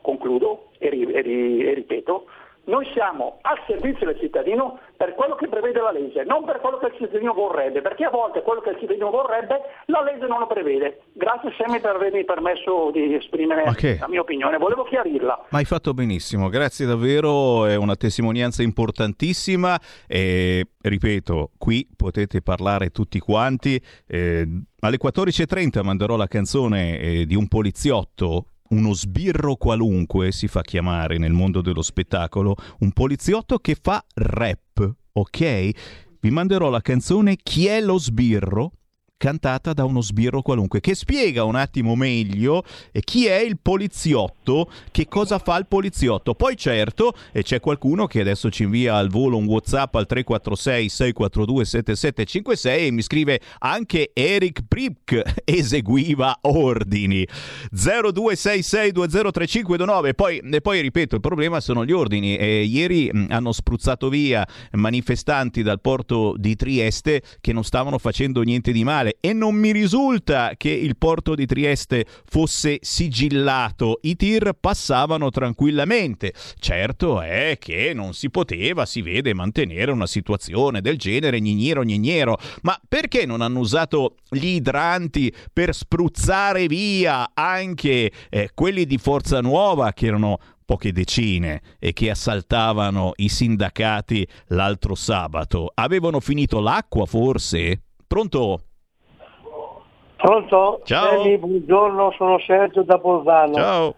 concludo 0.00 0.68
e, 0.78 0.88
ri, 0.88 1.10
e, 1.12 1.20
ri, 1.20 1.66
e 1.66 1.74
ripeto, 1.74 2.26
noi 2.66 2.86
siamo 2.92 3.38
al 3.42 3.58
servizio 3.66 4.06
del 4.06 4.18
cittadino 4.18 4.78
per 4.96 5.14
quello 5.14 5.34
che 5.34 5.48
prevede 5.48 5.80
la 5.80 5.92
legge, 5.92 6.24
non 6.24 6.44
per 6.44 6.60
quello 6.60 6.78
che 6.78 6.86
il 6.86 6.94
cittadino 6.96 7.32
vorrebbe, 7.34 7.82
perché 7.82 8.04
a 8.04 8.10
volte 8.10 8.42
quello 8.42 8.60
che 8.60 8.70
il 8.70 8.78
cittadino 8.78 9.10
vorrebbe 9.10 9.60
la 9.86 10.02
legge 10.02 10.26
non 10.26 10.38
lo 10.40 10.46
prevede. 10.46 11.02
Grazie 11.12 11.52
Semi 11.56 11.80
per 11.80 11.96
avermi 11.96 12.24
permesso 12.24 12.90
di 12.92 13.14
esprimere 13.14 13.64
Okay. 13.66 13.98
la 13.98 14.08
mia 14.08 14.20
opinione, 14.20 14.56
volevo 14.58 14.84
chiarirla. 14.84 15.46
Ma 15.50 15.58
hai 15.58 15.64
fatto 15.64 15.92
benissimo, 15.92 16.48
grazie 16.48 16.86
davvero, 16.86 17.66
è 17.66 17.76
una 17.76 17.96
testimonianza 17.96 18.62
importantissima 18.62 19.78
e 20.06 20.66
ripeto, 20.80 21.50
qui 21.58 21.86
potete 21.96 22.42
parlare 22.42 22.90
tutti 22.90 23.18
quanti. 23.18 23.80
eh, 24.06 24.46
alle 24.80 24.98
14.30 25.02 25.82
manderò 25.82 26.16
la 26.16 26.26
canzone 26.26 26.98
eh, 26.98 27.26
di 27.26 27.34
un 27.34 27.48
poliziotto. 27.48 28.46
Uno 28.68 28.92
sbirro 28.92 29.56
qualunque 29.56 30.32
si 30.32 30.48
fa 30.48 30.62
chiamare 30.62 31.18
nel 31.18 31.32
mondo 31.32 31.60
dello 31.60 31.82
spettacolo, 31.82 32.56
un 32.80 32.90
poliziotto 32.92 33.58
che 33.58 33.76
fa 33.80 34.04
rap, 34.14 34.94
ok? 35.12 35.70
Vi 36.20 36.30
manderò 36.30 36.70
la 36.70 36.80
canzone 36.80 37.36
Chi 37.36 37.66
è 37.66 37.80
lo 37.80 37.98
sbirro? 37.98 38.72
Cantata 39.16 39.72
da 39.72 39.84
uno 39.84 40.02
sbirro 40.02 40.42
qualunque, 40.42 40.80
che 40.80 40.94
spiega 40.94 41.44
un 41.44 41.54
attimo 41.54 41.94
meglio 41.94 42.64
eh, 42.92 43.00
chi 43.00 43.26
è 43.26 43.38
il 43.38 43.58
poliziotto, 43.60 44.70
che 44.90 45.06
cosa 45.08 45.38
fa 45.38 45.56
il 45.56 45.66
poliziotto. 45.66 46.34
Poi 46.34 46.56
certo, 46.56 47.14
e 47.32 47.42
c'è 47.42 47.60
qualcuno 47.60 48.06
che 48.06 48.20
adesso 48.20 48.50
ci 48.50 48.64
invia 48.64 48.96
al 48.96 49.08
volo 49.08 49.36
un 49.36 49.46
WhatsApp 49.46 49.94
al 49.94 50.06
346 50.06 50.88
642 50.88 51.64
7756 51.64 52.86
e 52.86 52.90
mi 52.90 53.02
scrive 53.02 53.40
anche 53.58 54.10
Eric 54.12 54.62
Pripk 54.68 55.22
eseguiva 55.44 56.38
ordini. 56.42 57.26
0266203529. 57.74 60.14
Poi, 60.14 60.38
e 60.38 60.60
poi 60.60 60.80
ripeto, 60.80 61.14
il 61.14 61.20
problema 61.20 61.60
sono 61.60 61.84
gli 61.84 61.92
ordini. 61.92 62.36
E 62.36 62.64
ieri 62.64 63.10
mh, 63.12 63.26
hanno 63.30 63.52
spruzzato 63.52 64.08
via 64.08 64.46
manifestanti 64.72 65.62
dal 65.62 65.80
porto 65.80 66.34
di 66.36 66.54
Trieste 66.54 67.22
che 67.40 67.52
non 67.52 67.64
stavano 67.64 67.98
facendo 67.98 68.42
niente 68.42 68.72
di 68.72 68.84
male 68.84 69.05
e 69.20 69.32
non 69.32 69.54
mi 69.54 69.72
risulta 69.72 70.52
che 70.56 70.70
il 70.70 70.96
porto 70.96 71.34
di 71.34 71.46
Trieste 71.46 72.06
fosse 72.24 72.78
sigillato. 72.80 73.98
I 74.02 74.16
tir 74.16 74.52
passavano 74.58 75.30
tranquillamente. 75.30 76.32
Certo 76.58 77.20
è 77.20 77.56
che 77.58 77.92
non 77.94 78.14
si 78.14 78.30
poteva, 78.30 78.86
si 78.86 79.02
vede, 79.02 79.34
mantenere 79.34 79.90
una 79.90 80.06
situazione 80.06 80.80
del 80.80 80.98
genere 80.98 81.40
gnigniero 81.40 81.84
gnigniero. 81.84 82.38
Ma 82.62 82.78
perché 82.86 83.26
non 83.26 83.40
hanno 83.40 83.60
usato 83.60 84.16
gli 84.28 84.46
idranti 84.46 85.32
per 85.52 85.74
spruzzare 85.74 86.66
via 86.66 87.30
anche 87.34 88.10
eh, 88.28 88.50
quelli 88.54 88.84
di 88.86 88.98
Forza 88.98 89.40
Nuova 89.40 89.92
che 89.92 90.06
erano 90.06 90.38
poche 90.66 90.92
decine 90.92 91.62
e 91.78 91.92
che 91.92 92.10
assaltavano 92.10 93.12
i 93.16 93.28
sindacati 93.28 94.26
l'altro 94.48 94.94
sabato. 94.94 95.70
Avevano 95.72 96.20
finito 96.20 96.60
l'acqua 96.60 97.06
forse? 97.06 97.80
Pronto? 98.06 98.62
Pronto? 100.26 100.80
Ciao. 100.82 101.22
Semi, 101.22 101.38
buongiorno, 101.38 102.10
sono 102.16 102.40
Sergio 102.40 102.82
da 102.82 102.98
Bolzano. 102.98 103.54
Ciao. 103.54 103.94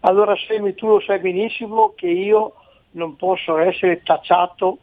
Allora 0.00 0.34
Semi, 0.48 0.74
tu 0.74 0.88
lo 0.88 0.98
sai 0.98 1.20
benissimo 1.20 1.92
che 1.94 2.08
io 2.08 2.54
non 2.92 3.14
posso 3.14 3.58
essere 3.58 4.02
tacciato 4.02 4.78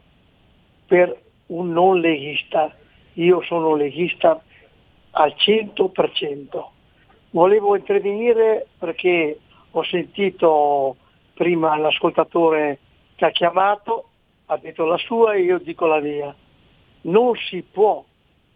per 0.86 1.24
un 1.48 1.74
non 1.74 2.00
leghista. 2.00 2.74
Io 3.16 3.42
sono 3.42 3.76
leghista 3.76 4.42
al 5.12 5.36
100%. 5.36 6.66
Volevo 7.32 7.76
intervenire 7.76 8.68
perché 8.80 9.40
ho 9.72 9.84
sentito 9.84 10.96
prima 11.34 11.76
l'ascoltatore 11.76 12.80
che 13.16 13.26
ha 13.26 13.32
chiamato, 13.32 14.06
ha 14.46 14.56
detto 14.56 14.86
la 14.86 14.98
sua 15.00 15.34
e 15.34 15.42
io 15.42 15.58
dico 15.58 15.86
la 15.86 16.00
mia. 16.00 16.34
Non 17.02 17.36
si 17.36 17.62
può 17.62 18.02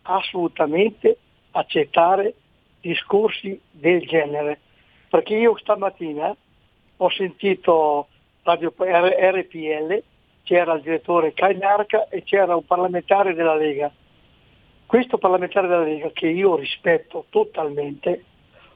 assolutamente 0.03 1.17
accettare 1.55 2.33
discorsi 2.81 3.59
del 3.71 4.01
genere, 4.01 4.59
perché 5.09 5.35
io 5.35 5.57
stamattina 5.57 6.35
ho 6.97 7.09
sentito 7.09 8.07
Radio 8.43 8.73
RPL, 8.77 10.03
c'era 10.43 10.73
il 10.73 10.81
direttore 10.81 11.33
Cainarca 11.33 12.07
e 12.09 12.23
c'era 12.23 12.55
un 12.55 12.65
parlamentare 12.65 13.33
della 13.33 13.55
Lega. 13.55 13.91
Questo 14.85 15.17
parlamentare 15.17 15.67
della 15.67 15.83
Lega, 15.83 16.11
che 16.11 16.27
io 16.27 16.55
rispetto 16.55 17.25
totalmente, 17.29 18.23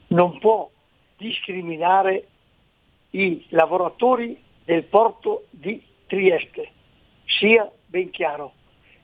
non 0.07 0.39
può 0.39 0.69
discriminare 1.17 2.27
i 3.11 3.45
lavoratori 3.49 4.41
del 4.63 4.83
porto 4.85 5.45
di 5.51 5.83
Trieste, 6.07 6.69
sia 7.25 7.69
ben 7.85 8.09
chiaro. 8.09 8.53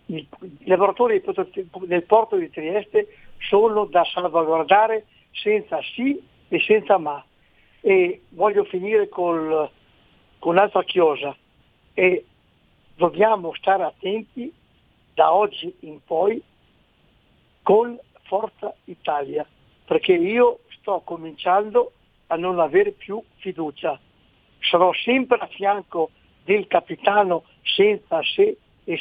I 0.07 0.27
lavoratori 0.63 1.21
del 1.21 2.03
porto 2.03 2.37
di 2.37 2.49
Trieste 2.49 3.07
sono 3.47 3.85
da 3.85 4.03
salvaguardare 4.05 5.05
senza 5.31 5.79
sì 5.93 6.21
e 6.47 6.59
senza 6.61 6.97
ma. 6.97 7.23
E 7.81 8.21
voglio 8.29 8.63
finire 8.65 9.09
col- 9.09 9.69
con 10.39 10.53
un'altra 10.53 10.83
chiosa. 10.83 11.35
E 11.93 12.25
dobbiamo 12.95 13.53
stare 13.55 13.83
attenti 13.83 14.51
da 15.13 15.33
oggi 15.33 15.73
in 15.81 15.99
poi 16.03 16.41
con 17.61 17.97
Forza 18.23 18.73
Italia, 18.85 19.45
perché 19.85 20.13
io 20.13 20.59
sto 20.79 21.01
cominciando 21.03 21.93
a 22.27 22.35
non 22.35 22.59
avere 22.59 22.91
più 22.91 23.21
fiducia. 23.37 23.99
Sarò 24.59 24.91
sempre 24.93 25.37
a 25.37 25.47
fianco 25.47 26.09
del 26.43 26.67
capitano 26.67 27.43
senza 27.63 28.21
se 28.23 28.57
e 28.83 28.99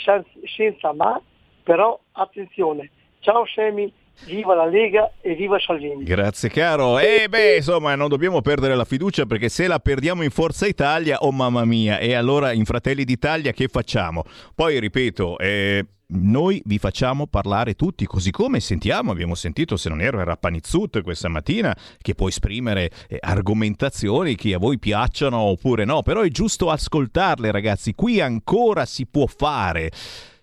senza 0.57 0.92
ma, 0.92 1.20
però 1.62 1.99
attenzione. 2.12 2.90
Ciao 3.20 3.45
Semi, 3.47 3.92
viva 4.27 4.55
la 4.55 4.67
Lega 4.67 5.12
e 5.21 5.35
viva 5.35 5.59
Salvini. 5.59 6.05
Grazie 6.05 6.49
caro. 6.49 6.99
E 6.99 7.27
beh, 7.29 7.57
insomma, 7.57 7.95
non 7.95 8.09
dobbiamo 8.09 8.41
perdere 8.41 8.75
la 8.75 8.85
fiducia 8.85 9.27
perché 9.27 9.49
se 9.49 9.67
la 9.67 9.79
perdiamo 9.79 10.23
in 10.23 10.31
Forza 10.31 10.67
Italia, 10.67 11.19
oh 11.21 11.33
mamma 11.33 11.65
mia, 11.65 11.99
e 11.99 12.15
allora 12.15 12.53
in 12.53 12.65
Fratelli 12.65 13.05
d'Italia 13.05 13.53
che 13.53 13.69
facciamo? 13.69 14.25
Poi 14.55 14.79
ripeto, 14.79 15.39
eh, 15.39 15.87
noi 16.07 16.62
vi 16.67 16.79
facciamo 16.79 17.27
parlare 17.27 17.75
tutti, 17.75 18.07
così 18.07 18.31
come 18.31 18.61
sentiamo, 18.61 19.11
abbiamo 19.11 19.35
sentito, 19.35 19.77
se 19.77 19.89
non 19.89 20.01
ero, 20.01 20.21
era 20.21 20.37
Panizzut 20.37 21.03
questa 21.03 21.29
mattina, 21.29 21.77
che 22.01 22.15
può 22.15 22.29
esprimere 22.29 22.91
eh, 23.09 23.17
argomentazioni 23.21 24.35
che 24.35 24.55
a 24.55 24.59
voi 24.59 24.79
piacciono 24.79 25.39
oppure 25.39 25.85
no, 25.85 26.03
però 26.03 26.21
è 26.21 26.29
giusto 26.29 26.71
ascoltarle 26.71 27.51
ragazzi, 27.51 27.95
qui 27.95 28.21
ancora 28.21 28.85
si 28.85 29.07
può 29.07 29.27
fare. 29.27 29.91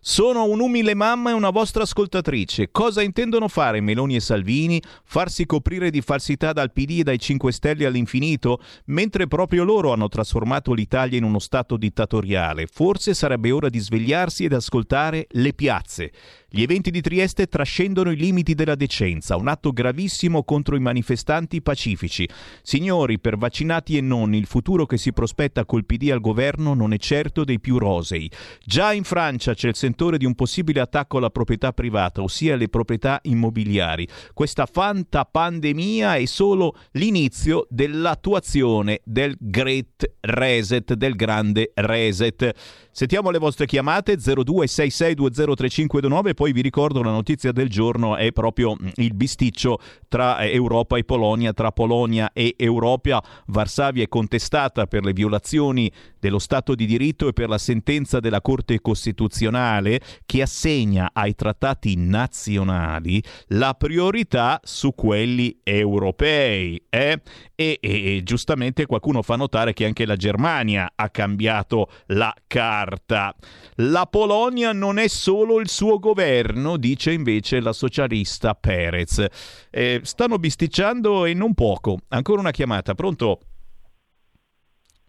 Sono 0.04 0.46
un'umile 0.46 0.96
mamma 0.96 1.30
e 1.30 1.34
una 1.34 1.52
vostra 1.52 1.84
ascoltatrice. 1.84 2.72
Cosa 2.72 3.04
intendono 3.04 3.48
fare 3.48 3.82
Meloni 3.82 4.16
e 4.16 4.20
Salvini? 4.20 4.82
Farsi 5.04 5.46
coprire 5.46 5.92
di 5.92 6.02
falsità 6.02 6.54
dal 6.54 6.72
PD 6.72 7.02
e 7.02 7.04
dai 7.04 7.20
5 7.20 7.52
Stelle 7.52 7.86
all'infinito? 7.86 8.64
Mentre 8.86 9.28
proprio 9.28 9.64
loro 9.64 9.94
hanno 9.94 10.08
trasformato 10.08 10.74
l'Italia 10.74 11.20
in 11.20 11.24
uno 11.24 11.38
stato 11.38 11.78
dittatoriale. 11.78 12.66
Forse 12.66 13.14
sarebbe 13.14 13.52
ora 13.52 13.70
di 13.70 13.78
svegliarsi 13.78 14.44
ed 14.44 14.54
ascoltare 14.54 15.28
le 15.30 15.54
piazze. 15.54 16.12
Gli 16.54 16.64
eventi 16.64 16.92
di 16.92 17.00
Trieste 17.00 17.48
trascendono 17.48 18.12
i 18.12 18.18
limiti 18.18 18.56
della 18.56 18.76
decenza, 18.76 19.38
un 19.38 19.48
atto 19.48 19.72
gravissimo 19.72 20.44
contro 20.44 20.76
i 20.76 20.82
manifestanti 20.82 21.62
pacifici. 21.62 22.28
Signori, 22.62 23.20
per 23.20 23.38
vaccinati 23.38 23.96
e 23.96 24.02
non, 24.02 24.36
il 24.36 24.46
futuro 24.48 24.86
che 24.86 24.98
si 24.98 25.14
prospetta 25.14 25.64
col 25.64 25.86
PD 25.86 26.10
al 26.12 26.20
governo 26.20 26.74
non 26.74 26.92
è 26.92 26.98
certo 26.98 27.46
dei 27.46 27.62
più 27.62 27.78
rosei. 27.78 28.30
Già 28.66 28.92
in 28.92 29.06
Francia 29.06 29.54
c'è 29.54 29.70
il 29.70 29.78
sentore 29.78 30.18
di 30.18 30.26
un 30.26 30.36
possibile 30.36 30.82
attacco 30.82 31.20
alla 31.20 31.30
proprietà 31.30 31.72
privata, 31.72 32.22
ossia 32.22 32.56
alle 32.56 32.68
proprietà 32.68 33.22
immobiliari. 33.24 34.06
Questa 34.34 34.66
fanta 34.66 35.24
pandemia 35.24 36.16
è 36.16 36.26
solo 36.26 36.76
l'inizio 36.92 37.66
dell'attuazione 37.70 39.00
del 39.06 39.38
Great 39.40 40.16
Reset, 40.20 40.96
del 40.96 41.16
grande 41.16 41.72
reset. 41.76 42.54
Sentiamo 42.94 43.32
le 43.32 43.38
vostre 43.38 43.68
chiamate 43.68 44.18
0266203529 44.18 46.34
poi 46.34 46.52
vi 46.52 46.62
ricordo 46.62 47.02
la 47.02 47.12
notizia 47.12 47.54
del 47.54 47.70
giorno 47.70 48.18
è 48.18 48.34
proprio 48.34 48.76
il 48.96 49.14
bisticcio 49.14 49.80
tra 50.10 50.46
Europa 50.46 50.98
e 50.98 51.06
Polonia, 51.06 51.54
tra 51.54 51.72
Polonia 51.72 52.32
e 52.34 52.54
Europa. 52.58 53.24
Varsavia 53.48 54.04
è 54.04 54.10
contestata 54.10 54.88
per 54.88 55.06
le 55.06 55.14
violazioni 55.14 55.90
dello 56.20 56.38
Stato 56.38 56.76
di 56.76 56.86
diritto 56.86 57.30
e 57.30 57.34
per 57.34 57.48
la 57.48 57.58
sentenza 57.58 58.20
della 58.20 58.42
Corte 58.42 58.82
Costituzionale 58.82 60.02
che 60.26 60.42
assegna 60.42 61.12
ai 61.14 61.34
trattati 61.34 61.96
nazionali 61.96 63.24
la 63.48 63.74
priorità 63.74 64.60
su 64.64 64.94
quelli 64.94 65.62
europei. 65.64 66.84
Eh? 66.90 67.22
E, 67.56 67.78
e, 67.80 68.18
e 68.18 68.24
giustamente 68.24 68.86
qualcuno 68.86 69.22
fa 69.22 69.38
notare 69.38 69.72
che 69.72 69.86
anche 69.86 70.06
la 70.06 70.18
Germania 70.18 70.92
ha 70.94 71.10
cambiato 71.10 71.90
la 72.08 72.36
carta. 72.82 73.36
La 73.76 74.06
Polonia 74.06 74.74
non 74.74 74.98
è 74.98 75.08
solo 75.08 75.60
il 75.60 75.70
suo 75.70 76.00
governo, 76.00 76.78
dice 76.78 77.12
invece 77.12 77.60
la 77.60 77.74
socialista 77.74 78.56
Perez. 78.56 79.26
Eh, 79.70 80.02
stanno 80.04 80.38
bisticciando 80.38 81.26
e 81.26 81.34
non 81.34 81.54
poco. 81.54 82.00
Ancora 82.10 82.40
una 82.40 82.52
chiamata. 82.52 82.94
Pronto? 82.96 83.40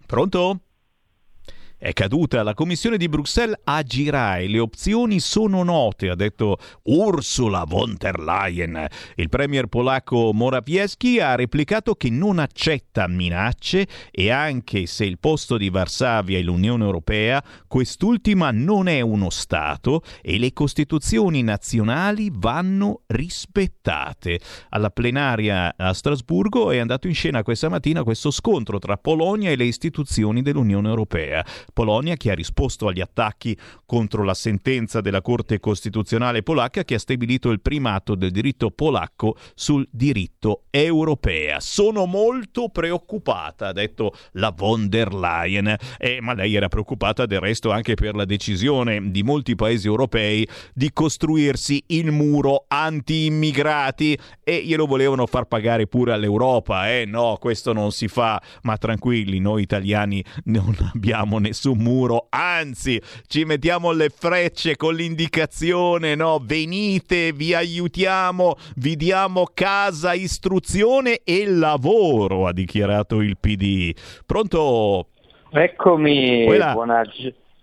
Pronto? 0.07 0.61
È 1.83 1.93
caduta, 1.95 2.45
la 2.45 2.55
Commissione 2.55 2.97
di 2.97 3.09
Bruxelles 3.09 3.59
agirà 3.64 4.39
e 4.39 4.47
le 4.47 4.61
opzioni 4.61 5.18
sono 5.18 5.64
note, 5.64 6.11
ha 6.11 6.14
detto 6.14 6.59
Ursula 6.85 7.64
von 7.66 7.97
der 7.99 8.20
Leyen. 8.20 8.87
Il 9.16 9.28
premier 9.28 9.66
polacco 9.66 10.33
Morawiecki 10.33 11.18
ha 11.18 11.35
replicato 11.35 11.97
che 11.97 12.09
non 12.09 12.39
accetta 12.39 13.09
minacce 13.09 13.89
e 14.12 14.30
anche 14.30 14.87
se 14.87 15.07
il 15.07 15.18
posto 15.18 15.57
di 15.57 15.70
Varsavia 15.70 16.39
è 16.39 16.43
l'Unione 16.43 16.85
Europea, 16.85 17.43
quest'ultima 17.66 18.53
non 18.53 18.87
è 18.87 19.01
uno 19.01 19.28
Stato 19.30 20.03
e 20.20 20.39
le 20.39 20.53
costituzioni 20.53 21.43
nazionali 21.43 22.30
vanno 22.33 23.03
rispettate. 23.09 24.39
Alla 24.68 24.91
plenaria 24.91 25.74
a 25.76 25.93
Strasburgo 25.93 26.70
è 26.70 26.78
andato 26.78 27.09
in 27.09 27.14
scena 27.14 27.43
questa 27.43 27.68
mattina 27.68 28.05
questo 28.05 28.30
scontro 28.30 28.78
tra 28.78 28.97
Polonia 28.99 29.51
e 29.51 29.57
le 29.57 29.64
istituzioni 29.64 30.43
dell'Unione 30.43 30.89
Europea. 30.89 31.45
Polonia 31.73 32.16
che 32.16 32.31
ha 32.31 32.35
risposto 32.35 32.89
agli 32.89 33.01
attacchi 33.01 33.57
contro 33.87 34.23
la 34.23 34.35
sentenza 34.35 35.01
della 35.01 35.23
Corte 35.23 35.59
Costituzionale 35.59 36.43
polacca 36.43 36.85
che 36.85 36.95
ha 36.95 36.99
stabilito 36.99 37.51
il 37.51 37.61
primato 37.61 38.14
del 38.14 38.31
diritto 38.31 38.70
polacco 38.70 39.37
sul 39.55 39.87
diritto 39.91 40.64
europeo. 40.70 41.57
Sono 41.61 42.07
molto 42.07 42.68
preoccupata, 42.68 43.68
ha 43.68 43.73
detto 43.73 44.14
la 44.33 44.51
von 44.51 44.89
der 44.89 45.14
Leyen, 45.14 45.75
eh, 45.99 46.18
ma 46.20 46.35
lei 46.35 46.55
era 46.55 46.68
preoccupata 46.68 47.27
del 47.27 47.41
resto 47.41 47.70
anche 47.70 47.95
per 47.95 48.14
la 48.14 48.25
decisione 48.25 49.11
di 49.11 49.23
molti 49.23 49.55
paesi 49.55 49.87
europei 49.87 50.47
di 50.75 50.91
costruirsi 50.93 51.83
il 51.89 52.11
muro 52.11 52.64
anti-immigrati 52.68 54.18
e 54.43 54.64
glielo 54.64 54.87
volevano 54.87 55.27
far 55.27 55.47
pagare 55.47 55.87
pure 55.87 56.12
all'Europa. 56.12 56.91
Eh 56.91 57.05
no, 57.07 57.37
questo 57.41 57.73
non 57.73 57.93
si 57.93 58.09
fa, 58.09 58.41
ma 58.62 58.77
tranquilli, 58.77 59.39
noi 59.39 59.62
italiani 59.62 60.23
non 60.45 60.77
abbiamo 60.95 61.39
nessun 61.39 61.62
nessun 61.63 61.79
muro, 61.79 62.27
anzi 62.31 63.01
ci 63.29 63.45
mettiamo 63.45 63.93
le 63.93 64.09
frecce 64.09 64.77
con 64.77 64.95
l'indicazione, 64.95 66.17
no? 66.17 66.41
Venite, 66.43 67.33
vi 67.33 67.55
aiutiamo, 67.55 68.57
vi 68.77 68.97
diamo 68.97 69.47
casa, 69.55 70.13
istruzione 70.13 71.21
e 71.23 71.47
lavoro, 71.47 72.47
ha 72.49 72.53
dichiarato 72.53 73.21
il 73.21 73.37
PD. 73.39 73.95
Pronto? 74.27 75.09
Eccomi, 75.51 76.45
Quella. 76.47 76.73
buona... 76.73 77.03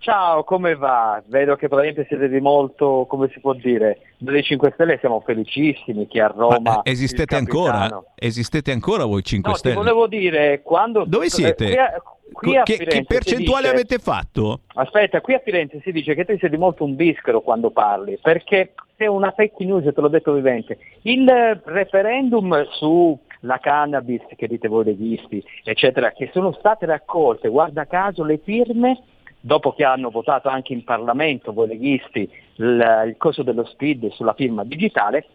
Ciao, 0.02 0.45
come 0.45 0.76
va? 0.76 1.22
Vedo 1.28 1.58
che 1.58 1.68
probabilmente 1.68 2.08
siete 2.08 2.30
di 2.30 2.39
molto, 2.39 3.06
come 3.10 3.30
si 3.34 3.41
può 3.41 3.54
dire, 3.54 4.00
noi 4.20 4.36
dei 4.36 4.43
5 4.43 4.72
Stelle 4.74 4.97
siamo 5.00 5.20
felicissimi 5.20 6.08
che 6.08 6.22
a 6.22 6.28
Roma... 6.28 6.58
Ma, 6.62 6.82
eh, 6.84 6.91
esistete 6.91 7.36
ancora? 7.36 8.02
Esistete 8.16 8.72
ancora 8.72 9.04
voi 9.04 9.22
5 9.22 9.52
No, 9.52 9.58
Stelle? 9.58 9.76
volevo 9.76 10.08
dire, 10.08 10.62
quando... 10.62 11.04
Dove 11.04 11.26
eh, 11.26 11.30
siete? 11.30 11.66
Qui 11.66 11.78
a, 11.78 12.02
qui 12.32 12.58
a 12.58 12.64
che, 12.64 12.78
Firenze 12.78 12.97
che 12.97 13.06
percentuale 13.06 13.64
dice- 13.64 13.74
avete 13.74 13.97
fatto? 13.97 14.62
Aspetta, 14.76 15.20
qui 15.20 15.34
a 15.34 15.41
Firenze 15.43 15.82
si 15.84 15.91
dice 15.91 16.16
che 16.16 16.24
tu 16.24 16.38
sei 16.38 16.50
di 16.50 16.58
molto 16.58 16.86
un 16.86 16.95
bischero 16.95 17.41
quando 17.41 17.70
parli, 17.70 18.18
perché 18.22 18.76
sei 18.95 19.08
una 19.08 19.32
fake 19.32 19.66
news, 19.66 19.84
te 19.84 20.00
l'ho 20.00 20.08
detto 20.08 20.32
vivente. 20.32 20.78
Il 21.02 21.28
eh, 21.28 21.60
referendum 21.66 22.66
sulla 22.72 23.58
cannabis, 23.60 24.22
che 24.38 24.47
dite 24.47 24.70
voi 24.70 24.86
leghisti, 24.86 25.43
eccetera, 25.66 26.14
che 26.14 26.30
sono 26.32 26.54
state 26.54 26.86
raccolte, 26.86 27.50
guarda 27.50 27.86
caso, 27.86 28.24
le 28.24 28.39
firme, 28.41 29.04
dopo 29.40 29.74
che 29.74 29.84
hanno 29.84 30.10
votato 30.10 30.50
anche 30.50 30.74
in 30.74 30.84
Parlamento, 30.84 31.54
voi 31.54 31.68
leghisti, 31.68 32.30
il, 32.56 33.04
il 33.08 33.16
coso 33.18 33.44
dello 33.44 33.66
speed 33.66 34.10
sulla 34.12 34.34
firma 34.34 34.64
digitale, 34.64 35.26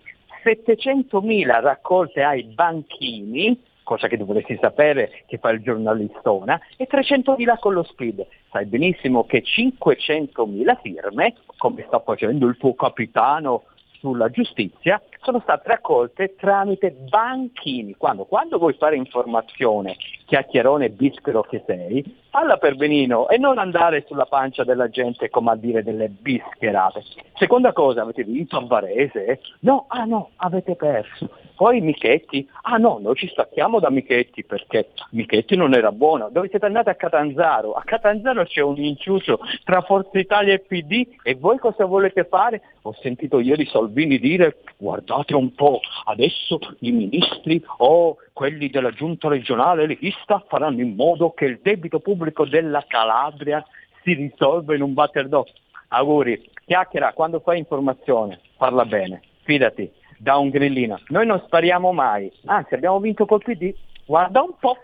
700.000 0.44 1.60
raccolte 1.60 2.22
ai 2.22 2.42
banchini, 2.44 3.58
cosa 3.82 4.08
che 4.08 4.16
dovresti 4.16 4.58
sapere 4.60 5.22
che 5.26 5.38
fa 5.38 5.50
il 5.50 5.62
giornalistona, 5.62 6.60
e 6.76 6.86
300.000 6.90 7.58
con 7.58 7.72
lo 7.72 7.82
speed. 7.82 8.26
Sai 8.50 8.66
benissimo 8.66 9.24
che 9.24 9.42
500.000 9.42 10.80
firme, 10.82 11.34
come 11.56 11.84
sta 11.86 12.00
facendo 12.00 12.46
il 12.46 12.56
tuo 12.58 12.74
capitano 12.74 13.64
sulla 13.98 14.28
giustizia, 14.28 15.00
sono 15.24 15.40
state 15.40 15.68
raccolte 15.68 16.36
tramite 16.36 16.90
banchini. 16.90 17.94
Quando, 17.96 18.24
quando 18.26 18.58
vuoi 18.58 18.74
fare 18.74 18.94
informazione, 18.96 19.96
chiacchierone 20.26 20.90
bischero 20.90 21.42
che 21.42 21.62
sei, 21.66 22.04
falla 22.30 22.58
per 22.58 22.76
benino 22.76 23.28
e 23.28 23.38
non 23.38 23.58
andare 23.58 24.04
sulla 24.06 24.26
pancia 24.26 24.64
della 24.64 24.88
gente 24.88 25.30
come 25.30 25.52
a 25.52 25.56
dire 25.56 25.82
delle 25.82 26.08
bischerate. 26.08 27.02
Seconda 27.36 27.72
cosa, 27.72 28.02
avete 28.02 28.22
vinto 28.22 28.58
a 28.58 28.66
Varese? 28.66 29.40
No, 29.60 29.86
ah 29.88 30.04
no, 30.04 30.30
avete 30.36 30.76
perso. 30.76 31.28
Poi 31.56 31.80
Michetti, 31.80 32.48
ah 32.62 32.78
no, 32.78 32.98
noi 33.00 33.14
ci 33.14 33.28
stacchiamo 33.28 33.78
da 33.78 33.88
Michetti 33.88 34.42
perché 34.44 34.88
Michetti 35.10 35.54
non 35.54 35.72
era 35.72 35.92
buono. 35.92 36.28
Dove 36.30 36.48
siete 36.48 36.66
andati 36.66 36.88
a 36.88 36.96
Catanzaro? 36.96 37.74
A 37.74 37.82
Catanzaro 37.84 38.44
c'è 38.44 38.60
un 38.60 38.76
inciucio 38.78 39.38
tra 39.62 39.80
Forza 39.82 40.18
Italia 40.18 40.54
e 40.54 40.60
PD 40.60 41.06
e 41.22 41.36
voi 41.36 41.58
cosa 41.58 41.84
volete 41.84 42.24
fare? 42.24 42.60
Ho 42.82 42.94
sentito 43.00 43.38
ieri 43.38 43.66
Salvini 43.66 44.18
dire 44.18 44.56
guardate 44.76 45.36
un 45.36 45.54
po', 45.54 45.80
adesso 46.06 46.58
i 46.80 46.90
ministri 46.90 47.64
o 47.78 48.16
quelli 48.32 48.68
della 48.68 48.90
giunta 48.90 49.28
regionale 49.28 49.86
leghista 49.86 50.44
faranno 50.48 50.80
in 50.80 50.96
modo 50.96 51.30
che 51.30 51.44
il 51.44 51.60
debito 51.62 52.00
pubblico 52.00 52.44
della 52.46 52.84
Calabria 52.86 53.64
si 54.02 54.12
risolva 54.12 54.74
in 54.74 54.82
un 54.82 54.92
batter 54.92 55.28
d'occhio. 55.28 55.62
Auguri, 55.88 56.50
chiacchiera, 56.66 57.12
quando 57.12 57.38
fai 57.38 57.58
informazione, 57.58 58.40
parla 58.56 58.84
bene, 58.84 59.22
fidati, 59.42 59.88
da 60.18 60.36
un 60.36 60.50
grillino. 60.50 61.00
Noi 61.08 61.26
non 61.26 61.42
spariamo 61.44 61.92
mai, 61.92 62.30
anzi 62.46 62.74
abbiamo 62.74 63.00
vinto 63.00 63.26
col 63.26 63.42
PD, 63.42 63.72
guarda 64.04 64.42
un 64.42 64.54
po'. 64.58 64.76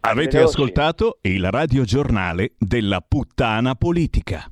Avete 0.00 0.38
Veloci. 0.38 0.54
ascoltato 0.54 1.18
il 1.22 1.50
radiogiornale 1.50 2.52
della 2.58 3.00
puttana 3.06 3.74
politica. 3.74 4.50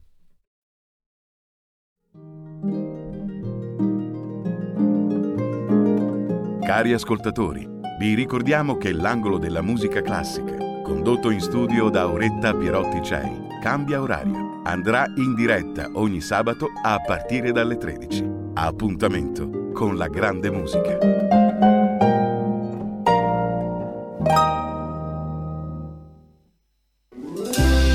Cari 6.61 6.93
ascoltatori, 6.93 7.67
vi 7.99 8.15
ricordiamo 8.15 8.77
che 8.77 8.93
l'angolo 8.93 9.39
della 9.39 9.63
musica 9.63 10.03
classica, 10.03 10.55
condotto 10.83 11.31
in 11.31 11.41
studio 11.41 11.89
da 11.89 12.03
Auretta 12.03 12.55
Pierotti 12.55 13.03
Cei, 13.03 13.47
cambia 13.63 14.03
orario. 14.03 14.58
Andrà 14.69 15.11
in 15.17 15.35
diretta 15.35 15.89
ogni 15.95 16.21
sabato 16.21 16.69
a 16.83 16.99
partire 16.99 17.53
dalle 17.53 17.79
13. 17.79 18.23
Appuntamento 18.53 19.71
con 19.73 19.97
la 19.97 20.09
grande 20.09 20.51
musica. 20.51 20.99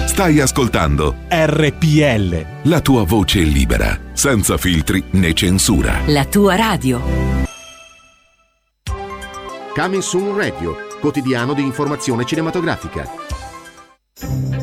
Stai 0.08 0.40
ascoltando 0.40 1.18
RPL. 1.30 2.46
la 2.64 2.82
tua 2.82 3.04
voce 3.04 3.42
libera, 3.42 3.96
senza 4.14 4.58
filtri 4.58 5.04
né 5.12 5.34
censura. 5.34 6.00
La 6.08 6.26
tua 6.26 6.56
radio. 6.56 7.00
Coming 9.76 10.02
Soon 10.02 10.36
Radio, 10.36 10.76
quotidiano 11.00 11.54
di 11.54 11.62
informazione 11.62 12.26
cinematografica. 12.26 14.63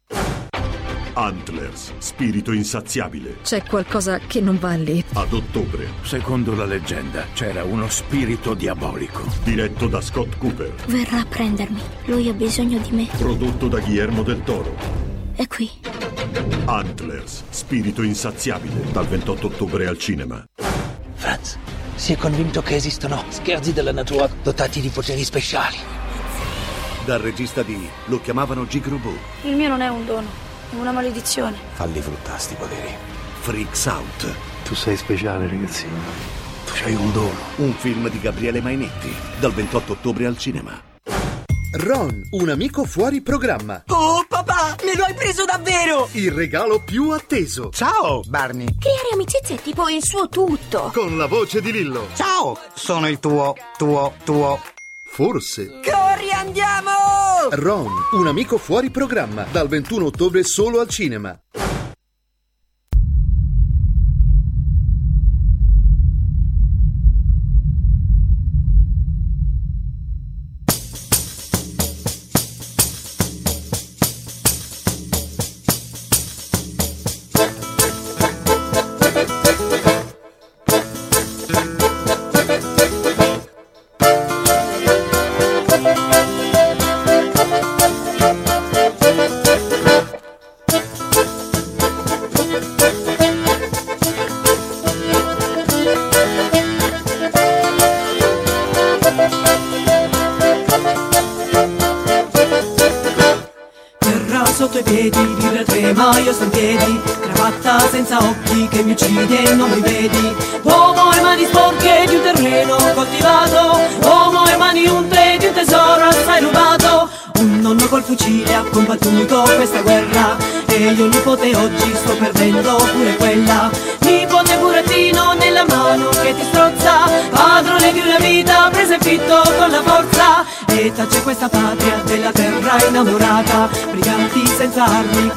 Antlers, 1.13 1.91
spirito 1.97 2.51
insaziabile. 2.53 3.37
C'è 3.43 3.63
qualcosa 3.63 4.19
che 4.19 4.39
non 4.39 4.57
va 4.57 4.75
lì. 4.75 5.03
Ad 5.13 5.33
ottobre. 5.33 5.87
Secondo 6.03 6.55
la 6.55 6.65
leggenda 6.65 7.25
c'era 7.33 7.63
uno 7.63 7.89
spirito 7.89 8.53
diabolico. 8.53 9.23
Diretto 9.43 9.87
da 9.87 9.99
Scott 9.99 10.37
Cooper. 10.37 10.73
Verrà 10.87 11.19
a 11.19 11.25
prendermi. 11.25 11.81
Lui 12.05 12.29
ha 12.29 12.33
bisogno 12.33 12.79
di 12.79 12.91
me. 12.91 13.07
Prodotto 13.17 13.67
da 13.67 13.79
Guillermo 13.79 14.23
del 14.23 14.41
Toro. 14.43 14.75
È 15.35 15.45
qui. 15.47 15.69
Antlers, 16.65 17.43
spirito 17.49 18.03
insaziabile. 18.03 18.91
Dal 18.91 19.07
28 19.07 19.47
ottobre 19.47 19.87
al 19.87 19.97
cinema. 19.97 20.43
Franz, 21.15 21.57
si 21.95 22.13
è 22.13 22.17
convinto 22.17 22.61
che 22.61 22.75
esistono 22.75 23.23
scherzi 23.27 23.73
della 23.73 23.91
natura 23.91 24.29
dotati 24.41 24.79
di 24.79 24.89
poteri 24.89 25.23
speciali. 25.23 25.77
Dal 27.05 27.19
regista 27.19 27.63
di 27.63 27.87
Lo 28.05 28.21
chiamavano 28.21 28.65
Gigrobo. 28.65 29.11
Il 29.43 29.55
mio 29.55 29.67
non 29.67 29.81
è 29.81 29.89
un 29.89 30.05
dono, 30.05 30.27
una 30.71 30.91
maledizione. 30.91 31.57
Falli 31.73 32.01
fruttare 32.01 32.39
sti 32.39 32.55
poteri. 32.55 32.95
Freaks 33.41 33.85
Out. 33.85 34.35
Tu 34.63 34.75
sei 34.75 34.95
speciale, 34.95 35.47
ragazzino. 35.47 35.97
Tu 36.65 36.73
hai 36.83 36.93
un 36.93 37.11
dono. 37.11 37.39
Un 37.57 37.73
film 37.73 38.09
di 38.09 38.19
Gabriele 38.19 38.61
Mainetti. 38.61 39.13
Dal 39.39 39.53
28 39.53 39.93
ottobre 39.93 40.25
al 40.25 40.37
cinema. 40.37 40.89
Ron, 41.73 42.27
un 42.31 42.49
amico 42.49 42.83
fuori 42.83 43.21
programma. 43.21 43.83
Oh, 43.87 44.25
papà, 44.27 44.75
me 44.83 44.93
lo 44.93 45.05
hai 45.05 45.13
preso 45.13 45.45
davvero! 45.45 46.09
Il 46.11 46.31
regalo 46.31 46.81
più 46.83 47.11
atteso. 47.11 47.69
Ciao, 47.71 48.21
Barney. 48.27 48.75
Creare 48.77 49.09
amicizie 49.13 49.55
è 49.55 49.61
tipo 49.61 49.87
il 49.87 50.03
suo 50.03 50.27
tutto. 50.27 50.91
Con 50.93 51.17
la 51.17 51.27
voce 51.27 51.61
di 51.61 51.71
Lillo. 51.71 52.07
Ciao, 52.13 52.57
sono 52.73 53.07
il 53.07 53.19
tuo, 53.19 53.55
tuo, 53.77 54.13
tuo. 54.25 54.59
Forse. 55.13 55.81
Corri, 55.83 56.31
andiamo! 56.31 56.89
Ron, 57.49 57.91
un 58.13 58.27
amico 58.27 58.57
fuori 58.57 58.89
programma. 58.89 59.45
Dal 59.51 59.67
21 59.67 60.05
ottobre 60.05 60.45
solo 60.45 60.79
al 60.79 60.89
cinema. 60.89 61.37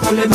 Armi 0.07 0.27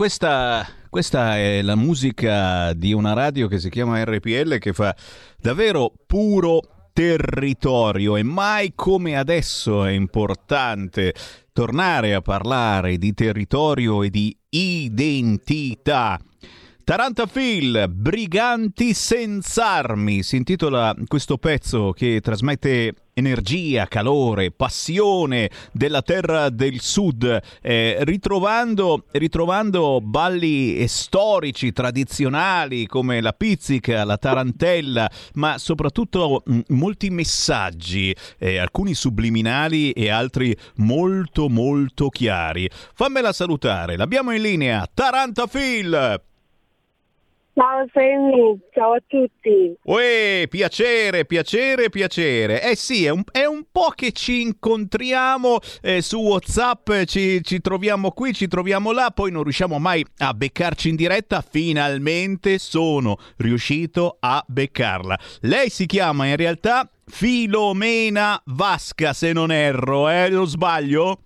questa, 0.00 0.66
questa 0.88 1.36
è 1.36 1.60
la 1.60 1.74
musica 1.74 2.72
di 2.72 2.94
una 2.94 3.12
radio 3.12 3.48
che 3.48 3.58
si 3.58 3.68
chiama 3.68 4.02
RPL 4.02 4.56
che 4.56 4.72
fa 4.72 4.96
davvero 5.38 5.92
puro 6.06 6.88
territorio 6.94 8.16
e 8.16 8.22
mai 8.22 8.72
come 8.74 9.18
adesso 9.18 9.84
è 9.84 9.90
importante 9.90 11.12
tornare 11.52 12.14
a 12.14 12.22
parlare 12.22 12.96
di 12.96 13.12
territorio 13.12 14.02
e 14.02 14.08
di 14.08 14.34
identità. 14.48 16.18
Tarantafil, 16.84 17.86
Briganti 17.88 18.94
senza 18.94 19.66
armi, 19.66 20.22
si 20.22 20.36
intitola 20.36 20.94
questo 21.06 21.38
pezzo 21.38 21.92
che 21.92 22.20
trasmette 22.20 22.94
energia, 23.12 23.86
calore, 23.86 24.50
passione 24.50 25.50
della 25.72 26.02
terra 26.02 26.48
del 26.48 26.80
sud, 26.80 27.40
eh, 27.60 27.98
ritrovando, 28.00 29.04
ritrovando 29.12 30.00
balli 30.00 30.86
storici, 30.88 31.72
tradizionali 31.72 32.86
come 32.86 33.20
la 33.20 33.32
pizzica, 33.32 34.04
la 34.04 34.16
tarantella, 34.16 35.08
ma 35.34 35.58
soprattutto 35.58 36.42
mh, 36.44 36.60
molti 36.68 37.10
messaggi, 37.10 38.14
eh, 38.38 38.58
alcuni 38.58 38.94
subliminali 38.94 39.92
e 39.92 40.08
altri 40.08 40.56
molto 40.76 41.48
molto 41.48 42.08
chiari. 42.08 42.68
Fammela 42.94 43.32
salutare, 43.32 43.96
l'abbiamo 43.96 44.32
in 44.32 44.42
linea, 44.42 44.88
Tarantafil! 44.92 46.28
Ciao 47.52 47.84
Sammy, 47.92 48.58
ciao 48.72 48.92
a 48.92 49.02
tutti. 49.06 49.74
Uè, 49.82 50.46
piacere, 50.48 51.24
piacere, 51.24 51.90
piacere. 51.90 52.62
Eh 52.62 52.76
sì, 52.76 53.04
è 53.04 53.10
un, 53.10 53.24
è 53.32 53.44
un 53.44 53.64
po' 53.70 53.92
che 53.94 54.12
ci 54.12 54.42
incontriamo 54.42 55.58
eh, 55.82 56.00
su 56.00 56.18
WhatsApp, 56.20 56.90
ci, 57.06 57.42
ci, 57.42 57.60
troviamo 57.60 58.12
qui, 58.12 58.32
ci 58.32 58.46
troviamo 58.46 58.92
là, 58.92 59.10
poi 59.12 59.32
non 59.32 59.42
riusciamo 59.42 59.78
mai 59.78 60.04
a 60.18 60.32
beccarci 60.32 60.90
in 60.90 60.96
diretta. 60.96 61.42
Finalmente 61.42 62.58
sono 62.58 63.18
riuscito 63.38 64.16
a 64.20 64.44
beccarla. 64.46 65.18
Lei 65.40 65.70
si 65.70 65.86
chiama 65.86 66.26
in 66.26 66.36
realtà 66.36 66.88
Filomena 67.04 68.40
Vasca, 68.46 69.12
se 69.12 69.32
non 69.32 69.50
erro, 69.50 70.08
eh? 70.08 70.30
Lo 70.30 70.44
sbaglio? 70.44 71.24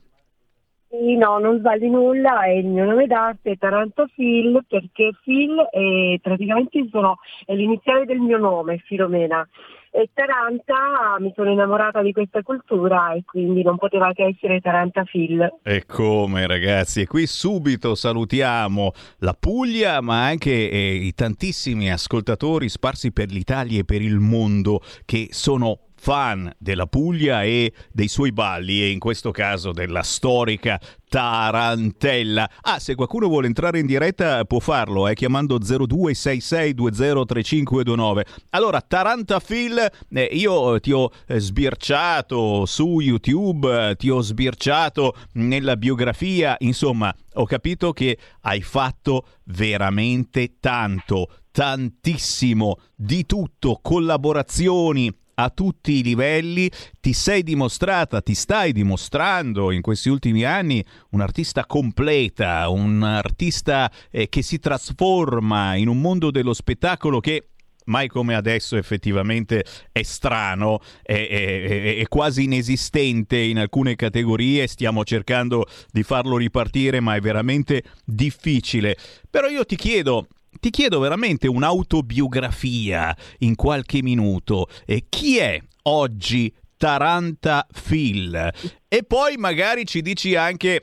Sì, 0.97 1.17
no, 1.17 1.39
non 1.39 1.59
sbagli 1.59 1.87
nulla, 1.87 2.45
è 2.45 2.51
il 2.51 2.67
mio 2.67 2.85
nome 2.85 3.09
d'arte 3.09 3.51
è 3.51 3.57
Taranto 3.59 4.07
Phil 4.15 4.65
perché 4.69 5.11
Phil 5.25 5.59
è 5.69 6.21
praticamente 6.23 6.87
sono, 6.89 7.19
è 7.45 7.53
l'iniziale 7.53 8.05
del 8.05 8.21
mio 8.21 8.39
nome, 8.39 8.79
Filomena. 8.87 9.47
E 9.91 10.11
Taranta 10.15 11.17
mi 11.19 11.33
sono 11.35 11.51
innamorata 11.51 12.01
di 12.01 12.13
questa 12.13 12.43
cultura 12.43 13.13
e 13.13 13.25
quindi 13.25 13.65
non 13.65 13.77
poteva 13.77 14.13
che 14.13 14.25
essere 14.25 14.61
Taranta 14.61 15.03
Phil. 15.03 15.53
E 15.65 15.85
come 15.85 16.47
ragazzi, 16.47 17.01
e 17.01 17.07
qui 17.09 17.27
subito 17.27 17.97
salutiamo 17.97 18.93
la 19.19 19.37
Puglia 19.39 20.01
ma 20.01 20.27
anche 20.27 20.71
eh, 20.71 20.95
i 20.95 21.13
tantissimi 21.13 21.91
ascoltatori 21.91 22.69
sparsi 22.69 23.13
per 23.13 23.31
l'Italia 23.31 23.81
e 23.81 23.85
per 23.85 24.01
il 24.01 24.21
mondo 24.21 24.81
che 25.05 25.27
sono 25.31 25.79
fan 26.05 26.55
della 26.59 26.87
Puglia 26.87 27.45
e 27.45 27.73
dei 27.91 28.09
suoi 28.09 28.31
balli 28.31 28.83
e 28.83 28.91
in 28.91 28.99
questo 28.99 29.31
caso 29.31 29.73
della 29.73 30.03
storica 30.03 30.79
Tarantella. 31.09 32.47
Ah, 32.61 32.79
se 32.79 32.95
qualcuno 32.95 33.29
vuole 33.29 33.47
entrare 33.47 33.79
in 33.79 33.87
diretta 33.87 34.45
può 34.45 34.59
farlo, 34.59 35.09
eh, 35.09 35.15
chiamando 35.15 35.59
0266203529. 35.59 38.21
Allora, 38.51 38.83
Tarantafil, 38.83 39.91
eh, 40.11 40.29
io 40.33 40.79
ti 40.79 40.93
ho 40.93 41.11
eh, 41.27 41.39
sbirciato 41.39 42.67
su 42.67 43.01
YouTube, 43.01 43.89
eh, 43.89 43.97
ti 43.97 44.11
ho 44.11 44.21
sbirciato 44.21 45.17
nella 45.35 45.79
biografia, 45.79 46.57
insomma, 46.59 47.17
ho 47.33 47.47
capito 47.47 47.95
che 47.95 48.19
hai 48.43 48.61
fatto 48.61 49.25
veramente 49.45 50.57
tanto, 50.61 51.31
tantissimo, 51.51 52.77
di 52.95 53.25
tutto, 53.25 53.79
collaborazioni, 53.81 55.11
a 55.35 55.51
tutti 55.51 55.99
i 55.99 56.03
livelli, 56.03 56.71
ti 57.01 57.13
sei 57.13 57.43
dimostrata, 57.43 58.21
ti 58.21 58.35
stai 58.35 58.73
dimostrando 58.73 59.71
in 59.71 59.81
questi 59.81 60.09
ultimi 60.09 60.45
anni 60.45 60.85
un'artista 61.11 61.67
completa, 61.67 62.69
un 62.69 63.03
artista 63.03 63.91
eh, 64.11 64.29
che 64.29 64.43
si 64.43 64.59
trasforma 64.59 65.75
in 65.75 65.89
un 65.89 66.01
mondo 66.01 66.31
dello 66.31 66.53
spettacolo 66.53 67.21
che 67.21 67.49
mai 67.87 68.09
come 68.09 68.35
adesso 68.35 68.77
effettivamente 68.77 69.65
è 69.93 70.03
strano, 70.03 70.81
è, 71.03 71.13
è, 71.29 71.97
è, 71.99 72.09
quasi 72.09 72.45
inesistente 72.45 73.37
in 73.37 73.59
alcune 73.59 73.97
categorie, 73.97 74.67
stiamo 74.67 75.05
cercando 75.05 75.67
di 75.91 76.03
farlo 76.03 76.37
ripartire, 76.37 77.01
ma 77.01 77.15
è 77.15 77.21
veramente 77.21 77.83
difficile. 78.05 78.97
Però 79.29 79.49
io 79.49 79.65
ti 79.65 79.77
chiedo, 79.77 80.29
ti 80.61 80.71
chiedo 80.71 80.99
veramente 80.99 81.49
un'autobiografia 81.49 83.17
in 83.39 83.55
qualche 83.55 84.03
minuto. 84.03 84.69
E 84.85 85.07
chi 85.09 85.39
è 85.39 85.61
oggi 85.83 86.53
Taranta 86.77 87.67
Phil? 87.87 88.53
E 88.89 89.03
poi 89.03 89.37
magari 89.37 89.87
ci 89.87 90.03
dici 90.03 90.35
anche 90.35 90.83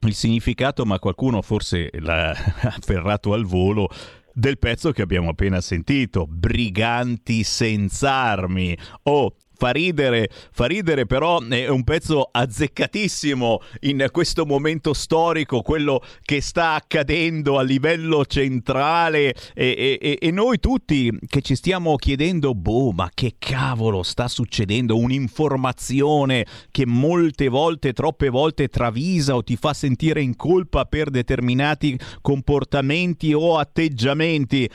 il 0.00 0.14
significato, 0.14 0.84
ma 0.84 0.98
qualcuno 0.98 1.42
forse 1.42 1.90
l'ha 1.92 2.30
afferrato 2.62 3.32
al 3.32 3.44
volo 3.44 3.88
del 4.34 4.58
pezzo 4.58 4.92
che 4.92 5.02
abbiamo 5.02 5.30
appena 5.30 5.60
sentito, 5.60 6.26
Briganti 6.26 7.42
senza 7.44 8.10
armi 8.10 8.76
o 9.04 9.34
fa 9.62 9.70
ridere, 9.70 10.28
fa 10.50 10.66
ridere 10.66 11.06
però 11.06 11.40
è 11.40 11.68
un 11.68 11.84
pezzo 11.84 12.28
azzeccatissimo 12.32 13.60
in 13.82 14.08
questo 14.10 14.44
momento 14.44 14.92
storico, 14.92 15.62
quello 15.62 16.02
che 16.24 16.40
sta 16.40 16.72
accadendo 16.72 17.60
a 17.60 17.62
livello 17.62 18.26
centrale 18.26 19.32
e, 19.54 19.98
e, 20.02 20.18
e 20.20 20.30
noi 20.32 20.58
tutti 20.58 21.16
che 21.28 21.42
ci 21.42 21.54
stiamo 21.54 21.94
chiedendo, 21.94 22.56
boh, 22.56 22.90
ma 22.90 23.08
che 23.14 23.36
cavolo 23.38 24.02
sta 24.02 24.26
succedendo? 24.26 24.96
Un'informazione 24.96 26.44
che 26.72 26.84
molte 26.84 27.46
volte, 27.46 27.92
troppe 27.92 28.30
volte 28.30 28.66
travisa 28.66 29.36
o 29.36 29.44
ti 29.44 29.54
fa 29.54 29.74
sentire 29.74 30.22
in 30.22 30.34
colpa 30.34 30.86
per 30.86 31.08
determinati 31.08 31.96
comportamenti 32.20 33.32
o 33.32 33.58
atteggiamenti. 33.58 34.68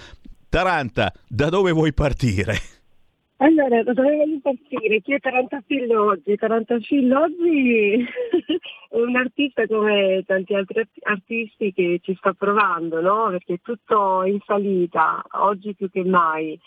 Taranta, 0.47 1.11
da 1.27 1.49
dove 1.49 1.73
vuoi 1.73 1.93
partire? 1.93 2.57
Allora, 3.39 3.83
da 3.83 3.93
dove 3.93 4.15
voglio 4.15 4.39
partire? 4.41 4.99
Chi 5.01 5.13
è 5.13 5.19
Tarantafillo 5.19 6.05
oggi? 6.05 6.35
Tarantafillo 6.35 7.19
oggi 7.21 7.93
è 8.89 8.95
un 8.95 9.15
artista 9.15 9.67
come 9.67 10.23
tanti 10.25 10.55
altri 10.55 10.87
artisti 11.03 11.71
che 11.71 11.99
ci 12.01 12.15
sta 12.15 12.33
provando, 12.33 12.99
no? 12.99 13.29
Perché 13.29 13.53
è 13.55 13.59
tutto 13.61 14.23
in 14.23 14.39
salita, 14.43 15.23
oggi 15.33 15.75
più 15.75 15.87
che 15.91 16.03
mai. 16.03 16.59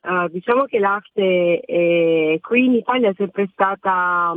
Uh, 0.00 0.28
diciamo 0.28 0.64
che 0.64 0.78
l'arte 0.78 1.60
è, 1.60 2.38
qui 2.40 2.64
in 2.64 2.74
Italia 2.74 3.10
è 3.10 3.14
sempre 3.16 3.48
stata 3.52 4.34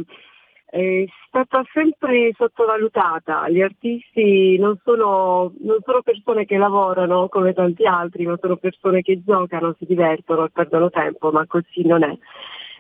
è 0.70 1.05
stata 1.28 1.63
sempre 1.72 2.34
sottovalutata. 2.36 3.47
Gli 3.49 3.61
artisti 3.61 4.57
non 4.57 4.78
sono, 4.84 5.53
non 5.59 5.78
sono, 5.84 6.01
persone 6.01 6.45
che 6.45 6.57
lavorano 6.57 7.30
come 7.30 7.53
tanti 7.53 7.86
altri, 7.86 8.26
ma 8.26 8.38
sono 8.39 8.57
persone 8.57 9.01
che 9.01 9.22
giocano, 9.24 9.76
si 9.80 9.86
divertono 9.86 10.45
e 10.45 10.49
perdono 10.51 10.89
tempo, 10.89 11.32
ma 11.32 11.45
così 11.47 11.86
non 11.86 12.03
è. 12.03 12.18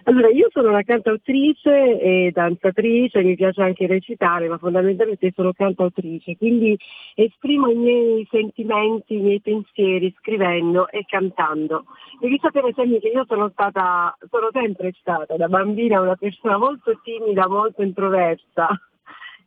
Allora, 0.07 0.29
io 0.29 0.47
sono 0.51 0.69
una 0.69 0.83
cantautrice 0.83 1.99
e 1.99 2.31
danzatrice, 2.33 3.21
mi 3.23 3.35
piace 3.35 3.61
anche 3.61 3.87
recitare, 3.87 4.47
ma 4.47 4.57
fondamentalmente 4.57 5.33
sono 5.35 5.51
cantautrice, 5.51 6.37
quindi 6.37 6.77
esprimo 7.13 7.69
i 7.69 7.75
miei 7.75 8.25
sentimenti, 8.31 9.15
i 9.15 9.19
miei 9.19 9.41
pensieri 9.41 10.15
scrivendo 10.17 10.87
e 10.87 11.03
cantando. 11.05 11.83
Devi 12.21 12.39
sapere 12.41 12.71
sempre 12.73 12.99
che 12.99 13.09
io 13.09 13.25
sono 13.27 13.49
stata, 13.49 14.17
sono 14.29 14.47
sempre 14.53 14.93
stata 14.97 15.35
da 15.35 15.49
bambina 15.49 15.99
una 15.99 16.15
persona 16.15 16.57
molto 16.57 16.97
timida, 17.03 17.49
molto 17.49 17.81
introversa. 17.81 18.69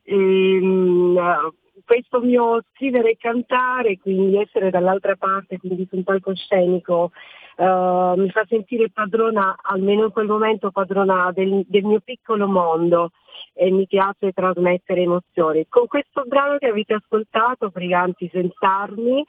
E, 0.02 0.14
um, 0.14 1.52
questo 1.86 2.20
mio 2.20 2.62
scrivere 2.74 3.12
e 3.12 3.16
cantare, 3.18 3.98
quindi 3.98 4.36
essere 4.36 4.68
dall'altra 4.68 5.16
parte, 5.16 5.58
quindi 5.58 5.86
su 5.88 5.96
un 5.96 6.04
palcoscenico, 6.04 7.12
uh, 7.60 8.18
mi 8.18 8.30
fa 8.30 8.44
sentire 8.48 8.90
padrona, 8.90 9.56
almeno 9.60 10.06
in 10.06 10.12
quel 10.12 10.26
momento 10.26 10.70
padrona 10.70 11.30
del, 11.32 11.64
del 11.68 11.84
mio 11.84 12.00
piccolo 12.00 12.46
mondo 12.46 13.10
e 13.52 13.70
mi 13.70 13.86
piace 13.86 14.32
trasmettere 14.32 15.02
emozioni. 15.02 15.66
Con 15.68 15.86
questo 15.86 16.24
brano 16.26 16.58
che 16.58 16.68
avete 16.68 16.94
ascoltato, 16.94 17.68
Briganti 17.68 18.28
senza 18.32 18.80
armi, 18.80 19.24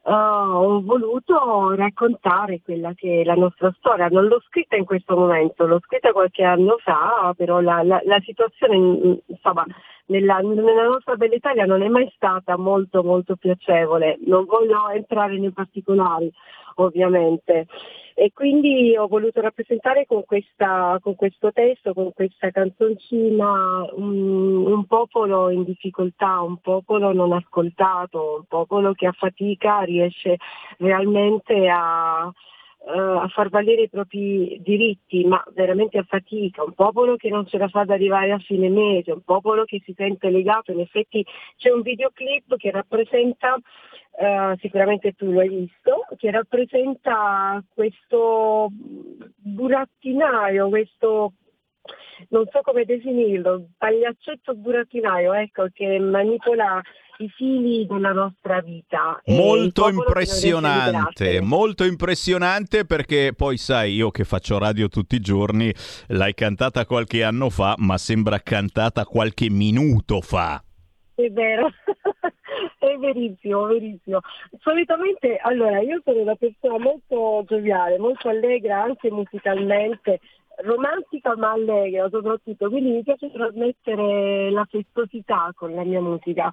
Uh, 0.00 0.12
ho 0.12 0.80
voluto 0.80 1.74
raccontare 1.74 2.62
quella 2.62 2.94
che 2.94 3.20
è 3.20 3.24
la 3.24 3.34
nostra 3.34 3.70
storia. 3.76 4.06
Non 4.06 4.26
l'ho 4.26 4.40
scritta 4.46 4.74
in 4.74 4.86
questo 4.86 5.14
momento, 5.14 5.66
l'ho 5.66 5.80
scritta 5.80 6.12
qualche 6.12 6.44
anno 6.44 6.78
fa, 6.78 7.34
però 7.36 7.60
la, 7.60 7.82
la, 7.82 8.00
la 8.04 8.20
situazione 8.20 9.20
insomma, 9.26 9.66
nella, 10.08 10.38
nella, 10.38 10.84
nostra 10.84 11.16
bella 11.16 11.34
Italia 11.34 11.64
non 11.64 11.82
è 11.82 11.88
mai 11.88 12.10
stata 12.14 12.56
molto 12.56 13.02
molto 13.02 13.36
piacevole. 13.36 14.18
Non 14.26 14.44
voglio 14.44 14.88
entrare 14.90 15.38
nei 15.38 15.52
particolari, 15.52 16.30
ovviamente. 16.76 17.66
E 18.14 18.32
quindi 18.32 18.96
ho 18.96 19.06
voluto 19.06 19.40
rappresentare 19.40 20.04
con, 20.04 20.24
questa, 20.24 20.98
con 21.00 21.14
questo 21.14 21.52
testo, 21.52 21.94
con 21.94 22.12
questa 22.12 22.50
canzoncina, 22.50 23.88
un, 23.92 24.66
un, 24.66 24.86
popolo 24.86 25.50
in 25.50 25.62
difficoltà, 25.62 26.40
un 26.40 26.56
popolo 26.56 27.12
non 27.12 27.32
ascoltato, 27.32 28.38
un 28.38 28.44
popolo 28.48 28.92
che 28.94 29.06
a 29.06 29.12
fatica 29.12 29.82
riesce 29.82 30.36
realmente 30.78 31.68
a, 31.68 32.32
eh, 32.86 32.98
a 32.98 33.28
far 33.28 33.48
valere 33.48 33.82
i 33.82 33.88
propri 33.88 34.58
diritti, 34.62 35.24
ma 35.24 35.42
veramente 35.54 35.98
a 35.98 36.04
fatica, 36.04 36.62
un 36.62 36.74
popolo 36.74 37.16
che 37.16 37.28
non 37.28 37.46
ce 37.46 37.58
la 37.58 37.68
fa 37.68 37.80
ad 37.80 37.90
arrivare 37.90 38.32
a 38.32 38.38
fine 38.38 38.68
mese, 38.68 39.12
un 39.12 39.22
popolo 39.22 39.64
che 39.64 39.82
si 39.84 39.92
sente 39.96 40.30
legato, 40.30 40.72
in 40.72 40.80
effetti 40.80 41.24
c'è 41.56 41.70
un 41.70 41.82
videoclip 41.82 42.56
che 42.56 42.70
rappresenta 42.70 43.58
Uh, 44.20 44.58
sicuramente 44.58 45.12
tu 45.12 45.30
lo 45.30 45.38
hai 45.38 45.48
visto, 45.48 46.04
che 46.16 46.32
rappresenta 46.32 47.62
questo 47.72 48.68
burattinaio, 49.36 50.68
questo 50.68 51.34
non 52.30 52.44
so 52.50 52.60
come 52.62 52.84
definirlo, 52.84 53.68
pagliaccetto 53.78 54.56
burattinaio, 54.56 55.34
ecco, 55.34 55.66
che 55.72 56.00
manipola 56.00 56.80
i 57.18 57.28
fili 57.28 57.86
della 57.86 58.12
nostra 58.12 58.60
vita. 58.60 59.20
Molto 59.26 59.88
impressionante, 59.88 61.40
molto 61.40 61.84
impressionante 61.84 62.84
perché 62.84 63.32
poi 63.36 63.56
sai, 63.56 63.94
io 63.94 64.10
che 64.10 64.24
faccio 64.24 64.58
radio 64.58 64.88
tutti 64.88 65.16
i 65.16 65.20
giorni, 65.20 65.72
l'hai 66.08 66.34
cantata 66.34 66.86
qualche 66.86 67.24
anno 67.24 67.50
fa, 67.50 67.74
ma 67.78 67.98
sembra 67.98 68.38
cantata 68.40 69.04
qualche 69.04 69.50
minuto 69.50 70.20
fa. 70.20 70.62
È 71.14 71.28
vero. 71.30 71.70
È 72.78 72.96
verissimo, 72.96 73.66
verissimo. 73.66 74.20
Solitamente, 74.60 75.36
allora, 75.42 75.80
io 75.80 76.00
sono 76.04 76.20
una 76.20 76.36
persona 76.36 76.78
molto 76.78 77.44
gioviale, 77.46 77.98
molto 77.98 78.28
allegra 78.28 78.82
anche 78.82 79.10
musicalmente, 79.10 80.20
romantica 80.62 81.36
ma 81.36 81.52
allegra 81.52 82.08
soprattutto, 82.10 82.68
quindi 82.68 82.90
mi 82.90 83.02
piace 83.02 83.30
trasmettere 83.30 84.50
la 84.50 84.66
festosità 84.68 85.52
con 85.54 85.74
la 85.74 85.84
mia 85.84 86.00
musica. 86.00 86.50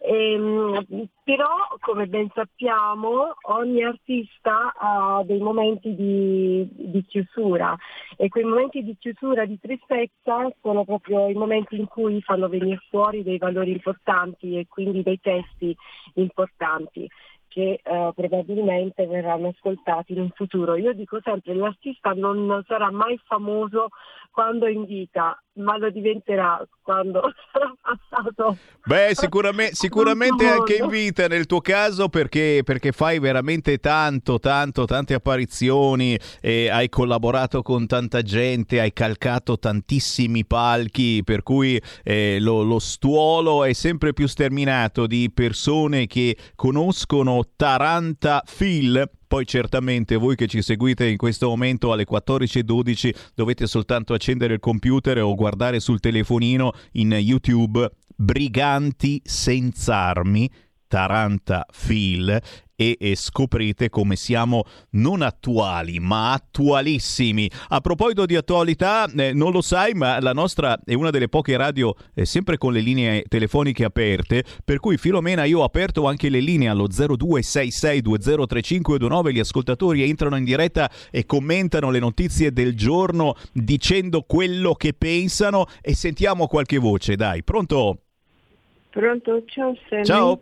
Ehm, 0.00 1.08
però, 1.22 1.48
come 1.80 2.06
ben 2.06 2.28
sappiamo, 2.34 3.34
ogni 3.48 3.82
artista 3.82 4.74
ha 4.76 5.22
dei 5.24 5.40
momenti 5.40 5.94
di, 5.94 6.68
di, 6.70 7.04
chiusura. 7.06 7.74
E 8.16 8.28
quei 8.28 8.44
momenti 8.44 8.82
di 8.82 8.96
chiusura, 8.98 9.44
di 9.44 9.58
tristezza, 9.58 10.50
sono 10.60 10.84
proprio 10.84 11.28
i 11.28 11.34
momenti 11.34 11.76
in 11.76 11.86
cui 11.86 12.20
fanno 12.22 12.48
venire 12.48 12.80
fuori 12.90 13.22
dei 13.22 13.38
valori 13.38 13.72
importanti 13.72 14.58
e 14.58 14.66
quindi 14.68 15.02
dei 15.02 15.20
testi 15.20 15.74
importanti 16.14 17.08
che 17.56 17.80
eh, 17.82 18.12
probabilmente 18.14 19.06
verranno 19.06 19.48
ascoltati 19.48 20.12
in 20.12 20.28
futuro. 20.34 20.76
Io 20.76 20.92
dico 20.92 21.18
sempre 21.22 21.54
l'artista 21.54 22.10
non 22.10 22.62
sarà 22.66 22.90
mai 22.90 23.18
famoso 23.24 23.88
quando 24.36 24.66
è 24.66 24.70
in 24.70 24.84
vita, 24.84 25.42
ma 25.54 25.78
lo 25.78 25.88
diventerà 25.88 26.62
quando 26.82 27.22
sarà 27.50 27.74
passato. 27.80 28.58
Beh, 28.84 29.12
sicuramente, 29.16 29.74
sicuramente 29.74 30.46
anche 30.46 30.76
in 30.76 30.88
vita 30.88 31.26
nel 31.26 31.46
tuo 31.46 31.62
caso 31.62 32.10
perché, 32.10 32.60
perché 32.62 32.92
fai 32.92 33.18
veramente 33.18 33.78
tanto, 33.78 34.38
tanto, 34.38 34.84
tante 34.84 35.14
apparizioni, 35.14 36.18
hai 36.42 36.90
collaborato 36.90 37.62
con 37.62 37.86
tanta 37.86 38.20
gente, 38.20 38.78
hai 38.78 38.92
calcato 38.92 39.58
tantissimi 39.58 40.44
palchi, 40.44 41.22
per 41.24 41.42
cui 41.42 41.80
eh, 42.04 42.36
lo, 42.38 42.62
lo 42.62 42.78
stuolo 42.78 43.64
è 43.64 43.72
sempre 43.72 44.12
più 44.12 44.26
sterminato 44.26 45.06
di 45.06 45.30
persone 45.32 46.06
che 46.06 46.36
conoscono 46.54 47.42
Taranta 47.56 48.42
Phil 48.44 49.15
poi 49.26 49.46
certamente 49.46 50.16
voi 50.16 50.36
che 50.36 50.46
ci 50.46 50.62
seguite 50.62 51.06
in 51.06 51.16
questo 51.16 51.48
momento 51.48 51.92
alle 51.92 52.06
14.12 52.08 53.14
dovete 53.34 53.66
soltanto 53.66 54.14
accendere 54.14 54.54
il 54.54 54.60
computer 54.60 55.22
o 55.22 55.34
guardare 55.34 55.80
sul 55.80 56.00
telefonino 56.00 56.72
in 56.92 57.12
YouTube 57.12 57.90
Briganti 58.14 59.20
senza 59.24 59.96
armi 59.96 60.50
Taranta 60.86 61.66
Phil 61.70 62.40
e, 62.76 62.96
e, 63.00 63.16
scoprite 63.16 63.88
come 63.88 64.14
siamo 64.16 64.64
non 64.90 65.22
attuali 65.22 65.98
ma 65.98 66.32
attualissimi. 66.32 67.50
A 67.68 67.80
proposito 67.80 68.26
di 68.26 68.36
attualità, 68.36 69.10
eh, 69.10 69.32
non 69.32 69.50
lo 69.50 69.62
sai, 69.62 69.94
ma 69.94 70.20
la 70.20 70.32
nostra 70.32 70.78
è 70.84 70.94
una 70.94 71.10
delle 71.10 71.28
poche 71.28 71.56
radio 71.56 71.94
eh, 72.14 72.26
sempre 72.26 72.58
con 72.58 72.72
le 72.72 72.80
linee 72.80 73.24
telefoniche 73.26 73.84
aperte, 73.84 74.44
per 74.64 74.78
cui 74.78 74.98
Filomena 74.98 75.42
io 75.44 75.60
ho 75.60 75.64
aperto 75.64 76.06
anche 76.06 76.28
le 76.28 76.40
linee 76.40 76.68
allo 76.68 76.86
0266203529, 76.88 79.32
gli 79.32 79.40
ascoltatori 79.40 80.02
entrano 80.02 80.36
in 80.36 80.44
diretta 80.44 80.90
e 81.10 81.24
commentano 81.24 81.90
le 81.90 81.98
notizie 81.98 82.52
del 82.52 82.76
giorno 82.76 83.34
dicendo 83.52 84.20
quello 84.22 84.74
che 84.74 84.92
pensano 84.92 85.64
e 85.80 85.94
sentiamo 85.94 86.46
qualche 86.46 86.76
voce, 86.78 87.16
dai, 87.16 87.42
pronto? 87.42 88.00
Pronto, 88.90 89.42
ciao 89.46 89.74
Sammy. 89.88 90.04
Ciao. 90.04 90.40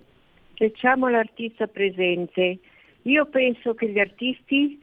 Facciamo 0.56 1.08
l'artista 1.08 1.66
presente. 1.66 2.58
Io 3.02 3.26
penso 3.26 3.74
che 3.74 3.88
gli 3.88 3.98
artisti, 3.98 4.80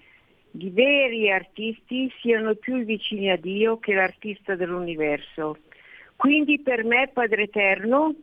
i 0.52 0.70
veri 0.70 1.32
artisti, 1.32 2.12
siano 2.20 2.56
più 2.56 2.84
vicini 2.84 3.32
a 3.32 3.38
Dio 3.38 3.80
che 3.80 3.94
l'artista 3.94 4.56
dell'universo. 4.56 5.58
Quindi 6.16 6.60
per 6.60 6.84
me, 6.84 7.10
Padre 7.12 7.44
Eterno, 7.44 8.14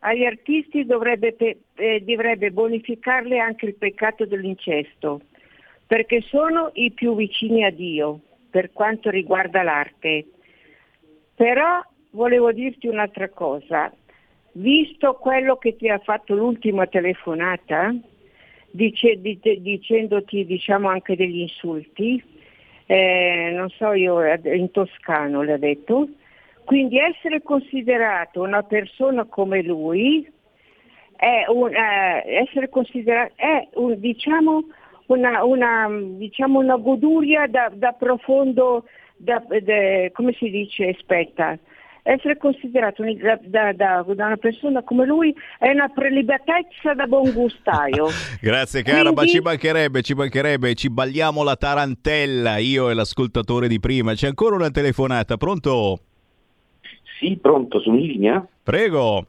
agli 0.00 0.24
artisti 0.24 0.84
dovrebbe, 0.84 1.36
eh, 1.76 2.00
dovrebbe 2.00 2.50
bonificarle 2.50 3.38
anche 3.38 3.66
il 3.66 3.74
peccato 3.74 4.26
dell'incesto, 4.26 5.22
perché 5.86 6.20
sono 6.22 6.70
i 6.74 6.90
più 6.90 7.14
vicini 7.16 7.64
a 7.64 7.70
Dio 7.70 8.20
per 8.50 8.72
quanto 8.72 9.08
riguarda 9.08 9.62
l'arte. 9.62 10.26
Però 11.34 11.80
volevo 12.10 12.52
dirti 12.52 12.86
un'altra 12.86 13.28
cosa, 13.28 13.92
visto 14.58 15.14
quello 15.14 15.56
che 15.56 15.76
ti 15.76 15.88
ha 15.88 15.98
fatto 15.98 16.34
l'ultima 16.34 16.86
telefonata, 16.86 17.94
dice, 18.70 19.20
dice, 19.20 19.60
dicendoti 19.60 20.44
diciamo 20.44 20.88
anche 20.88 21.16
degli 21.16 21.40
insulti, 21.40 22.22
eh, 22.86 23.52
non 23.54 23.68
so 23.70 23.92
io, 23.92 24.20
in 24.42 24.70
toscano 24.70 25.42
l'ha 25.42 25.58
detto, 25.58 26.08
quindi 26.64 26.98
essere 26.98 27.42
considerato 27.42 28.42
una 28.42 28.62
persona 28.62 29.24
come 29.24 29.62
lui 29.62 30.28
è, 31.16 31.44
un, 31.48 31.72
eh, 31.74 32.44
è 33.36 33.68
un, 33.74 34.00
diciamo, 34.00 34.64
una, 35.06 35.44
una, 35.44 35.88
diciamo 35.90 36.58
una 36.58 36.76
goduria 36.76 37.46
da, 37.46 37.70
da 37.72 37.92
profondo, 37.92 38.84
da, 39.16 39.42
da, 39.48 40.10
come 40.12 40.32
si 40.32 40.50
dice, 40.50 40.88
aspetta, 40.88 41.58
essere 42.08 42.38
considerato 42.38 43.02
da, 43.02 43.38
da, 43.42 43.72
da, 43.72 44.02
da, 44.02 44.26
una 44.26 44.36
persona 44.38 44.82
come 44.82 45.04
lui 45.04 45.34
è 45.58 45.68
una 45.70 45.88
prelibatezza 45.88 46.94
da 46.94 47.06
buon 47.06 47.32
gustaio. 47.32 48.06
Grazie 48.40 48.82
cara, 48.82 49.12
Quindi... 49.12 49.20
ma 49.20 49.26
ci 49.26 49.40
mancherebbe, 49.40 50.02
ci 50.02 50.14
mancherebbe, 50.14 50.74
ci 50.74 50.88
balliamo 50.88 51.42
la 51.42 51.56
tarantella, 51.56 52.56
io 52.56 52.88
e 52.88 52.94
l'ascoltatore 52.94 53.68
di 53.68 53.78
prima. 53.78 54.14
C'è 54.14 54.26
ancora 54.26 54.56
una 54.56 54.70
telefonata, 54.70 55.36
pronto? 55.36 55.98
Sì, 57.18 57.36
pronto, 57.36 57.80
sono 57.80 57.98
in 57.98 58.06
linea? 58.06 58.46
Prego. 58.62 59.26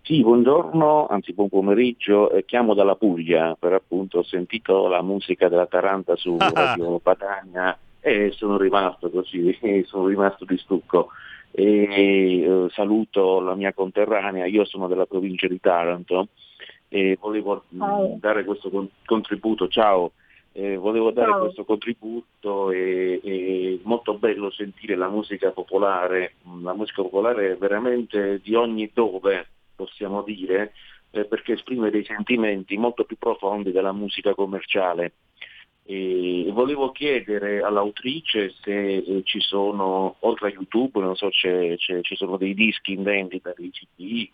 Sì, 0.00 0.22
buongiorno, 0.22 1.06
anzi 1.08 1.34
buon 1.34 1.50
pomeriggio, 1.50 2.30
eh, 2.30 2.46
chiamo 2.46 2.72
dalla 2.72 2.96
Puglia, 2.96 3.54
per 3.58 3.74
appunto 3.74 4.18
ho 4.18 4.22
sentito 4.24 4.88
la 4.88 5.02
musica 5.02 5.48
della 5.48 5.66
Taranta 5.66 6.16
su 6.16 6.36
Radio 6.40 6.98
Padania 6.98 7.76
e 8.00 8.32
sono 8.32 8.56
rimasto 8.56 9.10
così, 9.10 9.54
sono 9.84 10.06
rimasto 10.06 10.46
di 10.46 10.56
stucco 10.56 11.10
e 11.52 12.40
eh, 12.40 12.66
saluto 12.70 13.40
la 13.40 13.54
mia 13.54 13.72
conterranea, 13.72 14.46
io 14.46 14.64
sono 14.64 14.86
della 14.86 15.06
provincia 15.06 15.48
di 15.48 15.60
Taranto 15.60 16.28
e 16.88 17.16
volevo 17.20 17.64
ciao. 17.76 18.16
dare 18.18 18.44
questo 18.44 18.70
con- 18.70 18.88
contributo, 19.04 19.68
ciao, 19.68 20.12
eh, 20.52 20.76
volevo 20.76 21.10
dare 21.10 21.30
ciao. 21.30 21.40
questo 21.40 21.64
contributo 21.64 22.70
e, 22.70 23.20
e 23.22 23.80
molto 23.84 24.14
bello 24.14 24.50
sentire 24.50 24.96
la 24.96 25.08
musica 25.08 25.50
popolare, 25.50 26.34
la 26.62 26.74
musica 26.74 27.02
popolare 27.02 27.56
veramente 27.56 28.40
di 28.42 28.54
ogni 28.54 28.90
dove 28.92 29.46
possiamo 29.74 30.22
dire, 30.22 30.72
eh, 31.10 31.24
perché 31.24 31.52
esprime 31.52 31.90
dei 31.90 32.04
sentimenti 32.04 32.76
molto 32.76 33.04
più 33.04 33.16
profondi 33.16 33.72
della 33.72 33.92
musica 33.92 34.34
commerciale. 34.34 35.12
E 35.92 36.48
volevo 36.52 36.92
chiedere 36.92 37.62
all'autrice 37.62 38.54
se 38.62 38.98
eh, 38.98 39.22
ci 39.24 39.40
sono, 39.40 40.14
oltre 40.20 40.46
a 40.46 40.50
YouTube, 40.52 41.00
non 41.00 41.16
so, 41.16 41.30
c'è, 41.30 41.74
ci 41.78 42.14
sono 42.14 42.36
dei 42.36 42.54
dischi 42.54 42.92
in 42.92 43.02
vendita, 43.02 43.52
dei 43.56 43.72
CD, 43.72 44.30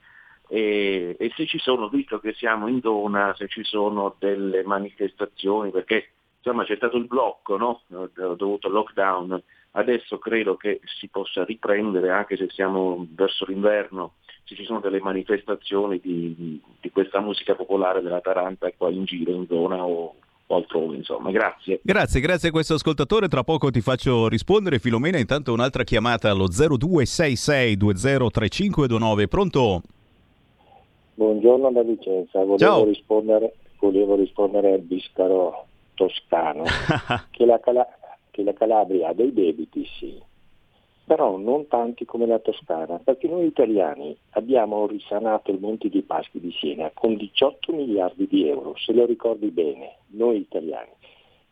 e, 0.49 1.17
e, 1.19 1.33
se 1.35 1.47
ci 1.47 1.59
sono, 1.59 1.89
visto 1.89 2.19
che 2.19 2.35
siamo 2.35 2.69
in 2.69 2.83
zona, 2.83 3.35
se 3.39 3.49
ci 3.49 3.65
sono 3.65 4.17
delle 4.19 4.65
manifestazioni, 4.65 5.71
perché 5.71 6.11
insomma 6.37 6.65
c'è 6.65 6.77
stato 6.77 6.99
il 6.99 7.07
blocco 7.07 7.57
no? 7.57 7.81
dovuto 7.89 8.67
al 8.67 8.75
lockdown, 8.75 9.43
adesso 9.71 10.19
credo 10.19 10.57
che 10.57 10.83
si 10.85 11.09
possa 11.09 11.43
riprendere 11.43 12.11
anche 12.11 12.37
se 12.37 12.51
siamo 12.51 13.07
verso 13.13 13.47
l'inverno, 13.47 14.17
se 14.45 14.57
ci 14.57 14.65
sono 14.67 14.81
delle 14.81 15.01
manifestazioni 15.01 16.01
di, 16.01 16.35
di, 16.37 16.63
di 16.83 16.91
questa 16.91 17.21
musica 17.21 17.55
popolare 17.55 18.03
della 18.03 18.21
Taranta 18.21 18.71
qua 18.77 18.91
in 18.91 19.05
giro, 19.05 19.31
in 19.31 19.47
zona 19.47 19.83
o 19.83 20.17
o 20.49 20.57
altrove, 20.57 20.97
insomma. 20.97 21.31
Grazie. 21.31 21.81
Grazie, 21.83 22.21
grazie 22.21 22.49
a 22.49 22.53
questo 22.53 22.75
ascoltatore. 22.75 23.29
Tra 23.29 23.43
poco 23.45 23.71
ti 23.71 23.81
faccio 23.81 24.29
rispondere. 24.29 24.79
Filomena, 24.79 25.19
intanto 25.19 25.53
un'altra 25.53 25.85
chiamata 25.85 26.31
allo 26.31 26.49
0266203529. 26.49 29.29
Pronto? 29.29 29.83
Buongiorno 31.15 31.71
da 31.73 31.83
Vicenza. 31.83 32.39
Volevo, 32.41 32.59
Ciao. 32.59 32.85
Rispondere, 32.85 33.55
volevo 33.81 34.17
rispondere 34.17 34.75
al 34.75 34.81
Biscaro 34.81 35.65
toscano 35.95 36.65
che 37.31 37.47
la, 37.47 37.59
Cala- 37.59 37.89
che 38.31 38.43
la 38.43 38.53
Calabria 38.53 39.09
ha 39.09 39.15
dei 39.15 39.33
debiti, 39.33 39.87
sì, 39.99 40.21
però 41.07 41.37
non 41.37 41.69
tanti 41.69 42.05
come 42.05 42.27
la 42.27 42.41
Toscana, 42.41 42.99
perché 42.99 43.29
noi 43.29 43.47
italiani 43.47 44.17
abbiamo 44.31 44.89
risanato 44.89 45.53
il 45.53 45.61
Monte 45.61 45.89
di 45.89 46.03
Paschi 46.03 46.41
di 46.41 46.51
Siena 46.51 46.91
con 46.93 47.15
18 47.15 47.73
miliardi 47.73 48.27
di 48.27 48.49
euro, 48.49 48.75
se 48.77 48.93
lo 48.93 49.07
ricordi 49.07 49.51
bene, 49.51 49.99
noi 50.09 50.39
italiani, 50.39 50.91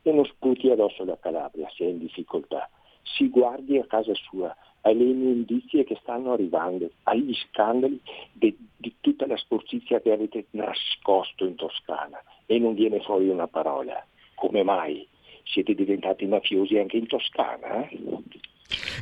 e 0.02 0.10
non 0.10 0.24
sputi 0.24 0.70
addosso 0.70 1.04
la 1.04 1.16
Calabria 1.20 1.70
se 1.72 1.84
è 1.84 1.88
in 1.88 1.98
difficoltà. 1.98 2.68
Si 3.02 3.28
guardi 3.28 3.78
a 3.78 3.84
casa 3.86 4.12
sua, 4.14 4.54
alle 4.80 5.04
immondizie 5.04 5.84
che 5.84 5.98
stanno 6.02 6.32
arrivando, 6.32 6.90
agli 7.04 7.32
scandali 7.34 8.00
de- 8.32 8.56
di 8.76 8.92
tutta 9.00 9.24
la 9.28 9.36
sporcizia 9.36 10.00
che 10.00 10.10
avete 10.10 10.46
nascosto 10.50 11.44
in 11.44 11.54
Toscana 11.54 12.20
e 12.46 12.58
non 12.58 12.74
viene 12.74 13.00
fuori 13.00 13.28
una 13.28 13.46
parola. 13.46 14.04
Come 14.34 14.64
mai? 14.64 15.06
Siete 15.44 15.74
diventati 15.74 16.26
mafiosi 16.26 16.76
anche 16.76 16.96
in 16.96 17.06
Toscana? 17.06 17.88
Eh? 17.88 17.98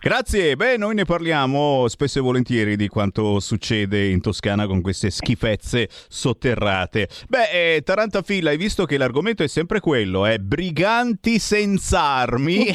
Grazie, 0.00 0.56
beh 0.56 0.76
noi 0.76 0.94
ne 0.94 1.04
parliamo 1.04 1.86
spesso 1.86 2.18
e 2.18 2.22
volentieri 2.22 2.74
di 2.76 2.88
quanto 2.88 3.38
succede 3.38 4.08
in 4.08 4.20
Toscana 4.20 4.66
con 4.66 4.80
queste 4.80 5.10
schifezze 5.10 5.88
sotterrate. 6.08 7.08
Beh, 7.28 7.76
eh, 7.76 7.82
Tarantafilla, 7.82 8.50
hai 8.50 8.56
visto 8.56 8.84
che 8.84 8.96
l'argomento 8.96 9.44
è 9.44 9.46
sempre 9.46 9.78
quello, 9.78 10.26
è 10.26 10.34
eh? 10.34 10.38
briganti 10.40 11.38
senza 11.38 12.00
armi 12.00 12.66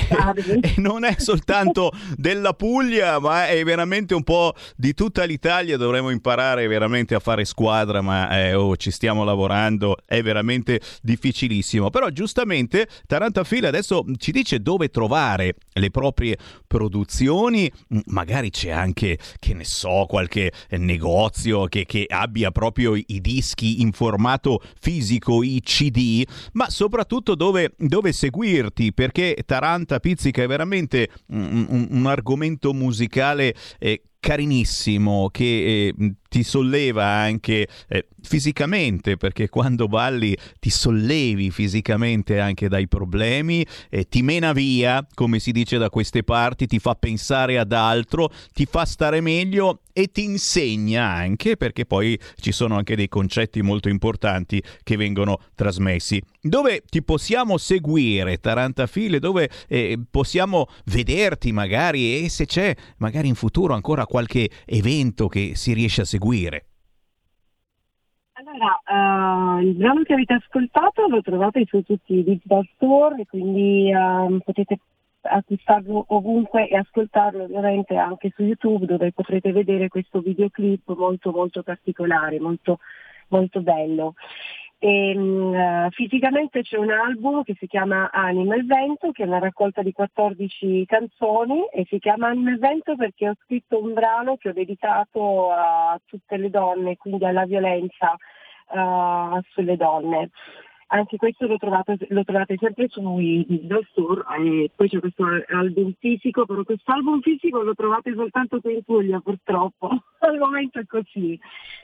e 0.62 0.76
non 0.78 1.04
è 1.04 1.16
soltanto 1.18 1.92
della 2.16 2.54
Puglia 2.54 3.20
ma 3.20 3.48
è 3.48 3.62
veramente 3.64 4.14
un 4.14 4.24
po' 4.24 4.54
di 4.78 4.94
tutta 4.94 5.26
l'Italia, 5.26 5.76
dovremmo 5.76 6.10
imparare 6.10 6.68
veramente 6.68 7.14
a 7.14 7.20
fare 7.20 7.44
squadra 7.44 8.02
ma 8.02 8.30
eh, 8.40 8.54
oh, 8.54 8.78
ci 8.78 8.92
stiamo 8.92 9.26
lavorando, 9.26 9.98
è 10.06 10.22
veramente 10.22 10.80
difficilissimo. 11.02 11.90
Però 11.90 12.10
giustamente 12.10 12.88
Tarantafilla 13.06 13.68
adesso 13.68 14.06
ci 14.18 14.32
dice 14.32 14.62
dove 14.62 14.90
trovare 14.90 15.56
le 15.74 15.92
proprie 15.92 16.38
produzioni, 16.66 16.86
mm, 16.90 18.00
magari 18.08 18.50
c'è 18.50 18.70
anche, 18.70 19.18
che 19.40 19.54
ne 19.54 19.64
so, 19.64 20.06
qualche 20.08 20.52
negozio 20.72 21.66
che, 21.66 21.86
che 21.86 22.06
abbia 22.08 22.52
proprio 22.52 22.96
i 22.96 23.22
dischi 23.22 23.82
in 23.82 23.92
formato 23.92 24.62
fisico, 24.80 25.44
i 25.44 25.62
CD, 25.62 26.24
ma 26.54 26.70
soprattutto 26.70 27.36
dove, 27.36 27.74
dove 27.78 28.12
seguirti, 28.12 28.94
perché 28.94 29.38
Taranta 29.46 30.00
Pizzica 30.00 30.44
è 30.44 30.48
veramente 30.48 31.10
un, 31.28 31.66
un, 31.70 31.88
un 31.92 32.06
argomento 32.06 32.74
musicale 32.74 33.54
eh, 33.80 34.02
carinissimo 34.20 35.30
che 35.32 35.94
eh, 35.98 36.14
ti 36.38 36.44
solleva 36.44 37.04
anche 37.04 37.68
eh, 37.88 38.08
fisicamente, 38.22 39.18
perché 39.18 39.50
quando 39.50 39.88
balli 39.88 40.38
ti 40.60 40.70
sollevi 40.70 41.50
fisicamente 41.50 42.40
anche 42.40 42.68
dai 42.68 42.88
problemi, 42.88 43.66
eh, 43.90 44.08
ti 44.08 44.22
mena 44.22 44.52
via, 44.52 45.04
come 45.16 45.40
si 45.40 45.52
dice 45.52 45.80
da 45.80 45.90
queste 45.90 46.22
parti, 46.22 46.68
ti 46.68 46.78
fa 46.78 46.94
pensare 46.94 47.58
ad 47.58 47.72
altro, 47.72 48.30
ti 48.54 48.68
fa 48.70 48.86
stare 48.86 49.20
meglio 49.20 49.82
e 49.94 50.12
ti 50.12 50.26
insegna 50.26 51.08
anche, 51.08 51.58
perché 51.58 51.88
poi 51.88 52.20
ci 52.36 52.52
sono 52.52 52.78
anche 52.78 52.96
dei 52.96 53.08
concetti 53.08 53.64
molto 53.64 53.90
importanti 53.90 54.62
che 54.84 54.96
vengono 54.96 55.40
trasmessi. 55.56 56.22
Dove 56.40 56.84
ti 56.88 57.02
possiamo 57.02 57.58
seguire, 57.58 58.38
Tarantafile? 58.38 59.18
Dove 59.18 59.50
eh, 59.68 59.98
possiamo 60.12 60.68
vederti 60.86 61.52
magari 61.52 62.24
e 62.24 62.30
se 62.30 62.46
c'è 62.46 62.76
magari 62.98 63.28
in 63.28 63.34
futuro 63.34 63.74
ancora 63.74 64.06
qualche 64.06 64.48
evento 64.66 65.28
che 65.28 65.54
si 65.56 65.74
riesce 65.74 66.02
a 66.02 66.06
seguire? 66.06 66.27
Allora, 68.34 68.80
uh, 68.86 69.62
il 69.62 69.74
brano 69.74 70.04
che 70.04 70.14
avete 70.14 70.34
ascoltato 70.34 71.08
lo 71.08 71.22
trovate 71.22 71.66
su 71.66 71.82
tutti 71.82 72.16
i 72.16 72.24
digital 72.24 72.68
store, 72.76 73.26
quindi 73.26 73.92
uh, 73.92 74.38
potete 74.44 74.80
acquistarlo 75.22 76.06
ovunque 76.10 76.68
e 76.68 76.78
ascoltarlo 76.78 77.44
ovviamente 77.44 77.96
anche 77.96 78.32
su 78.36 78.44
YouTube 78.44 78.86
dove 78.86 79.12
potrete 79.12 79.52
vedere 79.52 79.88
questo 79.88 80.20
videoclip 80.22 80.94
molto 80.96 81.32
molto 81.32 81.64
particolare, 81.64 82.40
molto, 82.40 82.80
molto 83.30 83.62
bello. 83.62 84.14
E, 84.80 85.18
uh, 85.18 85.90
fisicamente 85.90 86.62
c'è 86.62 86.78
un 86.78 86.92
album 86.92 87.42
che 87.44 87.56
si 87.58 87.66
chiama 87.66 88.12
Anima 88.12 88.56
e 88.56 88.64
Vento, 88.64 89.12
che 89.12 89.24
è 89.24 89.26
una 89.26 89.40
raccolta 89.40 89.82
di 89.82 89.92
14 89.92 90.86
canzoni 90.86 91.68
e 91.74 91.86
si 91.90 91.98
chiama 91.98 92.28
Anima 92.28 92.54
e 92.54 92.58
Vento 92.58 92.96
perché 92.96 93.30
ho 93.30 93.34
scritto 93.44 93.82
un 93.82 93.94
brano 93.94 94.38
che 94.38 94.50
ho 94.50 94.54
dedicato 94.54 95.52
a 95.52 96.00
tutte 96.06 96.38
le 96.38 96.52
donne, 96.52 96.96
quindi 96.96 97.26
alla 97.26 97.46
violenza 97.46 98.16
uh, 98.70 99.42
sulle 99.50 99.78
donne 99.78 100.30
anche 100.88 101.18
questo 101.18 101.48
lo 101.48 101.58
trovate, 101.58 101.98
lo 102.10 102.24
trovate 102.24 102.56
sempre 102.58 102.88
sui 102.88 103.46
digital 103.48 103.86
store 103.92 104.24
e 104.40 104.72
poi 104.74 104.88
c'è 104.88 105.00
questo 105.00 105.26
album 105.50 105.94
fisico, 106.00 106.46
però 106.46 106.64
questo 106.64 106.92
album 106.92 107.22
fisico 107.22 107.62
lo 107.62 107.74
trovate 107.74 108.14
soltanto 108.14 108.62
qui 108.62 108.76
in 108.76 108.84
Puglia 108.84 109.20
purtroppo, 109.20 109.90
al 110.20 110.38
momento 110.38 110.80
è 110.80 110.86
così. 110.86 111.38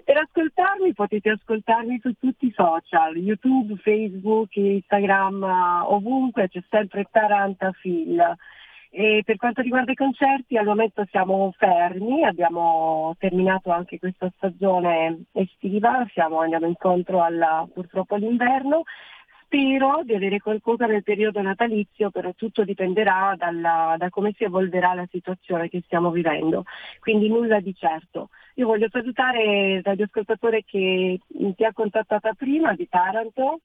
Per 0.04 0.18
ascoltarmi 0.18 0.94
potete 0.94 1.30
ascoltarmi 1.32 2.00
su 2.02 2.14
tutti 2.20 2.48
i 2.48 2.54
social, 2.56 3.18
YouTube, 3.18 3.76
Facebook, 3.78 4.56
Instagram, 4.56 5.44
ovunque 5.88 6.48
c'è 6.50 6.64
sempre 6.70 7.08
Taranta 7.12 7.72
Phil. 7.72 8.36
E 8.96 9.24
per 9.26 9.38
quanto 9.38 9.64
riguarda 9.64 9.92
i 9.92 9.96
concerti, 9.96 10.56
al 10.56 10.68
momento 10.68 11.04
siamo 11.10 11.52
fermi, 11.58 12.24
abbiamo 12.24 13.16
terminato 13.18 13.72
anche 13.72 13.98
questa 13.98 14.32
stagione 14.36 15.24
estiva, 15.32 16.06
siamo, 16.14 16.42
andiamo 16.42 16.68
incontro 16.68 17.24
alla, 17.24 17.68
purtroppo 17.74 18.14
all'inverno. 18.14 18.84
Spero 19.46 20.02
di 20.04 20.14
avere 20.14 20.40
qualcosa 20.40 20.86
nel 20.86 21.02
periodo 21.02 21.42
natalizio, 21.42 22.12
però 22.12 22.34
tutto 22.36 22.64
dipenderà 22.64 23.34
dalla, 23.36 23.96
da 23.98 24.10
come 24.12 24.32
si 24.38 24.44
evolverà 24.44 24.94
la 24.94 25.08
situazione 25.10 25.70
che 25.70 25.82
stiamo 25.86 26.12
vivendo, 26.12 26.64
quindi 27.00 27.30
nulla 27.30 27.60
di 27.60 27.74
certo. 27.74 28.30
Io 28.56 28.68
voglio 28.68 28.90
salutare 28.92 29.74
il 29.78 29.82
radioascoltatore 29.84 30.64
che 30.64 31.20
ti 31.56 31.64
ha 31.66 31.74
contattata 31.74 32.34
prima 32.34 32.76
di 32.76 32.88
Taranto, 32.88 33.62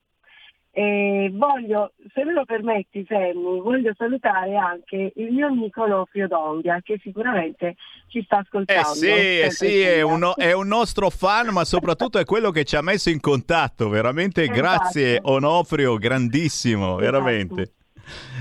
e 0.71 1.31
voglio, 1.33 1.93
se 2.15 2.25
me 2.25 2.33
lo 2.33 2.45
permetti 2.45 3.05
Sammy, 3.09 3.61
voglio 3.61 3.93
salutare 3.97 4.55
anche 4.57 5.13
il 5.17 5.33
mio 5.33 5.47
amico 5.47 5.83
Onofrio 5.83 6.29
Donghia 6.29 6.81
che 6.83 7.01
sicuramente 7.03 7.77
ci 8.09 8.23
sta 8.23 8.39
ascoltando. 8.39 8.91
Eh 8.91 8.95
sì, 8.95 9.07
eh 9.41 9.51
sì 9.51 9.81
è, 9.81 10.03
un, 10.03 10.33
è, 10.37 10.53
un, 10.53 10.69
nostro 10.69 11.11
fan 11.11 11.49
ma 11.49 11.65
soprattutto 11.65 12.19
è 12.19 12.25
quello 12.25 12.51
che 12.51 12.65
ci 12.65 12.77
ha 12.77 12.83
messo 12.83 13.11
in 13.11 13.21
contatto, 13.21 13.89
veramente 13.89 14.43
esatto. 14.43 14.59
grazie 14.59 15.19
Onofrio, 15.23 15.97
grandissimo, 15.97 16.99
esatto. 16.99 17.01
veramente. 17.01 17.73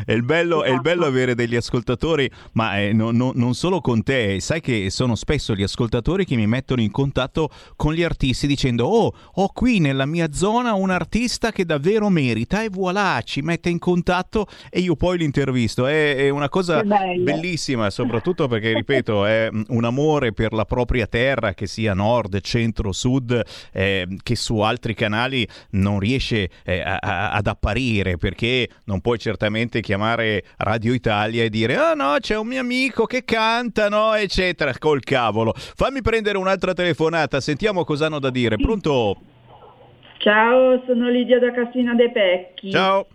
È 0.05 0.11
il, 0.11 0.23
bello, 0.23 0.63
è 0.63 0.69
il 0.69 0.81
bello 0.81 1.01
esatto. 1.01 1.15
avere 1.15 1.35
degli 1.35 1.55
ascoltatori, 1.55 2.29
ma 2.53 2.79
eh, 2.79 2.93
no, 2.93 3.11
no, 3.11 3.31
non 3.35 3.53
solo 3.53 3.81
con 3.81 4.03
te, 4.03 4.39
sai 4.39 4.61
che 4.61 4.89
sono 4.89 5.15
spesso 5.15 5.55
gli 5.55 5.63
ascoltatori 5.63 6.25
che 6.25 6.35
mi 6.35 6.47
mettono 6.47 6.81
in 6.81 6.91
contatto 6.91 7.49
con 7.75 7.93
gli 7.93 8.03
artisti 8.03 8.47
dicendo 8.47 8.85
oh, 8.85 9.13
ho 9.33 9.47
qui 9.53 9.79
nella 9.79 10.05
mia 10.05 10.31
zona 10.31 10.73
un 10.73 10.89
artista 10.89 11.51
che 11.51 11.65
davvero 11.65 12.09
merita 12.09 12.63
e 12.63 12.69
voilà, 12.69 13.21
ci 13.23 13.41
mette 13.41 13.69
in 13.69 13.79
contatto 13.79 14.47
e 14.69 14.79
io 14.79 14.95
poi 14.95 15.17
l'intervisto. 15.17 15.87
È, 15.87 16.15
è 16.15 16.29
una 16.29 16.49
cosa 16.49 16.83
bellissima, 16.83 17.89
soprattutto 17.91 18.47
perché, 18.47 18.73
ripeto, 18.73 19.25
è 19.25 19.49
un 19.67 19.83
amore 19.83 20.33
per 20.33 20.53
la 20.53 20.65
propria 20.65 21.07
terra, 21.07 21.53
che 21.53 21.67
sia 21.67 21.93
nord, 21.93 22.39
centro, 22.41 22.91
sud, 22.91 23.41
eh, 23.71 24.07
che 24.23 24.35
su 24.35 24.59
altri 24.59 24.93
canali 24.93 25.47
non 25.71 25.99
riesce 25.99 26.49
eh, 26.63 26.81
a, 26.81 26.97
a, 26.97 27.31
ad 27.31 27.47
apparire 27.47 28.17
perché 28.17 28.69
non 28.85 29.01
puoi 29.01 29.17
certamente 29.19 29.81
chiamare 29.87 30.43
Radio 30.57 30.93
Italia 30.93 31.45
e 31.45 31.49
dire 31.49 31.77
ah 31.77 31.91
oh 31.91 31.95
no 31.95 32.17
c'è 32.19 32.37
un 32.37 32.45
mio 32.45 32.59
amico 32.59 33.05
che 33.05 33.23
canta 33.23 33.87
no? 33.87 34.13
eccetera 34.15 34.73
col 34.77 35.01
cavolo. 35.01 35.53
Fammi 35.55 36.01
prendere 36.01 36.37
un'altra 36.37 36.73
telefonata 36.73 37.39
sentiamo 37.39 37.85
cosa 37.85 38.07
hanno 38.07 38.19
da 38.19 38.29
dire. 38.29 38.57
Pronto? 38.57 39.15
Ciao 40.17 40.83
sono 40.85 41.09
Lidia 41.09 41.39
da 41.39 41.53
Cassina 41.53 41.93
dei 41.95 42.11
Pecchi. 42.11 42.69
Ciao. 42.69 43.07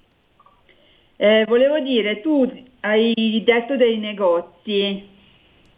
Eh, 1.16 1.44
volevo 1.47 1.78
dire 1.81 2.23
tu 2.23 2.51
hai 2.81 3.43
detto 3.44 3.77
dei 3.77 3.99
negozi. 3.99 5.07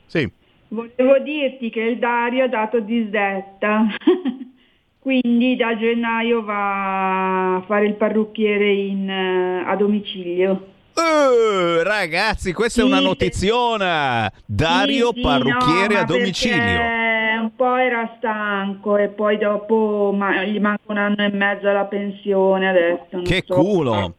Sì. 0.06 0.30
Volevo 0.68 1.18
dirti 1.18 1.70
che 1.70 1.80
il 1.80 1.98
Dario 1.98 2.44
ha 2.44 2.48
dato 2.48 2.78
disdetta. 2.78 3.86
Quindi 5.00 5.56
da 5.56 5.76
gennaio 5.76 6.44
va 6.44 7.56
a 7.56 7.60
fare 7.62 7.86
il 7.86 7.94
parrucchiere 7.94 8.72
in, 8.72 9.08
uh, 9.08 9.68
a 9.68 9.74
domicilio. 9.74 10.73
Uh, 10.94 11.82
ragazzi, 11.82 12.52
questa 12.52 12.80
sì, 12.82 12.86
è 12.86 12.90
una 12.90 13.00
notiziona. 13.00 14.30
Dario 14.46 15.08
sì, 15.08 15.14
sì, 15.16 15.20
parrucchiere 15.22 15.94
no, 15.94 16.00
a 16.00 16.04
domicilio. 16.04 16.80
Un 17.40 17.50
po' 17.56 17.76
era 17.76 18.14
stanco 18.16 18.96
e 18.96 19.08
poi 19.08 19.36
dopo 19.36 20.14
ma, 20.16 20.44
gli 20.44 20.58
manca 20.60 20.82
un 20.86 20.98
anno 20.98 21.24
e 21.24 21.30
mezzo 21.30 21.68
alla 21.68 21.84
pensione 21.84 22.68
adesso. 22.68 23.22
Che 23.22 23.42
so. 23.44 23.54
culo! 23.54 24.14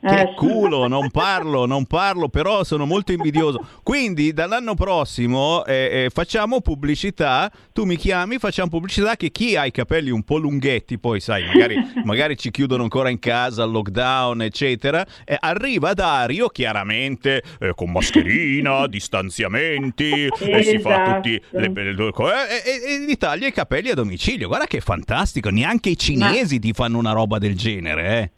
Che 0.00 0.20
Eh, 0.20 0.34
culo, 0.34 0.86
non 0.86 1.10
parlo, 1.10 1.66
non 1.66 1.84
parlo, 1.84 2.28
però 2.28 2.62
sono 2.62 2.86
molto 2.86 3.10
invidioso. 3.10 3.66
Quindi 3.82 4.32
dall'anno 4.32 4.74
prossimo 4.74 5.64
eh, 5.64 6.04
eh, 6.04 6.10
facciamo 6.10 6.60
pubblicità, 6.60 7.50
tu 7.72 7.84
mi 7.84 7.96
chiami, 7.96 8.38
facciamo 8.38 8.68
pubblicità 8.68 9.16
che 9.16 9.30
chi 9.32 9.56
ha 9.56 9.66
i 9.66 9.72
capelli 9.72 10.10
un 10.10 10.22
po' 10.22 10.36
lunghetti, 10.38 10.98
poi 11.00 11.18
sai, 11.18 11.44
magari, 11.46 11.76
magari 12.04 12.36
ci 12.38 12.52
chiudono 12.52 12.84
ancora 12.84 13.08
in 13.10 13.18
casa, 13.18 13.64
lockdown, 13.64 14.42
eccetera, 14.42 15.04
eh, 15.24 15.36
arriva 15.40 15.92
Dario 15.94 16.46
chiaramente 16.48 17.42
eh, 17.58 17.72
con 17.74 17.90
mascherina, 17.90 18.86
distanziamenti, 19.38 20.26
e 20.26 20.62
si 20.62 20.78
fa 20.78 20.90
Esatto. 21.02 21.14
tutti 21.14 21.42
le, 21.50 21.72
le- 21.74 21.92
le- 21.92 22.12
e, 22.12 22.62
e- 22.64 22.94
e 22.94 23.00
gli 23.04 23.16
taglia 23.16 23.48
i 23.48 23.52
capelli 23.52 23.90
a 23.90 23.94
domicilio. 23.94 24.46
Guarda 24.46 24.66
che 24.66 24.80
fantastico, 24.80 25.50
neanche 25.50 25.90
i 25.90 25.98
cinesi 25.98 26.58
ti 26.60 26.72
fanno 26.72 26.98
una 26.98 27.12
roba 27.12 27.38
del 27.38 27.56
genere, 27.56 28.18
eh. 28.20 28.30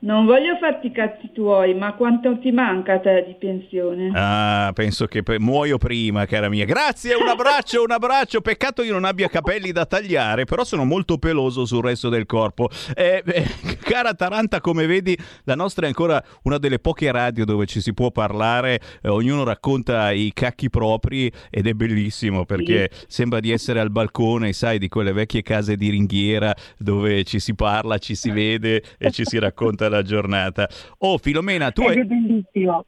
Non 0.00 0.26
voglio 0.26 0.56
farti 0.60 0.86
i 0.86 0.92
cazzi 0.92 1.32
tuoi, 1.32 1.74
ma 1.74 1.94
quanto 1.94 2.38
ti 2.38 2.52
manca 2.52 2.92
a 2.92 3.00
te 3.00 3.24
di 3.26 3.34
pensione? 3.34 4.12
Ah, 4.14 4.70
penso 4.72 5.06
che 5.06 5.24
pe- 5.24 5.40
muoio 5.40 5.76
prima, 5.76 6.24
cara 6.24 6.48
mia. 6.48 6.64
Grazie, 6.64 7.16
un 7.16 7.26
abbraccio, 7.26 7.82
un 7.82 7.90
abbraccio. 7.90 8.40
Peccato 8.40 8.84
io 8.84 8.92
non 8.92 9.04
abbia 9.04 9.28
capelli 9.28 9.72
da 9.72 9.86
tagliare, 9.86 10.44
però 10.44 10.62
sono 10.62 10.84
molto 10.84 11.18
peloso 11.18 11.64
sul 11.64 11.82
resto 11.82 12.10
del 12.10 12.26
corpo. 12.26 12.68
Eh, 12.94 13.24
eh, 13.26 13.44
cara 13.80 14.14
Taranta, 14.14 14.60
come 14.60 14.86
vedi, 14.86 15.18
la 15.42 15.56
nostra 15.56 15.86
è 15.86 15.88
ancora 15.88 16.22
una 16.42 16.58
delle 16.58 16.78
poche 16.78 17.10
radio 17.10 17.44
dove 17.44 17.66
ci 17.66 17.80
si 17.80 17.92
può 17.92 18.12
parlare, 18.12 18.80
eh, 19.02 19.08
ognuno 19.08 19.42
racconta 19.42 20.12
i 20.12 20.30
cacchi 20.32 20.70
propri 20.70 21.28
ed 21.50 21.66
è 21.66 21.72
bellissimo 21.72 22.44
perché 22.44 22.88
sembra 23.08 23.40
di 23.40 23.50
essere 23.50 23.80
al 23.80 23.90
balcone, 23.90 24.52
sai, 24.52 24.78
di 24.78 24.86
quelle 24.86 25.10
vecchie 25.10 25.42
case 25.42 25.74
di 25.74 25.88
ringhiera 25.90 26.54
dove 26.76 27.24
ci 27.24 27.40
si 27.40 27.56
parla, 27.56 27.98
ci 27.98 28.14
si 28.14 28.30
vede 28.30 28.80
e 28.96 29.10
ci 29.10 29.24
si 29.24 29.40
racconta 29.40 29.87
la 29.88 30.02
giornata. 30.02 30.68
Oh, 30.98 31.18
Filomena, 31.18 31.70
tu 31.70 31.82
hai... 31.82 32.06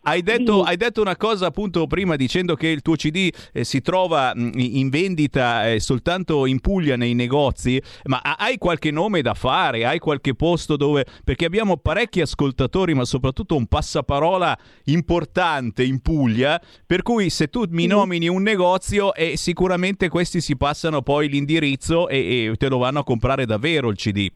Hai 0.02 0.22
detto, 0.22 0.62
hai 0.62 0.76
detto 0.76 1.00
una 1.00 1.16
cosa 1.16 1.46
appunto 1.46 1.86
prima 1.86 2.16
dicendo 2.16 2.54
che 2.54 2.68
il 2.68 2.82
tuo 2.82 2.94
CD 2.94 3.30
eh, 3.52 3.64
si 3.64 3.80
trova 3.80 4.32
mh, 4.34 4.52
in 4.54 4.88
vendita 4.88 5.70
eh, 5.70 5.80
soltanto 5.80 6.46
in 6.46 6.60
Puglia 6.60 6.96
nei 6.96 7.14
negozi, 7.14 7.80
ma 8.04 8.20
ha- 8.22 8.36
hai 8.38 8.58
qualche 8.58 8.90
nome 8.90 9.22
da 9.22 9.34
fare? 9.34 9.84
Hai 9.84 9.98
qualche 9.98 10.34
posto 10.34 10.76
dove... 10.76 11.04
Perché 11.24 11.44
abbiamo 11.44 11.76
parecchi 11.76 12.20
ascoltatori, 12.20 12.94
ma 12.94 13.04
soprattutto 13.04 13.56
un 13.56 13.66
passaparola 13.66 14.56
importante 14.84 15.82
in 15.82 16.00
Puglia, 16.00 16.60
per 16.86 17.02
cui 17.02 17.30
se 17.30 17.48
tu 17.48 17.64
mi 17.68 17.86
nomini 17.86 18.28
un 18.28 18.42
negozio 18.42 19.14
e 19.14 19.36
sicuramente 19.36 20.08
questi 20.08 20.40
si 20.40 20.56
passano 20.56 21.02
poi 21.02 21.28
l'indirizzo 21.28 22.08
e, 22.08 22.50
e 22.50 22.56
te 22.56 22.68
lo 22.68 22.78
vanno 22.78 23.00
a 23.00 23.04
comprare 23.04 23.46
davvero 23.46 23.88
il 23.90 23.96
CD. 23.96 24.28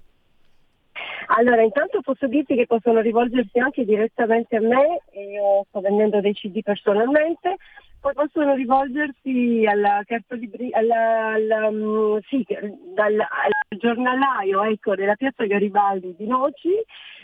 Allora, 1.36 1.62
intanto 1.62 2.00
posso 2.00 2.28
dirti 2.28 2.54
che 2.54 2.66
possono 2.66 3.00
rivolgersi 3.00 3.58
anche 3.58 3.84
direttamente 3.84 4.56
a 4.56 4.60
me, 4.60 5.02
io 5.14 5.64
sto 5.68 5.80
vendendo 5.80 6.20
dei 6.20 6.32
CD 6.32 6.62
personalmente, 6.62 7.56
poi 8.00 8.12
possono 8.12 8.54
rivolgersi 8.54 9.64
alla 9.66 10.02
carta 10.06 10.36
libri- 10.36 10.72
alla, 10.72 11.32
alla, 11.32 11.70
mm, 11.72 12.18
sì, 12.28 12.46
dal, 12.94 13.18
al 13.18 13.78
giornalaio 13.78 14.62
ecco, 14.62 14.94
della 14.94 15.16
piazza 15.16 15.44
Garibaldi 15.44 16.14
di 16.16 16.26
Noci, 16.26 16.70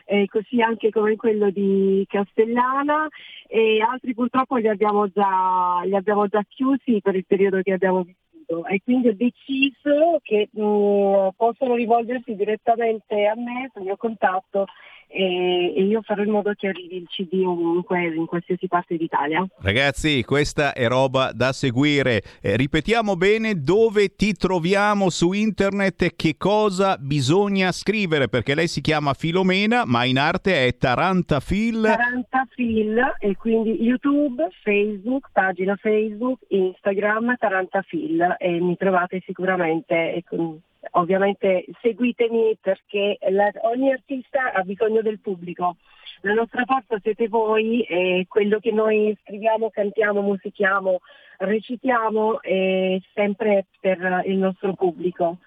e 0.07 0.27
così 0.27 0.61
anche 0.61 0.91
come 0.91 1.15
quello 1.15 1.51
di 1.51 2.05
Castellana. 2.09 3.07
E 3.47 3.81
altri 3.81 4.12
purtroppo 4.15 4.57
li 4.57 4.69
abbiamo 4.69 5.07
già, 5.09 5.82
li 5.85 5.95
abbiamo 5.95 6.27
già 6.27 6.43
chiusi 6.49 7.01
per 7.01 7.15
il 7.15 7.27
periodo 7.27 7.61
che 7.62 7.73
abbiamo 7.73 8.03
vissuto 8.03 8.19
e 8.68 8.81
quindi 8.82 9.09
ho 9.09 9.14
deciso 9.14 10.18
che 10.22 10.48
mh, 10.51 11.28
possono 11.36 11.74
rivolgersi 11.74 12.35
direttamente 12.35 13.27
a 13.27 13.35
me, 13.36 13.70
sul 13.72 13.82
mio 13.82 13.97
contatto 13.97 14.66
e, 15.12 15.82
io 15.82 16.03
farò 16.03 16.23
in 16.23 16.31
modo 16.31 16.53
che 16.57 16.69
arrivi 16.69 16.97
il 16.97 17.09
CD 17.09 17.43
ovunque, 17.45 18.15
in 18.15 18.27
qualsiasi 18.27 18.69
parte 18.69 18.97
d'Italia. 18.97 19.45
Ragazzi, 19.59 20.23
questa 20.23 20.73
è 20.73 20.87
roba 20.87 21.32
da 21.32 21.53
seguire. 21.53 22.23
Eh, 22.41 22.57
ripetiamo 22.57 23.16
bene 23.16 23.55
dove 23.55 24.15
ti 24.15 24.32
troviamo 24.35 25.11
su 25.11 25.32
internet 25.32 26.03
e 26.03 26.12
che 26.15 26.37
cosa 26.39 26.97
bisogna 26.99 27.73
scrivere, 27.73 28.28
perché 28.28 28.55
lei 28.55 28.69
si 28.69 28.81
chiama 28.81 29.15
Filomena, 29.15 29.85
ma 29.85 30.05
in 30.05 30.19
arte 30.19 30.66
è 30.66 30.77
Tarantafil. 30.77 31.82
Tarantafil 31.82 33.16
e 33.19 33.37
quindi 33.37 33.82
YouTube, 33.82 34.49
Facebook, 34.62 35.31
pagina 35.32 35.77
Facebook, 35.77 36.41
Instagram, 36.49 37.37
Tarantafil 37.37 38.37
e 38.39 38.61
mi 38.61 38.77
trovate 38.77 39.23
sicuramente. 39.27 40.15
e 40.15 40.23
con- 40.27 40.61
ovviamente 40.93 41.65
seguitemi 41.81 42.57
perché 42.61 43.19
la- 43.31 43.52
ogni 43.62 43.93
artista 43.93 44.52
ha 44.52 44.62
bisogno 44.62 45.02
del 45.02 45.20
pubblico. 45.20 45.77
La 46.23 46.35
nostra 46.35 46.65
forza 46.66 46.98
siete 47.02 47.28
voi 47.28 47.82
e 47.82 48.27
quello 48.28 48.59
che 48.59 48.73
noi 48.73 49.16
scriviamo, 49.23 49.70
cantiamo, 49.70 50.20
musichiamo, 50.20 51.01
recitiamo 51.39 52.43
è 52.43 53.01
sempre 53.15 53.66
per 53.81 54.23
il 54.27 54.36
nostro 54.36 54.74
pubblico. 54.74 55.39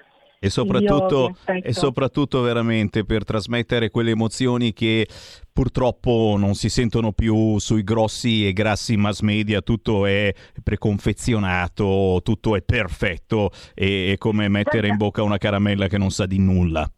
E 0.43 0.49
soprattutto, 0.49 1.37
e 1.45 1.71
soprattutto 1.71 2.41
veramente 2.41 3.05
per 3.05 3.23
trasmettere 3.23 3.89
quelle 3.89 4.11
emozioni 4.11 4.73
che 4.73 5.07
purtroppo 5.53 6.35
non 6.37 6.53
si 6.53 6.67
sentono 6.67 7.13
più 7.13 7.57
sui 7.59 7.81
grossi 7.81 8.45
e 8.45 8.51
grassi 8.51 8.97
mass 8.97 9.21
media, 9.21 9.61
tutto 9.61 10.05
è 10.05 10.33
preconfezionato, 10.61 12.19
tutto 12.25 12.57
è 12.57 12.61
perfetto, 12.61 13.51
e 13.73 14.11
è 14.11 14.17
come 14.17 14.49
mettere 14.49 14.89
in 14.89 14.97
bocca 14.97 15.23
una 15.23 15.37
caramella 15.37 15.87
che 15.87 15.97
non 15.97 16.09
sa 16.09 16.25
di 16.25 16.39
nulla. 16.39 16.91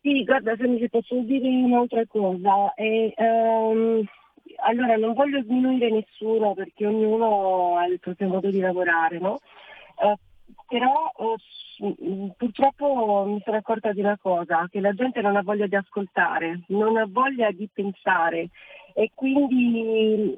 Sì, 0.00 0.24
guarda, 0.24 0.56
se 0.56 0.66
mi 0.66 0.88
posso 0.88 1.16
dire 1.20 1.48
un'altra 1.48 2.06
cosa. 2.06 2.72
E, 2.76 3.12
ehm, 3.14 4.02
allora, 4.64 4.96
non 4.96 5.12
voglio 5.12 5.42
sminuire 5.42 5.90
nessuno 5.90 6.54
perché 6.54 6.86
ognuno 6.86 7.76
ha 7.76 7.84
il 7.84 8.00
proprio 8.00 8.28
modo 8.28 8.48
di 8.48 8.60
lavorare, 8.60 9.18
no? 9.18 9.36
Eh, 10.02 10.16
però 10.66 11.12
mh, 11.18 11.34
purtroppo 12.36 13.24
mi 13.26 13.40
sono 13.44 13.56
accorta 13.56 13.92
di 13.92 14.00
una 14.00 14.18
cosa, 14.20 14.66
che 14.70 14.80
la 14.80 14.92
gente 14.92 15.20
non 15.20 15.36
ha 15.36 15.42
voglia 15.42 15.66
di 15.66 15.76
ascoltare, 15.76 16.60
non 16.68 16.96
ha 16.96 17.06
voglia 17.08 17.50
di 17.50 17.68
pensare 17.72 18.50
e 18.94 19.10
quindi 19.14 20.36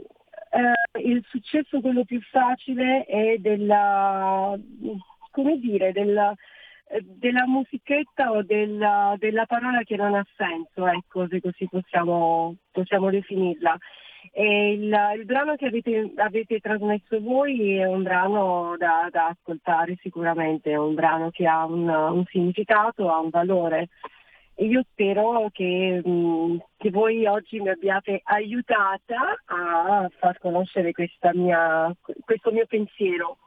eh, 0.51 1.01
il 1.03 1.25
successo 1.29 1.81
quello 1.81 2.05
più 2.05 2.21
facile 2.21 3.05
è 3.05 3.39
della, 3.39 4.57
come 5.31 5.59
dire, 5.59 5.93
della, 5.93 6.35
della 7.01 7.47
musichetta 7.47 8.31
o 8.31 8.43
della, 8.43 9.15
della 9.19 9.47
parola 9.47 9.83
che 9.83 9.97
non 9.97 10.15
ha 10.15 10.27
senso, 10.37 10.87
ecco, 10.87 11.27
se 11.29 11.41
così 11.41 11.67
possiamo, 11.69 12.57
possiamo 12.71 13.11
definirla. 13.11 13.77
Il, 14.35 14.97
il 15.17 15.25
brano 15.25 15.57
che 15.57 15.67
avete, 15.67 16.13
avete 16.17 16.61
trasmesso 16.61 17.21
voi 17.21 17.77
è 17.77 17.87
un 17.87 18.03
brano 18.03 18.77
da, 18.79 19.09
da 19.11 19.27
ascoltare 19.27 19.99
sicuramente, 20.01 20.71
è 20.71 20.77
un 20.77 20.95
brano 20.95 21.31
che 21.31 21.47
ha 21.47 21.65
un, 21.65 21.89
un 21.89 22.25
significato, 22.27 23.11
ha 23.11 23.19
un 23.19 23.31
valore. 23.31 23.89
E 24.55 24.67
io 24.67 24.85
spero 24.91 25.49
che, 25.51 26.01
mh, 26.05 26.57
che 26.77 26.91
voi 26.91 27.27
oggi 27.27 27.59
mi 27.59 27.71
abbiate 27.71 28.21
aiutata 28.25 29.37
a 29.47 30.09
far 30.19 30.39
conoscere 30.39 30.93
mia, 31.35 31.95
questo 32.25 32.53
mio 32.53 32.67
pensiero 32.67 33.39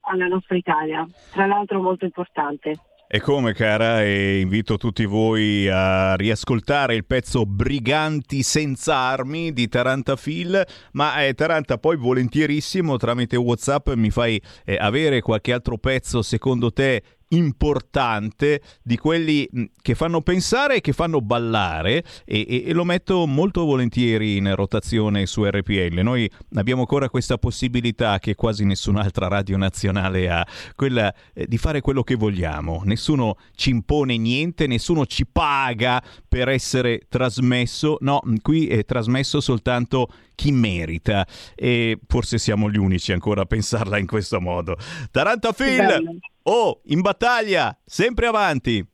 alla 0.00 0.26
nostra 0.26 0.56
Italia, 0.56 1.06
tra 1.32 1.46
l'altro 1.46 1.80
molto 1.80 2.04
importante. 2.04 2.74
E 3.08 3.20
come 3.20 3.54
cara, 3.54 4.02
e 4.02 4.40
invito 4.40 4.78
tutti 4.78 5.04
voi 5.04 5.68
a 5.68 6.16
riascoltare 6.16 6.96
il 6.96 7.04
pezzo 7.04 7.46
Briganti 7.46 8.42
senza 8.42 8.96
armi 8.96 9.52
di 9.52 9.68
Taranta 9.68 10.16
Phil, 10.16 10.60
ma 10.94 11.24
eh, 11.24 11.32
Taranta 11.34 11.78
poi 11.78 11.96
volentierissimo 11.96 12.96
tramite 12.96 13.36
Whatsapp 13.36 13.90
mi 13.90 14.10
fai 14.10 14.42
eh, 14.64 14.76
avere 14.76 15.20
qualche 15.20 15.52
altro 15.52 15.78
pezzo 15.78 16.20
secondo 16.20 16.72
te 16.72 17.00
importante 17.28 18.60
di 18.82 18.96
quelli 18.96 19.48
che 19.80 19.94
fanno 19.94 20.20
pensare 20.20 20.76
e 20.76 20.80
che 20.80 20.92
fanno 20.92 21.20
ballare 21.20 22.04
e, 22.24 22.46
e- 22.48 22.64
e 22.66 22.72
lo 22.72 22.84
metto 22.84 23.26
molto 23.26 23.64
volentieri 23.64 24.36
in 24.36 24.54
rotazione 24.54 25.26
su 25.26 25.44
RPL. 25.44 26.00
Noi 26.02 26.30
abbiamo 26.54 26.82
ancora 26.82 27.08
questa 27.08 27.38
possibilità 27.38 28.18
che 28.18 28.34
quasi 28.34 28.64
nessun'altra 28.64 29.28
radio 29.28 29.56
nazionale 29.56 30.30
ha, 30.30 30.46
quella 30.74 31.12
eh, 31.32 31.46
di 31.46 31.58
fare 31.58 31.80
quello 31.80 32.02
che 32.02 32.14
vogliamo. 32.14 32.82
Nessuno 32.84 33.36
ci 33.54 33.70
impone 33.70 34.16
niente, 34.16 34.66
nessuno 34.66 35.06
ci 35.06 35.26
paga 35.26 36.02
per 36.28 36.48
essere 36.48 37.02
trasmesso. 37.08 37.96
No, 38.00 38.20
qui 38.42 38.68
è 38.68 38.84
trasmesso 38.84 39.40
soltanto 39.40 40.08
chi 40.34 40.52
merita 40.52 41.26
e 41.54 41.98
forse 42.06 42.38
siamo 42.38 42.70
gli 42.70 42.76
unici 42.76 43.12
ancora 43.12 43.42
a 43.42 43.46
pensarla 43.46 43.98
in 43.98 44.06
questo 44.06 44.40
modo. 44.40 44.76
Taranta 45.10 45.52
Phil! 45.52 45.76
Bello. 45.76 46.18
Oh, 46.48 46.80
in 46.84 47.00
battaglia, 47.00 47.76
sempre 47.84 48.26
avanti. 48.26 48.84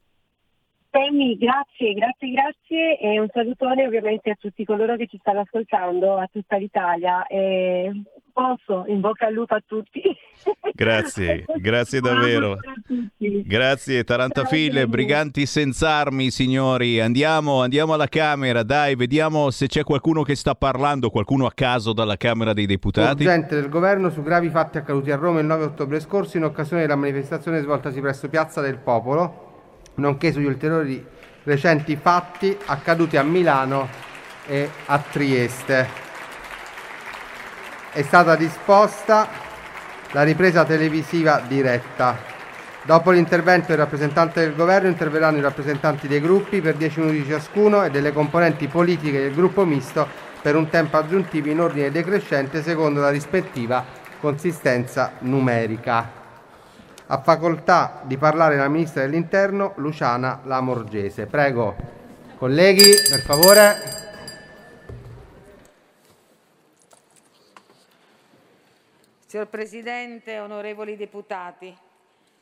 Temi, 0.89 1.37
grazie, 1.37 1.93
grazie, 1.93 2.31
grazie 2.31 2.99
e 2.99 3.21
un 3.21 3.29
salutone 3.31 3.87
ovviamente 3.87 4.31
a 4.31 4.37
tutti 4.41 4.65
coloro 4.65 4.97
che 4.97 5.07
ci 5.07 5.19
stanno 5.19 5.41
ascoltando, 5.41 6.17
a 6.17 6.27
tutta 6.33 6.57
l'Italia. 6.57 7.27
E 7.27 7.93
posso, 8.33 8.85
in 8.87 9.01
bocca 9.01 9.27
al 9.27 9.33
lupo 9.33 9.55
a 9.55 9.63
tutti. 9.65 10.03
Grazie, 10.75 11.45
grazie 11.59 12.01
davvero. 12.01 12.59
Grazie 13.17 14.03
Tarantafille, 14.03 14.89
briganti 14.89 15.47
senza 15.47 15.91
armi, 15.91 16.31
signori. 16.31 17.01
Andiamo, 17.01 17.63
andiamo 17.63 17.93
alla 17.93 18.09
Camera, 18.09 18.65
dai, 18.65 18.97
vediamo 18.97 19.51
se 19.51 19.69
c'è 19.69 19.85
qualcuno 19.85 20.23
che 20.23 20.35
sta 20.35 20.55
parlando, 20.55 21.11
qualcuno 21.11 21.47
a 21.47 21.53
caso 21.53 21.93
dalla 21.93 22.17
Camera 22.17 22.53
dei 22.53 22.67
Deputati. 22.67 23.23
Urgente 23.23 23.55
del 23.55 23.69
governo 23.69 24.11
su 24.11 24.23
gravi 24.23 24.49
fatti 24.49 24.79
accaduti 24.79 25.13
a 25.13 25.17
Roma 25.17 25.39
il 25.41 25.47
9 25.47 25.65
ottobre 25.65 26.01
scorso 26.01 26.39
in 26.39 26.45
occasione 26.45 26.83
della 26.83 26.97
manifestazione 26.97 27.61
svoltasi 27.61 28.01
presso 28.01 28.29
Piazza 28.29 28.61
del 28.61 28.79
Popolo, 28.79 29.81
nonché 29.97 30.33
sugli 30.33 30.47
ulteriori 30.47 31.07
recenti 31.45 31.95
fatti 31.97 32.57
accaduti 32.67 33.17
a 33.17 33.23
Milano 33.23 33.89
e 34.47 34.69
a 34.87 34.99
Trieste. 34.99 36.12
È 37.95 38.01
stata 38.01 38.37
disposta 38.37 39.29
la 40.13 40.23
ripresa 40.23 40.65
televisiva 40.65 41.43
diretta. 41.47 42.17
Dopo 42.85 43.11
l'intervento 43.11 43.67
del 43.67 43.77
rappresentante 43.77 44.41
del 44.41 44.55
governo 44.55 44.89
interverranno 44.89 45.37
i 45.37 45.43
rappresentanti 45.43 46.09
dei 46.09 46.23
gruppi 46.23 46.63
per 46.63 46.77
10 46.77 47.01
minuti 47.01 47.27
ciascuno 47.27 47.85
e 47.85 47.91
delle 47.91 48.15
componenti 48.15 48.67
politiche 48.67 49.21
del 49.21 49.35
gruppo 49.35 49.67
misto 49.67 50.09
per 50.41 50.57
un 50.57 50.71
tempo 50.71 50.97
aggiuntivo 50.97 51.51
in 51.51 51.61
ordine 51.61 51.91
decrescente 51.91 52.63
secondo 52.63 53.01
la 53.01 53.11
rispettiva 53.11 53.85
consistenza 54.19 55.13
numerica. 55.19 56.11
Ha 57.09 57.21
facoltà 57.21 58.01
di 58.05 58.17
parlare 58.17 58.57
la 58.57 58.69
Ministra 58.69 59.03
dell'Interno 59.03 59.75
Luciana 59.77 60.41
Lamorgese. 60.45 61.27
Prego, 61.27 61.77
colleghi, 62.39 62.91
per 63.11 63.21
favore. 63.21 64.02
Signor 69.33 69.49
Presidente, 69.49 70.39
onorevoli 70.41 70.95
deputati, 70.95 71.75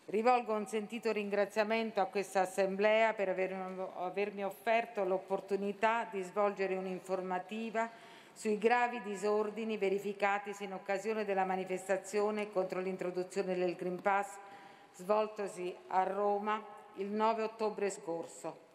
rivolgo 0.07 0.55
un 0.55 0.67
sentito 0.67 1.13
ringraziamento 1.13 2.01
a 2.01 2.07
questa 2.07 2.41
Assemblea 2.41 3.15
per 3.15 3.29
avermi 3.29 4.45
offerto 4.45 5.05
l'opportunità 5.05 6.09
di 6.11 6.21
svolgere 6.23 6.75
un'informativa 6.75 7.89
sui 8.33 8.59
gravi 8.59 9.01
disordini 9.03 9.79
verificatisi 9.79 10.65
in 10.65 10.73
occasione 10.73 11.25
della 11.25 11.45
manifestazione 11.45 12.51
contro 12.51 12.81
l'introduzione 12.81 13.55
del 13.55 13.77
Green 13.77 14.03
Pass 14.03 14.37
svoltosi 14.95 15.73
a 15.91 16.03
Roma 16.03 16.61
il 16.95 17.07
9 17.07 17.45
ottobre 17.45 17.89
scorso. 17.91 18.67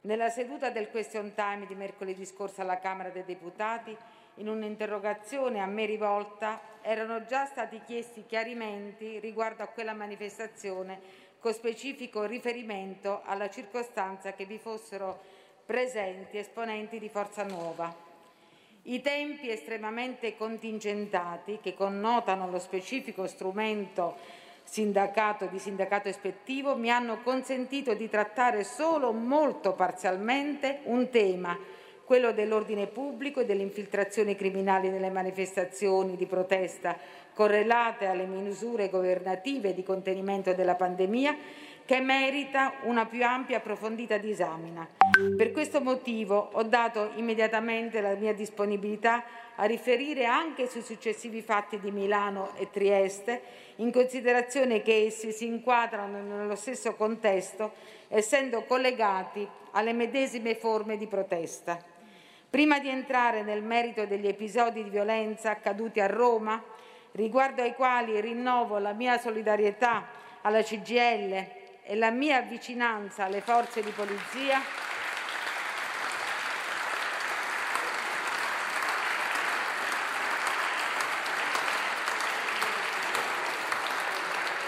Nella 0.00 0.30
seduta 0.30 0.70
del 0.70 0.88
question 0.88 1.34
time 1.34 1.66
di 1.66 1.74
mercoledì 1.74 2.24
scorso 2.24 2.62
alla 2.62 2.78
Camera 2.78 3.10
dei 3.10 3.26
Deputati 3.26 3.94
in 4.36 4.48
un'interrogazione 4.48 5.60
a 5.60 5.66
me 5.66 5.86
rivolta 5.86 6.60
erano 6.82 7.24
già 7.24 7.44
stati 7.44 7.80
chiesti 7.84 8.24
chiarimenti 8.26 9.18
riguardo 9.18 9.62
a 9.62 9.66
quella 9.66 9.92
manifestazione 9.92 11.28
con 11.38 11.52
specifico 11.52 12.24
riferimento 12.24 13.22
alla 13.24 13.50
circostanza 13.50 14.32
che 14.32 14.44
vi 14.44 14.58
fossero 14.58 15.20
presenti 15.64 16.38
esponenti 16.38 16.98
di 16.98 17.08
Forza 17.08 17.44
Nuova. 17.44 18.08
I 18.82 19.00
tempi 19.00 19.50
estremamente 19.50 20.36
contingentati 20.36 21.58
che 21.62 21.74
connotano 21.74 22.50
lo 22.50 22.58
specifico 22.58 23.26
strumento 23.26 24.16
sindacato 24.64 25.46
di 25.46 25.58
sindacato 25.58 26.08
ispettivo 26.08 26.76
mi 26.76 26.90
hanno 26.90 27.20
consentito 27.22 27.94
di 27.94 28.08
trattare 28.08 28.64
solo 28.64 29.12
molto 29.12 29.72
parzialmente 29.72 30.80
un 30.84 31.10
tema 31.10 31.58
quello 32.10 32.32
dell'ordine 32.32 32.88
pubblico 32.88 33.38
e 33.38 33.44
delle 33.44 33.62
infiltrazioni 33.62 34.34
criminali 34.34 34.88
nelle 34.88 35.10
manifestazioni 35.10 36.16
di 36.16 36.26
protesta 36.26 36.98
correlate 37.32 38.06
alle 38.06 38.26
misure 38.26 38.90
governative 38.90 39.74
di 39.74 39.84
contenimento 39.84 40.52
della 40.52 40.74
pandemia 40.74 41.36
che 41.84 42.00
merita 42.00 42.72
una 42.82 43.06
più 43.06 43.24
ampia 43.24 43.54
e 43.54 43.58
approfondita 43.58 44.18
disamina. 44.18 44.88
Per 45.36 45.52
questo 45.52 45.80
motivo 45.80 46.50
ho 46.52 46.64
dato 46.64 47.12
immediatamente 47.14 48.00
la 48.00 48.14
mia 48.14 48.34
disponibilità 48.34 49.22
a 49.54 49.64
riferire 49.66 50.24
anche 50.24 50.66
sui 50.66 50.82
successivi 50.82 51.42
fatti 51.42 51.78
di 51.78 51.92
Milano 51.92 52.56
e 52.56 52.70
Trieste, 52.70 53.40
in 53.76 53.92
considerazione 53.92 54.82
che 54.82 55.04
essi 55.04 55.30
si 55.30 55.46
inquadrano 55.46 56.20
nello 56.22 56.56
stesso 56.56 56.94
contesto, 56.94 57.70
essendo 58.08 58.64
collegati 58.64 59.46
alle 59.72 59.92
medesime 59.92 60.56
forme 60.56 60.96
di 60.96 61.06
protesta. 61.06 61.89
Prima 62.50 62.80
di 62.80 62.88
entrare 62.88 63.44
nel 63.44 63.62
merito 63.62 64.06
degli 64.06 64.26
episodi 64.26 64.82
di 64.82 64.90
violenza 64.90 65.52
accaduti 65.52 66.00
a 66.00 66.08
Roma, 66.08 66.60
riguardo 67.12 67.62
ai 67.62 67.74
quali 67.74 68.20
rinnovo 68.20 68.78
la 68.78 68.92
mia 68.92 69.18
solidarietà 69.18 70.08
alla 70.40 70.60
CGL 70.60 71.46
e 71.84 71.94
la 71.94 72.10
mia 72.10 72.40
vicinanza 72.42 73.26
alle 73.26 73.40
forze 73.40 73.84
di 73.84 73.92
polizia, 73.92 74.60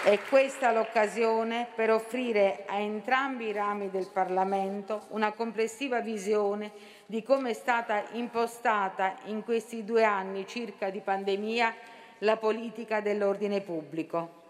È 0.03 0.19
questa 0.27 0.73
l'occasione 0.73 1.65
per 1.73 1.89
offrire 1.89 2.65
a 2.67 2.77
entrambi 2.77 3.45
i 3.45 3.51
rami 3.53 3.89
del 3.89 4.09
Parlamento 4.11 5.05
una 5.11 5.31
complessiva 5.31 6.01
visione 6.01 6.73
di 7.05 7.23
come 7.23 7.51
è 7.51 7.53
stata 7.53 8.03
impostata 8.11 9.15
in 9.27 9.45
questi 9.45 9.85
due 9.85 10.03
anni 10.03 10.45
circa 10.45 10.89
di 10.89 10.99
pandemia 10.99 11.73
la 12.17 12.35
politica 12.35 12.99
dell'ordine 12.99 13.61
pubblico. 13.61 14.41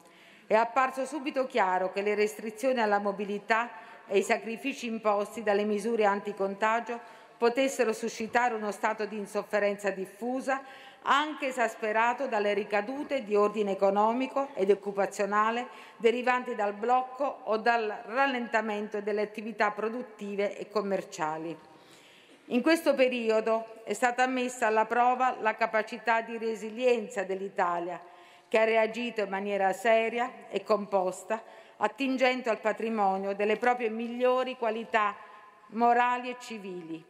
È 0.48 0.56
apparso 0.56 1.06
subito 1.06 1.46
chiaro 1.46 1.92
che 1.92 2.02
le 2.02 2.16
restrizioni 2.16 2.82
alla 2.82 2.98
mobilità 2.98 3.70
e 4.08 4.18
i 4.18 4.24
sacrifici 4.24 4.88
imposti 4.88 5.44
dalle 5.44 5.66
misure 5.66 6.06
anticontagio 6.06 7.00
potessero 7.38 7.94
suscitare 7.94 8.56
uno 8.56 8.72
stato 8.72 9.06
di 9.06 9.18
insofferenza 9.18 9.92
diffusa 9.92 10.64
anche 11.04 11.48
esasperato 11.48 12.28
dalle 12.28 12.54
ricadute 12.54 13.24
di 13.24 13.36
ordine 13.36 13.72
economico 13.72 14.50
ed 14.54 14.70
occupazionale 14.72 15.68
derivanti 15.98 16.56
dal 16.56 16.74
blocco 16.74 17.42
o 17.44 17.58
dal 17.58 18.04
rallentamento 18.06 19.02
delle 19.02 19.22
attività 19.22 19.72
produttive 19.72 20.58
e 20.58 20.70
commerciali. 20.70 21.58
In 22.48 22.62
questo 22.62 22.94
periodo 22.94 23.84
è 23.84 23.94
stata 23.94 24.28
messa 24.28 24.68
alla 24.68 24.86
prova 24.86 25.38
la 25.40 25.56
capacità 25.56 26.22
di 26.22 26.38
resilienza 26.38 27.24
dell'Italia, 27.24 28.02
che 28.48 28.60
ha 28.60 28.66
reagito 28.66 29.22
in 29.22 29.30
maniera 29.30 29.72
seria 29.74 30.48
e 30.50 30.64
composta, 30.64 31.42
attingendo 31.78 32.50
al 32.50 32.60
patrimonio 32.60 33.34
delle 33.34 33.58
proprie 33.58 33.90
migliori 33.90 34.58
qualità 34.58 35.16
morali 35.68 36.30
e 36.30 36.36
civili. 36.40 37.04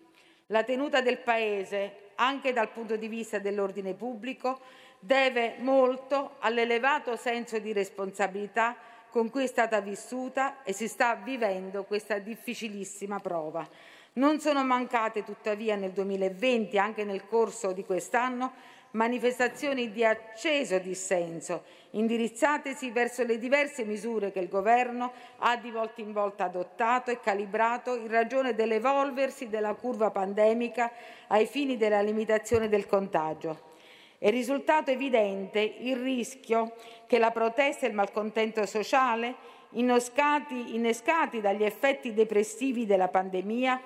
La 0.47 0.63
tenuta 0.63 1.01
del 1.01 1.17
Paese 1.17 2.02
anche 2.25 2.53
dal 2.53 2.69
punto 2.69 2.95
di 2.95 3.07
vista 3.07 3.39
dell'ordine 3.39 3.93
pubblico, 3.93 4.59
deve 4.99 5.55
molto 5.59 6.35
all'elevato 6.39 7.15
senso 7.15 7.59
di 7.59 7.73
responsabilità 7.73 8.75
con 9.09 9.29
cui 9.29 9.43
è 9.43 9.47
stata 9.47 9.79
vissuta 9.81 10.63
e 10.63 10.73
si 10.73 10.87
sta 10.87 11.15
vivendo 11.15 11.83
questa 11.83 12.17
difficilissima 12.17 13.19
prova. 13.19 13.67
Non 14.13 14.39
sono 14.39 14.63
mancate 14.63 15.23
tuttavia 15.23 15.75
nel 15.75 15.91
2020, 15.91 16.77
anche 16.77 17.03
nel 17.03 17.25
corso 17.27 17.73
di 17.73 17.83
quest'anno, 17.83 18.53
manifestazioni 18.93 19.91
di 19.91 20.05
acceso 20.05 20.77
dissenso, 20.79 21.63
indirizzatesi 21.91 22.91
verso 22.91 23.23
le 23.23 23.37
diverse 23.37 23.83
misure 23.85 24.31
che 24.31 24.39
il 24.39 24.49
Governo 24.49 25.13
ha 25.39 25.55
di 25.57 25.71
volta 25.71 26.01
in 26.01 26.11
volta 26.11 26.45
adottato 26.45 27.09
e 27.09 27.19
calibrato 27.19 27.95
in 27.95 28.07
ragione 28.07 28.53
dell'evolversi 28.53 29.49
della 29.49 29.73
curva 29.73 30.11
pandemica 30.11 30.91
ai 31.27 31.45
fini 31.45 31.77
della 31.77 32.01
limitazione 32.01 32.69
del 32.69 32.85
contagio. 32.85 33.71
È 34.17 34.29
risultato 34.29 34.91
evidente 34.91 35.59
il 35.59 35.97
rischio 35.97 36.75
che 37.07 37.17
la 37.17 37.31
protesta 37.31 37.85
e 37.85 37.89
il 37.89 37.95
malcontento 37.95 38.65
sociale, 38.65 39.35
innescati, 39.71 40.75
innescati 40.75 41.41
dagli 41.41 41.63
effetti 41.63 42.13
depressivi 42.13 42.85
della 42.85 43.09
pandemia, 43.09 43.81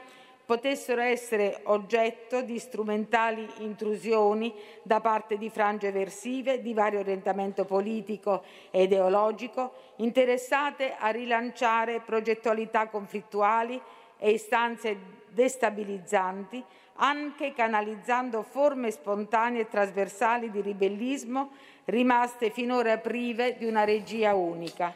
potessero 0.48 1.02
essere 1.02 1.60
oggetto 1.64 2.42
di 2.42 2.58
strumentali 2.58 3.46
intrusioni 3.58 4.54
da 4.82 5.02
parte 5.02 5.38
di 5.38 5.50
frange 5.50 5.90
eversive 5.90 6.62
di 6.62 6.74
vario 6.74 7.00
orientamento 7.00 7.66
politico 7.66 8.44
e 8.72 8.84
ideologico, 8.84 9.74
interessate 9.98 10.96
a 10.98 11.10
rilanciare 11.10 12.00
progettualità 12.00 12.88
conflittuali 12.88 13.80
e 14.18 14.32
istanze 14.32 14.98
destabilizzanti, 15.28 16.64
anche 16.96 17.54
canalizzando 17.54 18.42
forme 18.42 18.90
spontanee 18.90 19.64
e 19.64 19.68
trasversali 19.68 20.50
di 20.50 20.62
ribellismo 20.62 21.52
rimaste 21.84 22.52
finora 22.52 22.98
prive 22.98 23.58
di 23.58 23.66
una 23.66 23.84
regia 23.84 24.34
unica. 24.34 24.96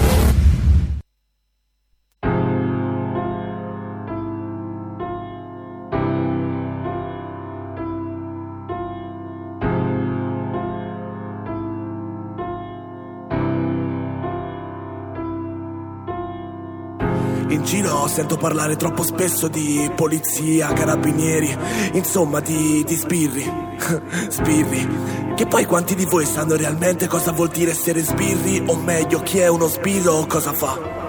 Giro 17.71 18.05
sento 18.07 18.35
parlare 18.35 18.75
troppo 18.75 19.01
spesso 19.01 19.47
di 19.47 19.89
polizia, 19.95 20.73
carabinieri, 20.73 21.57
insomma 21.93 22.41
di, 22.41 22.83
di 22.85 22.95
sbirri. 22.95 23.49
sbirri. 24.27 25.33
Che 25.37 25.47
poi 25.47 25.63
quanti 25.63 25.95
di 25.95 26.03
voi 26.03 26.25
sanno 26.25 26.57
realmente 26.57 27.07
cosa 27.07 27.31
vuol 27.31 27.47
dire 27.47 27.71
essere 27.71 28.01
sbirri? 28.01 28.61
O 28.65 28.75
meglio, 28.75 29.21
chi 29.21 29.39
è 29.39 29.47
uno 29.47 29.67
sbirro 29.67 30.11
o 30.15 30.25
cosa 30.25 30.51
fa? 30.51 31.00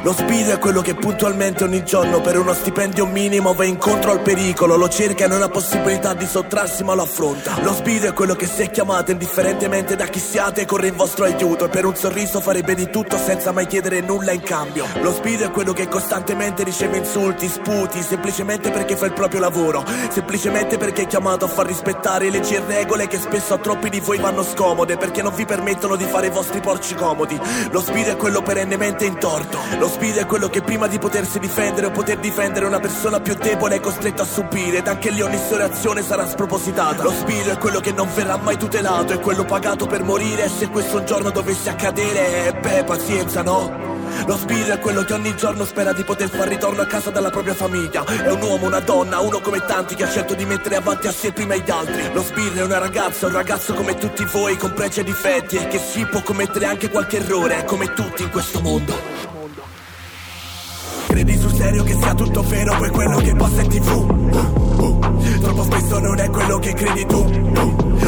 Lo 0.00 0.12
sbirro 0.12 0.54
è 0.54 0.58
quello 0.58 0.80
che 0.80 0.94
puntualmente 0.94 1.62
ogni 1.62 1.84
giorno 1.84 2.20
per 2.20 2.36
uno 2.36 2.54
stipendio 2.54 3.06
minimo 3.06 3.52
va 3.54 3.64
incontro 3.64 4.10
al 4.10 4.20
pericolo, 4.20 4.76
lo 4.76 4.88
cerca 4.88 5.26
e 5.26 5.28
non 5.28 5.42
ha 5.42 5.48
possibilità 5.48 6.14
di 6.14 6.26
sottrarsi 6.26 6.82
ma 6.82 6.94
lo 6.94 7.02
affronta. 7.02 7.56
Lo 7.62 7.72
sbirro 7.72 8.08
è 8.08 8.12
quello 8.12 8.34
che 8.34 8.46
se 8.46 8.70
chiamate 8.70 9.12
indifferentemente 9.12 9.94
da 9.94 10.06
chi 10.06 10.18
siate 10.18 10.64
corre 10.64 10.88
in 10.88 10.96
vostro 10.96 11.24
aiuto 11.24 11.66
e 11.66 11.68
per 11.68 11.84
un 11.84 11.94
sorriso 11.94 12.40
farebbe 12.40 12.74
di 12.74 12.90
tutto 12.90 13.16
senza 13.16 13.52
mai 13.52 13.66
chiedere 13.66 14.00
nulla 14.00 14.32
in 14.32 14.40
cambio. 14.40 14.86
Lo 15.02 15.12
sbirro 15.12 15.46
è 15.46 15.50
quello 15.50 15.72
che 15.72 15.86
costantemente 15.86 16.64
riceve 16.64 16.96
insulti, 16.96 17.46
sputi, 17.46 18.02
semplicemente 18.02 18.70
perché 18.70 18.96
fa 18.96 19.06
il 19.06 19.12
proprio 19.12 19.40
lavoro, 19.40 19.84
semplicemente 20.10 20.78
perché 20.78 21.02
è 21.02 21.06
chiamato 21.06 21.44
a 21.44 21.48
far 21.48 21.66
rispettare 21.66 22.30
leggi 22.30 22.54
e 22.54 22.62
regole 22.66 23.06
che 23.06 23.18
spesso 23.18 23.54
a 23.54 23.58
troppi 23.58 23.88
di 23.88 24.00
voi 24.00 24.18
vanno 24.18 24.42
scomode 24.42 24.96
perché 24.96 25.22
non 25.22 25.34
vi 25.34 25.44
permettono 25.44 25.94
di 25.94 26.04
fare 26.04 26.26
i 26.26 26.30
vostri 26.30 26.60
porci 26.60 26.94
comodi. 26.94 27.38
Lo 27.70 27.80
sbirro 27.80 28.12
è 28.12 28.16
quello 28.16 28.42
perennemente 28.42 29.04
in 29.04 29.18
torto. 29.18 29.58
Lo 29.82 29.88
sbirro 29.88 30.20
è 30.20 30.26
quello 30.26 30.48
che 30.48 30.62
prima 30.62 30.86
di 30.86 31.00
potersi 31.00 31.40
difendere 31.40 31.86
o 31.86 31.90
poter 31.90 32.18
difendere 32.18 32.66
una 32.66 32.78
persona 32.78 33.18
più 33.18 33.34
debole 33.34 33.74
è 33.74 33.80
costretto 33.80 34.22
a 34.22 34.24
subire 34.24 34.76
ed 34.76 34.86
anche 34.86 35.10
lì 35.10 35.20
ogni 35.22 35.40
sua 35.44 35.56
reazione 35.56 36.02
sarà 36.02 36.24
spropositata. 36.24 37.02
Lo 37.02 37.10
sbirro 37.10 37.50
è 37.50 37.58
quello 37.58 37.80
che 37.80 37.90
non 37.90 38.08
verrà 38.14 38.36
mai 38.36 38.56
tutelato, 38.56 39.12
è 39.12 39.18
quello 39.18 39.44
pagato 39.44 39.86
per 39.86 40.04
morire 40.04 40.44
e 40.44 40.48
se 40.48 40.68
questo 40.68 40.98
un 40.98 41.04
giorno 41.04 41.30
dovesse 41.30 41.68
accadere, 41.70 42.46
eh, 42.46 42.52
beh, 42.52 42.84
pazienza, 42.84 43.42
no? 43.42 43.76
Lo 44.24 44.36
sbirro 44.36 44.74
è 44.74 44.78
quello 44.78 45.02
che 45.02 45.14
ogni 45.14 45.34
giorno 45.34 45.64
spera 45.64 45.92
di 45.92 46.04
poter 46.04 46.28
far 46.28 46.46
ritorno 46.46 46.80
a 46.80 46.86
casa 46.86 47.10
dalla 47.10 47.30
propria 47.30 47.54
famiglia. 47.54 48.04
È 48.04 48.30
un 48.30 48.40
uomo, 48.40 48.66
una 48.66 48.78
donna, 48.78 49.18
uno 49.18 49.40
come 49.40 49.64
tanti 49.64 49.96
che 49.96 50.04
ha 50.04 50.08
scelto 50.08 50.34
di 50.34 50.44
mettere 50.44 50.76
avanti 50.76 51.08
a 51.08 51.12
sé 51.12 51.32
prima 51.32 51.56
gli 51.56 51.70
altri. 51.72 52.08
Lo 52.12 52.22
sbirro 52.22 52.60
è 52.60 52.62
una 52.62 52.78
ragazza, 52.78 53.26
un 53.26 53.32
ragazzo 53.32 53.74
come 53.74 53.96
tutti 53.96 54.24
voi, 54.26 54.56
con 54.56 54.74
pregi 54.74 55.00
e 55.00 55.02
difetti, 55.02 55.56
e 55.56 55.66
che 55.66 55.80
si 55.80 56.06
può 56.06 56.22
commettere 56.22 56.66
anche 56.66 56.88
qualche 56.88 57.16
errore, 57.16 57.64
come 57.64 57.92
tutti 57.94 58.22
in 58.22 58.30
questo 58.30 58.60
mondo. 58.60 59.31
Serio 61.62 61.84
che 61.84 61.96
sia 61.96 62.12
tutto 62.14 62.42
vero, 62.42 62.74
poi 62.76 62.90
quello 62.90 63.18
che 63.18 63.36
passa 63.36 63.60
in 63.60 63.68
tv. 63.68 65.40
Troppo 65.40 65.62
spesso 65.62 66.00
non 66.00 66.18
è 66.18 66.28
quello 66.28 66.58
che 66.58 66.74
credi 66.74 67.06
tu. 67.06 67.24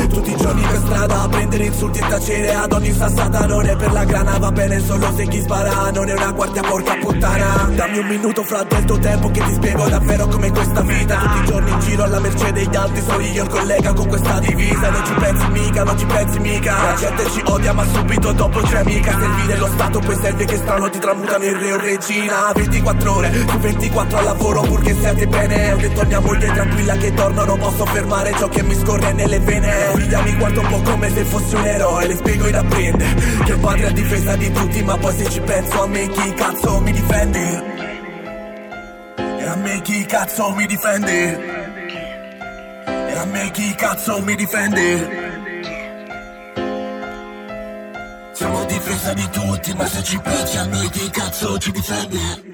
Tutti 0.09 0.31
i 0.31 0.36
giorni 0.36 0.62
per 0.62 0.78
strada 0.78 1.22
a 1.22 1.28
prendere 1.28 1.64
insulti 1.66 1.98
e 2.01 2.06
tacere 2.09 2.52
ad 2.52 2.72
ogni 2.72 2.93
sassata 2.93 3.47
non 3.47 3.64
è 3.64 3.76
per 3.76 3.93
la 3.93 4.05
grana, 4.05 4.39
va 4.39 4.51
bene 4.51 4.81
solo 4.81 5.09
se 5.14 5.26
chi 5.28 5.40
spara 5.40 5.90
non 5.93 6.09
è 6.09 6.12
una 6.14 6.32
guardia 6.32 6.62
porca 6.62 6.97
puttana. 6.97 7.70
Dammi 7.74 7.98
un 7.98 8.06
minuto 8.06 8.43
fra 8.43 8.64
del 8.64 8.85
tuo 8.85 8.98
tempo 8.98 9.31
che 9.31 9.40
ti 9.44 9.55
spiego 9.55 9.89
davvero 9.89 10.26
come 10.26 10.51
questa 10.51 10.81
vita. 10.81 11.16
Tutti 11.16 11.39
i 11.39 11.44
giorni 11.47 11.70
in 11.70 11.78
giro 11.81 12.02
alla 12.02 12.18
mercé 12.18 12.52
degli 12.52 12.74
altri, 12.74 13.02
sono 13.02 13.20
io 13.20 13.43
il 13.44 13.48
collega 13.48 13.93
con 13.93 14.09
questa 14.09 14.39
divisa. 14.40 14.90
Non 14.90 15.06
ci 15.06 15.12
pensi 15.14 15.47
mica, 15.51 15.85
non 15.85 15.98
ci 15.98 16.06
pensi 16.06 16.39
mica. 16.40 16.82
La 16.82 16.94
gente 16.94 17.31
ci 17.31 17.43
odia 17.44 17.72
ma 17.72 17.85
subito 17.86 18.32
dopo 18.32 18.60
c'è 18.62 18.82
mica. 18.85 19.12
Servire 19.12 19.56
lo 19.59 19.68
Stato 19.74 19.98
poi 20.01 20.16
serve 20.20 20.44
che 20.44 20.56
strano 20.56 20.90
ti 20.90 20.98
tramutano 20.98 21.44
in 21.44 21.59
re 21.59 21.72
o 21.72 21.78
regina. 21.78 22.52
24 22.52 23.14
ore 23.14 23.44
su 23.49 23.59
24 23.59 24.19
al 24.19 24.25
lavoro 24.25 24.61
purché 24.62 24.95
siate 24.95 25.27
bene. 25.27 25.73
Ho 25.73 25.77
detto 25.77 26.01
a 26.01 26.05
mia 26.05 26.21
moglie 26.21 26.47
tranquilla 26.53 26.97
che 26.97 27.15
torno, 27.15 27.45
non 27.45 27.59
posso 27.59 27.85
fermare 27.87 28.33
ciò 28.37 28.49
che 28.49 28.62
mi 28.62 28.75
scorre 28.75 29.12
nelle 29.12 29.39
vene. 29.41 29.71
Figlia 29.95 30.23
mi 30.23 30.35
guarda 30.37 30.61
un 30.61 30.69
po' 30.69 30.81
come 30.83 31.11
se 31.11 31.25
fossi 31.25 31.55
un 31.55 31.65
eroe, 31.65 32.07
le 32.07 32.16
spiego 32.16 32.49
in 32.49 32.55
apprende. 32.57 33.15
Che 33.45 33.53
il 33.53 33.59
padre 33.59 33.87
a 33.87 33.91
difesa 33.91 34.37
di 34.37 34.53
tutti, 34.53 34.83
ma 34.83 34.97
poi 34.97 35.15
se 35.15 35.31
ci 35.31 35.41
penso 35.41 35.83
a 35.83 35.87
me 35.87 36.09
chi 36.09 36.35
cazzo 36.35 36.81
mi 36.81 36.93
difende? 36.93 37.73
E 39.16 39.45
a 39.47 39.57
me 39.57 39.81
chi 39.83 40.05
cazzo 40.07 40.51
mi 40.51 40.66
difende? 40.66 41.62
E 42.87 43.16
a 43.16 43.25
me 43.25 43.51
chi 43.53 43.75
cazzo 43.75 44.21
mi 44.23 44.35
difende? 44.35 45.33
Siamo 48.33 48.61
a 48.61 48.65
difesa 48.65 49.12
di 49.12 49.29
tutti, 49.31 49.75
ma 49.75 49.87
se 49.87 50.03
ci 50.03 50.19
pensi 50.19 50.57
a 50.57 50.65
noi 50.66 50.89
chi 50.91 51.09
cazzo 51.11 51.57
ci 51.59 51.71
difende? 51.71 52.53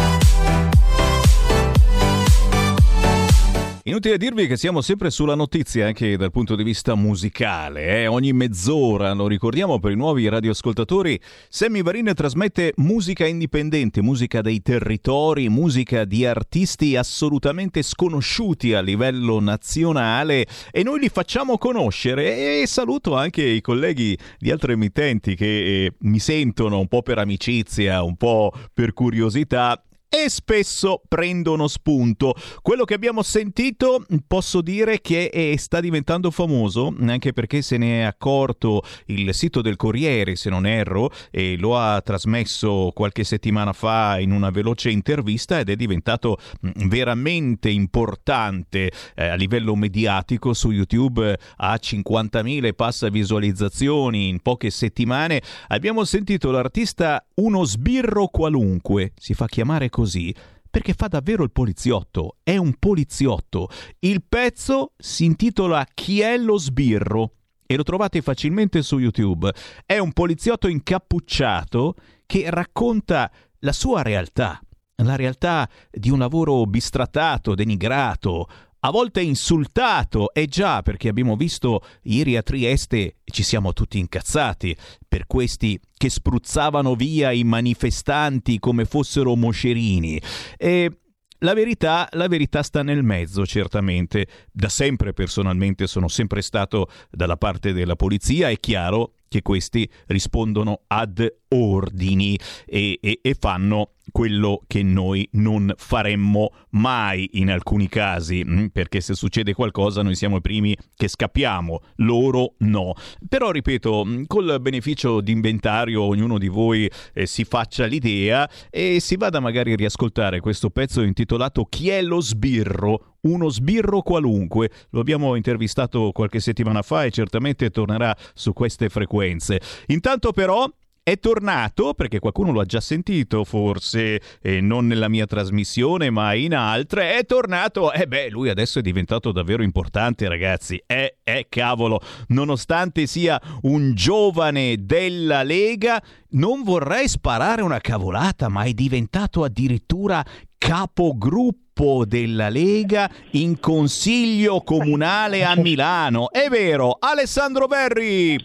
Inutile 3.91 4.17
dirvi 4.17 4.47
che 4.47 4.55
siamo 4.55 4.79
sempre 4.79 5.09
sulla 5.09 5.35
notizia 5.35 5.87
anche 5.87 6.15
dal 6.15 6.31
punto 6.31 6.55
di 6.55 6.63
vista 6.63 6.95
musicale. 6.95 8.03
Eh? 8.03 8.07
Ogni 8.07 8.31
mezz'ora, 8.31 9.11
lo 9.11 9.27
ricordiamo 9.27 9.81
per 9.81 9.91
i 9.91 9.97
nuovi 9.97 10.29
radioascoltatori, 10.29 11.19
Sammy 11.49 11.81
Varin 11.81 12.09
trasmette 12.15 12.71
musica 12.77 13.27
indipendente, 13.27 14.01
musica 14.01 14.39
dei 14.39 14.61
territori, 14.61 15.49
musica 15.49 16.05
di 16.05 16.25
artisti 16.25 16.95
assolutamente 16.95 17.81
sconosciuti 17.81 18.73
a 18.73 18.79
livello 18.79 19.41
nazionale 19.41 20.47
e 20.71 20.83
noi 20.83 21.01
li 21.01 21.09
facciamo 21.09 21.57
conoscere. 21.57 22.61
E 22.61 22.67
saluto 22.67 23.17
anche 23.17 23.43
i 23.43 23.59
colleghi 23.59 24.17
di 24.39 24.51
altre 24.51 24.71
emittenti 24.71 25.35
che 25.35 25.85
eh, 25.85 25.93
mi 26.03 26.19
sentono 26.19 26.79
un 26.79 26.87
po' 26.87 27.01
per 27.01 27.17
amicizia, 27.17 28.03
un 28.03 28.15
po' 28.15 28.53
per 28.73 28.93
curiosità 28.93 29.83
e 30.13 30.29
spesso 30.29 31.01
prendono 31.07 31.69
spunto. 31.69 32.35
Quello 32.61 32.83
che 32.83 32.93
abbiamo 32.93 33.23
sentito 33.23 34.05
posso 34.27 34.59
dire 34.59 34.99
che 34.99 35.29
è, 35.29 35.55
sta 35.55 35.79
diventando 35.79 36.31
famoso 36.31 36.93
anche 37.07 37.31
perché 37.31 37.61
se 37.61 37.77
ne 37.77 38.01
è 38.01 38.03
accorto 38.03 38.83
il 39.05 39.33
sito 39.33 39.61
del 39.61 39.77
Corriere, 39.77 40.35
se 40.35 40.49
non 40.49 40.65
erro, 40.65 41.11
e 41.31 41.55
lo 41.57 41.77
ha 41.77 42.01
trasmesso 42.01 42.91
qualche 42.93 43.23
settimana 43.23 43.71
fa 43.71 44.19
in 44.19 44.33
una 44.33 44.49
veloce 44.49 44.89
intervista 44.89 45.59
ed 45.59 45.69
è 45.69 45.77
diventato 45.77 46.37
veramente 46.59 47.69
importante 47.69 48.91
eh, 49.15 49.27
a 49.27 49.35
livello 49.35 49.77
mediatico 49.77 50.53
su 50.53 50.71
YouTube 50.71 51.39
ha 51.55 51.73
50.000 51.73 52.65
e 52.65 52.73
passa 52.73 53.07
visualizzazioni 53.07 54.27
in 54.27 54.41
poche 54.41 54.71
settimane. 54.71 55.41
Abbiamo 55.69 56.03
sentito 56.03 56.51
l'artista 56.51 57.25
Uno 57.35 57.63
sbirro 57.63 58.27
qualunque, 58.27 59.13
si 59.15 59.33
fa 59.33 59.45
chiamare 59.47 59.87
così 59.87 59.99
così 60.01 60.33
perché 60.71 60.93
fa 60.93 61.07
davvero 61.07 61.43
il 61.43 61.51
poliziotto, 61.51 62.37
è 62.43 62.55
un 62.55 62.75
poliziotto. 62.79 63.67
Il 63.99 64.23
pezzo 64.23 64.93
si 64.97 65.25
intitola 65.25 65.85
Chi 65.93 66.21
è 66.21 66.37
lo 66.37 66.57
sbirro 66.57 67.33
e 67.65 67.75
lo 67.75 67.83
trovate 67.83 68.21
facilmente 68.21 68.81
su 68.81 68.97
YouTube. 68.97 69.51
È 69.85 69.97
un 69.97 70.13
poliziotto 70.13 70.69
incappucciato 70.69 71.95
che 72.25 72.49
racconta 72.49 73.29
la 73.59 73.73
sua 73.73 74.01
realtà, 74.01 74.61
la 75.03 75.17
realtà 75.17 75.69
di 75.91 76.09
un 76.09 76.19
lavoro 76.19 76.65
bistrattato, 76.65 77.53
denigrato, 77.53 78.47
a 78.83 78.91
volte 78.91 79.21
insultato, 79.21 80.33
e 80.33 80.47
già 80.47 80.81
perché 80.81 81.09
abbiamo 81.09 81.35
visto 81.35 81.81
ieri 82.03 82.35
a 82.35 82.41
Trieste 82.41 83.17
ci 83.23 83.43
siamo 83.43 83.73
tutti 83.73 83.99
incazzati 83.99 84.75
per 85.07 85.27
questi 85.27 85.79
che 85.95 86.09
spruzzavano 86.09 86.95
via 86.95 87.31
i 87.31 87.43
manifestanti 87.43 88.59
come 88.59 88.85
fossero 88.85 89.35
moscerini. 89.35 90.19
E 90.57 91.01
la 91.43 91.53
verità, 91.53 92.07
la 92.11 92.27
verità, 92.27 92.61
sta 92.61 92.83
nel 92.83 93.03
mezzo, 93.03 93.45
certamente. 93.45 94.27
Da 94.51 94.69
sempre 94.69 95.13
personalmente 95.13 95.87
sono 95.87 96.07
sempre 96.07 96.41
stato 96.41 96.87
dalla 97.09 97.37
parte 97.37 97.73
della 97.73 97.95
polizia, 97.95 98.49
è 98.49 98.59
chiaro 98.59 99.13
che 99.27 99.41
questi 99.41 99.89
rispondono 100.07 100.81
ad 100.87 101.25
ordini 101.49 102.37
e, 102.65 102.99
e, 103.01 103.19
e 103.21 103.35
fanno 103.39 103.93
quello 104.11 104.61
che 104.67 104.83
noi 104.83 105.27
non 105.33 105.73
faremmo 105.77 106.51
mai 106.71 107.29
in 107.33 107.49
alcuni 107.49 107.87
casi, 107.87 108.43
mm, 108.45 108.67
perché 108.67 109.01
se 109.01 109.13
succede 109.13 109.53
qualcosa 109.53 110.01
noi 110.01 110.15
siamo 110.15 110.37
i 110.37 110.41
primi 110.41 110.75
che 110.95 111.07
scappiamo, 111.07 111.81
loro 111.97 112.55
no. 112.59 112.93
Però 113.27 113.51
ripeto, 113.51 114.05
mm, 114.05 114.23
col 114.27 114.57
beneficio 114.61 115.21
di 115.21 115.31
inventario 115.31 116.03
ognuno 116.03 116.37
di 116.37 116.47
voi 116.47 116.89
eh, 117.13 117.25
si 117.25 117.43
faccia 117.43 117.85
l'idea 117.85 118.49
e 118.69 118.99
si 118.99 119.15
vada 119.15 119.39
magari 119.39 119.73
a 119.73 119.75
riascoltare 119.75 120.39
questo 120.39 120.69
pezzo 120.69 121.01
intitolato 121.01 121.65
Chi 121.65 121.89
è 121.89 122.01
lo 122.01 122.21
sbirro? 122.21 123.15
Uno 123.21 123.49
sbirro 123.49 124.01
qualunque. 124.01 124.71
Lo 124.91 124.99
abbiamo 124.99 125.35
intervistato 125.35 126.11
qualche 126.11 126.39
settimana 126.39 126.81
fa 126.81 127.03
e 127.03 127.11
certamente 127.11 127.69
tornerà 127.69 128.15
su 128.33 128.51
queste 128.53 128.89
frequenze. 128.89 129.61
Intanto 129.87 130.31
però 130.31 130.67
è 131.03 131.17
tornato, 131.17 131.95
perché 131.95 132.19
qualcuno 132.19 132.51
lo 132.51 132.59
ha 132.59 132.65
già 132.65 132.79
sentito, 132.79 133.43
forse 133.43 134.21
eh, 134.39 134.61
non 134.61 134.85
nella 134.85 135.09
mia 135.09 135.25
trasmissione, 135.25 136.11
ma 136.11 136.33
in 136.35 136.53
altre. 136.53 137.17
È 137.17 137.25
tornato. 137.25 137.91
E 137.91 138.01
eh 138.01 138.07
beh, 138.07 138.29
lui 138.29 138.49
adesso 138.49 138.79
è 138.79 138.81
diventato 138.83 139.31
davvero 139.31 139.63
importante, 139.63 140.27
ragazzi. 140.27 140.81
Eh, 140.85 141.17
eh, 141.23 141.47
cavolo. 141.49 141.99
Nonostante 142.27 143.07
sia 143.07 143.41
un 143.63 143.95
giovane 143.95 144.85
della 144.85 145.41
Lega, 145.41 146.01
non 146.31 146.61
vorrei 146.61 147.07
sparare 147.07 147.63
una 147.63 147.79
cavolata, 147.79 148.47
ma 148.47 148.63
è 148.63 148.71
diventato 148.73 149.43
addirittura 149.43 150.23
capogruppo 150.55 152.05
della 152.05 152.49
Lega 152.49 153.09
in 153.31 153.59
consiglio 153.59 154.61
comunale 154.61 155.43
a 155.43 155.55
Milano. 155.55 156.29
È 156.29 156.47
vero, 156.47 156.97
Alessandro 156.99 157.65
Verri. 157.65 158.37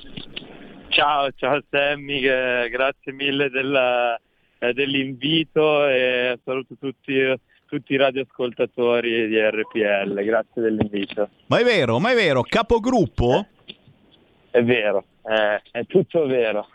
Ciao, 0.96 1.30
ciao 1.36 1.60
Sammy, 1.68 2.22
grazie 2.22 3.12
mille 3.12 3.50
della, 3.50 4.18
eh, 4.58 4.72
dell'invito 4.72 5.86
e 5.86 6.38
saluto 6.42 6.74
tutti, 6.80 7.38
tutti 7.66 7.92
i 7.92 7.96
radioascoltatori 7.98 9.28
di 9.28 9.38
RPL, 9.38 10.24
grazie 10.24 10.62
dell'invito. 10.62 11.28
Ma 11.48 11.58
è 11.58 11.64
vero, 11.64 11.98
ma 11.98 12.12
è 12.12 12.14
vero, 12.14 12.40
capogruppo? 12.40 13.46
È 14.50 14.62
vero, 14.64 15.04
eh, 15.28 15.60
è 15.72 15.86
tutto 15.86 16.26
vero. 16.26 16.68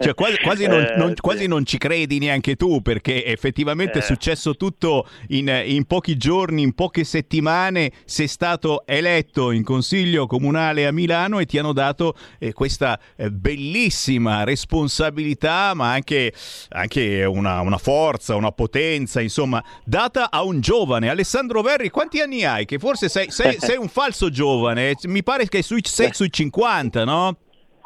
Cioè, 0.00 0.14
quasi, 0.14 0.38
quasi, 0.38 0.66
non, 0.66 0.80
eh, 0.80 0.94
non, 0.96 1.14
quasi, 1.20 1.46
non, 1.46 1.64
ci 1.64 1.76
credi 1.76 2.18
neanche 2.18 2.54
tu, 2.54 2.80
perché 2.82 3.24
effettivamente 3.24 3.98
eh. 3.98 4.00
è 4.00 4.04
successo 4.04 4.56
tutto 4.56 5.08
in, 5.28 5.48
in, 5.66 5.84
pochi 5.84 6.16
giorni, 6.16 6.62
in 6.62 6.74
poche 6.74 7.04
settimane. 7.04 7.90
Sei 8.04 8.28
stato 8.28 8.86
eletto 8.86 9.50
in 9.50 9.64
consiglio 9.64 10.26
comunale 10.26 10.86
a 10.86 10.92
Milano 10.92 11.40
e 11.40 11.46
ti 11.46 11.58
hanno 11.58 11.72
dato 11.72 12.14
eh, 12.38 12.52
questa 12.52 12.98
eh, 13.16 13.30
bellissima 13.30 14.44
responsabilità, 14.44 15.74
ma 15.74 15.90
anche, 15.92 16.32
anche 16.70 17.24
una, 17.24 17.60
una, 17.60 17.78
forza, 17.78 18.36
una 18.36 18.52
potenza, 18.52 19.20
insomma, 19.20 19.62
data 19.84 20.30
a 20.30 20.42
un 20.42 20.60
giovane. 20.60 21.08
Alessandro 21.08 21.60
Verri, 21.62 21.90
quanti 21.90 22.20
anni 22.20 22.44
hai? 22.44 22.64
Che 22.66 22.78
forse 22.78 23.08
sei, 23.08 23.30
sei, 23.30 23.56
sei 23.60 23.76
un 23.76 23.88
falso 23.88 24.30
giovane, 24.30 24.94
mi 25.04 25.22
pare 25.22 25.48
che 25.48 25.62
sui, 25.62 25.80
sei 25.82 26.10
sui 26.12 26.30
50, 26.30 27.04
no? 27.04 27.36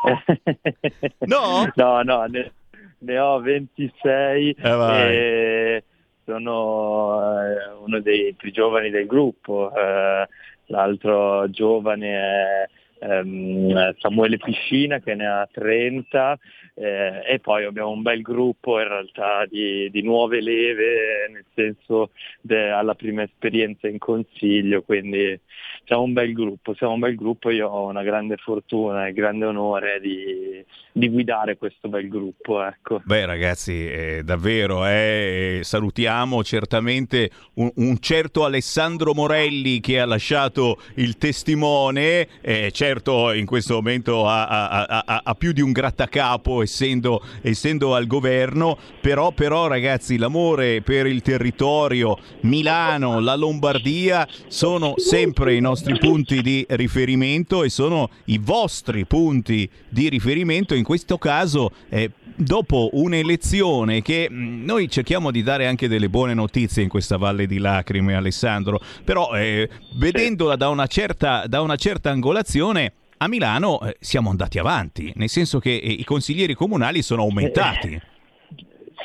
no? 1.27 1.71
No, 1.75 2.03
no, 2.03 2.25
ne, 2.25 2.53
ne 2.99 3.19
ho 3.19 3.41
26 3.41 4.51
eh 4.51 5.15
e 5.17 5.85
sono 6.25 7.43
eh, 7.43 7.73
uno 7.85 8.01
dei 8.01 8.35
più 8.35 8.51
giovani 8.51 8.91
del 8.91 9.07
gruppo. 9.07 9.73
Eh, 9.75 10.29
l'altro 10.67 11.49
giovane 11.51 12.17
è 12.17 12.69
ehm, 13.01 13.95
Samuele 13.99 14.39
Piscina 14.39 14.99
che 15.01 15.15
ne 15.15 15.27
ha 15.27 15.49
30 15.51 16.39
eh, 16.75 17.23
e 17.27 17.39
poi 17.39 17.65
abbiamo 17.65 17.91
un 17.91 18.03
bel 18.03 18.23
gruppo 18.23 18.81
in 18.81 18.89
realtà 18.89 19.45
di, 19.47 19.89
di 19.91 20.03
nuove 20.03 20.41
leve, 20.41 21.29
nel 21.31 21.45
senso 21.55 22.11
de, 22.41 22.71
alla 22.71 22.95
prima 22.95 23.23
esperienza 23.23 23.87
in 23.87 23.99
consiglio, 23.99 24.83
quindi 24.83 25.39
siamo 25.85 26.03
un 26.03 26.13
bel 26.13 26.33
gruppo, 26.33 26.75
siamo 26.75 26.95
un 26.95 27.01
bel 27.01 27.15
gruppo, 27.15 27.51
io 27.51 27.69
ho 27.69 27.89
una 27.89 28.03
grande 28.03 28.37
fortuna 28.37 29.07
e 29.07 29.13
grande 29.13 29.45
onore 29.45 30.01
di, 30.01 30.65
di 30.93 31.09
guidare 31.09 31.57
questo 31.57 31.89
bel 31.89 32.09
gruppo. 32.09 32.65
Ecco. 32.65 33.03
Beh 33.05 33.27
ragazzi, 33.27 33.87
eh, 33.87 34.23
davvero, 34.25 34.87
eh, 34.87 35.61
salutiamo 35.63 36.43
certamente 36.43 37.31
un, 37.55 37.71
un, 37.77 37.99
certo 38.01 38.45
Alessandro 38.45 39.13
Morelli 39.15 39.81
che 39.81 40.01
ha 40.01 40.07
lasciato 40.07 40.79
il 40.97 41.19
testimone, 41.19 42.29
eh, 42.41 42.71
certo 42.73 43.33
in 43.33 43.47
questo 43.47 43.75
momento 43.75 44.27
ha, 44.27 44.47
ha, 44.47 45.05
ha, 45.05 45.21
ha 45.23 45.35
più 45.35 45.53
di 45.53 45.61
un 45.61 45.73
grattacapo 45.73 46.63
essendo, 46.63 47.23
essendo 47.43 47.95
al 47.95 48.07
governo, 48.07 48.79
però, 49.01 49.33
però 49.33 49.67
ragazzi 49.67 50.17
l'amore 50.17 50.81
per 50.81 51.07
il 51.07 51.21
territorio, 51.21 52.19
Milano, 52.43 53.21
la 53.21 53.35
Lombardia 53.37 54.27
sono 54.49 54.95
sempre 54.97 55.55
i 55.55 55.61
nostri 55.61 55.74
punti 55.99 56.43
di 56.43 56.65
riferimento 56.69 57.63
e 57.65 57.69
sono 57.69 58.11
i 58.27 58.39
vostri 58.39 59.05
punti 59.07 59.69
di 59.89 60.09
riferimento. 60.09 60.75
In 60.75 60.85
questo 60.85 61.19
caso, 61.19 61.71
eh, 61.89 62.11
dopo 62.37 62.91
un'elezione 62.93 64.03
che 64.03 64.29
mm, 64.31 64.65
noi 64.65 64.89
cerchiamo 64.89 65.31
di 65.31 65.43
dare 65.43 65.67
anche 65.67 65.89
delle 65.89 66.09
buone 66.09 66.35
notizie 66.35 66.83
in 66.83 66.89
questa 66.89 67.17
valle 67.17 67.47
di 67.47 67.59
lacrime, 67.59 68.15
Alessandro, 68.15 68.81
però 69.05 69.35
eh, 69.35 69.69
vedendola 69.95 70.57
da 70.57 70.69
una 70.69 70.87
certa, 70.87 71.47
da 71.47 71.61
una 71.61 71.77
certa 71.77 72.11
angolazione 72.11 72.93
a 73.19 73.29
Milano 73.29 73.81
eh, 73.81 73.97
siamo 74.01 74.31
andati 74.31 74.59
avanti, 74.59 75.13
nel 75.17 75.29
senso 75.29 75.59
che 75.59 75.77
eh, 75.77 75.91
i 75.91 76.05
consiglieri 76.05 76.55
comunali 76.55 77.03
sono 77.03 77.23
aumentati. 77.23 78.01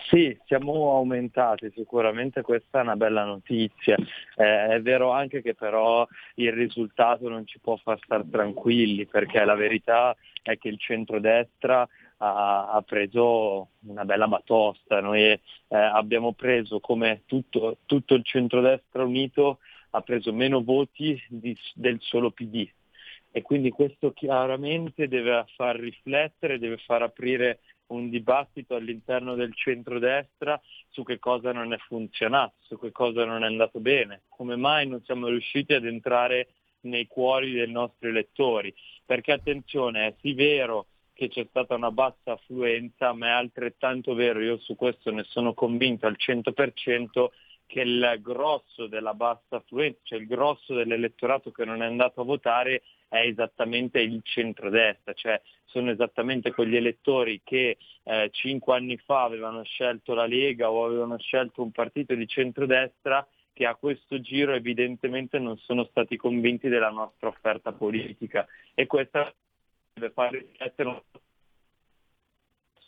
Sì, 0.09 0.35
siamo 0.45 0.95
aumentati, 0.95 1.71
sicuramente 1.75 2.41
questa 2.41 2.79
è 2.79 2.81
una 2.81 2.95
bella 2.95 3.25
notizia. 3.25 3.95
Eh, 4.35 4.65
è 4.65 4.81
vero 4.81 5.11
anche 5.11 5.43
che 5.43 5.53
però 5.53 6.07
il 6.35 6.51
risultato 6.51 7.29
non 7.29 7.45
ci 7.45 7.59
può 7.59 7.75
far 7.77 7.99
stare 8.03 8.27
tranquilli 8.27 9.05
perché 9.05 9.45
la 9.45 9.53
verità 9.53 10.15
è 10.41 10.57
che 10.57 10.67
il 10.67 10.79
centrodestra 10.79 11.87
ha, 12.17 12.71
ha 12.71 12.81
preso 12.81 13.69
una 13.81 14.03
bella 14.03 14.27
batosta. 14.27 14.99
Noi 14.99 15.21
eh, 15.21 15.41
abbiamo 15.67 16.33
preso 16.33 16.79
come 16.79 17.21
tutto, 17.27 17.77
tutto, 17.85 18.15
il 18.15 18.25
centrodestra 18.25 19.03
unito 19.03 19.59
ha 19.91 20.01
preso 20.01 20.33
meno 20.33 20.63
voti 20.63 21.21
di, 21.29 21.55
del 21.75 21.97
solo 22.01 22.31
PD 22.31 22.67
e 23.31 23.41
quindi 23.41 23.69
questo 23.69 24.11
chiaramente 24.11 25.07
deve 25.07 25.45
far 25.55 25.75
riflettere, 25.75 26.57
deve 26.57 26.77
far 26.77 27.03
aprire 27.03 27.59
un 27.89 28.09
dibattito 28.09 28.75
all'interno 28.75 29.35
del 29.35 29.53
centrodestra 29.53 30.59
su 30.89 31.03
che 31.03 31.19
cosa 31.19 31.51
non 31.51 31.73
è 31.73 31.77
funzionato, 31.77 32.55
su 32.59 32.79
che 32.79 32.91
cosa 32.91 33.25
non 33.25 33.43
è 33.43 33.47
andato 33.47 33.79
bene, 33.79 34.23
come 34.29 34.55
mai 34.55 34.87
non 34.87 35.03
siamo 35.03 35.27
riusciti 35.27 35.73
ad 35.73 35.85
entrare 35.85 36.49
nei 36.81 37.07
cuori 37.07 37.51
dei 37.51 37.69
nostri 37.69 38.09
elettori. 38.09 38.73
Perché 39.05 39.31
attenzione, 39.31 40.07
è 40.07 40.15
sì 40.19 40.33
vero 40.33 40.87
che 41.13 41.27
c'è 41.27 41.45
stata 41.49 41.75
una 41.75 41.91
bassa 41.91 42.31
affluenza, 42.31 43.11
ma 43.13 43.27
è 43.27 43.31
altrettanto 43.31 44.13
vero, 44.13 44.39
io 44.39 44.57
su 44.57 44.75
questo 44.75 45.11
ne 45.11 45.23
sono 45.23 45.53
convinto 45.53 46.07
al 46.07 46.15
100%, 46.17 47.27
che 47.69 47.81
il 47.81 48.17
grosso 48.19 48.87
della 48.87 49.13
bassa 49.13 49.57
affluenza, 49.57 49.99
cioè 50.01 50.17
il 50.17 50.25
grosso 50.25 50.73
dell'elettorato 50.73 51.51
che 51.51 51.65
non 51.65 51.83
è 51.83 51.85
andato 51.85 52.21
a 52.21 52.23
votare 52.23 52.81
è 53.07 53.19
esattamente 53.19 53.99
il 53.99 54.21
centrodestra, 54.23 55.13
cioè 55.13 55.39
sono 55.65 55.91
esattamente 55.91 56.51
quegli 56.51 56.75
elettori 56.75 57.41
che 57.43 57.77
eh, 58.03 58.29
cinque 58.33 58.75
anni 58.75 58.97
fa 58.97 59.21
avevano 59.21 59.61
scelto 59.61 60.15
la 60.15 60.25
Lega 60.25 60.71
o 60.71 60.83
avevano 60.83 61.19
scelto 61.19 61.61
un 61.61 61.69
partito 61.69 62.15
di 62.15 62.27
centrodestra 62.27 63.25
che 63.53 63.67
a 63.67 63.75
questo 63.75 64.19
giro 64.19 64.55
evidentemente 64.55 65.37
non 65.37 65.55
sono 65.59 65.83
stati 65.91 66.17
convinti 66.17 66.69
della 66.69 66.89
nostra 66.89 67.27
offerta 67.27 67.71
politica 67.71 68.47
e 68.73 68.87
questa 68.87 69.31
deve 69.93 70.09
far 70.09 70.31
riflettere 70.31 71.03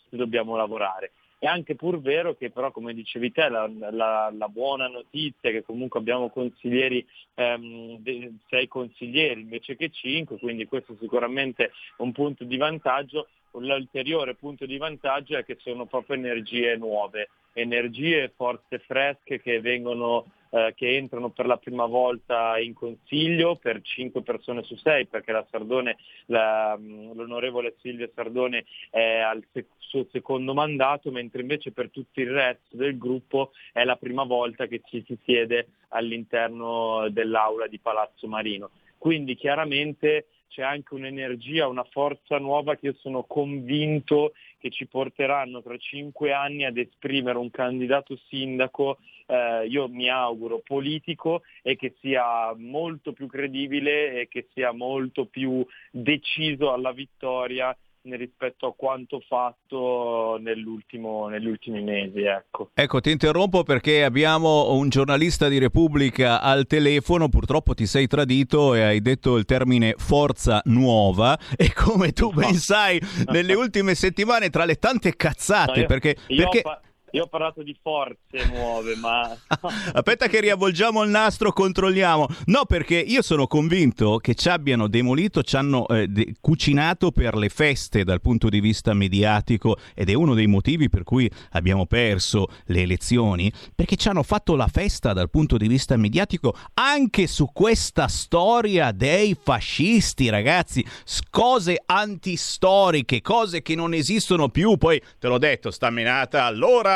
dobbiamo 0.08 0.56
lavorare. 0.56 1.12
È 1.42 1.48
anche 1.48 1.74
pur 1.74 2.00
vero 2.00 2.36
che 2.36 2.52
però, 2.52 2.70
come 2.70 2.94
dicevi 2.94 3.32
te, 3.32 3.48
la, 3.48 3.68
la, 3.90 4.32
la 4.32 4.48
buona 4.48 4.86
notizia 4.86 5.48
è 5.48 5.52
che 5.52 5.64
comunque 5.64 5.98
abbiamo 5.98 6.30
consiglieri, 6.30 7.04
ehm, 7.34 8.38
sei 8.48 8.68
consiglieri 8.68 9.40
invece 9.40 9.74
che 9.74 9.90
cinque, 9.90 10.38
quindi 10.38 10.66
questo 10.66 10.96
sicuramente 11.00 11.64
è 11.64 11.70
un 11.96 12.12
punto 12.12 12.44
di 12.44 12.56
vantaggio. 12.56 13.26
L'ulteriore 13.54 14.36
punto 14.36 14.66
di 14.66 14.76
vantaggio 14.76 15.36
è 15.36 15.44
che 15.44 15.56
sono 15.58 15.86
proprio 15.86 16.14
energie 16.14 16.76
nuove 16.76 17.28
energie, 17.54 18.32
forze 18.34 18.78
fresche 18.80 19.40
che 19.40 19.60
vengono 19.60 20.26
eh, 20.54 20.74
che 20.76 20.96
entrano 20.96 21.30
per 21.30 21.46
la 21.46 21.56
prima 21.56 21.86
volta 21.86 22.58
in 22.58 22.74
consiglio 22.74 23.56
per 23.56 23.80
5 23.80 24.22
persone 24.22 24.62
su 24.62 24.76
6 24.76 25.06
perché 25.06 25.32
la 25.32 25.46
Sardone, 25.50 25.96
la, 26.26 26.78
l'onorevole 26.78 27.76
Silvia 27.80 28.10
Sardone 28.14 28.66
è 28.90 29.20
al 29.20 29.42
sec- 29.50 29.70
suo 29.78 30.06
secondo 30.10 30.52
mandato, 30.52 31.10
mentre 31.10 31.40
invece 31.40 31.72
per 31.72 31.90
tutto 31.90 32.20
il 32.20 32.30
resto 32.30 32.76
del 32.76 32.98
gruppo 32.98 33.52
è 33.72 33.82
la 33.84 33.96
prima 33.96 34.24
volta 34.24 34.66
che 34.66 34.82
ci 34.84 35.02
si 35.06 35.18
siede 35.24 35.68
all'interno 35.88 37.08
dell'aula 37.08 37.66
di 37.66 37.78
Palazzo 37.78 38.26
Marino. 38.26 38.70
Quindi 38.98 39.34
chiaramente 39.34 40.26
c'è 40.52 40.62
anche 40.62 40.92
un'energia, 40.92 41.66
una 41.66 41.84
forza 41.84 42.36
nuova 42.36 42.76
che 42.76 42.86
io 42.86 42.94
sono 43.00 43.24
convinto 43.24 44.34
che 44.58 44.68
ci 44.68 44.86
porteranno 44.86 45.62
tra 45.62 45.76
cinque 45.78 46.32
anni 46.32 46.66
ad 46.66 46.76
esprimere 46.76 47.38
un 47.38 47.50
candidato 47.50 48.18
sindaco, 48.28 48.98
eh, 49.26 49.66
io 49.66 49.88
mi 49.88 50.10
auguro 50.10 50.60
politico 50.62 51.42
e 51.62 51.74
che 51.76 51.94
sia 52.00 52.54
molto 52.54 53.12
più 53.12 53.26
credibile 53.26 54.20
e 54.20 54.28
che 54.28 54.48
sia 54.52 54.72
molto 54.72 55.24
più 55.24 55.66
deciso 55.90 56.70
alla 56.70 56.92
vittoria 56.92 57.74
rispetto 58.04 58.66
a 58.66 58.74
quanto 58.74 59.20
fatto 59.26 60.38
nell'ultimo, 60.40 61.28
negli 61.28 61.46
ultimi 61.46 61.82
mesi. 61.82 62.22
Ecco. 62.22 62.70
ecco, 62.74 63.00
ti 63.00 63.10
interrompo 63.10 63.62
perché 63.62 64.04
abbiamo 64.04 64.72
un 64.74 64.88
giornalista 64.88 65.48
di 65.48 65.58
Repubblica 65.58 66.40
al 66.40 66.66
telefono, 66.66 67.28
purtroppo 67.28 67.74
ti 67.74 67.86
sei 67.86 68.06
tradito 68.06 68.74
e 68.74 68.82
hai 68.82 69.00
detto 69.00 69.36
il 69.36 69.44
termine 69.44 69.94
forza 69.96 70.60
nuova 70.64 71.38
e 71.56 71.72
come 71.72 72.12
tu 72.12 72.32
ben 72.32 72.54
sai 72.54 73.00
nelle 73.26 73.54
ultime 73.54 73.94
settimane 73.94 74.50
tra 74.50 74.64
le 74.64 74.76
tante 74.76 75.14
cazzate, 75.16 75.72
No, 75.72 75.80
io- 75.80 75.86
perché... 75.86 76.16
io 76.28 76.36
perché... 76.36 76.62
pa- 76.62 76.80
io 77.12 77.24
ho 77.24 77.26
parlato 77.26 77.62
di 77.62 77.76
forze 77.80 78.46
nuove, 78.52 78.96
ma 78.96 79.36
Aspetta 79.92 80.28
che 80.28 80.40
riavvolgiamo 80.40 81.02
il 81.02 81.10
nastro, 81.10 81.52
controlliamo. 81.52 82.26
No, 82.46 82.64
perché 82.64 82.98
io 82.98 83.22
sono 83.22 83.46
convinto 83.46 84.16
che 84.16 84.34
ci 84.34 84.48
abbiano 84.48 84.88
demolito, 84.88 85.42
ci 85.42 85.56
hanno 85.56 85.86
eh, 85.88 86.08
de- 86.08 86.34
cucinato 86.40 87.10
per 87.10 87.36
le 87.36 87.48
feste 87.48 88.04
dal 88.04 88.20
punto 88.20 88.48
di 88.48 88.60
vista 88.60 88.94
mediatico 88.94 89.76
ed 89.94 90.08
è 90.08 90.14
uno 90.14 90.34
dei 90.34 90.46
motivi 90.46 90.88
per 90.88 91.02
cui 91.02 91.30
abbiamo 91.50 91.86
perso 91.86 92.48
le 92.66 92.82
elezioni, 92.82 93.52
perché 93.74 93.96
ci 93.96 94.08
hanno 94.08 94.22
fatto 94.22 94.56
la 94.56 94.68
festa 94.68 95.12
dal 95.12 95.30
punto 95.30 95.56
di 95.56 95.68
vista 95.68 95.96
mediatico 95.96 96.56
anche 96.74 97.26
su 97.26 97.50
questa 97.52 98.08
storia 98.08 98.90
dei 98.90 99.36
fascisti, 99.40 100.30
ragazzi, 100.30 100.84
cose 101.28 101.82
antistoriche, 101.84 103.20
cose 103.20 103.60
che 103.60 103.74
non 103.74 103.92
esistono 103.92 104.48
più, 104.48 104.76
poi 104.76 105.00
te 105.18 105.28
l'ho 105.28 105.38
detto, 105.38 105.70
sta 105.70 105.90
menata 105.90 106.48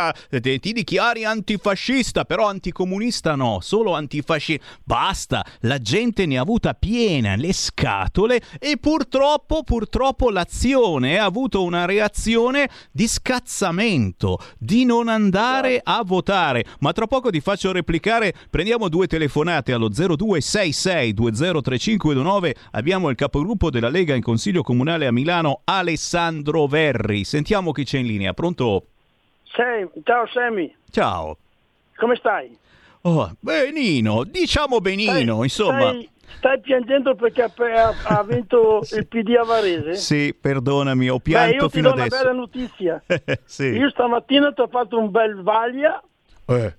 allora 0.06 0.14
eh, 0.30 0.40
te- 0.40 0.58
ti 0.58 0.72
dichiari 0.72 1.24
antifascista, 1.24 2.24
però 2.24 2.48
anticomunista 2.48 3.34
no, 3.34 3.58
solo 3.60 3.94
antifascista. 3.94 4.64
Basta, 4.84 5.44
la 5.60 5.78
gente 5.78 6.26
ne 6.26 6.38
ha 6.38 6.42
avuta 6.42 6.74
piena 6.74 7.34
le 7.36 7.52
scatole 7.52 8.40
e 8.58 8.76
purtroppo, 8.78 9.62
purtroppo 9.62 10.30
l'azione 10.30 11.18
ha 11.18 11.24
avuto 11.24 11.62
una 11.62 11.84
reazione 11.84 12.68
di 12.92 13.08
scazzamento, 13.08 14.38
di 14.58 14.84
non 14.84 15.08
andare 15.08 15.80
a 15.82 16.02
votare. 16.04 16.64
Ma 16.80 16.92
tra 16.92 17.06
poco 17.06 17.30
ti 17.30 17.40
faccio 17.40 17.72
replicare, 17.72 18.34
prendiamo 18.50 18.88
due 18.88 19.06
telefonate 19.06 19.72
allo 19.72 19.88
0266 19.88 21.14
203529. 21.14 22.54
Abbiamo 22.72 23.08
il 23.08 23.16
capogruppo 23.16 23.70
della 23.70 23.88
Lega 23.88 24.14
in 24.14 24.22
Consiglio 24.22 24.62
Comunale 24.62 25.06
a 25.06 25.12
Milano, 25.12 25.62
Alessandro 25.64 26.66
Verri. 26.66 27.24
Sentiamo 27.24 27.72
chi 27.72 27.84
c'è 27.84 27.98
in 27.98 28.06
linea. 28.06 28.34
Pronto? 28.34 28.88
Sam, 29.56 29.90
ciao 30.04 30.26
Sammy, 30.28 30.74
Ciao. 30.90 31.36
come 31.96 32.14
stai? 32.16 32.56
Oh, 33.02 33.30
benino, 33.40 34.24
diciamo 34.24 34.80
benino, 34.80 35.42
insomma. 35.44 35.90
Stai, 35.90 36.10
stai 36.38 36.60
piangendo 36.60 37.14
perché 37.14 37.42
ha, 37.42 37.94
ha- 38.04 38.22
vinto 38.24 38.80
il 38.92 39.06
PD 39.06 39.36
a 39.38 39.44
Varese? 39.44 39.94
Sì, 39.94 40.34
perdonami, 40.38 41.08
ho 41.08 41.16
Beh, 41.16 41.22
pianto 41.22 41.54
io 41.54 41.66
ti 41.68 41.76
fino 41.76 41.88
do 41.88 41.94
una 41.94 42.04
adesso. 42.04 42.22
bella 42.22 42.34
notizia. 42.36 43.02
sì. 43.44 43.66
Io 43.66 43.88
stamattina 43.90 44.52
ti 44.52 44.60
ho 44.60 44.68
fatto 44.68 44.98
un 44.98 45.10
bel 45.10 45.40
vaglia 45.42 46.02
Eh, 46.46 46.74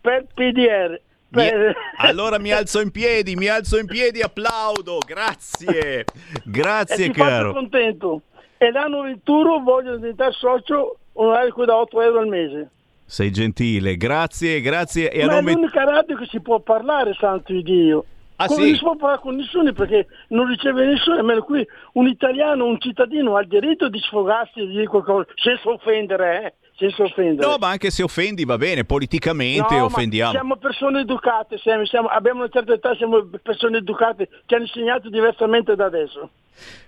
per 0.00 0.26
PDR. 0.32 1.00
Per... 1.30 1.74
Allora 1.98 2.38
mi 2.38 2.52
alzo 2.52 2.80
in 2.80 2.92
piedi, 2.92 3.34
mi 3.34 3.48
alzo 3.48 3.76
in 3.78 3.86
piedi, 3.86 4.20
applaudo, 4.22 4.98
grazie, 5.04 6.00
e 6.00 6.04
grazie 6.44 7.10
ti 7.10 7.12
faccio 7.18 7.28
caro. 7.30 7.52
contento. 7.52 8.20
E 8.56 8.70
l'anno 8.70 9.02
venturo 9.02 9.58
voglio 9.58 9.96
diventare 9.96 10.30
socio 10.30 10.98
onorario 11.14 11.64
da 11.64 11.76
8 11.76 12.02
euro 12.02 12.18
al 12.20 12.28
mese. 12.28 12.70
Sei 13.06 13.30
gentile, 13.30 13.96
grazie, 13.96 14.60
grazie. 14.60 15.10
E 15.10 15.22
a 15.22 15.26
Ma 15.26 15.32
è 15.32 15.34
nome... 15.36 15.52
l'unica 15.52 15.84
radio 15.84 16.16
che 16.16 16.26
si 16.26 16.40
può 16.40 16.60
parlare, 16.60 17.14
santo 17.18 17.52
di 17.52 17.62
Dio. 17.62 18.04
Ah, 18.36 18.46
Come 18.46 18.62
sì? 18.62 18.66
Non 18.68 18.74
si 18.78 18.82
può 18.82 18.96
parlare 18.96 19.20
con 19.20 19.36
nessuno 19.36 19.72
perché 19.72 20.06
non 20.28 20.46
riceve 20.48 20.86
nessuno, 20.86 21.18
almeno 21.18 21.42
qui 21.42 21.64
un 21.92 22.08
italiano, 22.08 22.64
un 22.64 22.80
cittadino 22.80 23.36
ha 23.36 23.42
il 23.42 23.48
diritto 23.48 23.88
di 23.88 23.98
sfogarsi 24.00 24.60
e 24.60 24.66
di 24.66 24.72
dire 24.72 24.86
qualcosa, 24.86 25.26
senza 25.36 25.68
offendere, 25.68 26.42
eh? 26.42 26.54
Senza 26.76 27.04
offendere. 27.04 27.46
No, 27.46 27.56
ma 27.60 27.68
anche 27.68 27.90
se 27.90 28.02
offendi 28.02 28.44
va 28.44 28.56
bene, 28.58 28.84
politicamente 28.84 29.76
No, 29.76 29.84
offendiamo. 29.84 30.32
Siamo 30.32 30.56
persone 30.56 31.00
educate, 31.00 31.58
siamo, 31.58 31.84
siamo- 31.86 32.08
abbiamo 32.08 32.40
una 32.40 32.48
certa 32.48 32.72
età, 32.72 32.92
siamo 32.96 33.24
persone 33.40 33.76
educate 33.78 34.28
che 34.46 34.54
hanno 34.56 34.64
insegnato 34.64 35.08
diversamente 35.08 35.76
da 35.76 35.84
adesso. 35.84 36.30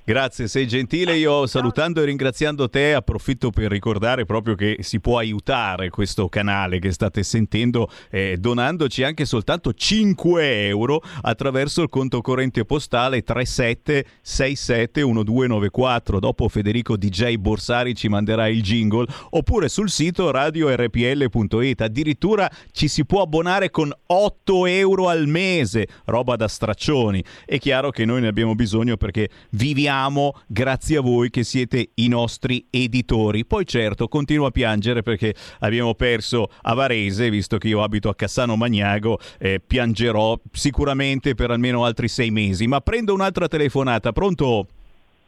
Grazie, 0.09 0.47
sei 0.47 0.69
gentile. 0.69 1.17
Io 1.17 1.49
salutando 1.49 2.01
e 2.01 2.05
ringraziando 2.05 2.71
te 2.71 2.95
approfitto 2.95 3.51
per 3.51 3.69
ricordare 3.69 4.25
proprio 4.25 4.55
che 4.55 4.77
si 4.79 5.01
può 5.01 5.19
aiutare 5.19 5.91
questo 5.91 6.29
canale 6.29 6.79
che 6.79 6.93
state 6.93 7.25
sentendo 7.25 7.91
eh, 8.11 8.37
donandoci 8.39 9.03
anche 9.03 9.25
soltanto 9.25 9.73
5 9.73 10.69
euro 10.69 11.03
attraverso 11.23 11.83
il 11.83 11.89
conto 11.89 12.21
corrente 12.21 12.65
postale 12.65 13.25
37671294. 13.25 16.19
Dopo 16.21 16.49
Federico 16.49 16.97
DJ 16.97 17.35
Borsari 17.35 17.97
ci 17.97 18.07
manderà 18.07 18.47
il 18.47 18.63
jingle 18.63 19.07
oppure 19.31 19.69
sul 19.69 19.91
sito 19.91 20.31
radiorpl.it. 20.31 21.81
Addirittura 21.81 22.49
ci 22.71 22.87
si 22.87 23.05
può 23.05 23.23
abbonare 23.23 23.71
con 23.71 23.93
8 24.07 24.67
euro 24.67 25.09
al 25.09 25.27
mese, 25.27 25.89
roba 26.05 26.37
da 26.37 26.47
straccioni. 26.47 27.25
È 27.45 27.59
chiaro 27.59 27.91
che 27.91 28.05
noi 28.05 28.21
ne 28.21 28.29
abbiamo 28.29 28.55
bisogno 28.55 28.97
perché 28.97 29.29
viviamo 29.57 30.35
grazie 30.47 30.99
a 30.99 31.01
voi 31.01 31.31
che 31.31 31.43
siete 31.43 31.91
i 31.95 32.09
nostri 32.09 32.67
editori. 32.71 33.45
Poi 33.45 33.67
certo, 33.67 34.07
continuo 34.07 34.47
a 34.47 34.51
piangere 34.51 35.03
perché 35.03 35.35
abbiamo 35.61 35.95
perso 35.95 36.49
a 36.63 36.75
Varese, 36.75 37.31
visto 37.31 37.57
che 37.59 37.69
io 37.69 37.83
abito 37.83 38.09
a 38.09 38.15
Cassano 38.15 38.57
Magnago, 38.57 39.19
eh, 39.39 39.61
piangerò 39.67 40.39
sicuramente 40.53 41.35
per 41.35 41.51
almeno 41.51 41.85
altri 41.85 42.09
sei 42.09 42.31
mesi. 42.31 42.67
Ma 42.67 42.81
prendo 42.81 43.15
un'altra 43.15 43.49
telefonata, 43.49 44.13
pronto? 44.13 44.67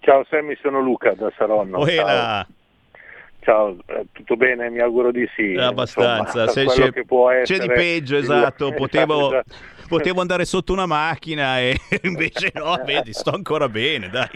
Ciao 0.00 0.24
Sammy, 0.30 0.56
sono 0.62 0.80
Luca 0.80 1.12
da 1.14 1.32
Saronno. 1.36 1.78
Ohela. 1.78 2.46
Ciao, 3.40 3.76
eh, 3.86 4.06
tutto 4.12 4.36
bene? 4.36 4.68
Mi 4.70 4.80
auguro 4.80 5.10
di 5.10 5.28
sì. 5.34 5.54
Abbastanza, 5.54 6.42
Insomma, 6.44 6.72
c'è, 6.72 7.42
c'è 7.42 7.58
di 7.58 7.68
peggio, 7.68 8.16
esatto. 8.16 8.72
Potevo, 8.76 9.28
esatto. 9.28 9.54
potevo 9.88 10.20
andare 10.20 10.44
sotto 10.44 10.72
una 10.72 10.86
macchina 10.86 11.58
e 11.58 11.76
invece 12.02 12.52
no, 12.54 12.78
vedi, 12.84 13.12
sto 13.12 13.30
ancora 13.30 13.68
bene, 13.68 14.08
dai. 14.08 14.28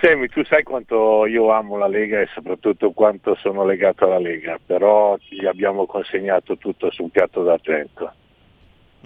Sammy, 0.00 0.28
tu 0.28 0.44
sai 0.44 0.62
quanto 0.62 1.24
io 1.26 1.50
amo 1.50 1.78
la 1.78 1.88
Lega 1.88 2.20
e 2.20 2.28
soprattutto 2.34 2.90
quanto 2.92 3.34
sono 3.36 3.64
legato 3.64 4.04
alla 4.04 4.18
Lega, 4.18 4.58
però 4.64 5.16
gli 5.28 5.46
abbiamo 5.46 5.86
consegnato 5.86 6.58
tutto 6.58 6.90
su 6.90 7.02
un 7.02 7.10
piatto 7.10 7.42
d'argento. 7.42 8.12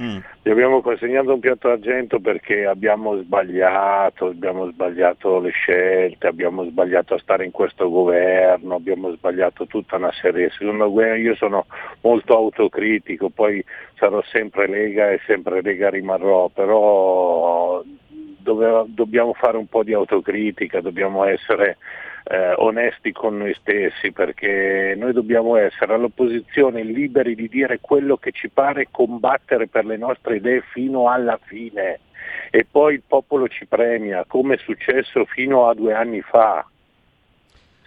Mm. 0.01 0.19
Gli 0.43 0.49
abbiamo 0.49 0.81
consegnato 0.81 1.35
un 1.35 1.41
piatto 1.41 1.69
d'argento 1.69 2.21
perché 2.21 2.65
abbiamo 2.65 3.19
sbagliato, 3.19 4.27
abbiamo 4.27 4.71
sbagliato 4.71 5.41
le 5.41 5.51
scelte, 5.51 6.27
abbiamo 6.27 6.65
sbagliato 6.65 7.15
a 7.15 7.19
stare 7.19 7.45
in 7.45 7.51
questo 7.51 7.91
governo, 7.91 8.77
abbiamo 8.77 9.13
sbagliato 9.13 9.67
tutta 9.67 9.97
una 9.97 10.11
serie. 10.13 10.49
Secondo 10.57 10.91
me 10.91 11.19
io 11.19 11.35
sono 11.35 11.67
molto 12.01 12.35
autocritico, 12.35 13.29
poi 13.29 13.63
sarò 13.97 14.23
sempre 14.23 14.67
Lega 14.67 15.11
e 15.11 15.21
sempre 15.27 15.61
Lega 15.61 15.91
rimarrò, 15.91 16.49
però 16.49 17.83
dove- 18.07 18.85
dobbiamo 18.87 19.35
fare 19.35 19.59
un 19.59 19.67
po' 19.67 19.83
di 19.83 19.93
autocritica, 19.93 20.81
dobbiamo 20.81 21.25
essere 21.25 21.77
eh, 22.25 22.55
onesti 22.57 23.13
con 23.13 23.39
noi 23.39 23.55
stessi 23.55 24.13
perché 24.13 24.95
noi 24.97 25.13
dobbiamo 25.13 25.57
essere 25.57 25.95
all'opposizione 25.95 26.83
liberi 26.83 27.35
di 27.35 27.49
dire 27.49 27.79
quello 27.81 28.17
che 28.17 28.33
ci 28.33 28.49
pare, 28.49 28.89
combattere 28.91 29.69
per 29.69 29.85
le 29.85 29.97
nostre 29.97 30.37
idee 30.37 30.63
fino 30.73 31.09
alla 31.09 31.39
fine 31.43 32.01
e 32.51 32.67
poi 32.69 32.95
il 32.95 33.03
popolo 33.07 33.49
ci 33.49 33.67
premia 33.67 34.25
come 34.27 34.55
è 34.55 34.59
successo 34.59 35.25
fino 35.25 35.69
a 35.69 35.75
due 35.75 35.95
anni 35.95 36.21
fa. 36.21 36.67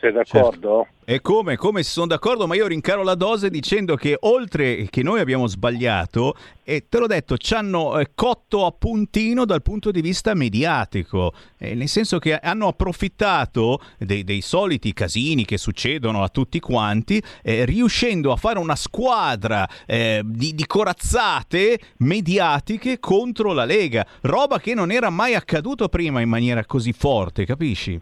Sei 0.03 0.11
d'accordo? 0.11 0.87
E 1.05 1.21
come? 1.21 1.55
Come 1.55 1.81
sono 1.81 2.07
d'accordo, 2.07 2.45
ma 2.45 2.55
io 2.55 2.67
rincaro 2.67 3.03
la 3.03 3.15
dose 3.15 3.49
dicendo 3.49 3.95
che 3.95 4.17
oltre 4.19 4.87
che 4.89 5.01
noi 5.01 5.21
abbiamo 5.21 5.47
sbagliato, 5.47 6.35
e 6.61 6.87
te 6.89 6.99
l'ho 6.99 7.07
detto, 7.07 7.37
ci 7.37 7.53
hanno 7.53 7.97
eh, 7.97 8.11
cotto 8.13 8.65
a 8.65 8.71
puntino 8.71 9.45
dal 9.45 9.61
punto 9.61 9.91
di 9.91 10.01
vista 10.01 10.33
mediatico, 10.33 11.31
eh, 11.57 11.73
nel 11.73 11.87
senso 11.87 12.19
che 12.19 12.35
hanno 12.35 12.67
approfittato 12.67 13.79
dei, 13.97 14.25
dei 14.25 14.41
soliti 14.41 14.91
casini 14.91 15.45
che 15.45 15.57
succedono 15.57 16.21
a 16.21 16.27
tutti 16.27 16.59
quanti, 16.59 17.23
eh, 17.41 17.63
riuscendo 17.63 18.33
a 18.33 18.35
fare 18.35 18.59
una 18.59 18.75
squadra 18.75 19.65
eh, 19.85 20.21
di, 20.25 20.53
di 20.53 20.65
corazzate 20.67 21.79
mediatiche 21.99 22.99
contro 22.99 23.53
la 23.53 23.63
Lega, 23.63 24.05
roba 24.23 24.59
che 24.59 24.73
non 24.73 24.91
era 24.91 25.09
mai 25.09 25.33
accaduto 25.33 25.87
prima 25.87 26.19
in 26.19 26.27
maniera 26.27 26.65
così 26.65 26.91
forte, 26.91 27.45
capisci? 27.45 28.01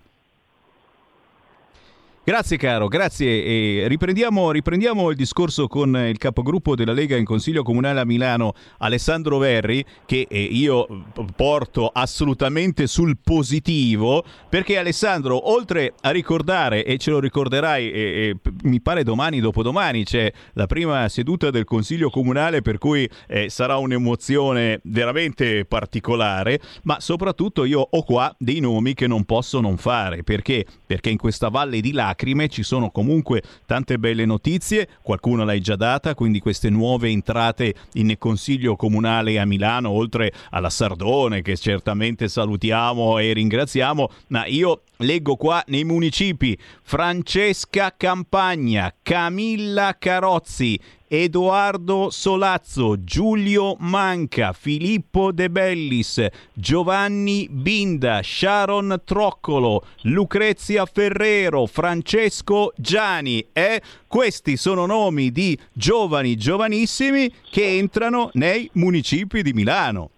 Grazie 2.31 2.55
caro, 2.55 2.87
grazie. 2.87 3.43
E 3.43 3.87
riprendiamo, 3.89 4.51
riprendiamo, 4.51 5.09
il 5.09 5.17
discorso 5.17 5.67
con 5.67 5.93
il 5.97 6.17
capogruppo 6.17 6.75
della 6.75 6.93
Lega 6.93 7.17
in 7.17 7.25
Consiglio 7.25 7.61
Comunale 7.61 7.99
a 7.99 8.05
Milano, 8.05 8.53
Alessandro 8.77 9.37
Verri, 9.37 9.83
che 10.05 10.27
eh, 10.29 10.41
io 10.41 10.87
porto 11.35 11.89
assolutamente 11.93 12.87
sul 12.87 13.17
positivo, 13.21 14.23
perché 14.47 14.77
Alessandro, 14.77 15.51
oltre 15.51 15.93
a 15.99 16.11
ricordare, 16.11 16.85
e 16.85 16.97
ce 16.99 17.11
lo 17.11 17.19
ricorderai, 17.19 17.91
e, 17.91 17.99
e, 17.99 18.51
mi 18.63 18.79
pare 18.79 19.03
domani, 19.03 19.41
dopodomani, 19.41 20.05
c'è 20.05 20.31
la 20.53 20.67
prima 20.67 21.09
seduta 21.09 21.49
del 21.49 21.65
Consiglio 21.65 22.09
Comunale, 22.09 22.61
per 22.61 22.77
cui 22.77 23.09
eh, 23.27 23.49
sarà 23.49 23.75
un'emozione 23.75 24.79
veramente 24.83 25.65
particolare, 25.65 26.61
ma 26.83 27.01
soprattutto 27.01 27.65
io 27.65 27.85
ho 27.91 28.03
qua 28.03 28.33
dei 28.37 28.61
nomi 28.61 28.93
che 28.93 29.07
non 29.07 29.25
posso 29.25 29.59
non 29.59 29.75
fare, 29.75 30.23
perché? 30.23 30.65
Perché 30.85 31.09
in 31.09 31.17
questa 31.17 31.49
valle 31.49 31.81
di 31.81 31.91
là 31.91 32.15
lacrime, 32.21 32.47
ci 32.47 32.61
sono 32.61 32.91
comunque 32.91 33.41
tante 33.65 33.97
belle 33.97 34.25
notizie, 34.25 34.87
qualcuno 35.01 35.43
l'hai 35.43 35.59
già 35.59 35.75
data, 35.75 36.13
quindi 36.13 36.39
queste 36.39 36.69
nuove 36.69 37.09
entrate 37.09 37.73
in 37.93 38.15
Consiglio 38.19 38.75
Comunale 38.75 39.39
a 39.39 39.45
Milano, 39.45 39.89
oltre 39.89 40.31
alla 40.51 40.69
Sardone 40.69 41.41
che 41.41 41.57
certamente 41.57 42.27
salutiamo 42.27 43.17
e 43.17 43.33
ringraziamo, 43.33 44.09
ma 44.27 44.45
io 44.45 44.83
leggo 45.01 45.35
qua 45.35 45.63
nei 45.67 45.83
municipi 45.83 46.57
Francesca 46.81 47.93
Campagna, 47.95 48.93
Camilla 49.01 49.95
Carozzi, 49.99 50.79
Edoardo 51.07 52.09
Solazzo, 52.09 53.03
Giulio 53.03 53.75
Manca, 53.79 54.53
Filippo 54.53 55.33
De 55.33 55.49
Bellis, 55.49 56.25
Giovanni 56.53 57.49
Binda, 57.51 58.21
Sharon 58.23 59.01
Troccolo, 59.03 59.83
Lucrezia 60.03 60.85
Ferrero, 60.85 61.65
Francesco 61.65 62.71
Giani. 62.77 63.45
Eh? 63.51 63.81
Questi 64.07 64.55
sono 64.55 64.85
nomi 64.85 65.31
di 65.31 65.59
giovani, 65.73 66.37
giovanissimi 66.37 67.29
che 67.49 67.77
entrano 67.77 68.29
nei 68.33 68.69
municipi 68.75 69.41
di 69.41 69.51
Milano. 69.51 70.11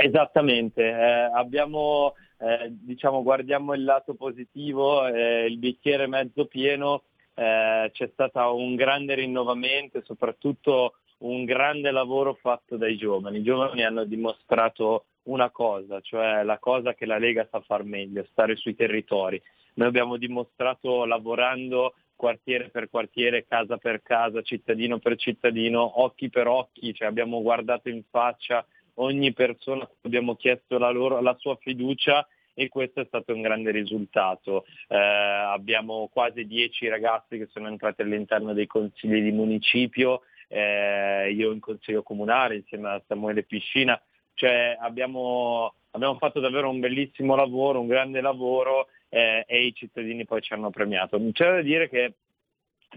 Esattamente, 0.00 0.82
eh, 0.82 1.30
abbiamo, 1.34 2.14
eh, 2.38 2.68
diciamo, 2.70 3.22
guardiamo 3.22 3.74
il 3.74 3.84
lato 3.84 4.14
positivo, 4.14 5.06
eh, 5.06 5.46
il 5.46 5.58
bicchiere 5.58 6.06
mezzo 6.06 6.46
pieno 6.46 7.02
eh, 7.34 7.90
c'è 7.92 8.10
stato 8.12 8.56
un 8.56 8.74
grande 8.74 9.14
rinnovamento 9.14 9.98
e 9.98 10.02
soprattutto 10.04 10.94
un 11.18 11.44
grande 11.44 11.90
lavoro 11.90 12.34
fatto 12.34 12.76
dai 12.76 12.96
giovani. 12.96 13.38
I 13.38 13.42
giovani 13.42 13.84
hanno 13.84 14.04
dimostrato 14.04 15.06
una 15.24 15.50
cosa, 15.50 16.00
cioè 16.00 16.42
la 16.42 16.58
cosa 16.58 16.94
che 16.94 17.06
la 17.06 17.18
Lega 17.18 17.46
sa 17.50 17.60
far 17.60 17.84
meglio, 17.84 18.26
stare 18.30 18.56
sui 18.56 18.74
territori. 18.74 19.40
Noi 19.74 19.88
abbiamo 19.88 20.16
dimostrato 20.16 21.04
lavorando 21.04 21.94
quartiere 22.16 22.70
per 22.70 22.88
quartiere, 22.90 23.46
casa 23.46 23.76
per 23.76 24.02
casa, 24.02 24.42
cittadino 24.42 24.98
per 24.98 25.16
cittadino, 25.16 26.02
occhi 26.02 26.30
per 26.30 26.48
occhi, 26.48 26.92
cioè 26.92 27.06
abbiamo 27.06 27.40
guardato 27.42 27.88
in 27.88 28.02
faccia 28.10 28.66
ogni 28.98 29.32
persona, 29.32 29.88
abbiamo 30.02 30.36
chiesto 30.36 30.78
la, 30.78 30.90
loro, 30.90 31.20
la 31.20 31.36
sua 31.38 31.56
fiducia 31.56 32.26
e 32.54 32.68
questo 32.68 33.00
è 33.00 33.04
stato 33.06 33.32
un 33.32 33.40
grande 33.40 33.70
risultato. 33.70 34.64
Eh, 34.88 34.96
abbiamo 34.96 36.08
quasi 36.12 36.46
10 36.46 36.88
ragazzi 36.88 37.38
che 37.38 37.48
sono 37.50 37.68
entrati 37.68 38.02
all'interno 38.02 38.52
dei 38.52 38.66
consigli 38.66 39.22
di 39.22 39.30
municipio, 39.30 40.22
eh, 40.48 41.30
io 41.30 41.52
in 41.52 41.60
consiglio 41.60 42.02
comunale 42.02 42.56
insieme 42.56 42.88
a 42.88 43.02
Samuele 43.06 43.44
Piscina, 43.44 44.00
cioè 44.34 44.76
abbiamo, 44.80 45.74
abbiamo 45.92 46.16
fatto 46.16 46.40
davvero 46.40 46.68
un 46.68 46.80
bellissimo 46.80 47.36
lavoro, 47.36 47.80
un 47.80 47.86
grande 47.86 48.20
lavoro 48.20 48.88
eh, 49.08 49.44
e 49.46 49.66
i 49.66 49.74
cittadini 49.74 50.24
poi 50.24 50.40
ci 50.40 50.52
hanno 50.52 50.70
premiato. 50.70 51.20
C'è 51.32 51.50
da 51.50 51.62
dire 51.62 51.88
che 51.88 52.14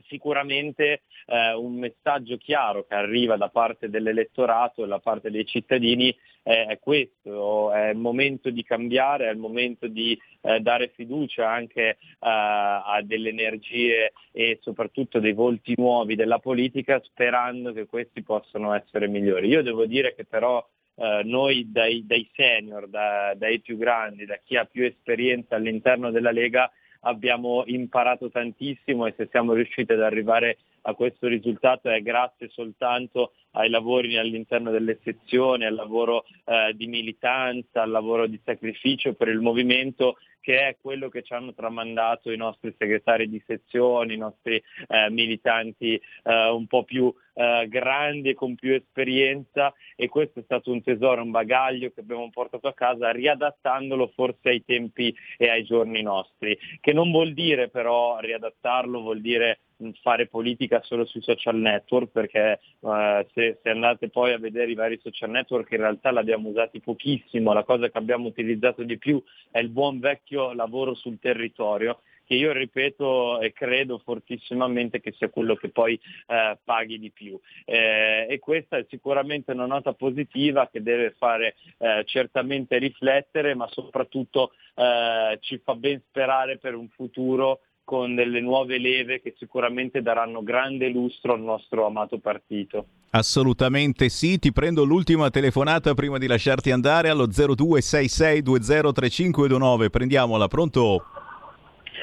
sicuramente 0.08 1.02
eh, 1.26 1.54
un 1.54 1.76
messaggio 1.76 2.38
chiaro 2.38 2.86
che 2.86 2.96
arriva 2.96 3.38
da 3.38 3.50
parte 3.50 3.90
dell'elettorato 3.90 4.84
e 4.84 4.88
da 4.88 5.00
parte 5.00 5.32
dei 5.32 5.46
cittadini 5.46 6.16
eh, 6.44 6.66
è 6.66 6.80
questo, 6.80 7.72
è 7.72 7.90
il 7.90 7.98
momento 7.98 8.50
di 8.50 8.64
cambiare, 8.64 9.28
è 9.28 9.32
il 9.32 9.38
momento 9.38 9.88
di 9.88 10.18
eh, 10.42 10.60
dare 10.60 10.92
fiducia 10.96 11.50
anche 11.50 11.82
eh, 11.90 11.98
a 12.20 13.00
delle 13.04 13.30
energie 13.30 14.14
e 14.32 14.60
soprattutto 14.62 15.20
dei 15.20 15.34
volti 15.34 15.74
nuovi 15.78 16.16
della 16.16 16.40
politica 16.40 17.02
sperando 17.04 17.74
che 17.74 17.86
questi 17.86 18.24
possano 18.24 18.74
essere 18.74 19.08
migliori. 19.08 19.48
Io 19.48 19.64
devo 19.64 19.86
dire 19.86 20.16
che 20.16 20.26
però 20.26 20.66
Uh, 20.94 21.22
noi 21.24 21.72
dai, 21.72 22.06
dai 22.06 22.30
senior, 22.36 22.88
da, 22.88 23.34
dai 23.36 23.60
più 23.62 23.78
grandi, 23.78 24.26
da 24.26 24.38
chi 24.44 24.58
ha 24.58 24.66
più 24.66 24.84
esperienza 24.84 25.56
all'interno 25.56 26.12
della 26.12 26.32
Lega, 26.32 26.70
abbiamo 27.02 27.64
imparato 27.68 28.30
tantissimo 28.30 29.06
e 29.06 29.14
se 29.16 29.28
siamo 29.32 29.54
riusciti 29.54 29.92
ad 29.92 30.02
arrivare 30.02 30.58
a 30.84 30.94
questo 30.94 31.28
risultato 31.28 31.90
è 31.90 32.02
grazie 32.02 32.50
soltanto 32.50 33.34
ai 33.52 33.70
lavori 33.70 34.18
all'interno 34.18 34.72
delle 34.72 35.00
sezioni, 35.04 35.66
al 35.66 35.76
lavoro 35.76 36.24
eh, 36.46 36.74
di 36.76 36.88
militanza, 36.88 37.82
al 37.82 37.92
lavoro 37.92 38.28
di 38.28 38.40
sacrificio 38.44 39.14
per 39.14 39.28
il 39.28 39.40
movimento 39.40 40.18
che 40.42 40.68
è 40.68 40.78
quello 40.82 41.08
che 41.08 41.22
ci 41.22 41.34
hanno 41.34 41.54
tramandato 41.54 42.32
i 42.32 42.38
nostri 42.38 42.74
segretari 42.78 43.30
di 43.30 43.42
sezione, 43.46 44.16
i 44.16 44.18
nostri 44.18 44.62
eh, 44.88 45.10
militanti 45.10 46.02
eh, 46.24 46.50
un 46.50 46.66
po' 46.68 46.84
più 46.84 47.14
eh, 47.34 47.68
grandi 47.70 48.30
e 48.30 48.34
con 48.34 48.56
più 48.56 48.74
esperienza. 48.74 49.74
E 49.96 50.10
questo 50.10 50.40
è 50.40 50.44
stato 50.44 50.72
un 50.72 50.82
tesoro, 50.82 51.22
un 51.22 51.32
bagaglio 51.32 51.92
che 51.92 52.02
abbiamo 52.02 52.30
portato 52.32 52.68
a 52.68 52.74
casa 52.74 53.12
riadattandolo 53.12 54.12
forse 54.16 54.50
ai 54.50 54.66
tempi 54.66 55.16
e 55.38 55.48
ai 55.50 55.64
giorni 55.64 56.02
nostri, 56.02 56.58
che 56.80 56.92
non 56.92 57.12
vuol 57.12 57.34
dire 57.34 57.70
però 57.70 58.20
riadattarlo, 58.20 59.00
vuol 59.00 59.22
dire 59.22 59.60
fare 60.02 60.28
politica 60.28 60.82
solo 60.84 61.06
sui 61.06 61.22
social 61.22 61.56
network 61.56 62.12
perché 62.12 62.60
eh, 62.80 63.28
se, 63.34 63.60
se, 63.62 63.70
andate 63.70 64.10
poi 64.10 64.34
a 64.34 64.40
vedere 64.40 64.72
i 64.72 64.76
vari 64.76 65.00
social 65.02 65.30
network 65.30 65.72
in 65.72 65.78
realtà 65.78 66.12
l'abbiamo 66.12 66.50
usati 66.50 66.80
pochissimo, 66.80 67.54
la 67.54 67.64
cosa 67.64 67.90
che 67.90 67.98
abbiamo 67.98 68.28
utilizzato 68.28 68.84
di 68.84 68.98
più 68.98 69.22
è 69.50 69.60
il 69.60 69.70
buon 69.70 70.00
vecchio 70.00 70.54
lavoro 70.54 70.94
sul 70.94 71.20
territorio 71.20 72.00
che 72.32 72.38
io 72.38 72.54
ripeto 72.54 73.42
e 73.42 73.52
credo 73.52 73.98
fortissimamente 73.98 75.02
che 75.02 75.12
sia 75.18 75.28
quello 75.28 75.56
che 75.56 75.68
poi 75.68 76.00
eh, 76.28 76.58
paghi 76.64 76.98
di 76.98 77.12
più. 77.12 77.38
Eh, 77.66 78.26
e 78.30 78.40
questa 78.40 78.78
è 78.78 78.86
sicuramente 78.88 79.52
una 79.52 79.66
nota 79.66 79.92
positiva 79.92 80.70
che 80.70 80.82
deve 80.82 81.14
fare 81.18 81.56
eh, 81.78 82.04
certamente 82.06 82.78
riflettere, 82.78 83.54
ma 83.54 83.68
soprattutto 83.70 84.54
eh, 84.76 85.40
ci 85.42 85.60
fa 85.62 85.76
ben 85.76 86.02
sperare 86.08 86.58
per 86.58 86.74
un 86.76 86.88
futuro 86.88 87.64
con 87.84 88.16
delle 88.16 88.40
nuove 88.42 88.78
leve 88.78 89.22
che 89.22 89.34
sicuramente 89.38 90.02
daranno 90.02 90.44
grande 90.44 90.90
lustro 90.90 91.34
al 91.34 91.42
nostro 91.42 91.86
amato 91.86 92.20
partito. 92.20 92.86
Assolutamente 93.12 94.10
sì, 94.10 94.40
ti 94.40 94.52
prendo 94.54 94.86
l'ultima 94.86 95.30
telefonata 95.30 95.94
prima 95.94 96.18
di 96.18 96.28
lasciarti 96.28 96.72
andare 96.72 97.10
allo 97.10 97.28
0266203529. 97.28 99.90
Prendiamola, 99.90 100.48
pronto? 100.48 101.04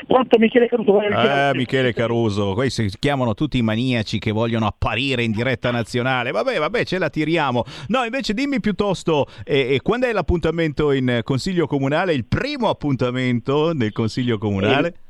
Pronto 0.06 0.38
Michele 0.38 0.68
Caruso? 0.68 1.00
Eh, 1.00 1.50
Michele 1.54 1.92
Caruso, 1.92 2.54
questi 2.54 2.88
si 2.88 2.98
chiamano 2.98 3.34
tutti 3.34 3.58
i 3.58 3.62
maniaci 3.62 4.18
che 4.18 4.30
vogliono 4.30 4.66
apparire 4.66 5.22
in 5.22 5.32
diretta 5.32 5.70
nazionale. 5.70 6.30
Vabbè, 6.30 6.58
vabbè, 6.58 6.84
ce 6.84 6.98
la 6.98 7.10
tiriamo. 7.10 7.64
No, 7.88 8.04
invece 8.04 8.34
dimmi 8.34 8.60
piuttosto, 8.60 9.26
eh, 9.44 9.74
eh, 9.74 9.80
quando 9.80 10.06
è 10.06 10.12
l'appuntamento 10.12 10.92
in 10.92 11.20
Consiglio 11.24 11.66
Comunale? 11.66 12.12
Il 12.12 12.26
primo 12.26 12.68
appuntamento 12.68 13.72
del 13.72 13.92
Consiglio 13.92 14.38
Comunale? 14.38 14.88
Eh 14.88 15.06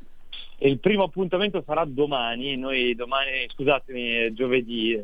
il 0.67 0.79
primo 0.79 1.03
appuntamento 1.03 1.63
sarà 1.65 1.85
domani, 1.85 2.57
noi 2.57 2.95
domani, 2.95 3.47
scusatemi, 3.53 4.33
giovedì, 4.33 4.99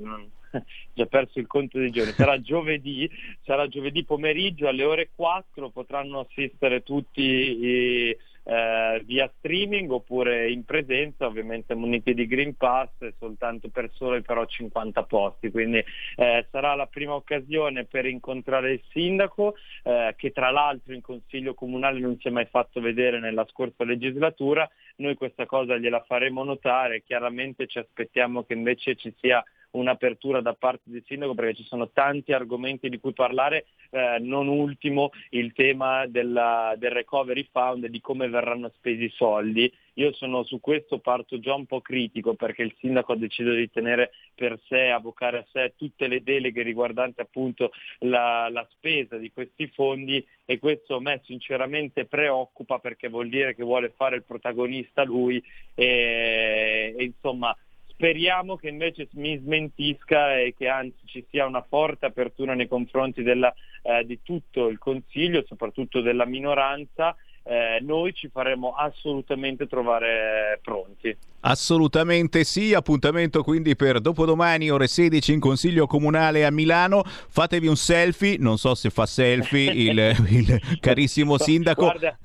già 0.93 1.05
perso 1.05 1.39
il 1.39 1.47
conto 1.47 1.77
dei 1.77 1.91
giorni, 1.91 2.11
sarà 2.11 2.41
giovedì, 2.41 3.09
sarà 3.43 3.67
giovedì 3.67 4.03
pomeriggio 4.03 4.67
alle 4.67 4.83
ore 4.83 5.09
4, 5.15 5.69
potranno 5.69 6.19
assistere 6.19 6.83
tutti 6.83 7.21
i 7.21 8.17
eh, 8.45 9.01
via 9.05 9.31
streaming 9.37 9.91
oppure 9.91 10.49
in 10.49 10.63
presenza, 10.63 11.25
ovviamente 11.25 11.73
muniti 11.73 12.13
di 12.13 12.27
Green 12.27 12.55
Pass, 12.55 12.89
soltanto 13.17 13.69
per 13.69 13.89
solo 13.93 14.21
però 14.21 14.45
50 14.45 15.03
posti, 15.03 15.49
quindi 15.51 15.83
eh, 16.15 16.47
sarà 16.51 16.75
la 16.75 16.85
prima 16.85 17.15
occasione 17.15 17.85
per 17.85 18.05
incontrare 18.05 18.73
il 18.73 18.81
sindaco 18.89 19.55
eh, 19.83 20.13
che 20.15 20.31
tra 20.31 20.51
l'altro 20.51 20.93
in 20.93 21.01
Consiglio 21.01 21.53
Comunale 21.53 21.99
non 21.99 22.17
si 22.19 22.27
è 22.27 22.31
mai 22.31 22.45
fatto 22.45 22.79
vedere 22.79 23.19
nella 23.19 23.45
scorsa 23.49 23.83
legislatura, 23.83 24.69
noi 24.97 25.15
questa 25.15 25.45
cosa 25.45 25.77
gliela 25.77 26.03
faremo 26.07 26.43
notare, 26.43 27.03
chiaramente 27.03 27.67
ci 27.67 27.79
aspettiamo 27.79 28.43
che 28.43 28.53
invece 28.53 28.95
ci 28.95 29.13
sia 29.19 29.43
un'apertura 29.75 30.41
da 30.41 30.53
parte 30.53 30.83
del 30.85 31.03
sindaco 31.05 31.33
perché 31.33 31.55
ci 31.55 31.63
sono 31.63 31.89
tanti 31.89 32.33
argomenti 32.33 32.89
di 32.89 32.99
cui 32.99 33.13
parlare, 33.13 33.65
eh, 33.91 34.17
non 34.19 34.47
ultimo 34.47 35.11
il 35.29 35.53
tema 35.53 36.05
della, 36.07 36.73
del 36.77 36.91
recovery 36.91 37.47
fund 37.51 37.83
e 37.83 37.89
di 37.89 38.01
come 38.01 38.27
verranno 38.27 38.71
spesi 38.75 39.05
i 39.05 39.13
soldi. 39.15 39.71
Io 39.97 40.11
sono 40.13 40.43
su 40.43 40.59
questo 40.59 40.99
parto 40.99 41.39
già 41.39 41.53
un 41.53 41.65
po' 41.65 41.79
critico 41.79 42.33
perché 42.33 42.63
il 42.63 42.75
sindaco 42.79 43.13
ha 43.13 43.17
deciso 43.17 43.51
di 43.51 43.69
tenere 43.71 44.11
per 44.33 44.59
sé, 44.67 44.89
avvocare 44.89 45.37
a 45.37 45.45
sé 45.51 45.73
tutte 45.77 46.07
le 46.07 46.21
deleghe 46.21 46.63
riguardanti 46.63 47.21
appunto 47.21 47.71
la, 47.99 48.49
la 48.49 48.67
spesa 48.71 49.15
di 49.15 49.31
questi 49.31 49.67
fondi 49.67 50.25
e 50.43 50.59
questo 50.59 50.97
a 50.97 51.01
me 51.01 51.21
sinceramente 51.23 52.05
preoccupa 52.05 52.79
perché 52.79 53.07
vuol 53.07 53.29
dire 53.29 53.55
che 53.55 53.63
vuole 53.63 53.93
fare 53.95 54.17
il 54.17 54.23
protagonista 54.23 55.03
lui 55.03 55.41
e, 55.73 56.93
e 56.97 57.03
insomma 57.03 57.55
Speriamo 57.95 58.57
che 58.57 58.67
invece 58.67 59.07
mi 59.13 59.37
smentisca 59.37 60.37
e 60.37 60.53
che 60.57 60.67
anzi 60.67 60.97
ci 61.05 61.25
sia 61.29 61.45
una 61.45 61.65
forte 61.65 62.05
apertura 62.05 62.53
nei 62.53 62.67
confronti 62.67 63.23
della, 63.23 63.53
eh, 63.83 64.05
di 64.05 64.19
tutto 64.21 64.67
il 64.67 64.77
Consiglio, 64.77 65.45
soprattutto 65.47 66.01
della 66.01 66.25
minoranza. 66.25 67.15
Eh, 67.43 67.79
noi 67.81 68.13
ci 68.13 68.27
faremo 68.27 68.73
assolutamente 68.73 69.67
trovare 69.67 70.59
pronti. 70.61 71.15
Assolutamente 71.41 72.43
sì, 72.43 72.73
appuntamento 72.73 73.43
quindi 73.43 73.77
per 73.77 74.01
dopodomani 74.01 74.69
ore 74.69 74.87
16 74.87 75.31
in 75.31 75.39
Consiglio 75.39 75.87
Comunale 75.87 76.43
a 76.43 76.51
Milano. 76.51 77.01
Fatevi 77.05 77.67
un 77.67 77.77
selfie, 77.77 78.35
non 78.39 78.57
so 78.57 78.75
se 78.75 78.89
fa 78.89 79.05
selfie 79.05 79.71
il, 79.71 80.15
il 80.29 80.59
carissimo 80.81 81.37
sindaco. 81.37 81.83
Guarda, 81.83 82.17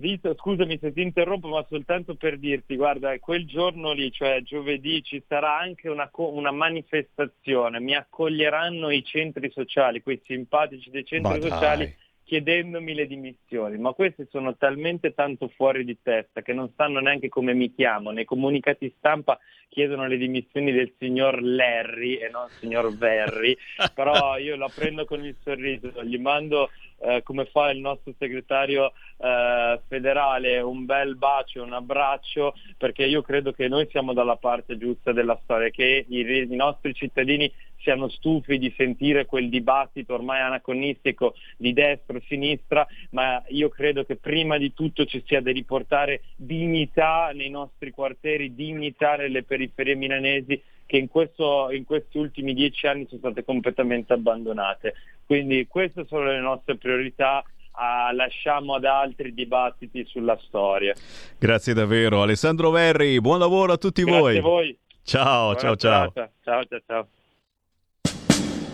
Vito, 0.00 0.34
scusami 0.34 0.78
se 0.80 0.94
ti 0.94 1.02
interrompo, 1.02 1.48
ma 1.48 1.62
soltanto 1.68 2.14
per 2.14 2.38
dirti, 2.38 2.74
guarda, 2.74 3.18
quel 3.18 3.46
giorno 3.46 3.92
lì, 3.92 4.10
cioè 4.10 4.40
giovedì, 4.40 5.02
ci 5.02 5.22
sarà 5.28 5.58
anche 5.58 5.90
una, 5.90 6.08
una 6.14 6.50
manifestazione, 6.50 7.80
mi 7.80 7.94
accoglieranno 7.94 8.88
i 8.88 9.04
centri 9.04 9.50
sociali, 9.50 10.00
quei 10.00 10.18
simpatici 10.24 10.88
dei 10.88 11.04
centri 11.04 11.38
Ma 11.38 11.46
sociali, 11.46 11.84
dai. 11.84 11.94
chiedendomi 12.24 12.94
le 12.94 13.06
dimissioni, 13.06 13.76
ma 13.76 13.92
questi 13.92 14.26
sono 14.30 14.56
talmente 14.56 15.12
tanto 15.12 15.48
fuori 15.48 15.84
di 15.84 15.98
testa 16.00 16.40
che 16.40 16.54
non 16.54 16.72
sanno 16.76 17.00
neanche 17.00 17.28
come 17.28 17.52
mi 17.52 17.70
chiamo, 17.74 18.10
nei 18.10 18.24
comunicati 18.24 18.90
stampa 18.96 19.38
chiedono 19.68 20.06
le 20.06 20.16
dimissioni 20.16 20.72
del 20.72 20.94
signor 20.98 21.42
Larry 21.42 22.14
e 22.14 22.30
non 22.30 22.48
signor 22.58 22.96
Verri, 22.96 23.54
però 23.94 24.38
io 24.38 24.56
la 24.56 24.70
prendo 24.74 25.04
con 25.04 25.22
il 25.22 25.36
sorriso, 25.42 26.02
gli 26.04 26.18
mando 26.18 26.70
eh, 27.00 27.22
come 27.22 27.46
fa 27.46 27.70
il 27.70 27.80
nostro 27.80 28.14
segretario 28.18 28.92
eh, 29.18 29.80
federale 29.88 30.60
un 30.60 30.84
bel 30.84 31.16
bacio, 31.16 31.62
un 31.62 31.72
abbraccio, 31.72 32.54
perché 32.76 33.04
io 33.04 33.22
credo 33.22 33.52
che 33.52 33.68
noi 33.68 33.88
siamo 33.90 34.12
dalla 34.12 34.36
parte 34.36 34.76
giusta 34.76 35.12
della 35.12 35.38
storia, 35.42 35.70
che 35.70 36.04
i, 36.06 36.20
i 36.20 36.56
nostri 36.56 36.94
cittadini 36.94 37.50
siano 37.80 38.08
stufi 38.08 38.58
di 38.58 38.72
sentire 38.76 39.26
quel 39.26 39.48
dibattito 39.48 40.14
ormai 40.14 40.40
anacronistico 40.40 41.34
di 41.56 41.72
destra 41.72 42.16
e 42.18 42.22
sinistra, 42.26 42.86
ma 43.10 43.42
io 43.48 43.68
credo 43.68 44.04
che 44.04 44.16
prima 44.16 44.58
di 44.58 44.74
tutto 44.74 45.04
ci 45.06 45.22
sia 45.26 45.40
da 45.40 45.50
riportare 45.50 46.22
dignità 46.36 47.30
nei 47.34 47.50
nostri 47.50 47.90
quartieri, 47.90 48.54
dignità 48.54 49.16
nelle 49.16 49.42
periferie 49.42 49.94
milanesi 49.94 50.62
che 50.90 50.96
in, 50.96 51.08
questo, 51.08 51.70
in 51.70 51.84
questi 51.84 52.18
ultimi 52.18 52.52
dieci 52.52 52.84
anni 52.88 53.06
sono 53.06 53.20
state 53.20 53.44
completamente 53.44 54.12
abbandonate. 54.12 54.94
Quindi 55.30 55.68
queste 55.68 56.06
sono 56.08 56.24
le 56.24 56.40
nostre 56.40 56.76
priorità. 56.76 57.40
Ah, 57.74 58.10
lasciamo 58.12 58.74
ad 58.74 58.84
altri 58.84 59.32
dibattiti 59.32 60.04
sulla 60.08 60.36
storia. 60.48 60.92
Grazie 61.38 61.72
davvero. 61.72 62.20
Alessandro 62.20 62.70
Verri, 62.70 63.20
buon 63.20 63.38
lavoro 63.38 63.74
a 63.74 63.76
tutti 63.76 64.02
Grazie 64.02 64.20
voi. 64.20 64.38
a 64.38 64.40
voi. 64.40 64.76
Ciao, 65.04 65.54
ciao, 65.54 65.76
ciao. 65.76 66.12
Ciao, 66.12 66.30
ciao, 66.42 66.64
ciao. 66.84 67.06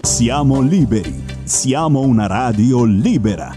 Siamo 0.01 0.63
liberi, 0.63 1.13
siamo 1.45 2.01
una 2.01 2.27
radio 2.27 2.87
libera. 2.87 3.51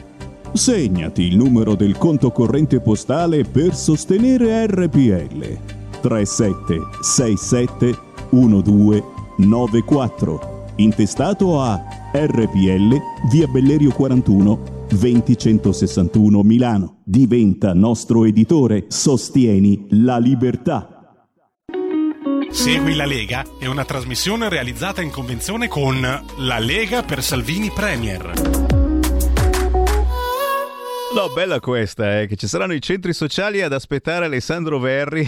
Segnati 0.52 1.22
il 1.22 1.38
numero 1.38 1.76
del 1.76 1.98
conto 1.98 2.32
corrente 2.32 2.82
postale 2.82 3.46
per 3.46 3.76
sostenere 3.76 4.68
RPL. 4.68 6.02
3767 6.02 7.94
1294. 8.32 10.59
Intestato 10.80 11.60
a 11.60 12.10
RPL, 12.14 12.98
via 13.30 13.48
Bellerio 13.48 13.92
41, 13.92 14.88
20161 14.88 16.42
Milano. 16.44 17.02
Diventa 17.04 17.74
nostro 17.74 18.24
editore, 18.24 18.86
sostieni 18.88 19.88
la 19.90 20.18
libertà. 20.18 21.26
Segui 22.50 22.96
la 22.96 23.06
Lega 23.06 23.44
è 23.60 23.66
una 23.66 23.84
trasmissione 23.84 24.48
realizzata 24.48 25.02
in 25.02 25.12
convenzione 25.12 25.68
con 25.68 26.00
La 26.38 26.60
Lega 26.60 27.04
per 27.04 27.22
Salvini 27.24 27.70
Premier. 27.72 28.32
No, 31.14 31.28
bella 31.34 31.60
questa, 31.60 32.22
eh, 32.22 32.28
che 32.28 32.38
ci 32.38 32.48
saranno 32.48 32.74
i 32.74 32.82
centri 32.82 33.12
sociali 33.12 33.62
ad 33.62 33.74
aspettare 33.74 34.26
Alessandro 34.26 34.80
Verri. 34.80 35.28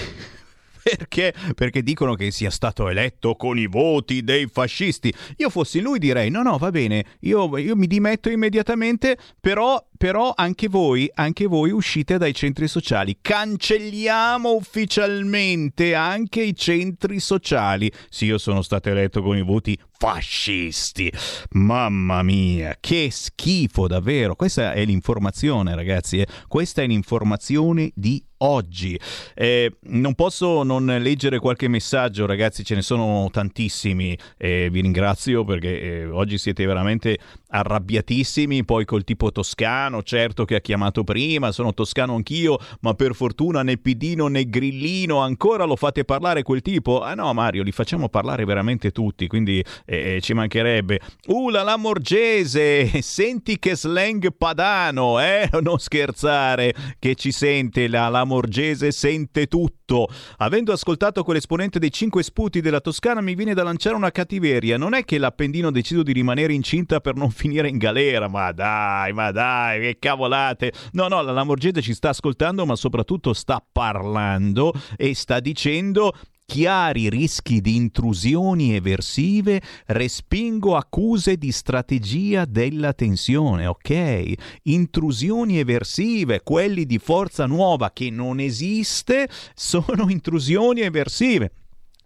Perché? 0.83 1.33
Perché 1.55 1.83
dicono 1.83 2.15
che 2.15 2.31
sia 2.31 2.49
stato 2.49 2.89
eletto 2.89 3.35
con 3.35 3.57
i 3.57 3.67
voti 3.67 4.23
dei 4.23 4.47
fascisti. 4.47 5.13
Io 5.37 5.49
fossi 5.49 5.79
lui 5.79 5.99
direi 5.99 6.29
no 6.29 6.41
no 6.41 6.57
va 6.57 6.71
bene, 6.71 7.05
io, 7.21 7.57
io 7.57 7.75
mi 7.75 7.87
dimetto 7.87 8.29
immediatamente, 8.29 9.17
però, 9.39 9.83
però 10.01 10.33
anche 10.35 10.67
voi, 10.67 11.07
anche 11.13 11.45
voi 11.45 11.69
uscite 11.69 12.17
dai 12.17 12.33
centri 12.33 12.67
sociali. 12.67 13.19
Cancelliamo 13.21 14.51
ufficialmente 14.51 15.93
anche 15.93 16.41
i 16.41 16.55
centri 16.55 17.19
sociali. 17.19 17.91
Sì, 18.09 18.25
io 18.25 18.39
sono 18.39 18.63
stato 18.63 18.89
eletto 18.89 19.21
con 19.21 19.37
i 19.37 19.43
voti 19.43 19.77
fascisti. 20.01 21.13
Mamma 21.51 22.23
mia, 22.23 22.75
che 22.79 23.09
schifo 23.11 23.85
davvero. 23.85 24.33
Questa 24.33 24.73
è 24.73 24.83
l'informazione 24.85 25.75
ragazzi, 25.75 26.17
eh. 26.17 26.25
questa 26.47 26.81
è 26.81 26.87
l'informazione 26.87 27.91
di 27.93 28.23
oggi. 28.37 28.99
Eh, 29.35 29.77
non 29.81 30.15
posso 30.15 30.63
non 30.63 30.85
leggere 30.85 31.37
qualche 31.37 31.67
messaggio, 31.67 32.25
ragazzi, 32.25 32.63
ce 32.63 32.73
ne 32.73 32.81
sono 32.81 33.29
tantissimi. 33.31 34.17
Eh, 34.37 34.69
vi 34.71 34.81
ringrazio 34.81 35.43
perché 35.43 35.79
eh, 35.79 36.05
oggi 36.07 36.39
siete 36.39 36.65
veramente 36.65 37.19
arrabbiatissimi. 37.51 38.63
Poi 38.65 38.85
col 38.85 39.03
tipo 39.03 39.31
toscano, 39.31 40.01
certo 40.03 40.45
che 40.45 40.55
ha 40.55 40.61
chiamato 40.61 41.03
prima, 41.03 41.51
sono 41.51 41.73
toscano 41.73 42.15
anch'io, 42.15 42.57
ma 42.81 42.93
per 42.93 43.13
fortuna 43.13 43.61
né 43.61 43.77
Pidino 43.77 44.27
né 44.27 44.49
Grillino 44.49 45.19
ancora 45.19 45.65
lo 45.65 45.75
fate 45.75 46.05
parlare 46.05 46.43
quel 46.43 46.61
tipo. 46.61 47.01
Ah 47.01 47.13
no, 47.13 47.33
Mario, 47.33 47.63
li 47.63 47.71
facciamo 47.71 48.09
parlare 48.09 48.45
veramente 48.45 48.91
tutti, 48.91 49.27
quindi 49.27 49.63
eh, 49.85 50.19
ci 50.21 50.33
mancherebbe. 50.33 50.99
Uh, 51.27 51.49
la 51.49 51.63
la 51.63 51.77
Morgese, 51.77 52.89
senti 53.03 53.59
che 53.59 53.75
slang 53.75 54.33
padano, 54.35 55.19
eh? 55.19 55.49
Non 55.61 55.77
scherzare, 55.77 56.73
che 56.97 57.15
ci 57.15 57.31
sente 57.31 57.87
la 57.87 58.07
la 58.07 58.23
Morgese 58.23 58.91
sente 58.91 59.47
tutto. 59.47 60.07
Avendo 60.37 60.71
ascoltato 60.71 61.23
quell'esponente 61.23 61.79
dei 61.79 61.91
cinque 61.91 62.23
sputi 62.23 62.61
della 62.61 62.79
Toscana 62.79 63.21
mi 63.21 63.35
viene 63.35 63.53
da 63.53 63.63
lanciare 63.63 63.95
una 63.95 64.11
cattiveria. 64.11 64.77
Non 64.77 64.93
è 64.93 65.03
che 65.03 65.17
l'Appendino 65.17 65.67
ha 65.67 65.71
deciso 65.71 66.03
di 66.03 66.13
rimanere 66.13 66.53
incinta 66.53 66.99
per 66.99 67.15
non 67.15 67.29
finire 67.41 67.69
in 67.69 67.79
galera, 67.79 68.27
ma 68.27 68.51
dai, 68.51 69.13
ma 69.13 69.31
dai, 69.31 69.81
che 69.81 69.97
cavolate. 69.97 70.71
No, 70.91 71.07
no, 71.07 71.23
la 71.23 71.31
Lamorgese 71.31 71.81
ci 71.81 71.95
sta 71.95 72.09
ascoltando, 72.09 72.67
ma 72.67 72.75
soprattutto 72.75 73.33
sta 73.33 73.65
parlando 73.71 74.71
e 74.95 75.15
sta 75.15 75.39
dicendo 75.39 76.13
chiari 76.45 77.09
rischi 77.09 77.59
di 77.59 77.77
intrusioni 77.77 78.75
eversive, 78.75 79.59
respingo 79.87 80.75
accuse 80.75 81.37
di 81.37 81.51
strategia 81.51 82.45
della 82.45 82.93
tensione, 82.93 83.65
ok? 83.65 84.33
Intrusioni 84.63 85.57
eversive, 85.57 86.41
quelli 86.43 86.85
di 86.85 86.99
forza 86.99 87.47
nuova 87.47 87.91
che 87.91 88.11
non 88.11 88.39
esiste, 88.39 89.27
sono 89.55 90.09
intrusioni 90.09 90.81
eversive. 90.81 91.53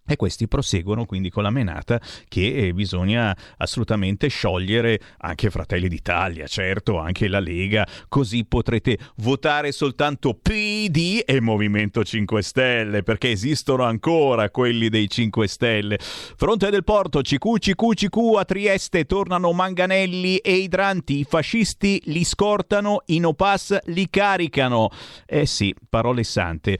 E 0.08 0.18
questi 0.18 0.48
proseguono 0.48 1.06
quindi 1.06 1.32
con 1.32 1.42
la 1.42 1.50
menata 1.50 2.00
che 2.28 2.54
eh, 2.54 2.74
bisogna 2.74 3.36
assolutamente 3.58 4.28
sciogliere 4.28 5.00
anche 5.18 5.50
Fratelli 5.50 5.88
d'Italia, 5.88 6.46
certo, 6.46 7.00
anche 7.00 7.28
la 7.28 7.40
Lega, 7.40 7.88
così 8.08 8.46
potrete 8.46 9.00
votare 9.18 9.72
soltanto 9.72 10.36
PD 10.40 11.24
e 11.26 11.42
Movimento 11.42 12.04
5 12.04 12.44
Stelle, 12.44 13.02
perché 13.02 13.32
esistono 13.32 13.82
ancora 13.82 14.52
quelli 14.52 14.90
dei 14.90 15.10
5 15.10 15.48
Stelle. 15.48 15.98
Fronte 16.00 16.70
del 16.70 16.84
Porto, 16.84 17.22
CQ, 17.22 17.58
CQ, 17.58 17.94
CQ 17.96 18.18
a 18.38 18.46
Trieste, 18.46 19.06
tornano 19.06 19.54
manganelli 19.54 20.38
e 20.38 20.54
idranti, 20.54 21.22
i 21.22 21.26
fascisti 21.28 22.00
li 22.06 22.24
scortano, 22.24 23.02
i 23.08 23.18
no 23.18 23.34
pass 23.34 23.76
li 23.86 24.08
caricano. 24.08 24.92
Eh 25.26 25.48
sì, 25.48 25.74
parole 25.90 26.24
sante. 26.24 26.78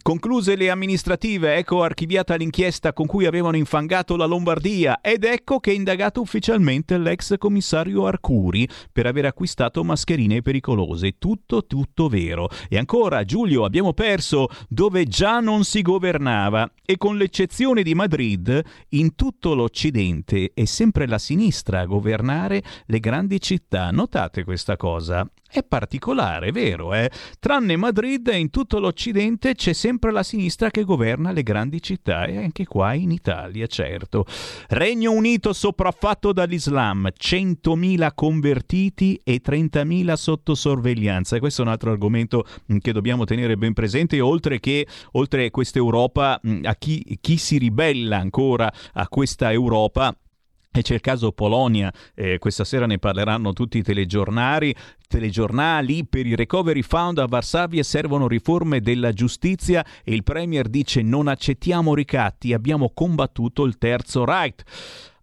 Concluse 0.00 0.54
le 0.54 0.70
amministrative, 0.70 1.56
ecco 1.56 1.82
archiviata 1.82 2.36
l'inchiesta 2.36 2.66
l'inchiesta 2.68 2.92
con 2.92 3.06
cui 3.06 3.26
avevano 3.26 3.56
infangato 3.56 4.14
la 4.16 4.26
Lombardia 4.26 5.00
ed 5.00 5.24
ecco 5.24 5.58
che 5.58 5.70
è 5.70 5.74
indagato 5.74 6.20
ufficialmente 6.20 6.98
l'ex 6.98 7.36
commissario 7.38 8.06
Arcuri 8.06 8.68
per 8.92 9.06
aver 9.06 9.24
acquistato 9.24 9.82
mascherine 9.82 10.42
pericolose. 10.42 11.16
Tutto, 11.18 11.66
tutto 11.66 12.08
vero. 12.08 12.48
E 12.68 12.76
ancora, 12.76 13.24
Giulio, 13.24 13.64
abbiamo 13.64 13.94
perso 13.94 14.48
dove 14.68 15.04
già 15.04 15.40
non 15.40 15.64
si 15.64 15.82
governava 15.82 16.70
e 16.84 16.96
con 16.96 17.16
l'eccezione 17.16 17.82
di 17.82 17.94
Madrid, 17.94 18.62
in 18.90 19.14
tutto 19.14 19.54
l'Occidente 19.54 20.52
è 20.54 20.64
sempre 20.64 21.06
la 21.06 21.18
sinistra 21.18 21.80
a 21.80 21.86
governare 21.86 22.62
le 22.86 23.00
grandi 23.00 23.40
città. 23.40 23.90
Notate 23.90 24.44
questa 24.44 24.76
cosa. 24.76 25.28
È 25.50 25.64
particolare, 25.64 26.52
vero, 26.52 26.92
eh? 26.92 27.10
Tranne 27.40 27.76
Madrid, 27.76 28.30
in 28.34 28.50
tutto 28.50 28.78
l'Occidente 28.78 29.54
c'è 29.54 29.72
sempre 29.72 30.12
la 30.12 30.22
sinistra 30.22 30.70
che 30.70 30.84
governa 30.84 31.32
le 31.32 31.42
grandi 31.42 31.80
città 31.80 32.26
e 32.26 32.36
anche 32.36 32.66
qua 32.66 32.92
in 32.92 33.10
Italia, 33.10 33.66
certo. 33.66 34.26
Regno 34.68 35.10
Unito 35.10 35.54
sopraffatto 35.54 36.34
dall'Islam, 36.34 37.08
100.000 37.18 38.10
convertiti 38.14 39.18
e 39.24 39.40
30.000 39.42 40.12
sotto 40.12 40.54
sorveglianza. 40.54 41.36
E 41.36 41.40
questo 41.40 41.62
è 41.62 41.64
un 41.64 41.70
altro 41.70 41.92
argomento 41.92 42.44
mm, 42.70 42.76
che 42.76 42.92
dobbiamo 42.92 43.24
tenere 43.24 43.56
ben 43.56 43.72
presente, 43.72 44.20
oltre 44.20 44.60
che 44.60 44.86
oltre 45.12 45.46
a 45.46 45.50
questa 45.50 45.78
Europa, 45.78 46.38
mm, 46.46 46.66
a 46.66 46.74
chi, 46.74 47.16
chi 47.22 47.38
si 47.38 47.56
ribella 47.56 48.18
ancora 48.18 48.70
a 48.92 49.08
questa 49.08 49.50
Europa 49.50 50.14
e 50.70 50.82
c'è 50.82 50.94
il 50.94 51.00
caso 51.00 51.32
Polonia, 51.32 51.92
eh, 52.14 52.38
questa 52.38 52.64
sera 52.64 52.86
ne 52.86 52.98
parleranno 52.98 53.52
tutti 53.52 53.78
i 53.78 53.82
telegiornali, 53.82 54.74
telegiornali. 55.08 56.06
Per 56.06 56.26
i 56.26 56.36
Recovery 56.36 56.82
Fund 56.82 57.18
a 57.18 57.26
Varsavia 57.26 57.82
servono 57.82 58.28
riforme 58.28 58.80
della 58.80 59.12
giustizia 59.12 59.84
e 60.04 60.14
il 60.14 60.22
Premier 60.22 60.68
dice 60.68 61.02
non 61.02 61.26
accettiamo 61.26 61.94
ricatti, 61.94 62.52
abbiamo 62.52 62.90
combattuto 62.94 63.64
il 63.64 63.78
terzo 63.78 64.24
Reich. 64.24 64.62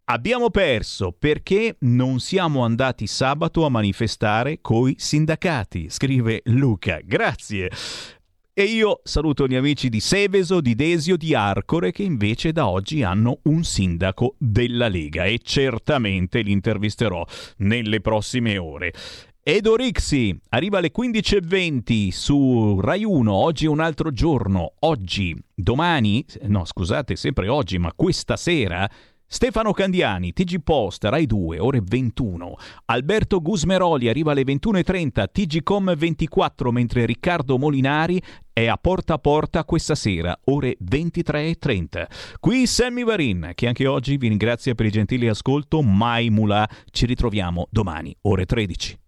Abbiamo 0.07 0.51
perso 0.51 1.15
perché 1.17 1.77
non 1.79 2.19
siamo 2.19 2.63
andati 2.63 3.07
sabato 3.07 3.65
a 3.65 3.69
manifestare 3.69 4.59
coi 4.61 4.93
sindacati, 4.99 5.89
scrive 5.89 6.41
Luca. 6.45 6.99
Grazie. 7.03 7.71
E 8.57 8.63
io 8.63 9.01
saluto 9.03 9.47
gli 9.47 9.55
amici 9.55 9.89
di 9.89 9.99
Seveso, 9.99 10.61
di 10.61 10.75
Desio, 10.75 11.17
di 11.17 11.35
Arcore 11.35 11.91
che 11.91 12.03
invece 12.03 12.53
da 12.53 12.69
oggi 12.69 13.03
hanno 13.03 13.39
un 13.43 13.65
sindaco 13.65 14.35
della 14.37 14.87
Lega 14.87 15.25
e 15.25 15.41
certamente 15.43 16.39
li 16.39 16.53
intervisterò 16.53 17.25
nelle 17.57 17.99
prossime 17.99 18.57
ore. 18.57 18.93
Edo 19.43 19.75
Rixi 19.75 20.39
arriva 20.51 20.77
alle 20.77 20.93
15.20 20.97 22.11
su 22.11 22.79
Rai 22.79 23.03
1, 23.03 23.33
oggi 23.33 23.65
è 23.65 23.67
un 23.67 23.81
altro 23.81 24.13
giorno, 24.13 24.75
oggi, 24.79 25.35
domani, 25.53 26.23
no 26.43 26.63
scusate, 26.63 27.17
sempre 27.17 27.49
oggi, 27.49 27.77
ma 27.77 27.91
questa 27.93 28.37
sera 28.37 28.89
Stefano 29.27 29.71
Candiani, 29.71 30.33
TG 30.33 30.61
Post, 30.63 31.05
Rai 31.05 31.25
2, 31.25 31.59
ore 31.59 31.81
21. 31.83 32.55
Alberto 32.85 33.41
Gusmeroli 33.41 34.07
arriva 34.07 34.31
alle 34.31 34.43
21.30, 34.43 35.25
TG 35.31 35.63
Com 35.63 35.93
24, 35.95 36.71
mentre 36.71 37.05
Riccardo 37.05 37.57
Molinari 37.57 38.21
è 38.53 38.67
a 38.67 38.77
porta 38.77 39.15
a 39.15 39.17
porta 39.17 39.65
questa 39.65 39.95
sera, 39.95 40.37
ore 40.45 40.77
23.30. 40.81 42.05
Qui 42.39 42.67
Sammy 42.67 43.03
Varin, 43.03 43.51
che 43.55 43.67
anche 43.67 43.87
oggi 43.87 44.15
vi 44.17 44.29
ringrazia 44.29 44.75
per 44.75 44.85
il 44.85 44.91
gentile 44.91 45.29
ascolto. 45.29 45.81
Mai 45.81 46.29
Mula, 46.29 46.67
ci 46.91 47.05
ritroviamo 47.05 47.67
domani, 47.69 48.15
ore 48.21 48.45
13. 48.45 48.99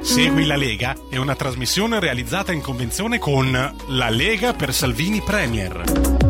Segui 0.00 0.46
la 0.46 0.56
Lega 0.56 0.96
è 1.10 1.18
una 1.18 1.36
trasmissione 1.36 2.00
realizzata 2.00 2.52
in 2.52 2.62
convenzione 2.62 3.18
con 3.18 3.52
La 3.88 4.08
Lega 4.08 4.54
per 4.54 4.72
Salvini 4.72 5.20
Premier. 5.20 6.29